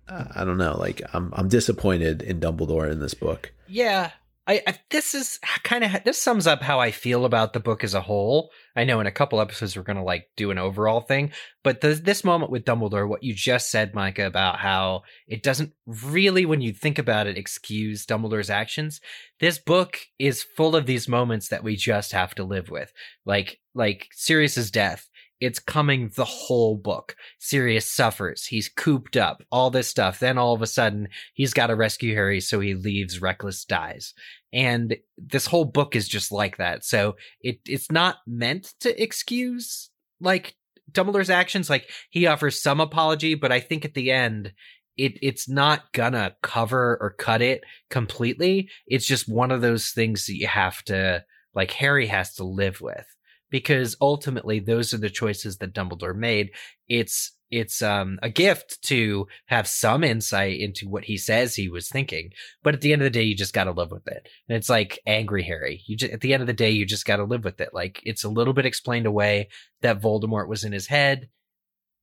uh, 0.09 0.27
i 0.36 0.44
don't 0.44 0.59
know 0.59 0.77
like 0.78 1.02
i'm 1.12 1.32
i'm 1.35 1.48
disappointed 1.48 2.23
in 2.23 2.40
dumbledore 2.40 2.90
in 2.90 3.01
this 3.01 3.15
book. 3.15 3.52
Yeah, 3.66 4.12
I, 4.46 4.62
I 4.66 4.78
this 4.90 5.14
is 5.14 5.38
kind 5.62 5.84
of 5.84 6.04
this 6.04 6.20
sums 6.20 6.46
up 6.46 6.62
how 6.62 6.78
I 6.78 6.90
feel 6.90 7.24
about 7.24 7.52
the 7.52 7.60
book 7.60 7.82
as 7.82 7.94
a 7.94 8.00
whole. 8.00 8.50
I 8.76 8.84
know 8.84 9.00
in 9.00 9.06
a 9.06 9.12
couple 9.12 9.40
episodes 9.40 9.76
we're 9.76 9.84
to 9.84 10.02
like 10.02 10.28
do 10.36 10.50
an 10.50 10.58
overall 10.58 11.00
thing, 11.00 11.32
but 11.62 11.80
the, 11.80 11.94
this 11.94 12.24
moment 12.24 12.50
with 12.50 12.64
Dumbledore, 12.64 13.08
what 13.08 13.22
you 13.22 13.32
just 13.32 13.70
said, 13.70 13.94
Micah, 13.94 14.26
about 14.26 14.58
how 14.58 15.02
it 15.26 15.42
doesn't 15.42 15.72
really, 15.86 16.44
when 16.44 16.60
you 16.60 16.72
think 16.72 16.98
about 16.98 17.26
it, 17.26 17.38
excuse 17.38 18.04
Dumbledore's 18.04 18.50
actions. 18.50 19.00
This 19.40 19.58
book 19.58 19.98
is 20.18 20.42
full 20.42 20.76
of 20.76 20.86
these 20.86 21.08
moments 21.08 21.48
that 21.48 21.64
we 21.64 21.76
just 21.76 22.12
have 22.12 22.34
to 22.34 22.44
live 22.44 22.68
with, 22.68 22.92
like 23.24 23.60
like 23.74 24.08
Sirius's 24.12 24.70
death 24.70 25.08
it's 25.40 25.59
coming 25.59 26.11
the 26.15 26.24
whole 26.24 26.77
book. 26.77 27.16
Sirius 27.39 27.90
suffers. 27.90 28.47
He's 28.47 28.69
cooped 28.69 29.16
up, 29.16 29.43
all 29.51 29.70
this 29.70 29.89
stuff. 29.89 30.19
Then 30.19 30.39
all 30.39 30.55
of 30.55 30.62
a 30.62 30.66
sudden, 30.66 31.09
he's 31.35 31.52
got 31.55 31.69
to 31.69 31.77
rescue 31.77 32.15
Harry, 32.15 32.40
so 32.40 32.61
he 32.61 32.74
leaves. 32.74 33.20
Reckless 33.20 33.65
dies. 33.65 34.15
And 34.52 34.97
this 35.19 35.47
whole 35.47 35.65
book 35.65 35.97
is 35.97 36.09
just 36.09 36.31
like 36.31 36.59
that. 36.59 36.85
So 36.85 37.16
it 37.40 37.59
it's 37.66 37.90
not 37.90 38.19
meant 38.27 38.73
to 38.81 39.02
excuse 39.02 39.90
like 40.20 40.55
Dumbledore's 40.90 41.31
actions. 41.31 41.69
Like 41.69 41.90
he 42.11 42.27
offers 42.27 42.62
some 42.62 42.81
apology, 42.81 43.35
but 43.35 43.52
I 43.52 43.61
think 43.61 43.85
at 43.85 43.94
the 43.94 44.12
end, 44.12 44.52
it 44.97 45.19
it's 45.23 45.48
not 45.48 45.93
gonna 45.93 46.36
cover 46.43 46.97
or 47.01 47.11
cut 47.11 47.43
it 47.43 47.65
completely. 47.90 48.69
It's 48.86 49.06
just 49.06 49.28
one 49.28 49.51
of 49.51 49.61
those 49.61 49.90
things 49.90 50.27
that 50.27 50.36
you 50.36 50.47
have 50.47 50.82
to 50.85 51.24
like 51.55 51.73
Harry 51.73 52.06
has 52.06 52.35
to 52.35 52.44
live 52.44 52.81
with 52.81 53.06
because 53.55 53.97
ultimately 54.01 54.59
those 54.59 54.93
are 54.93 54.98
the 54.98 55.09
choices 55.09 55.59
that 55.59 55.72
Dumbledore 55.72 56.16
made. 56.16 56.51
It's 56.89 57.31
it's 57.52 57.82
um, 57.82 58.18
a 58.20 58.28
gift 58.28 58.82
to 58.82 59.28
have 59.47 59.68
some 59.68 60.02
insight 60.02 60.59
into 60.59 60.89
what 60.89 61.05
he 61.05 61.16
says 61.16 61.55
he 61.55 61.68
was 61.68 61.89
thinking, 61.89 62.31
but 62.64 62.74
at 62.74 62.81
the 62.81 62.93
end 62.93 63.01
of 63.01 63.06
the 63.06 63.10
day, 63.10 63.22
you 63.22 63.36
just 63.36 63.55
got 63.55 63.64
to 63.64 63.70
live 63.70 63.93
with 63.93 64.09
it. 64.09 64.28
And 64.48 64.56
it's 64.56 64.68
like 64.68 64.98
angry 65.06 65.44
Harry. 65.44 65.85
You 65.86 65.97
just, 65.97 66.12
at 66.12 66.20
the 66.20 66.35
end 66.35 66.40
of 66.40 66.48
the 66.48 66.52
day, 66.52 66.70
you 66.70 66.85
just 66.85 67.06
got 67.06 67.18
to 67.18 67.24
live 67.24 67.44
with 67.44 67.60
it. 67.60 67.68
Like 67.72 68.01
it's 68.02 68.24
a 68.24 68.28
little 68.28 68.55
bit 68.55 68.66
explained 68.66 69.06
away 69.06 69.51
that 69.82 70.01
Voldemort 70.02 70.48
was 70.48 70.64
in 70.64 70.72
his 70.72 70.89
head, 70.89 71.28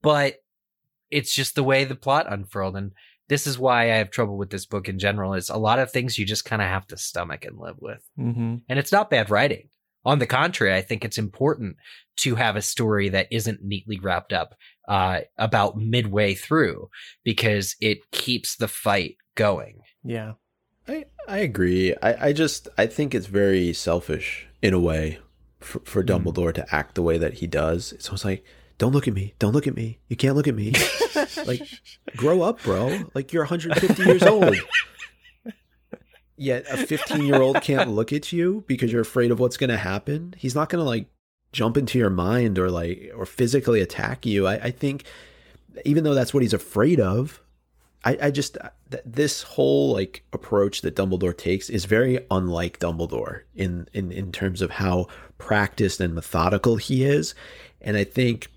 but 0.02 0.36
it's 1.10 1.36
just 1.36 1.56
the 1.56 1.64
way 1.64 1.84
the 1.84 1.96
plot 1.96 2.32
unfurled. 2.32 2.78
And 2.78 2.94
this 3.28 3.46
is 3.46 3.60
why 3.60 3.92
I 3.92 3.98
have 3.98 4.10
trouble 4.10 4.38
with 4.38 4.52
this 4.52 4.66
book 4.66 4.88
in 4.88 5.00
general. 5.00 5.34
Is 5.34 5.50
a 5.50 5.58
lot 5.58 5.80
of 5.80 5.92
things 5.92 6.18
you 6.18 6.26
just 6.26 6.46
kind 6.46 6.62
of 6.62 6.70
have 6.70 6.88
to 6.88 6.98
stomach 6.98 7.44
and 7.44 7.60
live 7.60 7.76
with, 7.82 8.02
Mm-hmm. 8.18 8.56
and 8.70 8.80
it's 8.80 8.94
not 8.94 9.10
bad 9.10 9.30
writing. 9.30 9.68
On 10.04 10.20
the 10.20 10.28
contrary, 10.28 10.74
I 10.74 10.82
think 10.82 11.06
it's 11.06 11.18
important 11.18 11.78
to 12.18 12.36
have 12.36 12.56
a 12.56 12.62
story 12.62 13.10
that 13.10 13.28
isn't 13.32 13.64
neatly 13.64 14.00
wrapped 14.00 14.34
up 14.34 14.56
uh, 14.88 15.22
about 15.38 15.78
midway 15.78 16.34
through 16.34 16.90
because 17.24 17.76
it 17.80 18.10
keeps 18.12 18.56
the 18.56 18.68
fight 18.68 19.18
going. 19.36 19.82
Yeah. 20.04 20.34
I, 20.88 21.06
I 21.28 21.38
agree. 21.40 21.96
I, 22.02 22.28
I 22.28 22.34
just 22.34 22.68
I 22.78 22.88
think 22.88 23.14
it's 23.14 23.28
very 23.28 23.74
selfish 23.74 24.48
in 24.62 24.74
a 24.74 24.80
way 24.80 25.20
for, 25.60 25.80
for 25.86 26.04
Dumbledore 26.04 26.54
to 26.56 26.76
act 26.76 26.96
the 26.96 27.04
way 27.04 27.18
that 27.18 27.36
he 27.36 27.48
does. 27.48 27.94
It's 27.94 28.08
almost 28.10 28.26
like, 28.26 28.44
don't 28.78 28.92
look 28.92 29.08
at 29.08 29.14
me. 29.14 29.36
Don't 29.38 29.54
look 29.54 29.68
at 29.68 29.76
me. 29.76 30.00
You 30.08 30.16
can't 30.16 30.36
look 30.36 30.48
at 30.48 30.56
me. 30.56 30.74
like, 31.46 31.62
grow 32.18 32.42
up, 32.42 32.64
bro. 32.64 32.98
Like 33.14 33.32
you're 33.32 33.44
150 33.44 34.04
years 34.04 34.24
old. 34.24 34.56
Yet 36.42 36.66
a 36.72 36.78
15 36.78 37.24
year 37.24 37.40
old 37.40 37.62
can't 37.62 37.92
look 37.92 38.12
at 38.12 38.34
you 38.34 38.64
because 38.66 38.92
you're 38.92 39.04
afraid 39.04 39.30
of 39.30 39.40
what's 39.40 39.58
going 39.58 39.70
to 39.70 39.78
happen. 39.78 40.34
He's 40.40 40.56
not 40.56 40.70
going 40.70 40.84
to 40.84 40.90
like 40.90 41.06
jump 41.52 41.78
into 41.78 42.00
your 42.00 42.10
mind 42.10 42.58
or 42.58 42.72
like 42.72 43.12
or 43.16 43.28
physically 43.28 43.80
attack 43.80 44.26
you. 44.26 44.48
I, 44.48 44.56
I 44.56 44.72
think 44.72 45.04
even 45.86 46.04
though 46.04 46.16
that's 46.16 46.34
what 46.34 46.42
he's 46.42 46.56
afraid 46.56 47.00
of, 47.00 47.40
I, 48.04 48.18
I 48.20 48.32
just 48.32 48.58
uh, 48.58 48.70
th- 48.90 49.04
this 49.06 49.44
whole 49.44 49.94
like 49.94 50.24
approach 50.34 50.82
that 50.82 50.96
Dumbledore 50.96 51.38
takes 51.38 51.70
is 51.70 51.86
very 51.86 52.26
unlike 52.32 52.80
Dumbledore 52.80 53.42
in 53.54 53.88
in 53.94 54.12
in 54.12 54.32
terms 54.32 54.64
of 54.64 54.72
how 54.72 55.10
practiced 55.38 56.00
and 56.00 56.16
methodical 56.16 56.78
he 56.78 57.04
is, 57.04 57.36
and 57.82 57.96
I 57.96 58.04
think 58.04 58.48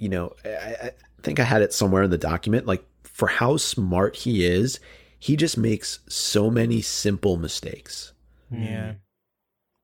you 0.00 0.08
know 0.08 0.34
I, 0.44 0.48
I 0.82 0.90
think 1.22 1.38
I 1.38 1.44
had 1.44 1.62
it 1.62 1.72
somewhere 1.72 2.02
in 2.02 2.10
the 2.10 2.18
document 2.18 2.66
like 2.66 2.84
for 3.04 3.28
how 3.28 3.56
smart 3.56 4.16
he 4.16 4.44
is, 4.44 4.80
he 5.20 5.36
just 5.36 5.56
makes 5.56 6.00
so 6.08 6.50
many 6.50 6.80
simple 6.80 7.36
mistakes. 7.36 8.14
Yeah. 8.50 8.94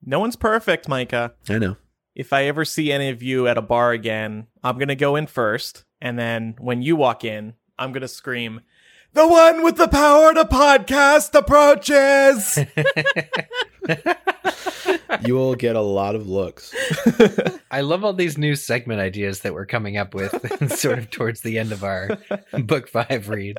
No 0.04 0.18
one's 0.18 0.34
perfect, 0.34 0.88
Micah. 0.88 1.34
I 1.48 1.58
know. 1.58 1.76
If 2.14 2.32
I 2.32 2.44
ever 2.44 2.64
see 2.64 2.90
any 2.90 3.10
of 3.10 3.22
you 3.22 3.46
at 3.46 3.58
a 3.58 3.62
bar 3.62 3.92
again, 3.92 4.46
I'm 4.64 4.76
going 4.76 4.88
to 4.88 4.96
go 4.96 5.14
in 5.14 5.26
first. 5.26 5.84
And 6.00 6.18
then 6.18 6.56
when 6.58 6.80
you 6.80 6.96
walk 6.96 7.22
in, 7.22 7.54
I'm 7.78 7.92
going 7.92 8.00
to 8.00 8.08
scream, 8.08 8.62
The 9.16 9.26
one 9.26 9.62
with 9.62 9.78
the 9.78 9.88
power 9.88 10.34
to 10.34 10.44
podcast 10.44 11.34
approaches. 11.34 12.58
You 15.24 15.34
will 15.34 15.54
get 15.54 15.76
a 15.76 15.80
lot 15.80 16.14
of 16.14 16.28
looks. 16.28 16.74
I 17.70 17.80
love 17.80 18.04
all 18.04 18.12
these 18.12 18.36
new 18.36 18.54
segment 18.54 19.00
ideas 19.00 19.40
that 19.40 19.54
we're 19.54 19.66
coming 19.66 19.96
up 19.96 20.14
with 20.14 20.70
sort 20.78 20.98
of 20.98 21.10
towards 21.10 21.40
the 21.40 21.58
end 21.58 21.72
of 21.72 21.82
our 21.82 22.18
book 22.64 22.88
five 22.88 23.28
read. 23.28 23.56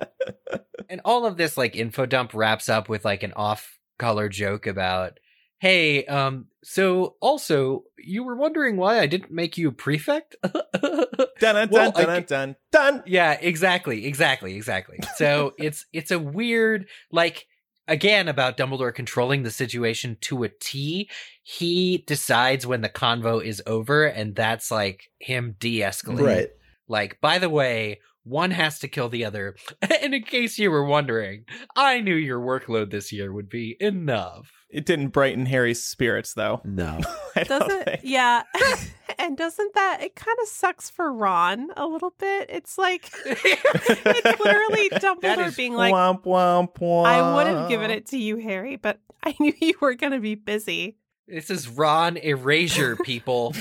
And 0.89 1.01
all 1.03 1.25
of 1.25 1.37
this 1.37 1.57
like 1.57 1.75
info 1.75 2.05
dump 2.05 2.33
wraps 2.33 2.69
up 2.69 2.87
with 2.87 3.03
like 3.03 3.23
an 3.23 3.33
off 3.33 3.79
color 3.97 4.29
joke 4.29 4.67
about, 4.67 5.19
hey, 5.59 6.05
um, 6.05 6.45
so 6.63 7.15
also 7.21 7.83
you 7.97 8.23
were 8.23 8.35
wondering 8.35 8.77
why 8.77 8.99
I 8.99 9.07
didn't 9.07 9.31
make 9.31 9.57
you 9.57 9.69
a 9.69 9.71
prefect? 9.71 10.35
dun 10.43 11.55
dun 11.55 11.69
Well, 11.71 11.91
dun 11.91 12.09
I 12.09 12.19
dun 12.19 12.23
dun 12.23 12.55
dun. 12.71 13.03
yeah, 13.05 13.37
exactly, 13.39 14.05
exactly, 14.05 14.55
exactly. 14.55 14.99
So 15.15 15.53
it's 15.59 15.85
it's 15.93 16.11
a 16.11 16.19
weird 16.19 16.87
like 17.11 17.47
again 17.87 18.27
about 18.27 18.57
Dumbledore 18.57 18.93
controlling 18.93 19.43
the 19.43 19.51
situation 19.51 20.17
to 20.21 20.43
a 20.43 20.49
T. 20.49 21.09
He 21.43 22.03
decides 22.05 22.67
when 22.67 22.81
the 22.81 22.89
convo 22.89 23.43
is 23.43 23.61
over, 23.65 24.05
and 24.05 24.35
that's 24.35 24.69
like 24.71 25.09
him 25.19 25.55
de-escalating. 25.59 26.25
Right. 26.25 26.49
Like, 26.89 27.19
by 27.21 27.39
the 27.39 27.49
way, 27.49 27.99
one 28.23 28.51
has 28.51 28.79
to 28.79 28.87
kill 28.87 29.09
the 29.09 29.25
other. 29.25 29.55
and 30.01 30.13
in 30.13 30.23
case 30.23 30.59
you 30.59 30.69
were 30.69 30.85
wondering, 30.85 31.45
I 31.75 32.01
knew 32.01 32.15
your 32.15 32.39
workload 32.39 32.91
this 32.91 33.11
year 33.11 33.31
would 33.31 33.49
be 33.49 33.77
enough. 33.79 34.51
It 34.69 34.85
didn't 34.85 35.09
brighten 35.09 35.45
Harry's 35.45 35.81
spirits, 35.83 36.33
though. 36.33 36.61
No. 36.65 36.99
Doesn't 37.45 37.85
think. 37.85 38.01
yeah. 38.03 38.43
and 39.19 39.37
doesn't 39.37 39.73
that 39.73 40.01
it 40.01 40.15
kind 40.15 40.37
of 40.41 40.47
sucks 40.47 40.89
for 40.89 41.11
Ron 41.11 41.69
a 41.77 41.85
little 41.87 42.13
bit? 42.17 42.49
It's 42.49 42.77
like 42.77 43.09
it's 43.25 44.39
literally 44.39 44.89
Dumbledore 44.89 45.47
is 45.47 45.55
being 45.55 45.73
like, 45.73 45.93
womp 45.93 46.23
womp 46.23 46.75
womp. 46.75 47.05
I 47.05 47.35
would 47.35 47.47
have 47.47 47.69
given 47.69 47.89
it 47.89 48.07
to 48.07 48.17
you, 48.17 48.37
Harry, 48.37 48.75
but 48.75 48.99
I 49.23 49.35
knew 49.39 49.53
you 49.59 49.73
were 49.79 49.95
gonna 49.95 50.19
be 50.19 50.35
busy. 50.35 50.97
this 51.27 51.49
is 51.49 51.69
Ron 51.69 52.17
Erasure, 52.17 52.97
people. 52.97 53.53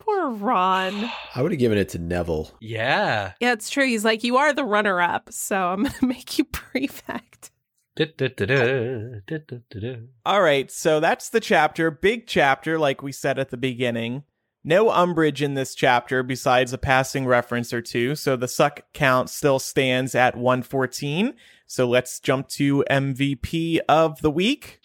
Poor 0.00 0.30
Ron. 0.30 1.10
I 1.34 1.42
would 1.42 1.52
have 1.52 1.60
given 1.60 1.78
it 1.78 1.90
to 1.90 1.98
Neville. 1.98 2.50
yeah. 2.60 3.32
Yeah, 3.40 3.52
it's 3.52 3.70
true. 3.70 3.86
He's 3.86 4.04
like, 4.04 4.24
You 4.24 4.38
are 4.38 4.52
the 4.54 4.64
runner 4.64 5.00
up, 5.00 5.32
so 5.32 5.68
I'm 5.68 5.84
gonna 5.84 5.94
make 6.02 6.38
you 6.38 6.44
prefect. 6.44 7.50
All 10.24 10.40
right, 10.40 10.70
so 10.70 11.00
that's 11.00 11.30
the 11.30 11.40
chapter. 11.40 11.90
Big 11.90 12.26
chapter, 12.26 12.78
like 12.78 13.02
we 13.02 13.12
said 13.12 13.38
at 13.38 13.50
the 13.50 13.56
beginning. 13.56 14.22
No 14.64 14.86
Umbridge 14.86 15.40
in 15.40 15.54
this 15.54 15.74
chapter 15.74 16.22
besides 16.22 16.72
a 16.72 16.78
passing 16.78 17.26
reference 17.26 17.72
or 17.72 17.80
two, 17.80 18.14
so 18.14 18.36
the 18.36 18.48
suck 18.48 18.82
count 18.92 19.30
still 19.30 19.58
stands 19.58 20.14
at 20.14 20.36
114. 20.36 21.34
So 21.66 21.88
let's 21.88 22.20
jump 22.20 22.48
to 22.50 22.84
MVP 22.90 23.80
of 23.88 24.20
the 24.20 24.30
week. 24.30 24.80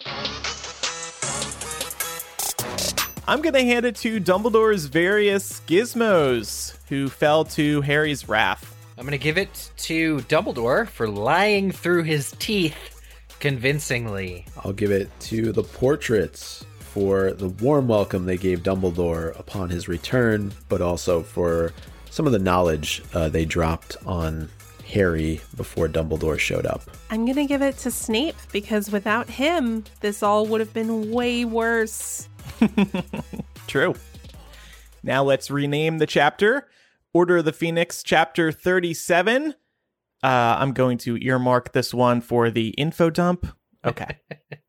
I'm 3.27 3.41
going 3.41 3.53
to 3.53 3.63
hand 3.63 3.85
it 3.85 3.95
to 3.97 4.19
Dumbledore's 4.19 4.85
various 4.85 5.61
gizmos 5.61 6.77
who 6.89 7.09
fell 7.09 7.45
to 7.45 7.81
Harry's 7.81 8.27
wrath. 8.27 8.75
I'm 8.97 9.05
going 9.05 9.11
to 9.11 9.17
give 9.17 9.37
it 9.37 9.71
to 9.77 10.17
Dumbledore 10.21 10.87
for 10.87 11.07
lying 11.07 11.71
through 11.71 12.03
his 12.03 12.35
teeth 12.37 12.92
convincingly. 13.43 14.45
I'll 14.63 14.71
give 14.71 14.89
it 14.89 15.09
to 15.19 15.51
the 15.51 15.63
portraits 15.63 16.63
for 16.79 17.33
the 17.33 17.49
warm 17.49 17.89
welcome 17.89 18.23
they 18.23 18.37
gave 18.37 18.63
Dumbledore 18.63 19.37
upon 19.37 19.69
his 19.69 19.89
return, 19.89 20.53
but 20.69 20.79
also 20.79 21.21
for 21.21 21.73
some 22.09 22.25
of 22.25 22.31
the 22.31 22.39
knowledge 22.39 23.03
uh, 23.13 23.27
they 23.27 23.43
dropped 23.43 23.97
on 24.05 24.47
Harry 24.87 25.41
before 25.57 25.89
Dumbledore 25.89 26.39
showed 26.39 26.65
up. 26.65 26.83
I'm 27.09 27.25
gonna 27.25 27.45
give 27.45 27.61
it 27.61 27.77
to 27.79 27.91
Snape 27.91 28.37
because 28.53 28.89
without 28.89 29.29
him, 29.29 29.83
this 29.99 30.23
all 30.23 30.45
would 30.45 30.61
have 30.61 30.73
been 30.73 31.11
way 31.11 31.43
worse. 31.43 32.29
True. 33.67 33.93
Now 35.03 35.21
let's 35.21 35.51
rename 35.51 35.97
the 35.97 36.07
chapter. 36.07 36.69
Order 37.11 37.39
of 37.39 37.45
the 37.45 37.51
Phoenix, 37.51 38.03
chapter 38.03 38.53
37. 38.53 39.55
Uh, 40.23 40.55
I'm 40.59 40.71
going 40.71 40.97
to 40.99 41.17
earmark 41.17 41.73
this 41.73 41.93
one 41.93 42.21
for 42.21 42.49
the 42.49 42.69
info 42.69 43.09
dump. 43.09 43.45
Okay. 43.85 44.17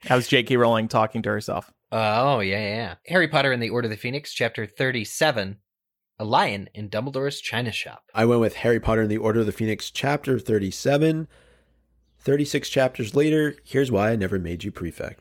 that 0.09 0.17
was 0.17 0.27
J.K. 0.27 0.57
Rowling 0.57 0.89
talking 0.89 1.23
to 1.23 1.29
herself. 1.29 1.73
Oh, 1.93 2.41
yeah, 2.41 2.59
yeah, 2.59 2.75
yeah. 2.75 2.95
Harry 3.07 3.29
Potter 3.29 3.53
and 3.53 3.63
the 3.63 3.71
Order 3.71 3.87
of 3.87 3.91
the 3.93 3.97
Phoenix, 3.97 4.33
chapter 4.33 4.67
37 4.67 5.59
A 6.19 6.25
Lion 6.25 6.69
in 6.75 6.89
Dumbledore's 6.91 7.41
China 7.41 7.71
Shop. 7.71 8.03
I 8.13 8.25
went 8.25 8.41
with 8.41 8.57
Harry 8.57 8.81
Potter 8.81 9.03
and 9.03 9.11
the 9.13 9.19
Order 9.19 9.39
of 9.39 9.47
the 9.47 9.53
Phoenix, 9.53 9.93
chapter 9.93 10.41
37. 10.41 11.29
36 12.19 12.69
chapters 12.69 13.15
later, 13.15 13.55
here's 13.65 13.93
why 13.93 14.11
I 14.11 14.17
never 14.17 14.41
made 14.41 14.65
you 14.65 14.73
prefect. 14.73 15.21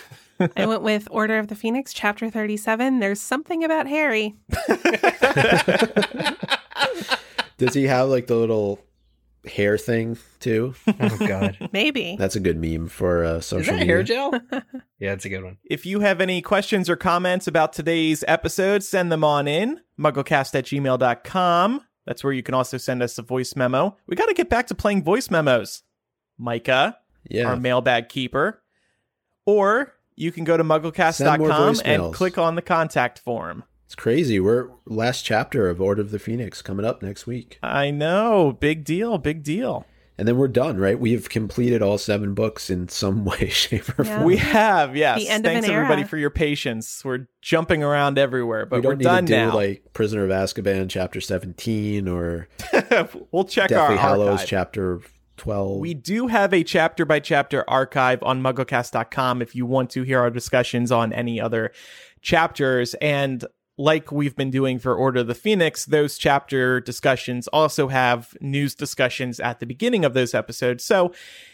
I 0.56 0.64
went 0.64 0.80
with 0.80 1.06
Order 1.10 1.38
of 1.38 1.48
the 1.48 1.54
Phoenix, 1.56 1.92
chapter 1.92 2.30
37. 2.30 3.00
There's 3.00 3.20
something 3.20 3.64
about 3.64 3.86
Harry. 3.86 4.34
Does 7.58 7.74
he 7.74 7.84
have 7.84 8.08
like 8.08 8.28
the 8.28 8.36
little 8.36 8.78
hair 9.46 9.78
thing 9.78 10.16
too? 10.40 10.74
Oh 11.00 11.16
God, 11.18 11.68
Maybe. 11.72 12.16
That's 12.18 12.36
a 12.36 12.40
good 12.40 12.58
meme 12.60 12.88
for 12.88 13.24
uh, 13.24 13.40
social 13.40 13.60
is 13.60 13.66
that 13.66 13.72
media. 13.74 13.86
hair 13.86 14.02
gel? 14.02 14.32
yeah, 14.98 15.12
it's 15.12 15.24
a 15.24 15.28
good 15.28 15.42
one. 15.44 15.58
If 15.64 15.86
you 15.86 16.00
have 16.00 16.20
any 16.20 16.42
questions 16.42 16.88
or 16.90 16.96
comments 16.96 17.46
about 17.46 17.72
today's 17.72 18.24
episode, 18.28 18.82
send 18.82 19.10
them 19.12 19.24
on 19.24 19.46
in. 19.48 19.80
Mugglecast 19.98 20.54
at 20.54 20.64
gmail.com. 20.66 21.80
That's 22.06 22.22
where 22.22 22.32
you 22.32 22.42
can 22.42 22.54
also 22.54 22.76
send 22.76 23.02
us 23.02 23.18
a 23.18 23.22
voice 23.22 23.56
memo. 23.56 23.96
We 24.06 24.14
got 24.16 24.26
to 24.26 24.34
get 24.34 24.48
back 24.48 24.66
to 24.68 24.74
playing 24.74 25.02
voice 25.02 25.30
memos. 25.30 25.82
Micah, 26.38 26.98
Yeah. 27.28 27.46
our 27.48 27.56
mailbag 27.56 28.08
keeper. 28.08 28.62
Or 29.46 29.92
you 30.16 30.32
can 30.32 30.44
go 30.44 30.56
to 30.56 30.62
Send 30.62 30.68
more 30.68 30.80
mugglecast.com 30.80 31.80
and 31.84 32.14
click 32.14 32.38
on 32.38 32.54
the 32.54 32.62
contact 32.62 33.18
form. 33.20 33.64
It's 33.86 33.94
crazy. 33.94 34.40
We're 34.40 34.68
last 34.84 35.22
chapter 35.22 35.68
of 35.70 35.80
Order 35.80 36.02
of 36.02 36.10
the 36.10 36.18
Phoenix 36.18 36.60
coming 36.60 36.84
up 36.84 37.02
next 37.02 37.26
week. 37.26 37.58
I 37.62 37.90
know. 37.90 38.56
Big 38.58 38.84
deal. 38.84 39.16
Big 39.18 39.42
deal. 39.44 39.86
And 40.18 40.26
then 40.26 40.38
we're 40.38 40.48
done, 40.48 40.78
right? 40.78 40.98
We've 40.98 41.28
completed 41.28 41.82
all 41.82 41.98
seven 41.98 42.32
books 42.34 42.68
in 42.70 42.88
some 42.88 43.24
way, 43.26 43.48
shape, 43.48 43.96
or 43.98 44.04
Yeah. 44.04 44.14
form. 44.16 44.24
We 44.24 44.38
have, 44.38 44.96
yes. 44.96 45.18
The 45.20 45.28
end 45.28 45.46
of 45.46 45.52
Thanks 45.52 45.68
an 45.68 45.74
everybody 45.74 46.00
era. 46.02 46.08
for 46.08 46.16
your 46.16 46.30
patience. 46.30 47.04
We're 47.04 47.28
jumping 47.42 47.82
around 47.84 48.18
everywhere, 48.18 48.66
but 48.66 48.76
we 48.76 48.82
don't 48.82 48.90
we're 48.92 48.96
need 48.96 49.04
done 49.04 49.26
to 49.26 49.32
do 49.32 49.36
now. 49.36 49.54
like 49.54 49.84
Prisoner 49.92 50.24
of 50.24 50.30
Azkaban 50.30 50.88
chapter 50.88 51.20
17 51.20 52.08
or 52.08 52.48
we'll 53.30 53.44
check 53.44 53.68
Deathly 53.68 53.94
our 53.94 53.96
Hallows 53.96 54.28
archive. 54.30 54.46
chapter 54.48 55.00
12. 55.36 55.78
We 55.80 55.92
do 55.94 56.26
have 56.28 56.52
a 56.54 56.64
chapter 56.64 57.04
by 57.04 57.20
chapter 57.20 57.62
archive 57.68 58.20
on 58.22 58.42
mugglecast.com 58.42 59.42
if 59.42 59.54
you 59.54 59.66
want 59.66 59.90
to 59.90 60.02
hear 60.02 60.18
our 60.20 60.30
discussions 60.30 60.90
on 60.90 61.12
any 61.12 61.38
other 61.40 61.72
chapters. 62.22 62.94
And 63.02 63.44
like 63.78 64.10
we've 64.10 64.36
been 64.36 64.50
doing 64.50 64.78
for 64.78 64.94
Order 64.94 65.20
of 65.20 65.26
the 65.26 65.34
Phoenix, 65.34 65.84
those 65.84 66.16
chapter 66.16 66.80
discussions 66.80 67.46
also 67.48 67.88
have 67.88 68.36
news 68.40 68.74
discussions 68.74 69.38
at 69.38 69.60
the 69.60 69.66
beginning 69.66 70.04
of 70.04 70.14
those 70.14 70.34
episodes. 70.34 70.82
So 70.84 71.12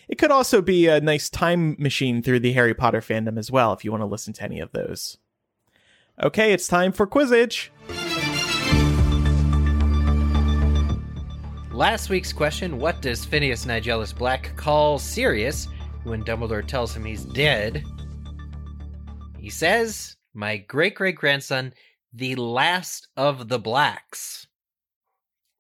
it 0.09 0.19
could 0.19 0.31
also 0.31 0.63
be 0.63 0.87
a 0.87 1.01
nice 1.01 1.29
time 1.29 1.75
machine 1.79 2.23
through 2.23 2.41
the 2.41 2.53
Harry 2.53 2.75
Potter 2.75 3.01
fandom 3.01 3.39
as 3.39 3.51
well 3.51 3.73
if 3.73 3.85
you 3.85 3.91
want 3.91 4.03
to 4.03 4.07
listen 4.07 4.33
to 4.35 4.45
any 4.45 4.61
of 4.61 4.71
those. 4.73 5.19
Okay, 6.23 6.53
it's 6.53 6.69
time 6.69 6.93
for 6.93 7.07
Quizzitch. 7.07 7.71
Last 11.73 12.11
week's 12.11 12.33
question: 12.33 12.79
What 12.79 13.01
does 13.01 13.25
Phineas 13.25 13.65
Nigellus 13.65 14.17
Black 14.17 14.55
call 14.57 14.99
Sirius 14.99 15.67
when 16.05 16.23
Dumbledore 16.23 16.67
tells 16.67 16.95
him 16.95 17.05
he's 17.05 17.25
dead? 17.25 17.83
He 19.39 19.49
says, 19.49 20.17
"My 20.35 20.59
great 20.59 20.95
great 20.95 21.17
grandson, 21.17 21.73
the 22.13 22.35
last 22.37 23.09
of 23.17 23.49
the 23.49 23.59
blacks." 23.59 24.47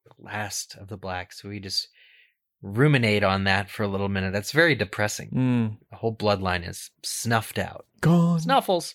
The 0.05 0.24
last 0.24 0.77
of 0.77 0.89
the 0.89 0.97
blacks. 0.97 1.43
We 1.45 1.61
just 1.61 1.89
ruminate 2.61 3.24
on 3.24 3.45
that 3.45 3.70
for 3.70 3.83
a 3.83 3.89
little 3.89 4.09
minute. 4.09 4.33
That's 4.33 4.53
very 4.53 4.74
depressing. 4.74 5.31
Mm, 5.31 5.79
The 5.91 5.97
whole 5.97 6.15
bloodline 6.15 6.69
is 6.69 6.91
snuffed 7.03 7.59
out. 7.59 7.87
gone. 8.01 8.41
Snuffles. 8.41 8.95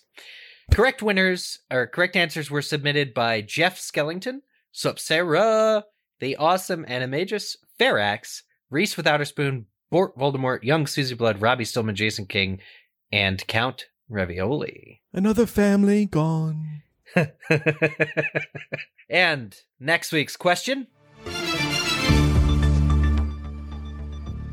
Correct 0.70 1.02
winners 1.02 1.60
or 1.70 1.86
correct 1.86 2.14
answers 2.16 2.50
were 2.50 2.60
submitted 2.62 3.14
by 3.14 3.40
Jeff 3.40 3.78
Skellington, 3.78 4.40
Sup 4.72 4.98
Sarah, 4.98 5.84
the 6.20 6.36
awesome 6.36 6.84
Animagus, 6.84 7.56
Farax, 7.80 8.42
Reese 8.70 8.96
Without 8.98 9.20
a 9.22 9.24
Spoon, 9.24 9.66
Bort 9.90 10.14
Voldemort, 10.18 10.62
Young 10.62 10.86
Susie 10.86 11.14
Blood, 11.14 11.40
Robbie 11.40 11.64
Stillman, 11.64 11.94
Jason 11.94 12.26
King, 12.26 12.60
and 13.10 13.46
Count 13.46 13.86
Ravioli. 14.10 15.00
Another 15.12 15.46
family 15.46 16.04
gone. 16.04 16.82
and 19.10 19.56
next 19.80 20.12
week's 20.12 20.36
question 20.36 20.86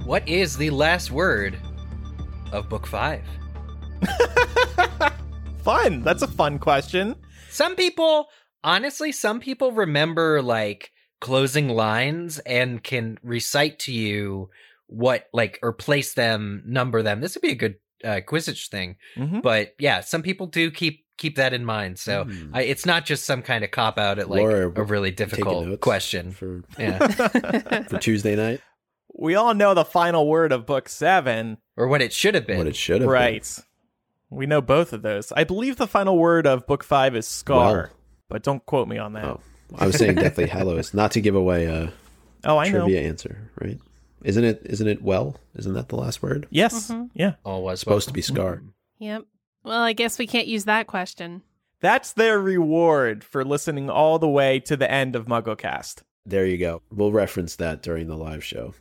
What 0.05 0.27
is 0.29 0.55
the 0.55 0.69
last 0.69 1.09
word 1.09 1.57
of 2.51 2.69
Book 2.69 2.85
5? 2.85 3.23
Fun. 5.63 6.03
That's 6.03 6.21
a 6.21 6.27
fun 6.27 6.59
question. 6.59 7.15
Some 7.49 7.75
people, 7.75 8.27
honestly, 8.63 9.11
some 9.11 9.39
people 9.39 9.71
remember 9.71 10.43
like 10.43 10.91
closing 11.21 11.69
lines 11.69 12.37
and 12.37 12.83
can 12.83 13.17
recite 13.23 13.79
to 13.79 13.91
you 13.91 14.51
what, 14.85 15.25
like, 15.33 15.57
or 15.63 15.73
place 15.73 16.13
them, 16.13 16.61
number 16.67 17.01
them. 17.01 17.19
This 17.19 17.33
would 17.33 17.41
be 17.41 17.53
a 17.53 17.55
good 17.55 17.77
uh, 18.03 18.21
thing. 18.69 18.97
Mhm. 19.17 19.41
But 19.41 19.73
yeah, 19.79 20.01
some 20.01 20.21
people 20.21 20.45
do 20.45 20.69
keep 20.69 21.04
keep 21.17 21.35
that 21.37 21.53
in 21.53 21.63
mind. 21.65 21.97
So 21.99 22.25
Hmm. 22.25 22.55
I, 22.55 22.61
it's 22.63 22.85
not 22.85 23.05
just 23.05 23.25
some 23.25 23.41
kind 23.41 23.63
of 23.63 23.71
cop 23.71 23.97
out 23.97 24.19
at 24.19 24.29
like 24.29 24.39
Laura, 24.41 24.67
a 24.75 24.83
really 24.83 25.11
difficult 25.11 25.79
question. 25.81 26.31
for 26.31 26.61
Yeah, 26.79 27.07
for 27.87 27.97
Tuesday 27.99 28.35
night. 28.35 28.61
we 29.13 29.35
all 29.35 29.53
know 29.53 29.73
the 29.73 29.85
final 29.85 30.27
word 30.27 30.51
of 30.51 30.65
book 30.65 30.89
seven. 30.89 31.57
or 31.77 31.87
what 31.87 32.01
it 32.01 32.11
should 32.13 32.35
have 32.35 32.45
been. 32.47 32.57
What 32.57 32.67
it 32.67 32.75
should 32.75 32.95
have 33.01 33.07
been 33.07 33.09
Right. 33.09 33.59
We 34.29 34.45
know 34.47 34.59
both 34.61 34.91
of 34.91 35.01
those. 35.03 35.31
I 35.31 35.43
believe 35.43 35.77
the 35.77 35.87
final 35.87 36.17
word 36.17 36.47
of 36.47 36.65
book 36.67 36.83
five 36.83 37.15
is 37.15 37.27
scar, 37.27 37.73
Well. 37.73 37.89
but 38.27 38.43
don't 38.43 38.65
quote 38.65 38.87
me 38.87 38.97
on 38.97 39.13
that. 39.13 39.23
Oh, 39.25 39.39
I 39.77 39.85
was 39.87 39.95
saying 39.97 40.15
Deathly 40.15 40.47
Hallows, 40.47 40.93
not 40.93 41.11
to 41.11 41.21
give 41.21 41.35
away 41.35 41.65
a 41.65 41.93
Oh, 42.43 42.57
I 42.57 42.69
know. 42.69 42.81
trivia 42.85 43.01
answer, 43.01 43.49
right? 43.61 43.79
Isn't 44.23 44.43
it? 44.43 44.61
Isn't 44.65 44.87
it? 44.87 45.01
Well, 45.01 45.37
isn't 45.55 45.73
that 45.73 45.89
the 45.89 45.95
last 45.95 46.21
word? 46.23 46.47
Yes. 46.49 46.89
Mhm. 46.91 47.09
Yeah. 47.13 47.33
All 47.43 47.63
was 47.63 47.79
Supposed 47.79 48.07
to 48.07 48.13
be 48.13 48.21
Scar. 48.21 48.61
Yep. 48.99 49.23
Well, 49.65 49.81
I 49.81 49.93
guess 49.93 50.19
we 50.19 50.27
can't 50.27 50.47
use 50.47 50.65
that 50.65 50.85
question. 50.85 51.41
That's 51.81 52.13
their 52.13 52.39
reward 52.39 53.23
for 53.23 53.43
listening 53.43 53.89
all 53.89 54.19
the 54.19 54.29
way 54.29 54.59
to 54.61 54.77
the 54.77 54.89
end 54.89 55.15
of 55.15 55.25
MuggleCast. 55.25 56.03
There 56.23 56.45
you 56.45 56.57
go. 56.57 56.83
We'll 56.91 57.11
reference 57.11 57.55
that 57.55 57.81
during 57.81 58.07
the 58.07 58.15
live 58.15 58.43
show 58.43 58.75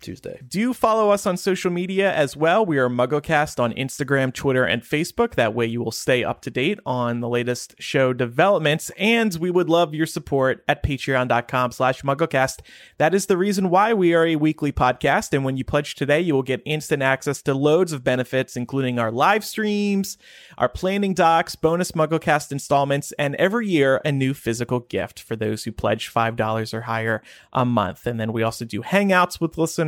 Tuesday. 0.00 0.40
Do 0.46 0.72
follow 0.74 1.10
us 1.10 1.26
on 1.26 1.36
social 1.36 1.70
media 1.70 2.12
as 2.12 2.36
well. 2.36 2.64
We 2.64 2.78
are 2.78 2.88
MuggleCast 2.88 3.58
on 3.58 3.72
Instagram, 3.72 4.32
Twitter, 4.32 4.64
and 4.64 4.82
Facebook. 4.82 5.34
That 5.34 5.54
way 5.54 5.66
you 5.66 5.82
will 5.82 5.90
stay 5.90 6.22
up 6.22 6.42
to 6.42 6.50
date 6.50 6.78
on 6.84 7.20
the 7.20 7.28
latest 7.28 7.74
show 7.78 8.12
developments. 8.12 8.90
And 8.98 9.34
we 9.36 9.50
would 9.50 9.68
love 9.68 9.94
your 9.94 10.06
support 10.06 10.62
at 10.68 10.82
patreon.com 10.82 11.72
slash 11.72 12.02
MuggleCast. 12.02 12.60
That 12.98 13.14
is 13.14 13.26
the 13.26 13.36
reason 13.36 13.70
why 13.70 13.94
we 13.94 14.14
are 14.14 14.26
a 14.26 14.36
weekly 14.36 14.72
podcast. 14.72 15.32
And 15.32 15.44
when 15.44 15.56
you 15.56 15.64
pledge 15.64 15.94
today, 15.94 16.20
you 16.20 16.34
will 16.34 16.42
get 16.42 16.62
instant 16.64 17.02
access 17.02 17.40
to 17.42 17.54
loads 17.54 17.92
of 17.92 18.04
benefits, 18.04 18.56
including 18.56 18.98
our 18.98 19.10
live 19.10 19.44
streams, 19.44 20.18
our 20.58 20.68
planning 20.68 21.14
docs, 21.14 21.56
bonus 21.56 21.92
MuggleCast 21.92 22.52
installments, 22.52 23.12
and 23.12 23.34
every 23.36 23.66
year 23.68 24.00
a 24.04 24.12
new 24.12 24.34
physical 24.34 24.80
gift 24.80 25.20
for 25.20 25.36
those 25.36 25.64
who 25.64 25.72
pledge 25.72 26.12
$5 26.12 26.74
or 26.74 26.82
higher 26.82 27.22
a 27.52 27.64
month. 27.64 28.06
And 28.06 28.20
then 28.20 28.32
we 28.32 28.42
also 28.42 28.64
do 28.64 28.82
hangouts 28.82 29.40
with 29.40 29.56
listeners. 29.56 29.85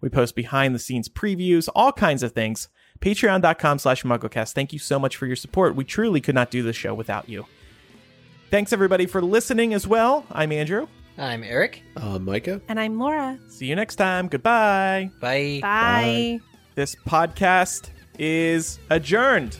We 0.00 0.08
post 0.08 0.34
behind 0.34 0.74
the 0.74 0.78
scenes 0.78 1.08
previews, 1.08 1.68
all 1.74 1.92
kinds 1.92 2.22
of 2.22 2.32
things. 2.32 2.68
Patreon.com 3.00 3.78
slash 3.78 4.02
MuggleCast. 4.04 4.52
Thank 4.52 4.72
you 4.72 4.78
so 4.78 4.98
much 4.98 5.16
for 5.16 5.26
your 5.26 5.36
support. 5.36 5.76
We 5.76 5.84
truly 5.84 6.20
could 6.20 6.34
not 6.34 6.50
do 6.50 6.62
this 6.62 6.76
show 6.76 6.94
without 6.94 7.28
you. 7.28 7.46
Thanks 8.50 8.72
everybody 8.72 9.06
for 9.06 9.20
listening 9.20 9.74
as 9.74 9.86
well. 9.86 10.24
I'm 10.30 10.52
Andrew. 10.52 10.86
I'm 11.18 11.42
Eric. 11.42 11.82
Uh, 11.96 12.18
Micah? 12.18 12.60
And 12.68 12.78
I'm 12.78 12.98
Laura. 12.98 13.38
See 13.48 13.66
you 13.66 13.74
next 13.74 13.96
time. 13.96 14.28
Goodbye. 14.28 15.10
Bye. 15.20 15.58
Bye. 15.62 16.40
This 16.74 16.94
podcast 16.94 17.88
is 18.18 18.78
adjourned. 18.90 19.56